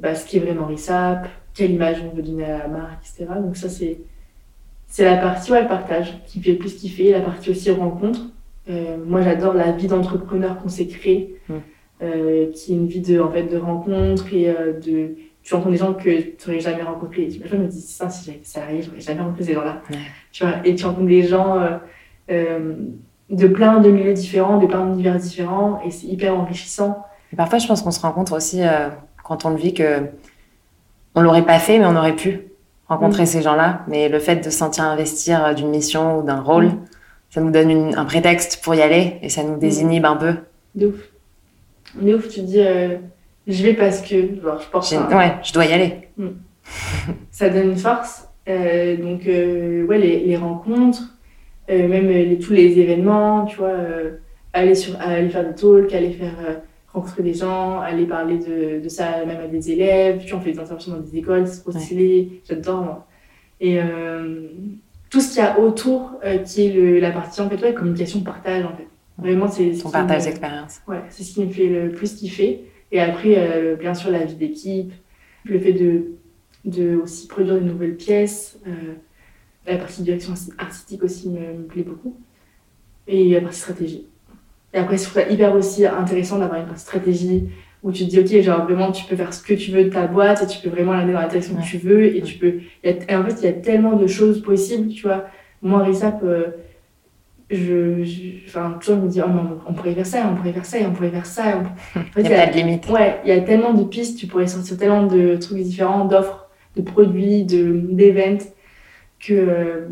bah, 0.00 0.14
ce 0.14 0.26
qui 0.26 0.36
est 0.36 0.40
vraiment 0.40 0.66
RISAP, 0.66 1.28
quelle 1.54 1.70
image 1.70 2.02
on 2.02 2.14
veut 2.14 2.22
donner 2.22 2.44
à 2.44 2.58
la 2.58 2.68
marque, 2.68 3.04
etc. 3.06 3.30
Donc 3.40 3.56
ça, 3.56 3.68
c'est, 3.68 3.98
c'est 4.88 5.04
la 5.04 5.16
partie, 5.16 5.52
ouais, 5.52 5.66
partage 5.66 6.18
qui 6.26 6.38
me 6.40 6.44
fait 6.44 6.52
le 6.52 6.58
plus 6.58 6.74
kiffer, 6.74 7.12
la 7.12 7.20
partie 7.20 7.50
aussi 7.50 7.70
rencontre. 7.70 8.20
Moi, 9.06 9.22
j'adore 9.22 9.54
la 9.54 9.72
vie 9.72 9.86
d'entrepreneur 9.86 10.58
qu'on 10.60 10.68
s'est 10.68 10.86
créée, 10.86 11.36
Mm. 11.48 11.54
Euh, 12.02 12.50
qui 12.52 12.72
est 12.72 12.76
une 12.76 12.86
vie 12.86 13.00
de, 13.00 13.20
en 13.20 13.30
fait, 13.30 13.44
de 13.44 13.56
rencontre 13.58 14.32
et 14.34 14.48
euh, 14.50 14.72
de... 14.80 15.14
Tu 15.42 15.54
rencontres 15.54 15.72
des 15.72 15.78
gens 15.78 15.94
que 15.94 16.20
tu 16.20 16.48
n'aurais 16.48 16.60
jamais 16.60 16.82
rencontrés. 16.82 17.28
Je 17.44 17.56
me 17.56 17.66
dis, 17.66 17.80
ça, 17.80 18.08
si 18.08 18.26
j'avais 18.26 18.40
salarié, 18.44 18.82
j'aurais 18.82 19.00
jamais 19.00 19.20
rencontré 19.20 19.44
ces 19.44 19.54
gens-là. 19.54 19.82
Ouais. 19.90 19.96
Tu 20.30 20.44
vois, 20.44 20.54
et 20.64 20.74
tu 20.76 20.84
rencontres 20.86 21.06
des 21.08 21.22
gens 21.24 21.58
euh, 22.30 22.74
de 23.30 23.46
plein 23.48 23.80
de 23.80 23.90
milieux 23.90 24.12
différents, 24.12 24.58
de 24.58 24.66
plein 24.66 24.86
d'univers 24.86 25.16
différents, 25.16 25.80
et 25.84 25.90
c'est 25.90 26.06
hyper 26.06 26.38
enrichissant. 26.38 27.04
Et 27.32 27.36
parfois, 27.36 27.58
je 27.58 27.66
pense 27.66 27.82
qu'on 27.82 27.90
se 27.90 28.00
rend 28.00 28.12
compte 28.12 28.30
aussi, 28.32 28.60
quand 29.24 29.44
on 29.44 29.50
le 29.50 29.56
vit, 29.56 29.74
que 29.74 30.02
on 31.14 31.22
l'aurait 31.22 31.44
pas 31.44 31.58
fait, 31.58 31.78
mais 31.78 31.86
on 31.86 31.96
aurait 31.96 32.14
pu 32.16 32.40
rencontrer 32.88 33.22
Mm. 33.24 33.26
ces 33.26 33.42
gens-là. 33.42 33.82
Mais 33.88 34.08
le 34.08 34.18
fait 34.18 34.36
de 34.36 34.44
se 34.44 34.50
sentir 34.50 34.84
investir 34.84 35.54
d'une 35.54 35.70
mission 35.70 36.18
ou 36.18 36.22
d'un 36.22 36.40
rôle, 36.40 36.66
Mm. 36.66 36.78
ça 37.30 37.40
nous 37.40 37.50
donne 37.50 37.70
une- 37.70 37.94
un 37.96 38.04
prétexte 38.04 38.62
pour 38.62 38.74
y 38.74 38.82
aller 38.82 39.16
et 39.22 39.28
ça 39.28 39.42
nous 39.42 39.56
désinhibe 39.56 40.04
un 40.04 40.16
peu. 40.16 40.34
De 40.74 40.86
ouf. 40.88 40.94
De 42.00 42.14
ouf, 42.14 42.28
tu 42.28 42.40
te 42.40 42.46
dis, 42.46 42.60
euh, 42.60 42.96
je 43.46 43.62
vais 43.62 43.74
parce 43.74 44.00
que, 44.00 44.40
genre, 44.42 44.60
je 44.60 44.68
porte 44.70 44.88
J'ai- 44.88 44.96
un- 44.96 45.16
Ouais, 45.16 45.34
je 45.42 45.52
dois 45.52 45.64
y 45.66 45.72
aller. 45.72 46.08
ça 47.30 47.48
donne 47.50 47.70
une 47.70 47.76
force. 47.76 48.28
Euh, 48.48 48.96
donc, 48.96 49.26
euh, 49.26 49.84
ouais, 49.86 49.98
les, 49.98 50.20
les 50.20 50.36
rencontres, 50.36 51.02
même 51.68 52.08
les- 52.08 52.38
tous 52.38 52.52
les 52.52 52.78
événements, 52.78 53.44
tu 53.46 53.56
vois, 53.56 53.72
aller, 54.52 54.74
sur, 54.74 54.98
aller 55.00 55.28
faire 55.28 55.48
des 55.48 55.54
talks, 55.54 55.92
aller 55.94 56.12
faire 56.12 56.60
rencontrer 56.92 57.22
des 57.22 57.32
gens, 57.34 57.80
aller 57.80 58.04
parler 58.04 58.36
de, 58.38 58.82
de 58.82 58.88
ça 58.88 59.24
même 59.24 59.40
à 59.40 59.46
des 59.46 59.70
élèves. 59.70 60.22
Tu 60.24 60.30
vois, 60.30 60.40
on 60.40 60.42
fait 60.42 60.52
des 60.52 60.58
interventions 60.58 60.92
dans 60.92 61.00
des 61.00 61.16
écoles, 61.16 61.46
c'est 61.46 61.60
trop 61.62 61.72
Ouais. 61.72 61.80
stylé, 61.80 62.42
j'adore 62.46 62.82
moi. 62.82 63.06
Et 63.60 63.78
euh, 63.80 64.48
tout 65.08 65.20
ce 65.20 65.28
qu'il 65.32 65.42
y 65.42 65.46
a 65.46 65.58
autour, 65.58 66.12
euh, 66.24 66.38
qui 66.38 66.66
est 66.66 66.72
le, 66.72 66.98
la 66.98 67.10
partie 67.12 67.40
en 67.40 67.48
fait, 67.48 67.62
ouais, 67.62 67.72
communication, 67.72 68.20
partage 68.20 68.64
en 68.64 68.76
fait. 68.76 68.86
Vraiment, 69.18 69.48
c'est 69.48 69.74
ce 69.74 69.82
Ton 69.82 69.88
qui 69.88 69.92
partage 69.92 70.20
me- 70.22 70.26
d'expérience. 70.26 70.80
Ouais, 70.88 71.02
c'est 71.10 71.22
ce 71.22 71.34
qui 71.34 71.44
me 71.44 71.50
fait 71.50 71.66
le 71.68 71.90
plus 71.90 72.14
kiffer. 72.14 72.64
Et 72.90 73.00
après, 73.00 73.34
euh, 73.36 73.76
bien 73.76 73.94
sûr, 73.94 74.10
la 74.10 74.24
vie 74.24 74.34
d'équipe, 74.34 74.92
Le 75.44 75.58
fait 75.58 75.72
de, 75.72 76.12
de 76.64 76.96
aussi 76.96 77.26
produire 77.26 77.54
de 77.56 77.60
nouvelles 77.60 77.96
pièces. 77.96 78.58
euh, 78.66 78.70
la 79.66 79.76
partie 79.76 80.02
direction 80.02 80.34
artistique 80.58 81.02
aussi 81.04 81.28
me, 81.28 81.38
me 81.38 81.62
plaît 81.64 81.82
beaucoup. 81.82 82.16
Et 83.08 83.30
la 83.30 83.40
partie 83.40 83.58
stratégie. 83.60 84.06
Et 84.74 84.78
après, 84.78 84.96
je 84.96 85.02
trouve 85.02 85.14
ça 85.22 85.28
hyper 85.28 85.54
aussi 85.54 85.84
intéressant 85.86 86.38
d'avoir 86.38 86.60
une 86.60 86.66
partie 86.66 86.82
stratégie 86.82 87.44
où 87.82 87.90
tu 87.92 88.04
te 88.06 88.10
dis, 88.10 88.20
ok, 88.20 88.42
genre 88.42 88.64
vraiment, 88.64 88.92
tu 88.92 89.04
peux 89.04 89.16
faire 89.16 89.34
ce 89.34 89.42
que 89.42 89.54
tu 89.54 89.70
veux 89.72 89.84
de 89.84 89.88
ta 89.90 90.06
boîte 90.06 90.42
et 90.42 90.46
tu 90.46 90.60
peux 90.62 90.68
vraiment 90.70 90.92
l'amener 90.92 91.12
dans 91.12 91.20
la 91.20 91.26
direction 91.28 91.54
Ouais. 91.56 91.62
que 91.62 91.66
tu 91.68 91.78
veux. 91.78 92.04
Et 92.16 92.22
tu 92.22 92.38
peux. 92.38 92.60
et 92.84 92.96
en 93.16 93.24
fait, 93.24 93.34
il 93.40 93.44
y 93.44 93.48
a 93.48 93.52
tellement 93.52 93.96
de 93.96 94.06
choses 94.06 94.40
possibles, 94.42 94.88
tu 94.88 95.02
vois. 95.02 95.26
Moi, 95.62 95.82
Rissap, 95.82 96.22
euh, 96.22 96.46
je, 97.52 98.02
je- 98.04 98.46
enfin, 98.46 98.76
toujours 98.80 98.96
je 99.00 99.04
me 99.04 99.08
dis, 99.08 99.20
oh, 99.22 99.28
mais 99.28 99.40
on, 99.66 99.74
pourrait 99.74 99.94
faire 99.94 100.06
ça, 100.06 100.28
on 100.30 100.34
pourrait 100.34 100.52
faire 100.52 100.64
ça, 100.64 100.78
on 100.86 100.92
pourrait 100.92 101.10
faire 101.10 101.26
ça. 101.26 101.62
Il 102.16 102.22
n'y 102.24 102.32
a 102.34 102.46
pas 102.46 102.52
de 102.52 102.56
limite. 102.56 102.88
Ouais, 102.88 103.20
il 103.24 103.28
y 103.28 103.32
a 103.32 103.40
tellement 103.40 103.74
de 103.74 103.84
pistes, 103.84 104.18
tu 104.18 104.26
pourrais 104.26 104.46
sortir 104.46 104.76
tellement 104.76 105.06
de 105.06 105.36
trucs 105.36 105.58
différents, 105.58 106.04
d'offres, 106.06 106.48
de 106.76 106.82
produits, 106.82 107.44
de 107.44 107.72
d'events, 107.90 108.44
que 109.20 109.32
euh, 109.34 109.88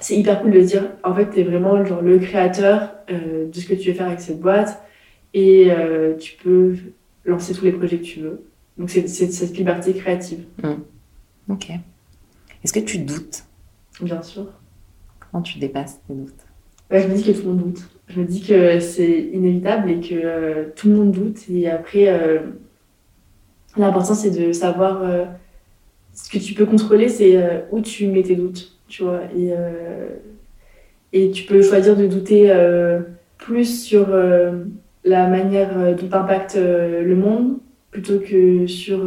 c'est 0.00 0.16
hyper 0.16 0.42
cool 0.42 0.52
de 0.52 0.60
dire, 0.60 0.84
en 1.02 1.14
fait, 1.14 1.30
tu 1.30 1.40
es 1.40 1.42
vraiment 1.42 1.84
genre, 1.84 2.02
le 2.02 2.18
créateur 2.18 2.92
euh, 3.10 3.48
de 3.50 3.58
ce 3.58 3.66
que 3.66 3.74
tu 3.74 3.90
veux 3.90 3.96
faire 3.96 4.06
avec 4.06 4.20
cette 4.20 4.40
boîte 4.40 4.80
et 5.34 5.70
euh, 5.70 6.16
tu 6.16 6.36
peux 6.42 6.76
lancer 7.24 7.52
tous 7.54 7.64
les 7.64 7.72
projets 7.72 7.98
que 7.98 8.04
tu 8.04 8.20
veux. 8.20 8.44
Donc, 8.76 8.90
c'est 8.90 9.08
c'est 9.08 9.30
cette 9.32 9.56
liberté 9.56 9.92
créative, 9.92 10.44
Ok. 11.48 11.70
Est-ce 12.62 12.72
que 12.72 12.80
tu 12.80 12.98
doutes? 12.98 13.44
Bien 14.00 14.22
sûr. 14.22 14.46
Comment 15.30 15.42
tu 15.42 15.58
dépasses 15.58 16.00
tes 16.06 16.14
doutes? 16.14 16.47
Ouais, 16.90 17.02
je 17.02 17.08
me 17.08 17.14
dis 17.14 17.22
que 17.22 17.32
tout 17.32 17.46
le 17.46 17.54
monde 17.54 17.72
doute. 17.72 17.88
Je 18.08 18.20
me 18.20 18.24
dis 18.24 18.42
que 18.42 18.80
c'est 18.80 19.20
inévitable 19.32 19.90
et 19.90 20.00
que 20.00 20.14
euh, 20.14 20.64
tout 20.74 20.88
le 20.88 20.94
monde 20.94 21.12
doute. 21.12 21.38
Et 21.50 21.68
après, 21.68 22.08
euh, 22.08 22.38
l'important, 23.76 24.14
c'est 24.14 24.30
de 24.30 24.52
savoir 24.52 25.02
euh, 25.02 25.26
ce 26.14 26.30
que 26.30 26.38
tu 26.38 26.54
peux 26.54 26.64
contrôler, 26.64 27.08
c'est 27.08 27.36
où 27.70 27.80
tu 27.80 28.06
mets 28.06 28.22
tes 28.22 28.36
doutes, 28.36 28.78
tu 28.88 29.02
vois. 29.02 29.20
Et, 29.36 29.52
et 31.12 31.30
tu 31.30 31.44
peux 31.44 31.62
choisir 31.62 31.96
de 31.96 32.06
douter 32.06 32.52
plus 33.36 33.84
sur 33.84 34.08
la 35.04 35.28
manière 35.28 35.94
dont 35.94 36.08
impacte 36.10 36.56
le 36.56 37.14
monde 37.14 37.58
plutôt 37.92 38.18
que 38.18 38.66
sur 38.66 39.04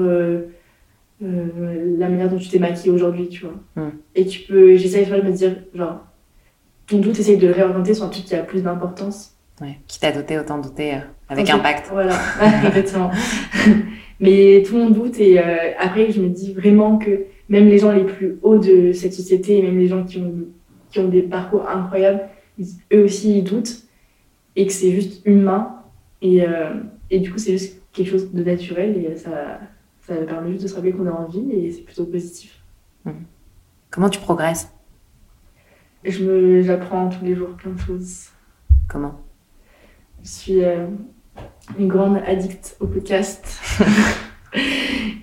la 1.20 2.10
manière 2.10 2.30
dont 2.30 2.38
tu 2.38 2.48
t'es 2.48 2.60
maquillée 2.60 2.92
aujourd'hui, 2.92 3.28
tu 3.28 3.46
vois. 3.46 3.60
Mm. 3.76 3.90
Et 4.16 4.26
tu 4.26 4.42
peux, 4.44 4.78
j'essaie 4.78 5.06
de 5.06 5.22
me 5.22 5.34
dire, 5.34 5.58
genre, 5.76 6.06
ton 6.92 7.00
doute, 7.00 7.20
essaye 7.20 7.38
de 7.38 7.48
le 7.48 7.54
réorienter 7.54 7.94
sur 7.94 8.06
un 8.06 8.10
truc 8.10 8.26
qui 8.26 8.36
a 8.36 8.44
plus 8.44 8.62
d'importance. 8.62 9.36
ouais. 9.62 9.80
Qui 9.88 10.00
t'a 10.00 10.12
douté, 10.12 10.38
autant 10.38 10.60
douter 10.60 10.96
euh, 10.96 11.00
avec 11.30 11.46
En 11.46 11.48
fait, 11.48 11.54
impact. 11.54 11.90
Voilà, 11.92 12.16
exactement. 12.68 13.12
Mais 14.20 14.62
tout 14.66 14.76
le 14.76 14.84
monde 14.84 14.94
doute 14.94 15.20
et 15.20 15.40
euh, 15.40 15.72
après, 15.80 16.12
je 16.12 16.22
me 16.22 16.30
dis 16.30 16.54
vraiment 16.54 16.98
que 17.00 17.26
même 17.50 17.68
les 17.68 17.80
gens 17.80 17.92
les 17.92 18.04
plus 18.04 18.38
hauts 18.44 18.60
de 18.60 18.92
cette 18.92 19.14
société, 19.14 19.58
et 19.58 19.62
même 19.64 19.80
les 19.80 19.88
gens 19.88 20.04
qui 20.04 20.20
ont, 20.20 20.34
qui 20.92 21.00
ont 21.00 21.08
des 21.08 21.24
parcours 21.24 21.68
incroyables, 21.68 22.22
eux 22.94 23.04
aussi, 23.04 23.40
ils 23.40 23.44
doutent 23.44 23.84
et 24.56 24.68
que 24.68 24.74
c'est 24.74 24.92
juste 24.92 25.26
humain. 25.26 25.78
Et, 26.22 26.44
euh, 26.46 26.70
et 27.10 27.20
du 27.20 27.32
coup, 27.32 27.40
c'est 27.40 27.54
juste 27.54 27.82
quelque 27.94 28.12
chose 28.12 28.32
de 28.32 28.44
naturel 28.44 28.96
et 28.98 29.16
ça, 29.16 29.60
ça 30.02 30.16
permet 30.16 30.52
juste 30.52 30.64
de 30.64 30.68
se 30.68 30.76
rappeler 30.76 30.92
qu'on 30.92 31.08
est 31.08 31.10
en 31.10 31.26
vie 31.26 31.52
et 31.52 31.72
c'est 31.72 31.82
plutôt 31.82 32.06
positif. 32.06 32.62
Comment 33.90 34.10
tu 34.10 34.20
progresses? 34.20 34.72
Je 36.04 36.24
me, 36.24 36.62
j'apprends 36.62 37.10
tous 37.10 37.24
les 37.24 37.36
jours 37.36 37.50
plein 37.50 37.72
de 37.72 37.80
choses. 37.80 38.30
Comment? 38.88 39.22
Je 40.24 40.30
suis 40.30 40.64
euh, 40.64 40.88
une 41.78 41.88
grande 41.88 42.18
addict 42.26 42.76
au 42.80 42.88
podcast. 42.88 43.60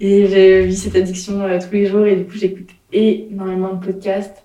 et 0.00 0.26
j'ai 0.26 0.66
vu 0.66 0.72
cette 0.72 0.96
addiction 0.96 1.40
euh, 1.40 1.58
tous 1.58 1.72
les 1.72 1.86
jours 1.86 2.06
et 2.06 2.16
du 2.16 2.24
coup 2.24 2.36
j'écoute 2.36 2.70
énormément 2.92 3.74
de 3.74 3.84
podcasts. 3.84 4.44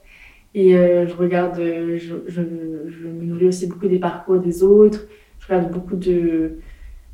Et 0.56 0.76
euh, 0.76 1.08
je 1.08 1.14
regarde, 1.16 1.58
je, 1.58 1.98
je, 2.28 2.42
je 2.88 3.08
me 3.08 3.24
nourris 3.24 3.48
aussi 3.48 3.68
beaucoup 3.68 3.88
des 3.88 4.00
parcours 4.00 4.40
des 4.40 4.64
autres. 4.64 5.08
Je 5.40 5.48
regarde 5.48 5.72
beaucoup 5.72 5.96
de, 5.96 6.60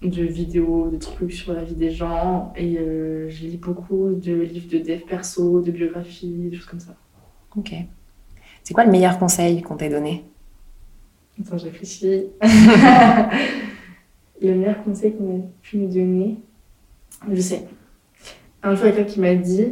de 0.01 0.23
vidéos, 0.23 0.89
de 0.89 0.97
trucs 0.97 1.31
sur 1.31 1.53
la 1.53 1.63
vie 1.63 1.75
des 1.75 1.89
gens. 1.89 2.53
Et 2.57 2.75
je 2.75 3.45
lis 3.45 3.57
beaucoup 3.57 4.09
de 4.13 4.33
livres 4.33 4.69
de 4.69 4.79
dev 4.79 4.99
perso, 5.07 5.61
de 5.61 5.71
biographies, 5.71 6.49
des 6.49 6.57
choses 6.57 6.65
comme 6.65 6.81
ça. 6.81 6.97
Ok. 7.55 7.73
C'est 8.63 8.73
quoi 8.73 8.85
le 8.85 8.91
meilleur 8.91 9.17
conseil 9.19 9.61
qu'on 9.61 9.75
t'ait 9.75 9.89
donné? 9.89 10.23
Attends, 11.41 11.57
je 11.57 11.65
réfléchis. 11.65 12.25
le 14.41 14.55
meilleur 14.55 14.83
conseil 14.83 15.13
qu'on 15.15 15.39
a 15.39 15.41
pu 15.61 15.77
me 15.77 15.87
donner, 15.91 16.37
je 17.31 17.41
sais. 17.41 17.65
Un 18.63 18.75
jour, 18.75 18.85
il 18.85 18.89
y 18.89 18.91
a 18.91 18.95
quelqu'un 18.97 19.11
qui 19.13 19.19
m'a 19.19 19.35
dit 19.35 19.67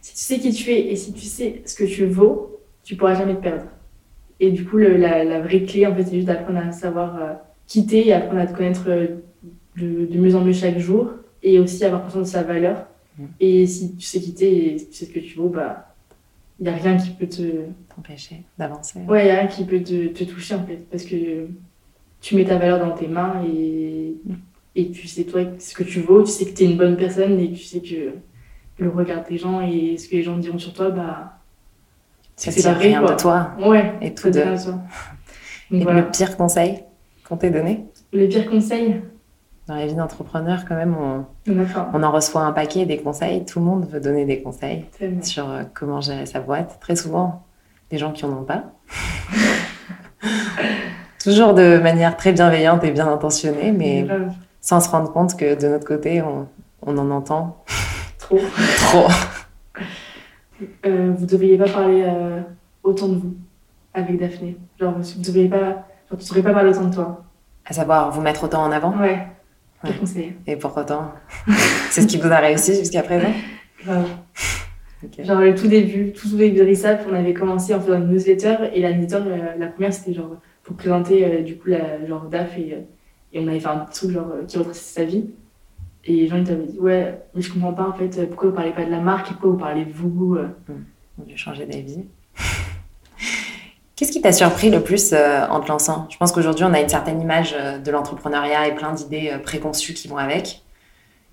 si 0.00 0.14
tu 0.14 0.20
sais 0.20 0.38
qui 0.38 0.52
tu 0.52 0.70
es 0.70 0.88
et 0.92 0.96
si 0.96 1.12
tu 1.12 1.26
sais 1.26 1.62
ce 1.64 1.74
que 1.74 1.84
tu 1.84 2.06
vaux, 2.06 2.58
tu 2.84 2.96
pourras 2.96 3.14
jamais 3.14 3.34
te 3.34 3.42
perdre. 3.42 3.64
Et 4.40 4.50
du 4.50 4.64
coup, 4.64 4.76
le- 4.78 4.96
la, 4.96 5.24
la 5.24 5.40
vraie 5.40 5.62
clé, 5.64 5.86
en 5.86 5.94
fait, 5.94 6.04
c'est 6.04 6.14
juste 6.14 6.26
d'apprendre 6.28 6.60
à 6.60 6.72
savoir 6.72 7.16
euh, 7.22 7.34
quitter 7.66 8.06
et 8.06 8.12
apprendre 8.12 8.40
à 8.40 8.46
te 8.46 8.56
connaître 8.56 8.84
euh, 8.88 9.06
de, 9.76 10.06
de 10.06 10.18
mieux 10.18 10.34
en 10.36 10.42
mieux 10.44 10.52
chaque 10.52 10.78
jour 10.78 11.10
et 11.42 11.58
aussi 11.58 11.84
avoir 11.84 12.04
conscience 12.04 12.28
de 12.28 12.32
sa 12.32 12.42
valeur. 12.44 12.86
Mm. 13.18 13.24
Et 13.40 13.66
si 13.66 13.96
tu 13.96 14.06
sais 14.06 14.20
quitter 14.20 14.74
et 14.74 14.78
si 14.78 14.88
tu 14.88 14.94
sais 14.96 15.04
ce 15.06 15.10
que 15.12 15.18
tu 15.20 15.36
vaux, 15.36 15.48
bah, 15.48 15.87
il 16.60 16.64
n'y 16.64 16.68
a 16.68 16.72
rien 16.74 16.96
qui 16.96 17.10
peut 17.10 17.28
te, 17.28 17.42
T'empêcher 17.94 18.42
d'avancer 18.58 19.00
Ouais, 19.06 19.22
il 19.22 19.24
n'y 19.26 19.30
a 19.30 19.40
rien 19.40 19.46
qui 19.46 19.64
peut 19.64 19.80
te, 19.82 20.08
te 20.08 20.24
toucher 20.24 20.54
en 20.54 20.64
fait, 20.66 20.78
parce 20.90 21.04
que 21.04 21.46
tu 22.20 22.34
mets 22.36 22.44
ta 22.44 22.58
valeur 22.58 22.80
dans 22.84 22.94
tes 22.96 23.06
mains 23.08 23.42
et, 23.46 24.14
et 24.74 24.90
tu 24.90 25.06
sais 25.06 25.24
toi 25.24 25.42
ce 25.58 25.74
que 25.74 25.84
tu 25.84 26.00
vaux, 26.00 26.22
tu 26.22 26.30
sais 26.30 26.46
que 26.46 26.54
tu 26.56 26.64
es 26.64 26.66
une 26.66 26.76
bonne 26.76 26.96
personne 26.96 27.38
et 27.38 27.50
tu 27.52 27.62
sais 27.64 27.80
que 27.80 28.12
le 28.78 28.88
regard 28.90 29.24
des 29.24 29.38
gens 29.38 29.60
et 29.60 29.96
ce 29.98 30.08
que 30.08 30.16
les 30.16 30.22
gens 30.22 30.36
diront 30.36 30.58
sur 30.58 30.72
toi, 30.72 30.90
bah. 30.90 31.34
Ça 32.36 32.52
c'est 32.52 32.70
rien 32.72 33.00
quoi. 33.02 33.14
de 33.14 33.20
toi 33.20 33.50
Ouais, 33.60 33.94
et 34.00 34.14
tout 34.14 34.28
de... 34.30 34.32
ça. 34.56 34.70
Donc 35.70 35.80
Et 35.80 35.84
voilà. 35.84 36.00
le 36.02 36.10
pire 36.10 36.36
conseil 36.36 36.80
qu'on 37.28 37.36
t'ait 37.36 37.50
donné? 37.50 37.84
Le 38.12 38.26
pire 38.28 38.48
conseil, 38.48 39.00
Dans 39.68 39.74
la 39.74 39.86
vie 39.86 39.94
d'entrepreneur, 39.94 40.64
quand 40.66 40.76
même, 40.76 40.96
on, 40.96 41.26
on 41.92 42.02
en 42.02 42.10
reçoit 42.10 42.40
un 42.40 42.52
paquet 42.52 42.86
des 42.86 42.96
conseils. 42.96 43.44
Tout 43.44 43.58
le 43.58 43.66
monde 43.66 43.86
veut 43.86 44.00
donner 44.00 44.24
des 44.24 44.40
conseils 44.40 44.86
sur 45.20 45.50
euh, 45.50 45.64
comment 45.74 46.00
gérer 46.00 46.24
sa 46.24 46.40
boîte. 46.40 46.78
Très 46.80 46.96
souvent, 46.96 47.44
des 47.90 47.98
gens 47.98 48.12
qui 48.12 48.24
en 48.24 48.30
ont 48.30 48.44
pas. 48.44 48.64
Toujours 51.22 51.52
de 51.52 51.78
manière 51.82 52.16
très 52.16 52.32
bienveillante 52.32 52.82
et 52.82 52.90
bien 52.92 53.06
intentionnée, 53.08 53.72
mais 53.72 54.08
sans 54.62 54.80
se 54.80 54.88
rendre 54.88 55.12
compte 55.12 55.36
que 55.36 55.60
de 55.60 55.68
notre 55.68 55.86
côté, 55.86 56.22
on, 56.22 56.48
on 56.80 56.96
en 56.96 57.10
entend 57.10 57.62
Trop. 58.18 58.38
trop. 58.86 59.08
Euh, 60.86 61.12
vous 61.14 61.26
devriez 61.26 61.58
pas 61.58 61.68
parler 61.68 62.04
euh, 62.06 62.40
autant 62.82 63.08
de 63.08 63.16
vous 63.16 63.34
avec 63.92 64.18
Daphné. 64.18 64.56
Genre, 64.80 64.94
vous 64.98 65.20
devriez 65.22 65.48
pas. 65.48 65.84
Genre, 66.08 66.18
tu 66.18 66.24
devrais 66.24 66.42
pas 66.42 66.54
parler 66.54 66.70
autant 66.70 66.86
de 66.86 66.94
toi. 66.94 67.24
À 67.66 67.74
savoir, 67.74 68.10
vous 68.10 68.22
mettre 68.22 68.44
autant 68.44 68.62
en 68.62 68.72
avant. 68.72 68.96
Ouais. 68.96 69.26
Ouais. 69.84 70.34
Et 70.46 70.56
pour 70.56 70.76
autant, 70.76 71.12
c'est 71.90 72.02
ce 72.02 72.06
qui 72.06 72.16
vous 72.18 72.26
a 72.26 72.38
réussi 72.38 72.74
jusqu'à 72.74 73.02
présent. 73.02 73.32
Ok. 75.04 75.24
Genre 75.24 75.40
le 75.40 75.54
tout 75.54 75.68
début, 75.68 76.12
tout 76.12 76.36
début 76.36 76.58
de 76.58 76.64
Rissap, 76.64 77.06
on 77.08 77.14
avait 77.14 77.32
commencé 77.32 77.72
en 77.72 77.80
faisant 77.80 77.98
une 77.98 78.08
newsletter 78.08 78.56
et 78.74 78.80
la 78.82 78.92
newsletter, 78.92 79.28
euh, 79.28 79.54
la 79.56 79.68
première 79.68 79.92
c'était 79.94 80.12
genre 80.12 80.38
pour 80.64 80.74
présenter 80.74 81.24
euh, 81.24 81.42
du 81.42 81.56
coup 81.56 81.68
la 81.68 82.04
genre 82.04 82.24
DAF 82.24 82.58
et, 82.58 82.74
euh, 82.74 82.80
et 83.32 83.38
on 83.38 83.46
avait 83.46 83.60
fait 83.60 83.68
un 83.68 83.76
petit 83.78 84.00
truc 84.00 84.10
genre 84.10 84.32
qui 84.48 84.58
retraçait 84.58 85.00
sa 85.00 85.04
vie. 85.04 85.30
Et 86.04 86.14
les 86.14 86.26
gens 86.26 86.38
ils 86.38 86.66
dit 86.66 86.78
ouais 86.80 87.16
mais 87.32 87.42
je 87.42 87.52
comprends 87.52 87.74
pas 87.74 87.86
en 87.88 87.92
fait 87.92 88.26
pourquoi 88.28 88.48
vous 88.48 88.56
parlez 88.56 88.72
pas 88.72 88.84
de 88.84 88.90
la 88.90 88.98
marque 88.98 89.28
et 89.30 89.34
pourquoi 89.34 89.50
vous 89.50 89.56
parlez 89.58 89.84
de 89.84 89.92
vous. 89.92 90.34
euh. 90.34 90.48
On 91.16 91.22
a 91.22 91.26
dû 91.26 91.36
changer 91.38 91.64
d'avis. 91.64 92.04
Qu'est-ce 93.98 94.12
qui 94.12 94.20
t'a 94.20 94.30
surpris 94.30 94.70
le 94.70 94.80
plus 94.80 95.12
euh, 95.12 95.44
en 95.50 95.58
te 95.58 95.66
lançant? 95.66 96.06
Je 96.08 96.16
pense 96.18 96.30
qu'aujourd'hui, 96.30 96.64
on 96.64 96.72
a 96.72 96.80
une 96.80 96.88
certaine 96.88 97.20
image 97.20 97.52
euh, 97.58 97.78
de 97.78 97.90
l'entrepreneuriat 97.90 98.68
et 98.68 98.74
plein 98.76 98.92
d'idées 98.92 99.30
euh, 99.32 99.38
préconçues 99.38 99.92
qui 99.92 100.06
vont 100.06 100.18
avec. 100.18 100.62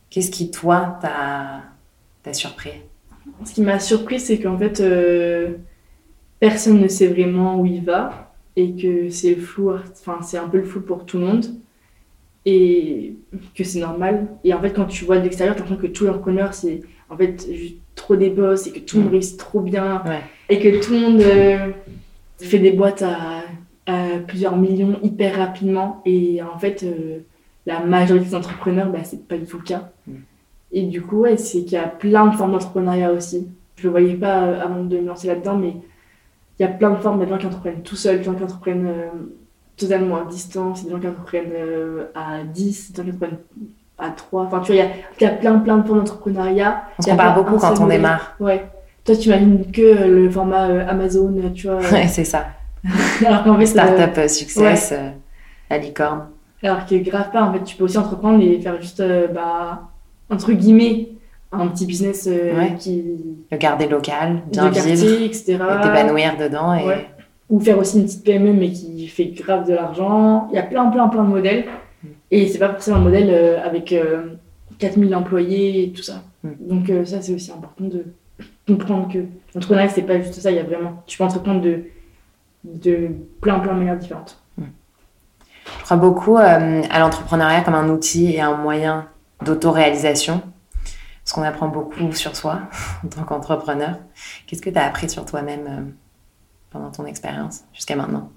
Qu'est-ce 0.09 0.31
qui, 0.31 0.49
toi, 0.49 0.97
t'a 0.99 2.33
surpris? 2.33 2.71
Ce 3.43 3.53
qui 3.53 3.61
m'a 3.61 3.79
surpris 3.79 4.19
c'est 4.19 4.39
qu'en 4.39 4.57
fait 4.57 4.79
euh, 4.79 5.57
personne 6.39 6.79
ne 6.81 6.87
sait 6.87 7.05
vraiment 7.07 7.59
où 7.59 7.67
il 7.67 7.83
va 7.83 8.33
et 8.55 8.75
que 8.75 9.09
c'est 9.09 9.35
flou, 9.35 9.71
enfin 9.71 10.19
c'est 10.23 10.37
un 10.37 10.47
peu 10.47 10.57
le 10.57 10.63
flou 10.63 10.81
pour 10.81 11.05
tout 11.05 11.19
le 11.19 11.25
monde 11.25 11.45
et 12.45 13.15
que 13.55 13.63
c'est 13.63 13.79
normal. 13.79 14.27
Et 14.43 14.53
en 14.55 14.61
fait, 14.61 14.71
quand 14.71 14.85
tu 14.85 15.05
vois 15.05 15.17
de 15.17 15.23
l'extérieur, 15.23 15.55
t'as 15.55 15.61
l'impression 15.61 15.81
que 15.81 15.91
tous 15.91 16.03
les 16.05 16.09
entrepreneurs, 16.11 16.55
c'est 16.55 16.81
en 17.11 17.17
fait 17.17 17.45
juste 17.51 17.75
trop 17.93 18.15
des 18.15 18.29
boss 18.31 18.65
et 18.67 18.71
que 18.71 18.79
tout 18.79 18.97
le 18.97 19.03
monde 19.03 19.11
Mm. 19.11 19.13
réussit 19.13 19.37
trop 19.37 19.59
bien 19.61 20.01
Ouais. 20.05 20.21
et 20.49 20.59
que 20.59 20.83
tout 20.83 20.93
le 20.93 20.99
monde 20.99 21.73
fait 22.39 22.59
des 22.59 22.71
boîtes 22.71 23.01
à, 23.01 23.41
à 23.85 24.19
plusieurs 24.27 24.57
millions 24.57 24.99
hyper 25.03 25.37
rapidement. 25.37 26.01
Et 26.05 26.41
en 26.41 26.57
fait, 26.57 26.83
euh, 26.83 27.19
la 27.65 27.79
majorité 27.79 28.27
des 28.27 28.35
entrepreneurs, 28.35 28.89
bah, 28.89 28.99
c'est 29.03 29.27
pas 29.27 29.37
du 29.37 29.45
tout 29.45 29.57
le 29.57 29.63
cas. 29.63 29.89
Mm. 30.07 30.13
Et 30.71 30.83
du 30.83 31.01
coup, 31.01 31.19
ouais, 31.19 31.37
c'est 31.37 31.63
qu'il 31.63 31.73
y 31.73 31.77
a 31.77 31.87
plein 31.87 32.27
de 32.27 32.35
formes 32.35 32.51
d'entrepreneuriat 32.51 33.11
aussi. 33.11 33.47
Je 33.77 33.83
le 33.83 33.89
voyais 33.89 34.15
pas 34.15 34.43
euh, 34.43 34.61
avant 34.61 34.83
de 34.83 34.97
me 34.97 35.07
lancer 35.07 35.27
là-dedans, 35.27 35.57
mais 35.57 35.75
il 36.59 36.63
y 36.63 36.65
a 36.65 36.69
plein 36.69 36.91
de 36.91 36.97
formes. 36.97 37.17
Il 37.17 37.19
y 37.19 37.23
a 37.23 37.25
des 37.25 37.31
gens 37.31 37.37
qui 37.37 37.45
entreprennent 37.47 37.81
tout 37.81 37.95
seuls, 37.95 38.17
des 38.17 38.23
gens 38.23 38.33
qui 38.33 38.43
entreprennent 38.43 38.87
euh, 38.87 39.07
totalement 39.77 40.17
à 40.17 40.25
distance, 40.25 40.83
des 40.85 40.91
gens 40.91 40.99
qui 40.99 41.07
entreprennent 41.07 41.51
euh, 41.53 42.05
à 42.15 42.43
10, 42.43 42.91
des 42.91 42.97
gens 42.97 43.03
qui 43.03 43.09
entreprennent 43.15 43.39
à 43.97 44.09
trois. 44.09 44.43
Enfin, 44.43 44.59
tu 44.59 44.73
vois, 44.73 44.83
il 45.19 45.23
y 45.23 45.25
a, 45.25 45.29
plein, 45.31 45.59
plein 45.59 45.77
de 45.77 45.87
formes 45.87 45.99
d'entrepreneuriat. 45.99 46.83
On 46.99 47.01
se 47.01 47.09
compare 47.09 47.35
beaucoup 47.35 47.57
quand 47.57 47.79
on 47.79 47.87
démarre. 47.87 48.35
Ouais. 48.39 48.65
Toi, 49.05 49.15
tu 49.15 49.29
imagines 49.29 49.71
que 49.71 50.07
le 50.07 50.29
format 50.29 50.69
euh, 50.69 50.87
Amazon, 50.87 51.33
tu 51.53 51.67
vois. 51.67 51.79
Ouais, 51.91 52.07
c'est 52.07 52.23
ça. 52.23 52.47
Alors 53.25 53.43
qu'en 53.43 53.57
fait. 53.57 53.65
Startup 53.67 54.17
euh, 54.17 54.27
success, 54.27 54.93
la 55.69 55.77
licorne. 55.77 56.27
Alors 56.63 56.85
que 56.85 56.95
grave 56.95 57.31
pas, 57.31 57.43
en 57.43 57.53
fait, 57.53 57.63
tu 57.63 57.75
peux 57.75 57.83
aussi 57.83 57.97
entreprendre 57.97 58.43
et 58.43 58.59
faire 58.59 58.81
juste, 58.81 59.03
bah, 59.33 59.89
entre 60.29 60.51
guillemets, 60.53 61.09
un 61.51 61.67
petit 61.67 61.85
business 61.85 62.29
qui. 62.79 63.03
Le 63.51 63.57
garder 63.57 63.87
local, 63.87 64.41
bien 64.51 64.69
vivre. 64.69 65.23
etc. 65.23 65.57
T'épanouir 65.81 66.37
dedans 66.37 66.73
et 66.73 67.05
ou 67.49 67.59
faire 67.59 67.77
aussi 67.77 67.99
une 67.99 68.05
petite 68.05 68.23
PME 68.23 68.53
mais 68.53 68.71
qui 68.71 69.07
fait 69.07 69.25
grave 69.25 69.67
de 69.67 69.73
l'argent. 69.73 70.47
Il 70.51 70.55
y 70.55 70.59
a 70.59 70.63
plein, 70.63 70.87
plein, 70.87 71.07
plein 71.07 71.23
de 71.23 71.29
modèles. 71.29 71.65
Mm. 72.03 72.07
Et 72.31 72.47
c'est 72.47 72.59
pas 72.59 72.69
forcément 72.69 72.97
un 72.97 73.01
modèle 73.01 73.29
euh, 73.29 73.63
avec 73.63 73.93
4000 74.79 75.13
euh, 75.13 75.17
employés 75.17 75.83
et 75.83 75.91
tout 75.91 76.01
ça. 76.01 76.23
Mm. 76.43 76.49
Donc 76.61 76.89
euh, 76.89 77.05
ça, 77.05 77.21
c'est 77.21 77.33
aussi 77.33 77.51
important 77.51 77.85
de 77.85 78.05
comprendre 78.67 79.11
que 79.11 79.19
l'entrepreneuriat, 79.53 79.89
c'est 79.89 80.01
pas 80.01 80.19
juste 80.19 80.33
ça. 80.35 80.51
Il 80.51 80.57
y 80.57 80.59
a 80.59 80.63
vraiment, 80.63 81.03
tu 81.05 81.17
peux 81.17 81.23
entreprendre 81.23 81.61
de, 81.61 81.83
de 82.63 83.09
plein, 83.41 83.59
plein 83.59 83.73
de 83.73 83.79
manières 83.79 83.97
différentes. 83.97 84.41
Mm. 84.57 84.63
Je 85.79 85.83
crois 85.83 85.97
beaucoup 85.97 86.37
à 86.37 86.99
l'entrepreneuriat 86.99 87.61
comme 87.61 87.75
un 87.75 87.89
outil 87.89 88.33
et 88.33 88.41
un 88.41 88.55
moyen 88.55 89.07
d'autoréalisation. 89.43 90.41
Parce 91.23 91.33
qu'on 91.33 91.41
apprend 91.41 91.67
beaucoup 91.67 92.11
sur 92.11 92.35
soi 92.35 92.61
en 93.03 93.07
tant 93.07 93.23
qu'entrepreneur. 93.23 93.97
Qu'est-ce 94.45 94.61
que 94.61 94.69
tu 94.69 94.77
as 94.77 94.85
appris 94.85 95.09
sur 95.09 95.25
toi-même 95.25 95.93
pendant 96.69 96.91
ton 96.91 97.05
expérience 97.05 97.63
jusqu'à 97.73 97.95
maintenant? 97.95 98.29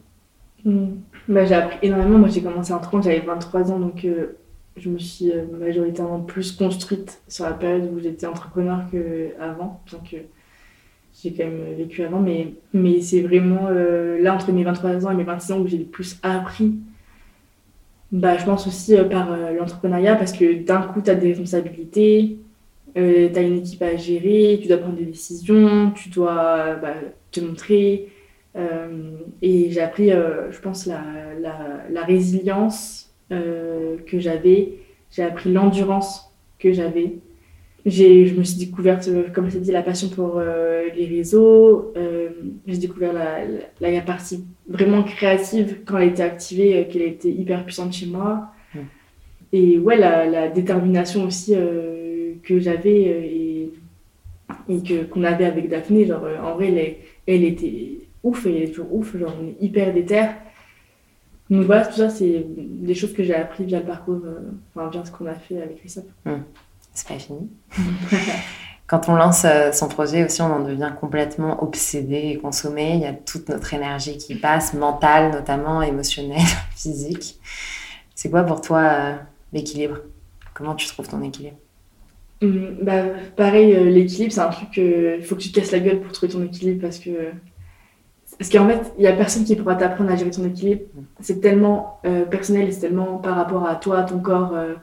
Hmm. 0.64 0.96
bah, 1.28 1.44
J'ai 1.44 1.54
appris 1.54 1.78
énormément. 1.82 2.18
Moi, 2.18 2.28
j'ai 2.28 2.42
commencé 2.42 2.72
à 2.72 2.76
entreprendre, 2.76 3.04
j'avais 3.04 3.20
23 3.20 3.72
ans, 3.72 3.78
donc 3.78 4.04
euh, 4.04 4.38
je 4.78 4.88
me 4.88 4.98
suis 4.98 5.30
euh, 5.32 5.44
majoritairement 5.58 6.20
plus 6.20 6.52
construite 6.52 7.20
sur 7.28 7.44
la 7.44 7.52
période 7.52 7.90
où 7.92 8.00
j'étais 8.00 8.26
entrepreneur 8.26 8.82
qu'avant. 8.90 9.80
Donc, 9.92 10.16
j'ai 11.20 11.32
quand 11.32 11.44
même 11.44 11.74
vécu 11.76 12.02
avant, 12.04 12.20
mais, 12.20 12.54
mais 12.72 13.00
c'est 13.00 13.20
vraiment 13.20 13.66
euh, 13.68 14.20
là, 14.20 14.34
entre 14.34 14.52
mes 14.52 14.64
23 14.64 15.06
ans 15.06 15.10
et 15.10 15.14
mes 15.14 15.24
26 15.24 15.52
ans, 15.52 15.60
où 15.60 15.66
j'ai 15.66 15.78
le 15.78 15.84
plus 15.84 16.18
appris. 16.22 16.74
Bah, 18.10 18.38
je 18.38 18.44
pense 18.44 18.66
aussi 18.66 18.96
par 19.10 19.36
l'entrepreneuriat, 19.52 20.16
parce 20.16 20.32
que 20.32 20.62
d'un 20.62 20.80
coup, 20.80 21.02
tu 21.02 21.10
as 21.10 21.14
des 21.14 21.28
responsabilités, 21.28 22.38
tu 22.94 23.00
as 23.00 23.42
une 23.42 23.58
équipe 23.58 23.82
à 23.82 23.96
gérer, 23.96 24.58
tu 24.62 24.68
dois 24.68 24.78
prendre 24.78 24.96
des 24.96 25.04
décisions, 25.04 25.90
tu 25.90 26.08
dois 26.08 26.76
bah, 26.76 26.94
te 27.30 27.40
montrer, 27.40 28.08
euh, 28.58 29.18
et 29.42 29.70
j'ai 29.70 29.80
appris, 29.80 30.12
euh, 30.12 30.50
je 30.50 30.60
pense, 30.60 30.86
la, 30.86 31.02
la, 31.38 32.04
résilience 32.04 33.07
euh, 33.07 33.07
que 33.30 34.18
j'avais. 34.18 34.74
J'ai 35.10 35.22
appris 35.22 35.52
l'endurance 35.52 36.32
que 36.58 36.72
j'avais. 36.72 37.18
Je 37.86 38.34
me 38.34 38.42
suis 38.42 38.58
découverte, 38.58 39.08
comme 39.34 39.50
je 39.50 39.58
dit, 39.58 39.70
la 39.70 39.82
passion 39.82 40.08
pour 40.08 40.40
les 40.40 41.06
réseaux. 41.06 41.94
j'ai 42.66 42.78
découvert 42.78 43.12
la, 43.12 43.38
la, 43.80 44.00
partie 44.02 44.44
vraiment 44.68 45.02
créative 45.02 45.78
quand 45.86 45.98
elle 45.98 46.10
était 46.10 46.22
activée, 46.22 46.86
qu'elle 46.90 47.02
était 47.02 47.30
hyper 47.30 47.64
puissante 47.64 47.92
chez 47.92 48.06
moi. 48.06 48.48
Et 49.52 49.78
ouais, 49.78 49.96
la, 49.96 50.48
détermination 50.48 51.24
aussi 51.24 51.54
que 52.42 52.58
j'avais 52.58 53.00
et, 53.00 53.72
et 54.68 54.82
que, 54.82 55.04
qu'on 55.04 55.24
avait 55.24 55.46
avec 55.46 55.68
Daphné. 55.68 56.06
Genre, 56.06 56.26
en 56.42 56.54
vrai, 56.54 56.68
elle, 56.68 56.96
elle 57.26 57.44
était 57.44 57.98
ouf 58.22 58.46
et 58.46 58.50
il 58.50 58.62
est 58.64 58.68
toujours 58.68 58.94
ouf, 58.94 59.16
genre 59.16 59.34
on 59.40 59.48
est 59.48 59.56
hyper 59.60 59.92
déter. 59.92 60.24
Donc 61.50 61.64
voilà, 61.64 61.86
tout 61.86 61.96
ça, 61.96 62.10
c'est 62.10 62.44
des 62.46 62.94
choses 62.94 63.14
que 63.14 63.22
j'ai 63.22 63.34
appris 63.34 63.64
via 63.64 63.80
le 63.80 63.86
parcours, 63.86 64.20
euh, 64.24 64.50
enfin 64.74 64.90
via 64.90 65.04
ce 65.04 65.10
qu'on 65.10 65.26
a 65.26 65.34
fait 65.34 65.62
avec 65.62 65.80
Rissap. 65.80 66.04
Hum, 66.26 66.42
c'est 66.92 67.08
pas 67.08 67.18
fini. 67.18 67.48
Quand 68.86 69.08
on 69.08 69.16
lance 69.16 69.44
euh, 69.44 69.72
son 69.72 69.88
projet 69.88 70.24
aussi, 70.24 70.42
on 70.42 70.52
en 70.52 70.60
devient 70.60 70.92
complètement 70.98 71.62
obsédé 71.62 72.32
et 72.32 72.38
consommé. 72.38 72.94
Il 72.94 73.00
y 73.00 73.06
a 73.06 73.12
toute 73.12 73.48
notre 73.48 73.72
énergie 73.72 74.16
qui 74.18 74.34
passe, 74.34 74.74
mentale 74.74 75.32
notamment, 75.32 75.82
émotionnelle, 75.82 76.40
physique. 76.74 77.38
C'est 78.14 78.30
quoi 78.30 78.42
pour 78.42 78.60
toi 78.60 78.78
euh, 78.80 79.14
l'équilibre? 79.52 79.98
Comment 80.52 80.74
tu 80.74 80.86
trouves 80.86 81.08
ton 81.08 81.22
équilibre? 81.22 81.56
Hum, 82.42 82.76
bah, 82.82 83.04
Pareil, 83.36 83.74
l'équilibre, 83.90 84.32
c'est 84.32 84.40
un 84.40 84.50
truc, 84.50 84.76
il 84.76 85.22
faut 85.24 85.34
que 85.34 85.40
tu 85.40 85.50
te 85.50 85.60
casses 85.60 85.72
la 85.72 85.80
gueule 85.80 86.00
pour 86.00 86.12
trouver 86.12 86.32
ton 86.32 86.42
équilibre 86.42 86.82
parce 86.82 86.98
que 86.98 87.32
parce 88.38 88.50
qu'en 88.50 88.68
fait, 88.68 88.92
il 88.96 89.00
n'y 89.00 89.08
a 89.08 89.12
personne 89.12 89.44
qui 89.44 89.56
pourra 89.56 89.74
t'apprendre 89.74 90.12
à 90.12 90.16
gérer 90.16 90.30
ton 90.30 90.44
équilibre. 90.44 90.82
C'est 91.20 91.40
tellement 91.40 92.00
euh, 92.06 92.24
personnel 92.24 92.68
et 92.68 92.70
c'est 92.70 92.80
tellement 92.80 93.16
par 93.16 93.34
rapport 93.34 93.66
à 93.66 93.74
toi, 93.74 94.02
ton 94.02 94.20
corps, 94.20 94.52
euh, 94.54 94.74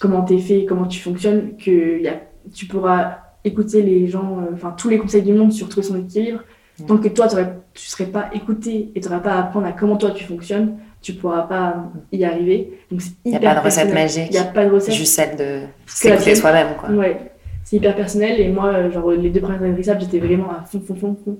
comment 0.00 0.24
tu 0.24 0.34
es 0.34 0.38
fait, 0.38 0.66
comment 0.66 0.86
tu 0.86 1.00
fonctionnes, 1.00 1.56
que 1.56 2.00
y 2.00 2.06
a, 2.06 2.20
tu 2.54 2.66
pourras 2.66 3.18
écouter 3.42 3.82
les 3.82 4.06
gens, 4.06 4.38
euh, 4.38 4.54
enfin 4.54 4.72
tous 4.76 4.88
les 4.88 4.98
conseils 4.98 5.22
du 5.22 5.32
monde 5.32 5.52
sur 5.52 5.68
trouver 5.68 5.86
son 5.86 5.98
équilibre. 5.98 6.40
Tant 6.86 6.98
que 6.98 7.08
toi, 7.08 7.26
tu 7.26 7.36
ne 7.36 7.44
serais 7.74 8.06
pas 8.06 8.28
écouté 8.34 8.92
et 8.94 9.00
tu 9.00 9.08
n'auras 9.08 9.20
pas 9.20 9.32
à 9.32 9.40
apprendre 9.40 9.66
à 9.66 9.72
comment 9.72 9.96
toi 9.96 10.10
tu 10.10 10.24
fonctionnes, 10.24 10.76
tu 11.00 11.12
ne 11.12 11.18
pourras 11.18 11.42
pas 11.42 11.90
y 12.12 12.22
arriver. 12.22 12.78
Donc 12.90 13.00
Il 13.24 13.30
n'y 13.30 13.36
a 13.36 13.40
pas 13.40 13.54
de 13.54 13.64
recette 13.64 13.94
magique. 13.94 14.28
Il 14.28 14.32
n'y 14.32 14.38
a 14.38 14.44
pas 14.44 14.66
de 14.66 14.70
recette. 14.70 14.94
Juste 14.94 15.14
celle 15.14 15.36
de 15.36 15.60
s'écouter 15.86 16.34
soi-même. 16.34 16.68
Ouais. 16.90 17.32
C'est 17.64 17.78
hyper 17.78 17.96
personnel 17.96 18.40
et 18.40 18.48
moi, 18.48 18.90
genre, 18.90 19.10
les 19.10 19.30
deux 19.30 19.40
premières 19.40 19.62
années 19.62 19.72
de 19.72 19.82
j'étais 19.82 20.20
vraiment 20.20 20.50
à 20.50 20.64
fond, 20.64 20.80
fond, 20.86 20.94
fond, 20.94 21.16
fond. 21.24 21.38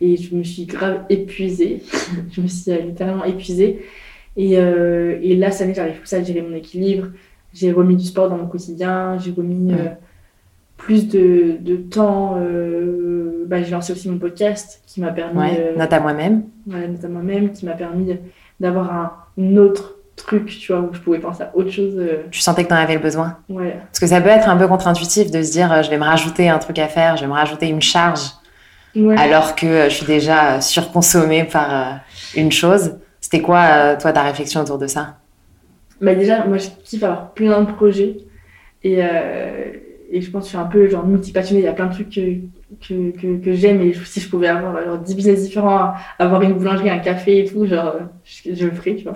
Et 0.00 0.16
je 0.16 0.34
me 0.34 0.44
suis 0.44 0.66
grave 0.66 1.00
épuisée. 1.08 1.82
je 2.30 2.40
me 2.40 2.46
suis 2.46 2.70
euh, 2.70 2.78
littéralement 2.78 3.24
épuisée. 3.24 3.84
Et, 4.36 4.58
euh, 4.58 5.18
et 5.22 5.34
là, 5.34 5.50
cette 5.50 5.62
année, 5.62 5.74
j'arrive 5.74 5.98
plus 5.98 6.12
à 6.12 6.22
gérer 6.22 6.42
mon 6.42 6.54
équilibre. 6.54 7.08
J'ai 7.52 7.72
remis 7.72 7.96
du 7.96 8.04
sport 8.04 8.28
dans 8.28 8.36
mon 8.36 8.46
quotidien. 8.46 9.18
J'ai 9.18 9.32
remis 9.32 9.72
euh, 9.72 9.88
plus 10.76 11.08
de, 11.08 11.56
de 11.60 11.76
temps. 11.76 12.40
Bah, 13.46 13.62
j'ai 13.62 13.70
lancé 13.70 13.92
aussi 13.92 14.08
mon 14.08 14.18
podcast 14.18 14.82
qui 14.86 15.00
m'a 15.00 15.10
permis. 15.10 15.40
Ouais, 15.40 15.74
note 15.76 15.92
à 15.92 16.00
moi-même. 16.00 16.44
Ouais, 16.66 16.86
note 16.86 17.04
à 17.04 17.08
moi-même, 17.08 17.52
qui 17.52 17.64
m'a 17.64 17.72
permis 17.72 18.16
d'avoir 18.60 18.92
un 19.38 19.56
autre 19.56 19.96
truc, 20.14 20.46
tu 20.46 20.72
vois, 20.72 20.82
où 20.82 20.92
je 20.92 21.00
pouvais 21.00 21.18
penser 21.18 21.42
à 21.44 21.50
autre 21.54 21.70
chose. 21.70 21.98
Tu 22.30 22.40
sentais 22.40 22.64
que 22.64 22.68
tu 22.68 22.74
en 22.74 22.76
avais 22.76 22.94
le 22.94 23.00
besoin 23.00 23.38
Ouais. 23.48 23.76
Parce 23.86 23.98
que 23.98 24.06
ça 24.06 24.20
peut 24.20 24.28
être 24.28 24.48
un 24.48 24.56
peu 24.56 24.68
contre-intuitif 24.68 25.30
de 25.30 25.42
se 25.42 25.50
dire 25.50 25.82
je 25.82 25.90
vais 25.90 25.98
me 25.98 26.04
rajouter 26.04 26.48
un 26.48 26.58
truc 26.58 26.78
à 26.78 26.86
faire, 26.86 27.16
je 27.16 27.22
vais 27.22 27.28
me 27.28 27.32
rajouter 27.32 27.68
une 27.68 27.82
charge 27.82 28.20
alors 29.16 29.54
que 29.54 29.66
euh, 29.66 29.88
je 29.88 29.96
suis 29.96 30.06
déjà 30.06 30.60
surconsommée 30.60 31.44
par 31.44 31.74
euh, 31.74 31.96
une 32.36 32.52
chose. 32.52 32.98
C'était 33.20 33.40
quoi, 33.40 33.60
euh, 33.60 33.96
toi, 33.98 34.12
ta 34.12 34.22
réflexion 34.22 34.60
autour 34.60 34.78
de 34.78 34.86
ça? 34.86 35.18
Bah 36.00 36.14
Déjà, 36.14 36.44
moi, 36.46 36.58
je 36.58 36.68
kiffe 36.84 37.02
avoir 37.02 37.32
plein 37.32 37.62
de 37.62 37.72
projets. 37.72 38.18
Et, 38.84 39.00
et 40.10 40.20
je 40.20 40.30
pense 40.30 40.42
que 40.42 40.46
je 40.46 40.48
suis 40.50 40.58
un 40.58 40.66
peu 40.66 40.88
genre 40.88 41.04
multi-passionnée. 41.04 41.62
Il 41.62 41.64
y 41.64 41.68
a 41.68 41.72
plein 41.72 41.86
de 41.86 41.92
trucs 41.92 42.10
que, 42.10 43.10
que, 43.10 43.38
que, 43.38 43.52
j'aime. 43.52 43.82
Et 43.82 43.92
si 43.92 44.20
je 44.20 44.28
pouvais 44.30 44.46
avoir 44.46 44.80
genre, 44.84 44.98
10 44.98 45.16
business 45.16 45.42
différents, 45.42 45.94
avoir 46.20 46.42
une 46.42 46.52
boulangerie, 46.52 46.88
un 46.88 47.00
café 47.00 47.40
et 47.40 47.44
tout, 47.44 47.66
genre, 47.66 47.96
je, 48.24 48.64
le 48.64 48.70
ferais, 48.70 48.94
tu 48.94 49.02
vois. 49.02 49.14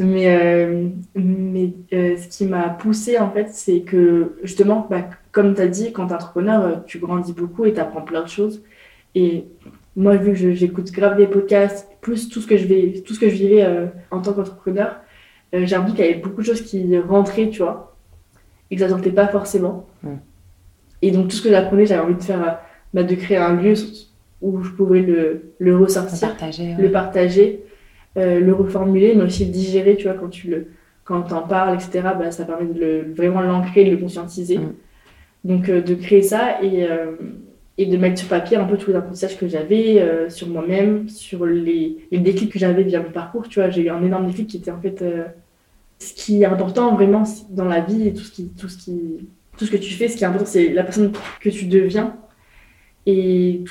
Mais, 0.00 0.68
mais 1.14 1.72
ce 1.88 2.26
qui 2.26 2.46
m'a 2.46 2.70
poussée, 2.70 3.20
en 3.20 3.30
fait, 3.30 3.50
c'est 3.50 3.82
que 3.82 4.32
justement, 4.42 4.88
bah, 4.90 5.08
comme 5.30 5.54
tu 5.54 5.60
as 5.60 5.68
dit, 5.68 5.92
quand 5.92 6.08
tu 6.08 6.12
es 6.12 6.16
entrepreneur, 6.16 6.84
tu 6.84 6.98
grandis 6.98 7.32
beaucoup 7.32 7.64
et 7.64 7.72
tu 7.72 7.78
apprends 7.78 8.02
plein 8.02 8.22
de 8.22 8.28
choses. 8.28 8.60
Et 9.14 9.46
moi, 9.96 10.16
vu 10.16 10.32
que 10.32 10.54
j'écoute 10.54 10.90
grave 10.90 11.16
des 11.16 11.26
podcasts, 11.26 11.88
plus 12.00 12.28
tout 12.28 12.40
ce 12.40 12.46
que 12.46 12.56
je, 12.56 12.66
vais, 12.66 13.02
tout 13.06 13.14
ce 13.14 13.20
que 13.20 13.28
je 13.28 13.34
vivais 13.34 13.62
euh, 13.62 13.86
en 14.10 14.20
tant 14.20 14.32
qu'entrepreneur, 14.32 14.96
euh, 15.54 15.64
j'ai 15.64 15.76
l'impression 15.76 15.96
qu'il 15.96 16.04
y 16.04 16.08
avait 16.08 16.20
beaucoup 16.20 16.40
de 16.40 16.46
choses 16.46 16.62
qui 16.62 16.98
rentraient, 16.98 17.48
tu 17.48 17.62
vois, 17.62 17.96
et 18.70 18.76
que 18.76 18.82
ça 18.82 18.88
sortait 18.88 19.12
pas 19.12 19.28
forcément. 19.28 19.86
Et 21.00 21.10
donc, 21.10 21.28
tout 21.28 21.36
ce 21.36 21.42
que 21.42 21.50
j'apprenais, 21.50 21.86
j'avais 21.86 22.02
envie 22.02 22.16
de 22.16 22.22
faire, 22.22 22.42
euh, 22.42 22.52
bah, 22.92 23.02
de 23.04 23.14
créer 23.14 23.36
un 23.36 23.54
lieu 23.54 23.74
où 24.42 24.62
je 24.62 24.70
pouvais 24.70 25.00
le, 25.00 25.54
le 25.58 25.76
ressortir, 25.76 26.28
le 26.28 26.34
partager, 26.34 26.74
le, 26.78 26.90
partager 26.90 27.60
le 28.16 28.52
reformuler, 28.52 29.14
mais 29.14 29.24
aussi 29.24 29.44
le 29.44 29.52
digérer, 29.52 29.96
tu 29.96 30.04
vois, 30.04 30.14
quand 30.14 30.28
tu 30.28 30.48
le 30.48 30.66
quand 31.04 31.32
en 31.32 31.42
parles, 31.42 31.74
etc., 31.74 32.00
bah, 32.18 32.30
ça 32.30 32.44
permet 32.46 32.72
de 32.72 32.80
le, 32.80 33.14
vraiment 33.14 33.42
l'ancrer, 33.42 33.84
de 33.84 33.90
le 33.90 33.98
conscientiser. 33.98 34.56
Mm. 34.56 34.72
Donc, 35.44 35.70
de 35.70 35.94
créer 35.94 36.22
ça 36.22 36.62
et 36.62 36.86
et 37.76 37.86
de 37.86 37.96
mettre 37.96 38.18
sur 38.18 38.28
papier 38.28 38.56
un 38.56 38.64
peu 38.64 38.76
tous 38.76 38.90
les 38.90 38.96
apprentissages 38.96 39.36
que 39.36 39.48
j'avais 39.48 40.00
euh, 40.00 40.30
sur 40.30 40.48
moi-même, 40.48 41.08
sur 41.08 41.44
les, 41.44 42.06
les 42.10 42.18
déclics 42.18 42.52
que 42.52 42.58
j'avais 42.58 42.84
via 42.84 43.00
mon 43.00 43.10
parcours. 43.10 43.48
Tu 43.48 43.58
vois, 43.60 43.70
j'ai 43.70 43.82
eu 43.82 43.90
un 43.90 44.02
énorme 44.02 44.26
déclic 44.26 44.48
qui 44.48 44.56
était 44.58 44.70
en 44.70 44.80
fait 44.80 45.02
euh, 45.02 45.24
ce 45.98 46.14
qui 46.14 46.42
est 46.42 46.46
important 46.46 46.94
vraiment 46.94 47.24
dans 47.50 47.64
la 47.64 47.80
vie 47.80 48.08
et 48.08 48.12
tout 48.12 48.22
ce 48.22 48.30
qui, 48.30 48.48
tout 48.50 48.68
ce 48.68 48.78
qui, 48.78 49.28
tout 49.58 49.64
ce 49.66 49.70
que 49.70 49.76
tu 49.76 49.92
fais. 49.92 50.08
Ce 50.08 50.16
qui 50.16 50.24
est 50.24 50.26
important, 50.26 50.46
c'est 50.46 50.68
la 50.68 50.84
personne 50.84 51.10
que 51.40 51.48
tu 51.48 51.66
deviens 51.66 52.16
et 53.06 53.64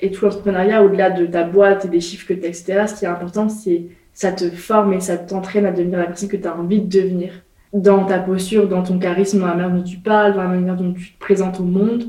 et 0.00 0.10
tout 0.10 0.24
l'entrepreneuriat 0.24 0.82
au-delà 0.82 1.10
de 1.10 1.26
ta 1.26 1.42
boîte 1.44 1.84
et 1.84 1.88
des 1.88 2.00
chiffres 2.00 2.26
que 2.28 2.34
tu 2.34 2.44
as, 2.44 2.48
etc. 2.48 2.84
Ce 2.86 2.94
qui 2.94 3.04
est 3.04 3.08
important, 3.08 3.48
c'est 3.48 3.86
ça 4.12 4.32
te 4.32 4.48
forme 4.50 4.94
et 4.94 5.00
ça 5.00 5.18
t'entraîne 5.18 5.66
à 5.66 5.72
devenir 5.72 5.98
la 5.98 6.06
personne 6.06 6.28
que 6.28 6.36
tu 6.36 6.46
as 6.46 6.56
envie 6.56 6.80
de 6.80 6.88
devenir 6.88 7.32
dans 7.72 8.04
ta 8.04 8.18
posture, 8.18 8.68
dans 8.68 8.82
ton 8.82 8.98
charisme, 8.98 9.40
dans 9.40 9.46
la 9.46 9.54
manière 9.54 9.76
dont 9.76 9.82
tu 9.82 9.98
parles, 9.98 10.34
dans 10.34 10.42
la 10.42 10.48
manière 10.48 10.76
dont 10.76 10.92
tu 10.92 11.12
te 11.12 11.18
présentes 11.18 11.60
au 11.60 11.64
monde 11.64 12.04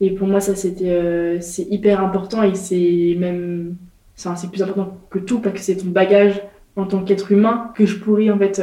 et 0.00 0.10
pour 0.10 0.26
moi, 0.26 0.40
ça, 0.40 0.54
c'était, 0.54 0.90
euh, 0.90 1.40
c'est 1.40 1.66
hyper 1.70 2.02
important 2.02 2.42
et 2.42 2.54
c'est 2.54 3.16
même, 3.18 3.76
c'est 4.14 4.50
plus 4.50 4.62
important 4.62 4.98
que 5.10 5.18
tout 5.18 5.40
parce 5.40 5.54
que 5.54 5.60
c'est 5.60 5.76
ton 5.76 5.88
bagage 5.88 6.42
en 6.76 6.86
tant 6.86 7.02
qu'être 7.04 7.30
humain 7.32 7.72
que 7.76 7.86
je 7.86 7.98
pourrais 7.98 8.30
en 8.30 8.38
fait 8.38 8.62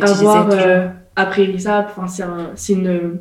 avoir, 0.00 0.48
euh, 0.52 0.88
après 1.16 1.44
Risa, 1.44 1.86
enfin, 1.88 2.06
c'est 2.06 2.22
un, 2.22 2.52
c'est 2.54 2.74
une, 2.74 3.18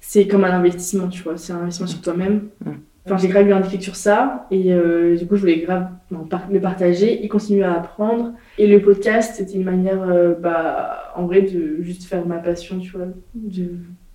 c'est 0.00 0.26
comme 0.26 0.44
un 0.44 0.52
investissement, 0.52 1.08
tu 1.08 1.22
vois. 1.22 1.36
C'est 1.36 1.52
un 1.52 1.58
investissement 1.58 1.86
sur 1.86 2.00
toi-même. 2.00 2.48
Mm. 2.64 2.70
Enfin, 3.04 3.16
j'ai 3.16 3.28
grave 3.28 3.48
eu 3.48 3.52
un 3.52 3.60
déclic 3.60 3.82
sur 3.82 3.96
ça 3.96 4.46
et 4.50 4.72
euh, 4.72 5.16
du 5.16 5.26
coup, 5.26 5.36
je 5.36 5.40
voulais 5.40 5.60
grave 5.60 5.88
par- 6.28 6.48
le 6.50 6.60
partager 6.60 7.24
et 7.24 7.28
continuer 7.28 7.64
à 7.64 7.74
apprendre. 7.74 8.32
Et 8.58 8.66
le 8.66 8.80
podcast, 8.80 9.34
c'était 9.36 9.54
une 9.54 9.64
manière, 9.64 10.02
euh, 10.02 10.34
bah, 10.34 11.12
en 11.16 11.26
vrai, 11.26 11.42
de 11.42 11.78
juste 11.80 12.04
faire 12.04 12.26
ma 12.26 12.36
passion, 12.38 12.78
tu 12.78 12.90
vois. 12.90 13.06
De... 13.34 13.70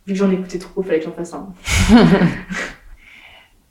Vu 0.06 0.14
que 0.14 0.20
j'en 0.20 0.32
écoutais 0.32 0.60
trop, 0.60 0.84
fallait 0.84 1.00
que 1.00 1.06
j'en 1.06 1.14
fasse 1.14 1.34
un. 1.34 1.54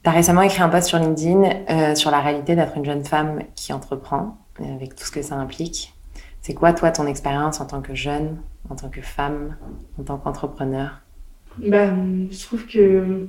Tu 0.03 0.09
as 0.09 0.13
récemment 0.13 0.43
écrit 0.43 0.63
un 0.63 0.69
post 0.69 0.89
sur 0.89 0.99
LinkedIn 0.99 1.45
euh, 1.71 1.95
sur 1.95 2.11
la 2.11 2.19
réalité 2.21 2.57
d'être 2.57 2.77
une 2.77 2.85
jeune 2.85 3.05
femme 3.05 3.45
qui 3.55 3.73
entreprend, 3.73 4.37
euh, 4.61 4.75
avec 4.75 4.97
tout 4.97 5.05
ce 5.05 5.13
que 5.13 5.23
ça 5.23 5.37
implique. 5.37 5.95
C'est 6.41 6.55
quoi, 6.55 6.73
toi, 6.73 6.91
ton 6.91 7.07
expérience 7.07 7.61
en 7.61 7.67
tant 7.67 7.81
que 7.81 7.95
jeune, 7.95 8.39
en 8.69 8.75
tant 8.75 8.89
que 8.89 9.01
femme, 9.01 9.57
en 10.01 10.03
tant 10.03 10.19
qu'entrepreneur? 10.19 11.03
Bah, 11.59 11.87
je 12.31 12.43
trouve 12.43 12.67
que 12.67 13.29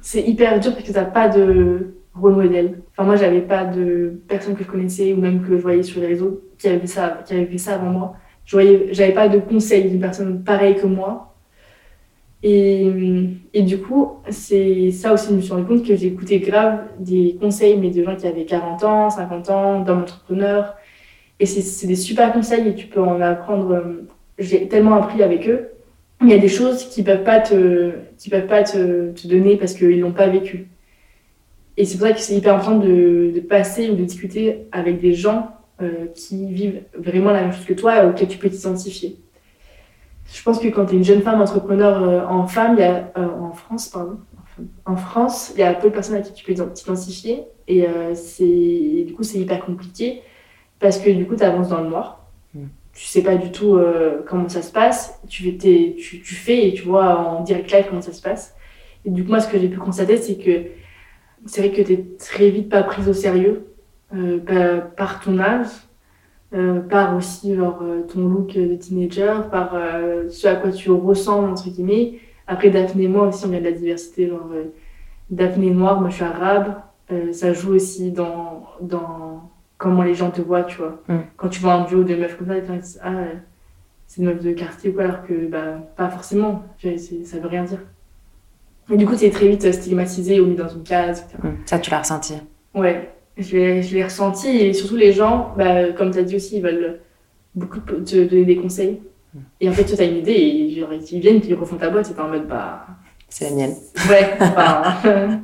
c'est 0.00 0.22
hyper 0.22 0.58
dur 0.58 0.72
parce 0.74 0.84
que 0.84 0.92
t'as 0.92 1.04
pas 1.04 1.28
de 1.28 1.94
rôle 2.14 2.34
modèle. 2.34 2.80
Enfin, 2.90 3.04
moi, 3.04 3.14
j'avais 3.14 3.42
pas 3.42 3.64
de 3.64 4.20
personne 4.26 4.56
que 4.56 4.64
je 4.64 4.68
connaissais 4.68 5.12
ou 5.12 5.20
même 5.20 5.42
que 5.42 5.56
je 5.56 5.62
voyais 5.62 5.84
sur 5.84 6.00
les 6.00 6.08
réseaux 6.08 6.40
qui 6.58 6.66
avait 6.66 6.80
fait 6.80 6.86
ça, 6.88 7.20
qui 7.24 7.34
avait 7.34 7.46
fait 7.46 7.58
ça 7.58 7.76
avant 7.76 7.90
moi. 7.90 8.16
Je 8.44 8.56
voyais, 8.56 8.88
j'avais 8.92 9.12
pas 9.12 9.28
de 9.28 9.38
conseils 9.38 9.88
d'une 9.88 10.00
personne 10.00 10.42
pareille 10.42 10.74
que 10.74 10.86
moi. 10.86 11.27
Et, 12.42 13.62
du 13.62 13.78
coup, 13.78 14.20
c'est 14.30 14.90
ça 14.92 15.12
aussi, 15.12 15.28
je 15.30 15.34
me 15.34 15.40
suis 15.40 15.52
rendu 15.52 15.64
compte 15.66 15.84
que 15.86 15.96
j'écoutais 15.96 16.38
grave 16.38 16.80
des 17.00 17.36
conseils, 17.40 17.76
mais 17.76 17.90
de 17.90 18.04
gens 18.04 18.14
qui 18.16 18.26
avaient 18.26 18.44
40 18.44 18.84
ans, 18.84 19.10
50 19.10 19.50
ans, 19.50 19.80
d'hommes 19.80 20.02
entrepreneurs. 20.02 20.76
Et 21.40 21.46
c'est 21.46 21.86
des 21.86 21.96
super 21.96 22.32
conseils 22.32 22.68
et 22.68 22.74
tu 22.74 22.86
peux 22.86 23.00
en 23.00 23.20
apprendre. 23.20 23.72
euh, 23.72 24.06
J'ai 24.38 24.68
tellement 24.68 24.94
appris 24.96 25.22
avec 25.22 25.48
eux. 25.48 25.68
Il 26.22 26.28
y 26.28 26.34
a 26.34 26.38
des 26.38 26.48
choses 26.48 26.84
qui 26.88 27.02
peuvent 27.04 27.22
pas 27.24 27.40
te, 27.40 27.92
qui 28.18 28.30
peuvent 28.30 28.46
pas 28.46 28.64
te, 28.64 29.12
donner 29.28 29.56
parce 29.56 29.74
qu'ils 29.74 30.00
l'ont 30.00 30.12
pas 30.12 30.28
vécu. 30.28 30.68
Et 31.76 31.84
c'est 31.84 31.96
pour 31.98 32.08
ça 32.08 32.12
que 32.12 32.20
c'est 32.20 32.34
hyper 32.36 32.54
important 32.54 32.78
de, 32.78 33.30
de 33.34 33.40
passer 33.40 33.88
ou 33.90 33.94
de 33.94 34.04
discuter 34.04 34.66
avec 34.72 35.00
des 35.00 35.14
gens 35.14 35.50
euh, 35.80 36.06
qui 36.14 36.52
vivent 36.52 36.82
vraiment 36.96 37.30
la 37.30 37.42
même 37.42 37.52
chose 37.52 37.64
que 37.66 37.74
toi 37.74 38.02
et 38.02 38.06
auxquels 38.08 38.26
tu 38.28 38.38
peux 38.38 38.50
t'identifier. 38.50 39.16
Je 40.32 40.42
pense 40.42 40.58
que 40.58 40.68
quand 40.68 40.86
tu 40.86 40.94
es 40.94 40.98
une 40.98 41.04
jeune 41.04 41.22
femme 41.22 41.40
entrepreneur 41.40 42.02
euh, 42.02 42.26
en 42.26 42.46
femme, 42.46 42.74
il 42.76 42.80
y 42.80 42.84
a, 42.84 43.10
euh, 43.16 43.28
en 43.40 43.52
France, 43.52 43.88
pardon, 43.88 44.18
en 44.84 44.96
France, 44.96 45.52
il 45.54 45.60
y 45.60 45.62
a 45.62 45.72
peu 45.74 45.88
de 45.88 45.94
personnes 45.94 46.16
à 46.16 46.20
qui 46.20 46.32
tu 46.32 46.44
peux 46.44 46.54
t'identifier 46.74 47.44
et 47.66 47.86
euh, 47.86 48.14
c'est 48.14 49.04
du 49.06 49.14
coup 49.14 49.22
c'est 49.22 49.38
hyper 49.38 49.64
compliqué 49.64 50.22
parce 50.80 50.98
que 50.98 51.10
du 51.10 51.26
coup 51.26 51.36
tu 51.36 51.42
avances 51.44 51.68
dans 51.68 51.80
le 51.80 51.88
noir. 51.88 52.26
Mm. 52.54 52.64
Tu 52.92 53.04
sais 53.06 53.22
pas 53.22 53.36
du 53.36 53.52
tout 53.52 53.76
euh, 53.76 54.22
comment 54.28 54.48
ça 54.48 54.62
se 54.62 54.72
passe, 54.72 55.20
tu, 55.28 55.44
fais 55.44 55.56
tes- 55.56 55.94
tu, 55.96 56.20
tu 56.20 56.34
fais 56.34 56.68
et 56.68 56.74
tu 56.74 56.82
vois 56.82 57.16
en 57.18 57.42
direct 57.42 57.70
live 57.72 57.86
comment 57.88 58.02
ça 58.02 58.12
se 58.12 58.20
passe. 58.22 58.54
Et 59.04 59.10
du 59.10 59.22
coup 59.24 59.30
moi 59.30 59.40
ce 59.40 59.48
que 59.48 59.58
j'ai 59.58 59.68
pu 59.68 59.78
constater 59.78 60.16
c'est 60.16 60.36
que 60.36 60.66
c'est 61.46 61.60
vrai 61.60 61.70
que 61.70 61.82
tu 61.82 61.92
es 61.92 62.04
très 62.18 62.50
vite 62.50 62.68
pas 62.68 62.82
prise 62.82 63.08
au 63.08 63.12
sérieux 63.14 63.68
euh, 64.14 64.38
par, 64.38 64.90
par 64.94 65.20
ton 65.20 65.38
âge, 65.38 65.68
euh, 66.54 66.80
par 66.80 67.16
aussi 67.16 67.54
genre, 67.54 67.80
euh, 67.82 68.02
ton 68.02 68.26
look 68.26 68.54
de 68.54 68.74
teenager, 68.76 69.34
par 69.50 69.72
euh, 69.74 70.28
ce 70.30 70.48
à 70.48 70.54
quoi 70.56 70.70
tu 70.70 70.90
ressembles, 70.90 71.50
entre 71.50 71.68
guillemets. 71.68 72.20
Après, 72.46 72.70
Daphné 72.70 73.04
et 73.04 73.08
moi 73.08 73.28
aussi, 73.28 73.44
on 73.44 73.48
vient 73.50 73.60
de 73.60 73.64
la 73.64 73.72
diversité. 73.72 74.28
Genre, 74.28 74.48
euh, 74.54 74.64
Daphné 75.30 75.68
est 75.68 75.70
noire, 75.74 76.00
moi 76.00 76.08
je 76.10 76.14
suis 76.16 76.24
arabe. 76.24 76.74
Ça 77.32 77.54
joue 77.54 77.72
aussi 77.74 78.10
dans, 78.12 78.66
dans 78.82 79.50
comment 79.78 80.02
les 80.02 80.14
gens 80.14 80.30
te 80.30 80.42
voient, 80.42 80.64
tu 80.64 80.76
vois. 80.76 81.00
Mm. 81.08 81.20
Quand 81.38 81.48
tu 81.48 81.60
vois 81.60 81.72
un 81.74 81.84
duo 81.86 82.04
de 82.04 82.14
meufs 82.14 82.36
comme 82.36 82.48
ça, 82.48 82.58
ils 82.58 82.80
disent 82.80 83.00
Ah, 83.02 83.12
c'est 84.06 84.20
une 84.20 84.28
meuf 84.28 84.42
de 84.42 84.52
quartier 84.52 84.90
ou 84.90 84.94
quoi, 84.94 85.04
alors 85.04 85.22
que 85.26 85.46
bah, 85.46 85.78
pas 85.96 86.10
forcément. 86.10 86.64
C'est- 86.78 87.24
Ça 87.24 87.38
veut 87.38 87.48
rien 87.48 87.64
dire. 87.64 87.78
Et 88.90 88.96
du 88.96 89.06
coup, 89.06 89.16
tu 89.16 89.24
es 89.24 89.30
très 89.30 89.48
vite 89.48 89.70
stigmatisé 89.72 90.40
ou 90.40 90.46
mis 90.46 90.54
dans 90.54 90.68
une 90.68 90.82
case, 90.82 91.20
etc. 91.20 91.38
Hum, 91.44 91.56
Ça, 91.66 91.78
tu 91.78 91.90
l'as 91.90 91.98
ressenti. 92.00 92.34
Ouais, 92.74 93.10
je 93.38 93.56
l'ai, 93.56 94.04
ressenti 94.04 94.48
et 94.48 94.72
surtout 94.72 94.96
les 94.96 95.12
gens, 95.12 95.54
bah, 95.56 95.92
comme 95.96 96.10
tu 96.10 96.18
as 96.18 96.22
dit 96.22 96.36
aussi, 96.36 96.56
ils 96.56 96.62
veulent 96.62 97.00
beaucoup 97.54 97.80
te 97.80 98.24
donner 98.24 98.44
des 98.44 98.56
conseils. 98.56 99.00
Et 99.60 99.68
en 99.68 99.72
fait, 99.72 99.84
toi, 99.84 99.96
tu 99.96 100.02
as 100.02 100.06
une 100.06 100.16
idée 100.18 100.32
et 100.32 100.70
genre, 100.80 100.92
ils 100.92 101.20
viennent, 101.20 101.40
ils 101.46 101.54
refont 101.54 101.76
ta 101.76 101.90
boîte 101.90 102.10
et 102.10 102.14
t'es 102.14 102.20
en 102.20 102.28
mode 102.28 102.46
bah. 102.46 102.86
C'est 103.28 103.50
la 103.50 103.56
mienne. 103.56 103.74
Ouais, 104.08 104.30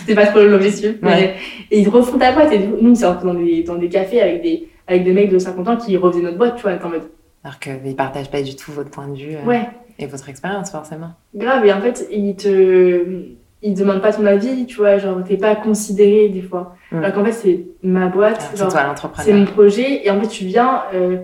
c'était 0.00 0.14
pas 0.14 0.26
trop 0.26 0.42
l'objectif. 0.42 0.96
Ouais. 1.02 1.36
Et 1.70 1.80
ils 1.80 1.88
refont 1.88 2.18
ta 2.18 2.32
boîte 2.32 2.52
et 2.52 2.58
nous, 2.58 2.94
c'est 2.94 3.04
dans 3.04 3.34
des, 3.34 3.62
dans 3.62 3.76
des 3.76 3.88
cafés 3.88 4.20
avec 4.20 4.42
des, 4.42 4.68
avec 4.86 5.04
des 5.04 5.12
mecs 5.12 5.30
de 5.30 5.38
50 5.38 5.68
ans 5.68 5.76
qui 5.78 5.96
refaisaient 5.96 6.22
notre 6.22 6.36
boîte, 6.36 6.56
tu 6.56 6.62
vois, 6.62 6.72
en 6.84 6.88
mode 6.90 7.04
Alors 7.42 7.58
qu'ils 7.58 7.96
partagent 7.96 8.30
pas 8.30 8.42
du 8.42 8.56
tout 8.56 8.72
votre 8.72 8.90
point 8.90 9.08
de 9.08 9.16
vue 9.16 9.36
euh, 9.36 9.46
ouais. 9.46 9.66
et 9.98 10.06
votre 10.06 10.28
expérience, 10.28 10.70
forcément. 10.70 11.12
Grave, 11.34 11.64
et 11.64 11.72
en 11.72 11.80
fait, 11.80 12.06
ils 12.12 12.36
te. 12.36 13.22
Ils 13.62 13.74
demandent 13.74 14.00
pas 14.00 14.12
ton 14.12 14.24
avis, 14.24 14.64
tu 14.66 14.76
vois, 14.76 14.96
genre, 14.98 15.22
t'es 15.22 15.36
pas 15.36 15.54
considéré 15.54 16.28
des 16.30 16.40
fois. 16.40 16.74
Mm. 16.92 16.96
Alors 16.98 17.12
qu'en 17.12 17.24
fait, 17.26 17.32
c'est 17.32 17.66
ma 17.82 18.06
boîte. 18.08 18.50
Alors, 18.58 18.72
C'est 19.18 19.32
mon 19.34 19.44
projet, 19.44 20.06
et 20.06 20.10
en 20.10 20.18
fait, 20.20 20.28
tu 20.28 20.44
viens, 20.46 20.82
euh, 20.94 21.18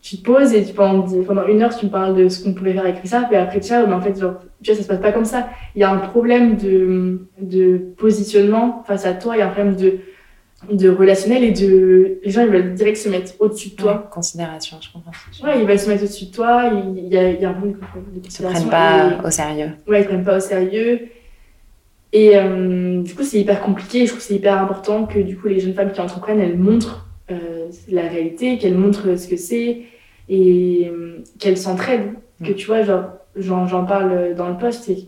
tu 0.00 0.16
te 0.18 0.22
poses, 0.22 0.54
et 0.54 0.64
tu, 0.64 0.72
pendant, 0.72 1.02
pendant 1.24 1.46
une 1.46 1.60
heure, 1.62 1.76
tu 1.76 1.84
me 1.86 1.90
parles 1.90 2.14
de 2.16 2.28
ce 2.30 2.42
qu'on 2.42 2.54
pouvait 2.54 2.72
faire 2.72 2.84
avec 2.84 2.96
ça, 3.04 3.28
et 3.30 3.36
après, 3.36 3.60
ciao, 3.60 3.86
mais 3.86 3.92
en 3.92 4.00
fait, 4.00 4.18
genre, 4.18 4.36
tu 4.62 4.70
vois, 4.70 4.76
ça 4.76 4.82
se 4.84 4.88
passe 4.88 5.00
pas 5.00 5.12
comme 5.12 5.24
ça. 5.26 5.48
Il 5.74 5.80
y 5.80 5.84
a 5.84 5.90
un 5.90 5.98
problème 5.98 6.56
de, 6.56 7.20
de 7.40 7.76
positionnement 7.98 8.82
face 8.86 9.04
à 9.04 9.12
toi, 9.12 9.36
il 9.36 9.40
y 9.40 9.42
a 9.42 9.46
un 9.48 9.50
problème 9.50 9.76
de, 9.76 9.98
de 10.72 10.88
relationnel, 10.88 11.44
et 11.44 11.50
de. 11.50 12.18
Les 12.24 12.30
gens, 12.30 12.40
ils 12.42 12.48
veulent 12.48 12.72
direct 12.72 12.96
se 12.96 13.10
mettre 13.10 13.32
au-dessus 13.38 13.70
de 13.70 13.74
toi. 13.76 13.92
Ouais, 13.92 13.98
considération, 14.10 14.78
je 14.80 14.90
comprends. 14.92 15.10
Ouais, 15.44 15.60
ils 15.60 15.66
veulent 15.66 15.78
se 15.78 15.88
mettre 15.90 16.04
au-dessus 16.04 16.26
de 16.26 16.30
toi, 16.32 16.70
il 16.96 17.08
y 17.12 17.18
a, 17.18 17.30
il 17.32 17.40
y 17.40 17.44
a 17.44 17.50
un 17.50 17.52
problème 17.52 17.74
de, 18.14 18.20
de 18.20 18.24
Ils 18.24 18.30
se 18.30 18.42
considération. 18.42 18.68
prennent 18.68 19.12
et- 19.12 19.22
pas 19.22 19.28
au 19.28 19.30
sérieux. 19.30 19.70
ouais, 19.88 20.00
ils 20.00 20.06
prennent 20.06 20.24
pas 20.24 20.36
au 20.38 20.40
sérieux. 20.40 21.08
Et 22.12 22.36
euh, 22.36 23.02
du 23.02 23.14
coup, 23.14 23.22
c'est 23.22 23.40
hyper 23.40 23.60
compliqué. 23.60 23.98
Et 23.98 24.06
je 24.06 24.08
trouve 24.08 24.20
que 24.20 24.24
c'est 24.24 24.34
hyper 24.34 24.60
important 24.60 25.06
que 25.06 25.18
du 25.18 25.36
coup, 25.36 25.48
les 25.48 25.60
jeunes 25.60 25.74
femmes 25.74 25.92
qui 25.92 26.00
entreprennent, 26.00 26.40
elles 26.40 26.58
montrent 26.58 27.06
euh, 27.30 27.68
la 27.88 28.02
réalité, 28.02 28.58
qu'elles 28.58 28.76
montrent 28.76 29.16
ce 29.16 29.28
que 29.28 29.36
c'est 29.36 29.82
et 30.28 30.90
euh, 30.90 31.18
qu'elles 31.38 31.58
s'entraident. 31.58 32.14
Que 32.44 32.52
tu 32.52 32.66
vois, 32.66 32.82
genre, 32.82 33.04
j'en, 33.36 33.84
parle 33.84 34.34
dans 34.34 34.48
le 34.48 34.56
post, 34.56 34.84
c'est 34.84 34.98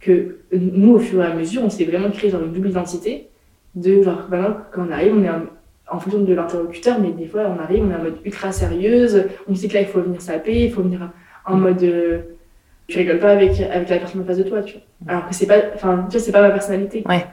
que 0.00 0.38
nous, 0.52 0.94
au 0.94 0.98
fur 0.98 1.22
et 1.22 1.26
à 1.26 1.34
mesure, 1.34 1.62
on 1.64 1.70
s'est 1.70 1.84
vraiment 1.84 2.10
créé 2.10 2.30
genre 2.30 2.42
une 2.42 2.52
double 2.52 2.70
identité. 2.70 3.28
De 3.74 4.02
genre, 4.02 4.26
vraiment, 4.28 4.56
quand 4.72 4.86
on 4.88 4.92
arrive, 4.92 5.14
on 5.16 5.24
est 5.24 5.30
en, 5.30 5.42
en 5.90 5.98
fonction 5.98 6.20
de 6.20 6.32
l'interlocuteur, 6.32 7.00
mais 7.00 7.10
des 7.10 7.26
fois, 7.26 7.42
on 7.48 7.60
arrive, 7.60 7.84
on 7.84 7.90
est 7.90 7.96
en 7.96 8.02
mode 8.02 8.18
ultra 8.24 8.52
sérieuse. 8.52 9.24
On 9.48 9.54
sait 9.54 9.68
que 9.68 9.74
là, 9.74 9.80
il 9.80 9.86
faut 9.86 10.00
venir 10.00 10.20
saper, 10.20 10.64
il 10.64 10.70
faut 10.70 10.82
venir 10.82 11.10
en 11.46 11.56
mode. 11.56 11.84
Tu 12.86 12.98
rigoles 12.98 13.18
pas 13.18 13.30
avec, 13.30 13.60
avec 13.60 13.88
la 13.88 13.98
personne 13.98 14.20
en 14.22 14.24
face 14.24 14.38
de 14.38 14.42
toi, 14.42 14.62
tu 14.62 14.74
vois. 14.74 15.12
Alors 15.14 15.28
que 15.28 15.34
c'est 15.34 15.46
pas, 15.46 15.56
enfin, 15.74 16.06
tu 16.10 16.16
vois, 16.16 16.24
c'est 16.24 16.32
pas 16.32 16.42
ma 16.42 16.50
personnalité. 16.50 17.02
Ouais. 17.08 17.24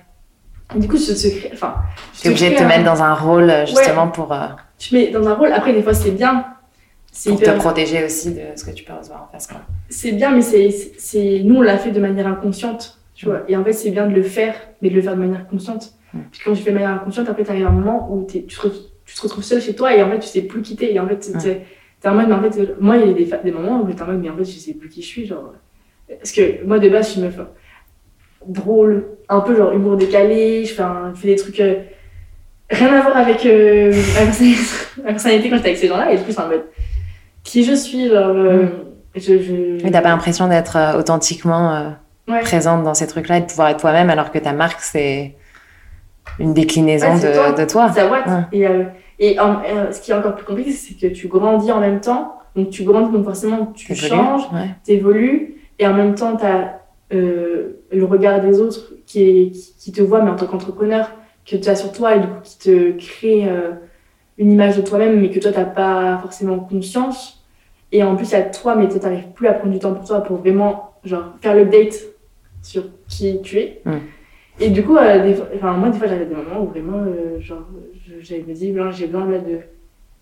Et 0.75 0.79
du 0.79 0.87
coup, 0.87 0.95
je 0.97 1.01
se 1.13 1.27
crée, 1.27 1.49
enfin, 1.53 1.75
T'es 2.21 2.29
obligé 2.29 2.51
de 2.51 2.55
te 2.55 2.63
un- 2.63 2.67
mettre 2.67 2.85
dans 2.85 3.03
un 3.03 3.13
rôle, 3.13 3.49
euh, 3.49 3.65
justement, 3.65 4.07
pour, 4.07 4.31
euh, 4.31 4.47
Tu 4.77 4.95
mets 4.95 5.07
dans 5.11 5.27
un 5.27 5.33
rôle. 5.33 5.51
Après, 5.51 5.73
des 5.73 5.83
fois, 5.83 5.93
c'est 5.93 6.11
bien. 6.11 6.45
Pour 7.27 7.41
te 7.41 7.49
protéger 7.57 8.05
aussi 8.05 8.33
de 8.33 8.39
ce 8.55 8.63
que 8.63 8.71
tu 8.71 8.85
peux 8.85 8.93
recevoir 8.93 9.23
en 9.27 9.31
face. 9.33 9.47
Quoi. 9.47 9.59
c'est 9.89 10.13
bien, 10.13 10.31
mais 10.31 10.41
c'est, 10.41 10.69
c'est- 10.97 11.41
nous, 11.43 11.55
on 11.57 11.61
l'a 11.61 11.77
fait 11.77 11.91
de 11.91 11.99
manière 11.99 12.25
inconsciente, 12.25 12.99
tu 13.13 13.25
vois. 13.25 13.41
Et 13.49 13.57
en 13.57 13.65
fait, 13.65 13.73
c'est 13.73 13.89
bien 13.91 14.07
de 14.07 14.13
le 14.15 14.23
faire, 14.23 14.55
mais 14.81 14.89
de 14.89 14.95
le 14.95 15.01
faire 15.01 15.15
de 15.15 15.19
manière 15.19 15.45
consciente. 15.49 15.91
Mm. 16.13 16.19
Puis 16.31 16.41
quand 16.45 16.53
tu 16.53 16.61
fais 16.63 16.69
de 16.71 16.75
manière 16.75 16.91
inconsciente, 16.91 17.27
après, 17.27 17.43
t'arrives 17.43 17.65
à 17.65 17.69
un 17.69 17.73
moment 17.73 18.07
où 18.09 18.25
tu, 18.25 18.43
te, 18.45 18.67
tu 19.05 19.15
te 19.15 19.21
retrouves 19.21 19.43
seul 19.43 19.61
chez 19.61 19.75
toi 19.75 19.93
et 19.93 20.01
en 20.01 20.09
fait, 20.09 20.19
tu 20.19 20.27
sais 20.29 20.41
plus 20.43 20.61
quitter. 20.61 20.93
Et 20.95 20.99
en 21.01 21.07
fait, 21.09 21.17
t'es, 21.37 21.65
t'es- 22.01 22.07
en 22.09 22.15
mode, 22.15 22.27
mais 22.29 22.35
en 22.35 22.41
fait, 22.51 22.75
moi, 22.81 22.97
il 22.97 23.19
y 23.21 23.33
a 23.33 23.37
des, 23.37 23.51
moments 23.51 23.81
où 23.81 23.87
j'étais 23.87 24.01
en 24.01 24.07
mode, 24.07 24.21
mais 24.21 24.29
en 24.29 24.35
fait, 24.37 24.43
je 24.45 24.51
sais 24.57 24.73
plus 24.73 24.89
qui 24.89 25.01
je 25.01 25.07
suis, 25.07 25.25
genre. 25.25 25.53
Parce 26.09 26.31
que 26.31 26.63
moi, 26.65 26.79
de 26.79 26.89
base, 26.89 27.07
je 27.07 27.11
suis 27.13 27.21
meuf 27.21 27.39
drôle, 28.47 29.05
un 29.29 29.39
peu 29.41 29.55
genre 29.55 29.71
humour 29.71 29.95
décalé, 29.97 30.65
je 30.65 30.73
fais, 30.73 30.81
un- 30.83 31.13
je 31.15 31.19
fais 31.21 31.27
des 31.27 31.35
trucs. 31.35 31.59
euh, 31.59 31.75
rien 32.69 32.87
à 32.93 33.01
voir 33.01 33.17
avec 33.17 33.45
euh, 33.45 33.93
ma, 34.15 35.03
personnalité, 35.11 35.49
quand 35.49 35.57
j'étais 35.57 35.69
avec 35.69 35.77
ces 35.79 35.87
gens-là, 35.87 36.11
et 36.11 36.17
du 36.17 36.23
coup, 36.23 36.31
c'est 36.31 36.41
en 36.41 36.47
mode 36.47 36.63
qui 37.43 37.63
je 37.63 37.73
suis, 37.73 38.07
genre. 38.09 38.29
euh, 38.35 38.65
je, 39.15 39.21
je... 39.39 39.83
Mais 39.83 39.91
t'as 39.91 40.01
pas 40.01 40.09
l'impression 40.09 40.47
d'être 40.47 40.77
euh, 40.77 40.97
authentiquement 40.99 41.73
euh, 41.75 41.89
Ouais. 42.27 42.39
présente 42.41 42.83
dans 42.83 42.93
ces 42.93 43.07
trucs-là 43.07 43.37
et 43.37 43.41
de 43.41 43.45
pouvoir 43.47 43.69
être 43.69 43.79
toi-même 43.79 44.09
alors 44.09 44.31
que 44.31 44.37
ta 44.37 44.53
marque, 44.53 44.79
c'est 44.79 45.35
une 46.39 46.53
déclinaison 46.53 47.17
c'est 47.17 47.29
de, 47.29 47.33
toi. 47.33 47.51
de 47.51 47.65
toi. 47.65 47.91
Ça. 47.91 48.09
Ouais. 48.09 48.19
Et, 48.53 48.67
et 49.19 49.39
en- 49.39 49.61
euh, 49.63 49.91
ce 49.91 50.01
qui 50.01 50.11
est 50.11 50.13
encore 50.15 50.35
plus 50.35 50.45
compliqué, 50.45 50.71
c'est 50.71 50.95
que 50.95 51.07
tu 51.13 51.27
grandis 51.27 51.71
en 51.71 51.79
même 51.79 52.01
temps. 52.01 52.35
Donc 52.55 52.69
tu 52.69 52.83
grandis, 52.83 53.11
donc 53.11 53.23
forcément 53.23 53.67
tu 53.67 53.95
changes, 53.95 54.43
ouais. 54.53 54.75
tu 54.85 54.91
évolues. 54.91 55.55
Et 55.79 55.87
en 55.87 55.93
même 55.93 56.15
temps, 56.15 56.35
tu 56.37 56.45
as 56.45 56.79
le 57.11 58.05
regard 58.05 58.41
des 58.41 58.59
autres 58.59 58.93
qui, 59.05 59.23
est, 59.23 59.51
qui, 59.51 59.73
qui 59.77 59.91
te 59.91 60.01
voit, 60.01 60.21
mais 60.21 60.31
en 60.31 60.35
tant 60.35 60.45
qu'entrepreneur, 60.45 61.11
que 61.45 61.55
tu 61.55 61.69
as 61.69 61.75
sur 61.75 61.91
toi 61.91 62.15
et 62.15 62.19
du 62.19 62.27
coup 62.27 62.39
qui 62.43 62.57
te 62.59 62.91
crée 62.97 63.47
euh, 63.49 63.71
une 64.37 64.51
image 64.51 64.77
de 64.77 64.81
toi-même, 64.81 65.19
mais 65.19 65.29
que 65.29 65.39
toi, 65.39 65.51
tu 65.51 65.57
n'as 65.59 65.65
pas 65.65 66.17
forcément 66.21 66.59
conscience. 66.59 67.43
Et 67.91 68.03
en 68.03 68.15
plus, 68.15 68.29
il 68.29 68.33
y 68.33 68.35
a 68.35 68.43
toi, 68.43 68.75
mais 68.75 68.87
tu 68.87 68.97
n'arrives 68.97 69.29
plus 69.35 69.47
à 69.47 69.53
prendre 69.53 69.73
du 69.73 69.79
temps 69.79 69.93
pour 69.93 70.05
toi 70.05 70.21
pour 70.21 70.37
vraiment 70.37 70.91
genre, 71.03 71.33
faire 71.41 71.55
l'update 71.55 71.95
sur 72.61 72.83
qui 73.07 73.41
tu 73.41 73.57
es. 73.57 73.81
Mm. 73.85 73.91
Et 74.59 74.69
du 74.69 74.83
coup, 74.83 74.95
euh, 74.95 75.23
des 75.23 75.33
fois, 75.59 75.71
moi, 75.73 75.89
des 75.89 75.97
fois, 75.97 76.07
j'avais 76.07 76.25
des 76.25 76.35
moments 76.35 76.61
où 76.61 76.67
vraiment, 76.67 76.99
euh, 76.99 77.39
genre, 77.39 77.67
j'avais 78.19 78.41
dit, 78.41 78.73
j'ai 78.91 79.07
besoin 79.07 79.29
là, 79.29 79.39
de, 79.39 79.59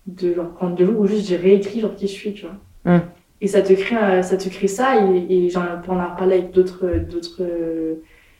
de 0.06 0.34
genre, 0.34 0.50
prendre 0.54 0.76
de 0.76 0.84
l'eau, 0.84 1.00
ou 1.00 1.06
juste 1.06 1.28
j'ai 1.28 1.36
réécrit 1.36 1.80
genre, 1.80 1.94
qui 1.94 2.06
je 2.06 2.12
suis, 2.12 2.34
tu 2.34 2.46
vois. 2.46 2.96
Mm. 2.96 3.02
Et 3.42 3.46
ça 3.46 3.62
te 3.62 3.72
crée, 3.72 4.22
ça, 4.22 4.36
te 4.36 4.48
crée 4.48 4.68
ça. 4.68 4.96
Et, 5.06 5.46
et 5.46 5.50
j'en 5.50 5.62
ai 5.62 5.82
parlé 5.84 6.34
avec 6.34 6.50
d'autres, 6.50 6.86
d'autres 7.10 7.42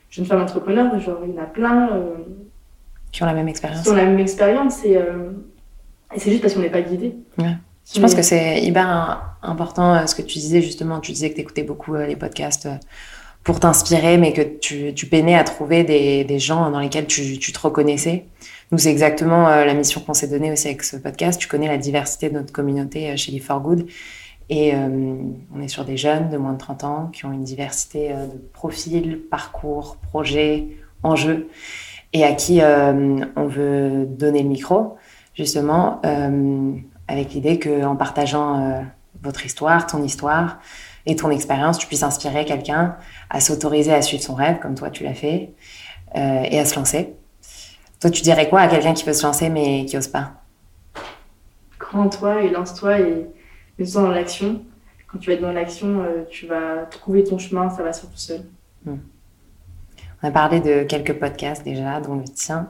jeunes 0.09 0.25
femmes 0.25 0.41
entrepreneurs. 0.41 0.99
Genre, 0.99 1.19
il 1.25 1.33
y 1.33 1.39
en 1.39 1.41
a 1.41 1.47
plein. 1.47 1.89
qui 3.11 3.23
ont 3.23 3.25
la 3.25 3.33
même 3.33 3.47
expérience. 3.47 3.81
Qui 3.81 3.89
ont 3.89 3.95
la 3.95 4.05
même 4.05 4.19
expérience. 4.19 4.85
Et, 4.85 4.91
et 4.93 6.19
c'est 6.19 6.29
juste 6.29 6.43
parce 6.43 6.53
qu'on 6.53 6.61
n'est 6.61 6.69
pas 6.69 6.81
guidé. 6.81 7.15
Ouais. 7.39 7.55
Je 7.93 7.99
pense 7.99 8.15
que 8.15 8.21
c'est 8.21 8.61
hyper 8.61 9.35
important 9.41 9.95
euh, 9.95 10.05
ce 10.05 10.15
que 10.15 10.21
tu 10.21 10.39
disais 10.39 10.61
justement. 10.61 10.99
Tu 10.99 11.11
disais 11.11 11.29
que 11.29 11.35
tu 11.35 11.41
écoutais 11.41 11.63
beaucoup 11.63 11.95
euh, 11.95 12.05
les 12.05 12.15
podcasts 12.15 12.67
euh, 12.67 12.75
pour 13.43 13.59
t'inspirer, 13.59 14.17
mais 14.17 14.33
que 14.33 14.41
tu, 14.41 14.93
tu, 14.93 15.07
peinais 15.07 15.35
à 15.35 15.43
trouver 15.43 15.83
des, 15.83 16.23
des 16.23 16.39
gens 16.39 16.69
dans 16.69 16.79
lesquels 16.79 17.07
tu, 17.07 17.39
tu, 17.39 17.51
te 17.51 17.59
reconnaissais. 17.59 18.25
Nous, 18.71 18.77
c'est 18.77 18.89
exactement 18.89 19.49
la 19.49 19.73
mission 19.73 19.99
qu'on 19.99 20.13
s'est 20.13 20.27
donnée 20.27 20.51
aussi 20.51 20.67
avec 20.67 20.83
ce 20.83 20.95
podcast. 20.95 21.39
Tu 21.39 21.47
connais 21.47 21.67
la 21.67 21.77
diversité 21.77 22.29
de 22.29 22.35
notre 22.35 22.53
communauté 22.53 23.15
chez 23.17 23.31
Live 23.31 23.45
for 23.45 23.59
Good. 23.59 23.87
Et 24.49 24.73
on 24.75 25.61
est 25.61 25.67
sur 25.67 25.83
des 25.83 25.97
jeunes 25.97 26.29
de 26.29 26.37
moins 26.37 26.53
de 26.53 26.57
30 26.57 26.83
ans 26.85 27.09
qui 27.11 27.25
ont 27.25 27.33
une 27.33 27.43
diversité 27.43 28.09
de 28.09 28.37
profils, 28.53 29.19
parcours, 29.29 29.97
projets, 29.97 30.67
enjeux, 31.03 31.49
et 32.13 32.23
à 32.23 32.31
qui 32.31 32.61
on 32.61 33.47
veut 33.47 34.05
donner 34.05 34.41
le 34.43 34.49
micro, 34.49 34.95
justement 35.33 36.01
avec 37.11 37.33
l'idée 37.33 37.59
qu'en 37.59 37.95
partageant 37.95 38.61
euh, 38.61 38.81
votre 39.21 39.45
histoire, 39.45 39.85
ton 39.85 40.01
histoire 40.03 40.59
et 41.05 41.15
ton 41.15 41.29
expérience, 41.29 41.77
tu 41.77 41.87
puisses 41.87 42.03
inspirer 42.03 42.45
quelqu'un 42.45 42.95
à 43.29 43.41
s'autoriser 43.41 43.93
à 43.93 44.01
suivre 44.01 44.23
son 44.23 44.33
rêve, 44.33 44.59
comme 44.59 44.75
toi 44.75 44.89
tu 44.89 45.03
l'as 45.03 45.13
fait, 45.13 45.53
euh, 46.15 46.43
et 46.49 46.59
à 46.59 46.65
se 46.65 46.75
lancer. 46.75 47.15
Toi, 48.01 48.09
tu 48.09 48.23
dirais 48.23 48.49
quoi 48.49 48.61
à 48.61 48.67
quelqu'un 48.67 48.93
qui 48.93 49.05
veut 49.05 49.13
se 49.13 49.23
lancer 49.23 49.49
mais 49.49 49.85
qui 49.85 49.95
n'ose 49.95 50.07
pas? 50.07 50.33
Crois 51.77 52.01
en 52.01 52.09
toi 52.09 52.41
et 52.41 52.49
lance-toi 52.49 52.99
et 52.99 53.27
mets-toi 53.77 54.01
dans 54.01 54.11
l'action. 54.11 54.63
Quand 55.07 55.19
tu 55.19 55.29
vas 55.29 55.35
être 55.35 55.41
dans 55.41 55.51
l'action, 55.51 56.01
euh, 56.01 56.23
tu 56.29 56.47
vas 56.47 56.85
trouver 56.89 57.23
ton 57.23 57.37
chemin, 57.37 57.69
ça 57.69 57.83
va 57.83 57.93
se 57.93 58.01
faire 58.01 58.09
tout 58.09 58.17
seul. 58.17 58.41
Hmm. 58.85 58.97
On 60.23 60.27
a 60.27 60.31
parlé 60.31 60.59
de 60.59 60.83
quelques 60.83 61.13
podcasts 61.13 61.63
déjà, 61.63 61.99
dont 61.99 62.15
le 62.15 62.23
tien. 62.23 62.69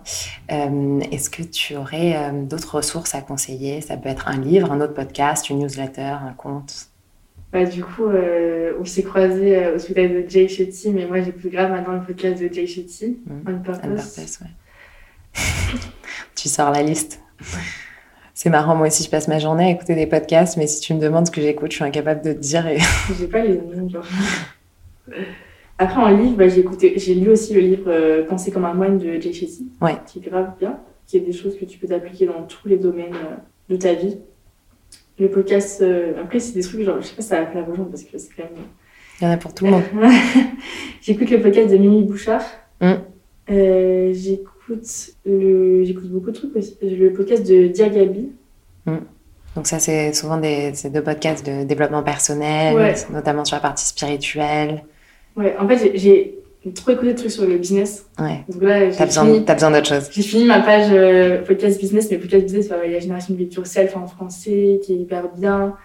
Euh, 0.51 0.99
est-ce 1.11 1.29
que 1.29 1.43
tu 1.43 1.75
aurais 1.75 2.15
euh, 2.15 2.43
d'autres 2.43 2.75
ressources 2.75 3.13
à 3.13 3.21
conseiller? 3.21 3.81
Ça 3.81 3.97
peut 3.97 4.09
être 4.09 4.27
un 4.27 4.37
livre, 4.39 4.71
un 4.71 4.81
autre 4.81 4.93
podcast, 4.93 5.49
une 5.49 5.59
newsletter, 5.59 6.01
un 6.01 6.33
compte? 6.33 6.87
Bah, 7.51 7.65
Du 7.65 7.83
coup, 7.83 8.05
euh, 8.05 8.73
on 8.79 8.85
s'est 8.85 9.03
croisés 9.03 9.67
au 9.73 9.79
spectacle 9.79 10.23
de 10.23 10.29
Jay 10.29 10.47
Shetty, 10.47 10.91
mais 10.91 11.05
moi 11.05 11.21
j'écoute 11.21 11.51
grave 11.51 11.71
maintenant 11.71 11.93
le 11.93 12.03
podcast 12.03 12.41
de 12.41 12.51
Jay 12.51 12.65
Shetty, 12.65 13.19
mmh. 13.25 13.31
On 13.47 13.59
Purpose. 13.59 14.39
ouais. 14.41 14.47
tu 16.35 16.49
sors 16.49 16.71
la 16.71 16.83
liste. 16.83 17.21
C'est 18.33 18.49
marrant, 18.49 18.75
moi 18.75 18.87
aussi 18.87 19.03
je 19.03 19.09
passe 19.09 19.27
ma 19.27 19.39
journée 19.39 19.65
à 19.65 19.69
écouter 19.69 19.93
des 19.95 20.07
podcasts, 20.07 20.57
mais 20.57 20.67
si 20.67 20.79
tu 20.81 20.93
me 20.93 20.99
demandes 20.99 21.27
ce 21.27 21.31
que 21.31 21.41
j'écoute, 21.41 21.71
je 21.71 21.75
suis 21.75 21.85
incapable 21.85 22.23
de 22.23 22.33
te 22.33 22.39
dire. 22.39 22.65
Et... 22.67 22.79
J'ai 23.19 23.27
pas 23.27 23.43
les 23.43 23.57
noms, 23.57 23.87
genre. 23.89 24.05
Après, 25.81 25.99
en 25.99 26.09
livre, 26.09 26.35
bah, 26.37 26.47
j'ai 26.47 26.63
j'ai 26.97 27.15
lu 27.15 27.29
aussi 27.31 27.55
le 27.55 27.61
livre 27.61 27.85
euh, 27.87 28.23
Penser 28.25 28.51
comme 28.51 28.65
un 28.65 28.73
moine 28.75 28.99
de 28.99 29.19
Jay 29.19 29.33
Shetty, 29.33 29.67
ouais. 29.81 29.95
qui 30.05 30.19
est 30.19 30.21
grave 30.21 30.51
bien, 30.59 30.79
qui 31.07 31.17
est 31.17 31.21
des 31.21 31.33
choses 31.33 31.57
que 31.57 31.65
tu 31.65 31.79
peux 31.79 31.91
appliquer 31.91 32.27
dans 32.27 32.43
tous 32.43 32.67
les 32.67 32.77
domaines 32.77 33.15
euh, 33.15 33.35
de 33.67 33.77
ta 33.77 33.93
vie. 33.93 34.19
Le 35.17 35.31
podcast, 35.31 35.81
euh, 35.81 36.13
après, 36.21 36.39
c'est 36.39 36.53
des 36.53 36.61
trucs 36.61 36.83
genre, 36.83 37.01
je 37.01 37.07
sais 37.07 37.15
pas 37.15 37.23
si 37.23 37.29
ça 37.29 37.39
va 37.39 37.47
plaire 37.47 37.67
aux 37.67 37.73
gens 37.73 37.85
parce 37.85 38.03
que 38.03 38.15
c'est 38.19 38.29
quand 38.35 38.43
même. 38.43 38.63
Il 39.19 39.23
y 39.23 39.27
en 39.27 39.31
a 39.31 39.37
pour 39.37 39.55
tout 39.55 39.65
le 39.65 39.71
monde. 39.71 39.83
j'écoute 41.01 41.31
le 41.31 41.41
podcast 41.41 41.71
de 41.71 41.77
Mimi 41.77 42.03
Bouchard. 42.03 42.43
Mm. 42.79 42.93
j'écoute 43.47 44.50
le, 45.25 45.83
j'écoute 45.83 46.09
beaucoup 46.09 46.31
de 46.31 46.35
trucs 46.35 46.55
aussi. 46.55 46.77
Le 46.81 47.11
podcast 47.13 47.47
de 47.47 47.67
Dia 47.67 47.89
Gabi. 47.89 48.29
Mm. 48.85 48.97
Donc 49.55 49.67
ça, 49.67 49.79
c'est 49.79 50.13
souvent 50.13 50.37
des, 50.37 50.71
deux 50.91 51.01
podcasts 51.01 51.45
de 51.45 51.63
développement 51.63 52.03
personnel, 52.03 52.95
notamment 53.11 53.43
sur 53.43 53.55
la 53.57 53.61
partie 53.61 53.85
spirituelle. 53.85 54.83
Ouais, 55.35 55.55
en 55.59 55.67
fait, 55.67 55.91
j'ai 55.95 56.39
trop 56.73 56.91
écouté 56.91 57.13
de 57.13 57.17
trucs 57.17 57.31
sur 57.31 57.45
le 57.45 57.57
business. 57.57 58.05
Ouais. 58.19 58.45
Donc 58.47 58.61
là, 58.63 58.91
t'as 58.91 59.05
besoin, 59.05 59.39
besoin 59.39 59.71
d'autre 59.71 59.87
chose. 59.87 60.09
J'ai 60.11 60.21
fini 60.21 60.45
ma 60.45 60.61
page 60.61 60.89
euh, 60.91 61.41
podcast 61.43 61.79
business, 61.79 62.09
mais 62.11 62.17
podcast 62.17 62.43
business, 62.43 62.71
il 62.85 62.91
y 62.91 62.95
a 62.95 62.99
Génération 62.99 63.33
de 63.33 63.65
Self 63.65 63.97
en 63.97 64.07
français 64.07 64.79
qui 64.83 64.93
est 64.93 64.97
hyper 64.97 65.29
bien. 65.35 65.75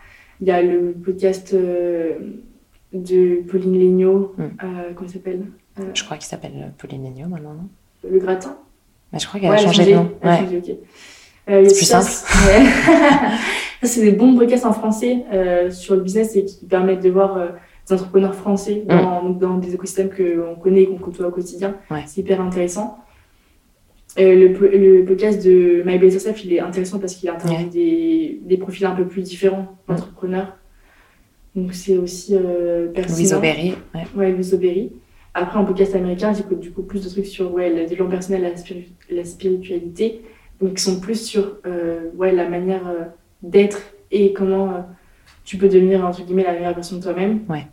Il 0.41 0.47
y 0.47 0.51
a 0.51 0.63
le 0.63 0.93
podcast 0.93 1.55
euh, 1.55 2.13
de 2.93 3.43
Pauline 3.49 3.79
Legnaud, 3.79 4.35
mm. 4.37 4.43
euh, 4.43 4.93
comment 4.95 5.09
s'appelle 5.09 5.47
Je 5.95 6.05
crois 6.05 6.19
qu'il 6.19 6.27
s'appelle 6.27 6.73
Pauline 6.79 7.05
Legnaud 7.05 7.29
maintenant, 7.29 7.55
non? 7.55 7.69
Le 8.09 8.19
gratin 8.19 8.57
mais 9.13 9.19
Je 9.19 9.27
crois 9.27 9.41
qu'elle 9.41 9.53
a 9.53 9.59
changé 9.59 9.85
de 9.85 9.95
nom. 9.95 10.11
Ouais. 10.23 10.59
Okay. 10.59 10.79
c'est 11.47 11.77
plus 11.77 11.85
simple. 11.85 12.07
ça, 13.83 13.87
c'est 13.87 14.03
des 14.03 14.13
bons 14.13 14.37
podcasts 14.37 14.67
en 14.67 14.73
français 14.73 15.25
sur 15.71 15.95
le 15.95 16.03
business 16.03 16.37
et 16.37 16.45
qui 16.45 16.65
permettent 16.67 17.03
de 17.03 17.11
voir 17.11 17.39
des 17.87 17.95
entrepreneurs 17.95 18.35
français 18.35 18.85
mm. 18.85 18.89
dans, 18.89 19.31
dans 19.31 19.59
des 19.59 19.75
écosystèmes 19.75 20.11
qu'on 20.11 20.57
connaît 20.57 20.83
et 20.83 20.87
qu'on 20.87 20.99
côtoie 20.99 21.29
au 21.29 21.31
quotidien. 21.31 21.77
C'est 22.07 22.21
hyper 22.21 22.41
intéressant. 22.41 22.99
Euh, 24.19 24.35
le, 24.35 24.99
le, 24.99 25.05
podcast 25.05 25.45
de 25.45 25.83
My 25.85 25.99
Better 25.99 26.19
Self, 26.19 26.43
il 26.45 26.55
est 26.55 26.61
intéressant 26.61 26.99
parce 26.99 27.15
qu'il 27.15 27.29
interviewe 27.29 27.69
des, 27.69 28.41
des, 28.43 28.57
profils 28.57 28.87
un 28.87 28.95
peu 28.95 29.05
plus 29.05 29.23
différents 29.23 29.77
mm. 29.89 29.93
d'entrepreneurs. 29.93 30.57
Donc 31.55 31.75
c'est 31.75 31.97
aussi 31.97 32.35
euh, 32.35 32.89
pertinent. 32.89 33.17
Louise 33.17 33.35
Aubéry. 33.35 33.75
Ouais, 33.95 34.07
ouais 34.17 34.33
Louise 34.33 34.55
Aubéry. 34.55 34.93
Après, 35.39 35.59
en 35.59 35.67
podcast 35.67 35.95
américain, 35.95 36.33
j'écoute 36.33 36.61
du 36.61 36.73
coup 36.73 36.83
plus 36.83 37.05
de 37.05 37.11
trucs 37.11 37.27
sur 37.27 37.53
ouais, 37.53 37.69
le 37.69 37.85
développement 37.87 38.13
personnel, 38.13 38.41
la, 38.41 39.15
la 39.15 39.25
spiritualité. 39.25 40.23
Donc, 40.63 40.75
qui 40.75 40.83
sont 40.83 40.99
plus 40.99 41.23
sur 41.23 41.59
euh, 41.67 42.09
ouais, 42.17 42.33
la 42.33 42.49
manière 42.49 42.89
euh, 42.89 43.05
d'être 43.43 43.83
et 44.11 44.33
comment 44.33 44.71
euh, 44.71 44.81
tu 45.45 45.59
peux 45.59 45.69
devenir, 45.69 46.03
entre 46.07 46.25
guillemets, 46.25 46.45
la 46.45 46.55
meilleure 46.55 46.75
version 46.75 46.97
de 46.97 47.03
toi-même. 47.03 47.41
Ouais 47.51 47.67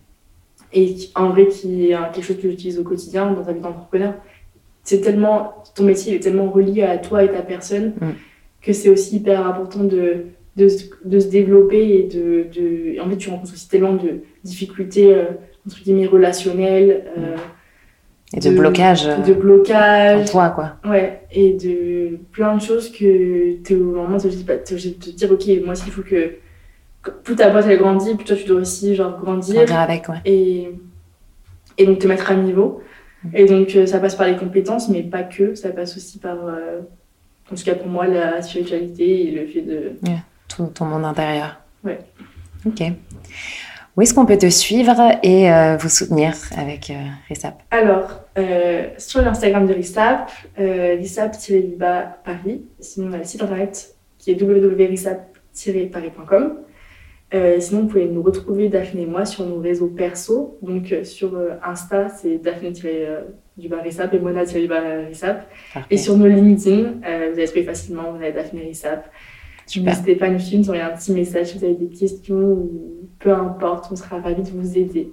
et 0.75 0.95
en 1.13 1.29
vrai 1.29 1.47
qui 1.47 1.91
est 1.91 1.97
quelque 2.13 2.23
chose 2.23 2.37
que 2.37 2.49
j'utilise 2.49 2.79
au 2.79 2.83
quotidien 2.83 3.31
dans 3.31 3.43
ta 3.43 3.53
vie 3.53 3.59
d'entrepreneur. 3.59 4.15
C'est 4.83 5.01
tellement, 5.01 5.63
ton 5.75 5.83
métier 5.83 6.15
est 6.15 6.19
tellement 6.19 6.49
relié 6.49 6.81
à 6.81 6.97
toi 6.97 7.23
et 7.23 7.31
ta 7.31 7.43
personne 7.43 7.93
mm. 8.01 8.09
que 8.59 8.73
c'est 8.73 8.89
aussi 8.89 9.17
hyper 9.17 9.45
important 9.45 9.83
de, 9.83 10.25
de, 10.55 10.67
de, 11.05 11.19
se 11.19 11.27
développer 11.27 11.99
et 11.99 12.03
de, 12.03 12.47
de, 12.51 12.99
en 12.99 13.07
fait 13.07 13.17
tu 13.17 13.29
rencontres 13.29 13.53
aussi 13.53 13.69
tellement 13.69 13.93
de 13.93 14.21
difficultés 14.43 15.15
entre 15.67 15.81
guillemets 15.81 16.07
relationnelles 16.07 17.05
euh, 17.17 17.35
et 18.35 18.39
de, 18.39 18.49
blocage 18.49 19.05
de 19.05 19.33
blocage 19.33 20.21
en 20.21 20.25
toi 20.25 20.49
quoi 20.49 20.77
ouais 20.89 21.21
et 21.31 21.53
de 21.53 22.17
plein 22.31 22.55
de 22.55 22.61
choses 22.61 22.91
que 22.91 23.61
tu 23.61 23.73
es 23.73 23.75
au 23.75 23.93
moment 23.93 24.17
de 24.17 24.29
te 24.29 25.09
dire 25.11 25.31
ok 25.31 25.43
moi 25.63 25.73
aussi 25.73 25.83
il 25.87 25.93
faut 25.93 26.01
que 26.01 26.37
plus 27.11 27.35
ta 27.35 27.49
boîte 27.49 27.65
elle 27.67 27.77
grandit, 27.77 28.15
plus 28.15 28.25
toi 28.25 28.35
tu 28.35 28.45
dois 28.45 28.61
aussi 28.61 28.95
genre 28.95 29.19
grandir. 29.19 29.71
avec, 29.75 30.07
ouais. 30.09 30.21
Et, 30.25 30.69
et 31.77 31.85
donc 31.85 31.99
te 31.99 32.07
mettre 32.07 32.31
à 32.31 32.35
niveau. 32.35 32.81
Mm. 33.23 33.29
Et 33.33 33.45
donc 33.45 33.75
euh, 33.75 33.85
ça 33.85 33.99
passe 33.99 34.15
par 34.15 34.27
les 34.27 34.37
compétences, 34.37 34.89
mais 34.89 35.03
pas 35.03 35.23
que. 35.23 35.55
Ça 35.55 35.69
passe 35.69 35.97
aussi 35.97 36.19
par, 36.19 36.37
euh, 36.45 36.79
en 37.51 37.55
tout 37.55 37.63
cas 37.63 37.75
pour 37.75 37.87
moi, 37.87 38.07
la 38.07 38.41
spiritualité 38.41 39.27
et 39.27 39.31
le 39.31 39.47
fait 39.47 39.61
de. 39.61 39.91
tout 40.47 40.67
ton 40.73 40.85
monde 40.85 41.05
intérieur. 41.05 41.59
Ouais. 41.83 41.99
Ok. 42.65 42.81
Où 43.95 44.01
est-ce 44.01 44.13
qu'on 44.13 44.25
peut 44.25 44.37
te 44.37 44.49
suivre 44.49 44.95
et 45.21 45.49
euh, 45.51 45.77
vous 45.77 45.89
soutenir 45.89 46.33
avec 46.57 46.91
RISAP 47.29 47.61
Alors, 47.71 48.21
sur 48.97 49.21
l'Instagram 49.21 49.67
de 49.67 49.73
RISAP, 49.73 50.31
RISAP-Paris. 50.57 52.65
Sinon, 52.79 53.09
on 53.09 53.13
a 53.13 53.17
le 53.17 53.23
site 53.23 53.43
internet 53.43 53.95
qui 54.17 54.31
est 54.31 54.41
www.risap-paris.com. 54.41 56.63
Euh, 57.33 57.59
sinon, 57.59 57.81
vous 57.81 57.87
pouvez 57.87 58.07
nous 58.07 58.21
retrouver, 58.21 58.69
Daphné 58.69 59.01
et 59.01 59.05
moi, 59.07 59.25
sur 59.25 59.45
nos 59.45 59.59
réseaux 59.59 59.87
perso. 59.87 60.59
Donc, 60.61 60.91
euh, 60.91 61.03
sur 61.03 61.35
euh, 61.35 61.55
Insta, 61.63 62.09
c'est 62.09 62.37
Daphné-du-Rissap 62.37 64.13
et 64.13 64.19
Mona-du-Rissap. 64.19 65.49
Et 65.89 65.97
sur 65.97 66.15
nos 66.15 66.27
LinkedIn, 66.27 66.99
vous 67.01 67.33
allez 67.33 67.45
trouver 67.45 67.63
facilement, 67.63 68.11
vous 68.11 68.21
avez 68.21 68.31
Daphné 68.31 68.61
Rissap. 68.61 69.09
Nous 69.65 69.71
suivre, 69.71 70.57
nous 70.57 70.59
envoyer 70.61 70.81
un 70.81 70.89
petit 70.89 71.11
message 71.11 71.47
si 71.47 71.57
vous 71.57 71.63
avez 71.63 71.75
des 71.75 71.89
questions 71.89 72.35
ou 72.35 73.09
peu 73.19 73.33
importe, 73.33 73.87
on 73.91 73.95
sera 73.95 74.19
ravis 74.19 74.43
de 74.43 74.49
vous 74.49 74.77
aider. 74.77 75.11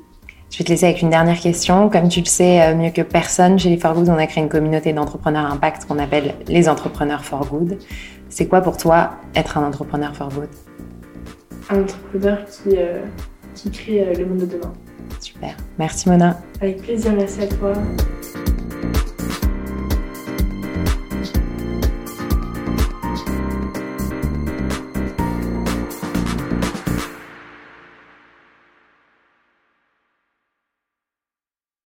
Je 0.50 0.58
vais 0.58 0.64
te 0.64 0.70
laisser 0.70 0.86
avec 0.86 1.00
une 1.00 1.10
dernière 1.10 1.38
question. 1.38 1.88
Comme 1.88 2.08
tu 2.08 2.20
le 2.20 2.26
sais 2.26 2.74
mieux 2.74 2.90
que 2.90 3.02
personne, 3.02 3.58
chez 3.58 3.70
les 3.70 3.76
For 3.76 3.94
Good, 3.94 4.08
on 4.08 4.18
a 4.18 4.26
créé 4.26 4.42
une 4.42 4.48
communauté 4.48 4.92
d'entrepreneurs 4.92 5.46
impact 5.46 5.84
qu'on 5.84 5.98
appelle 5.98 6.34
les 6.48 6.68
entrepreneurs 6.68 7.24
For 7.24 7.46
Good. 7.46 7.78
C'est 8.28 8.46
quoi 8.46 8.60
pour 8.60 8.76
toi 8.76 9.12
être 9.34 9.58
un 9.58 9.64
entrepreneur 9.64 10.14
For 10.14 10.28
Good? 10.28 10.48
Un 11.70 11.82
entrepreneur 11.82 12.38
qui, 12.46 12.76
euh, 12.76 13.00
qui 13.54 13.70
crée 13.70 14.02
euh, 14.02 14.14
le 14.14 14.26
monde 14.26 14.38
de 14.38 14.46
demain. 14.46 14.72
Super. 15.20 15.56
Merci 15.78 16.08
Mona. 16.08 16.40
Avec 16.60 16.82
plaisir, 16.82 17.12
merci 17.12 17.42
à 17.42 17.46
toi. 17.46 17.72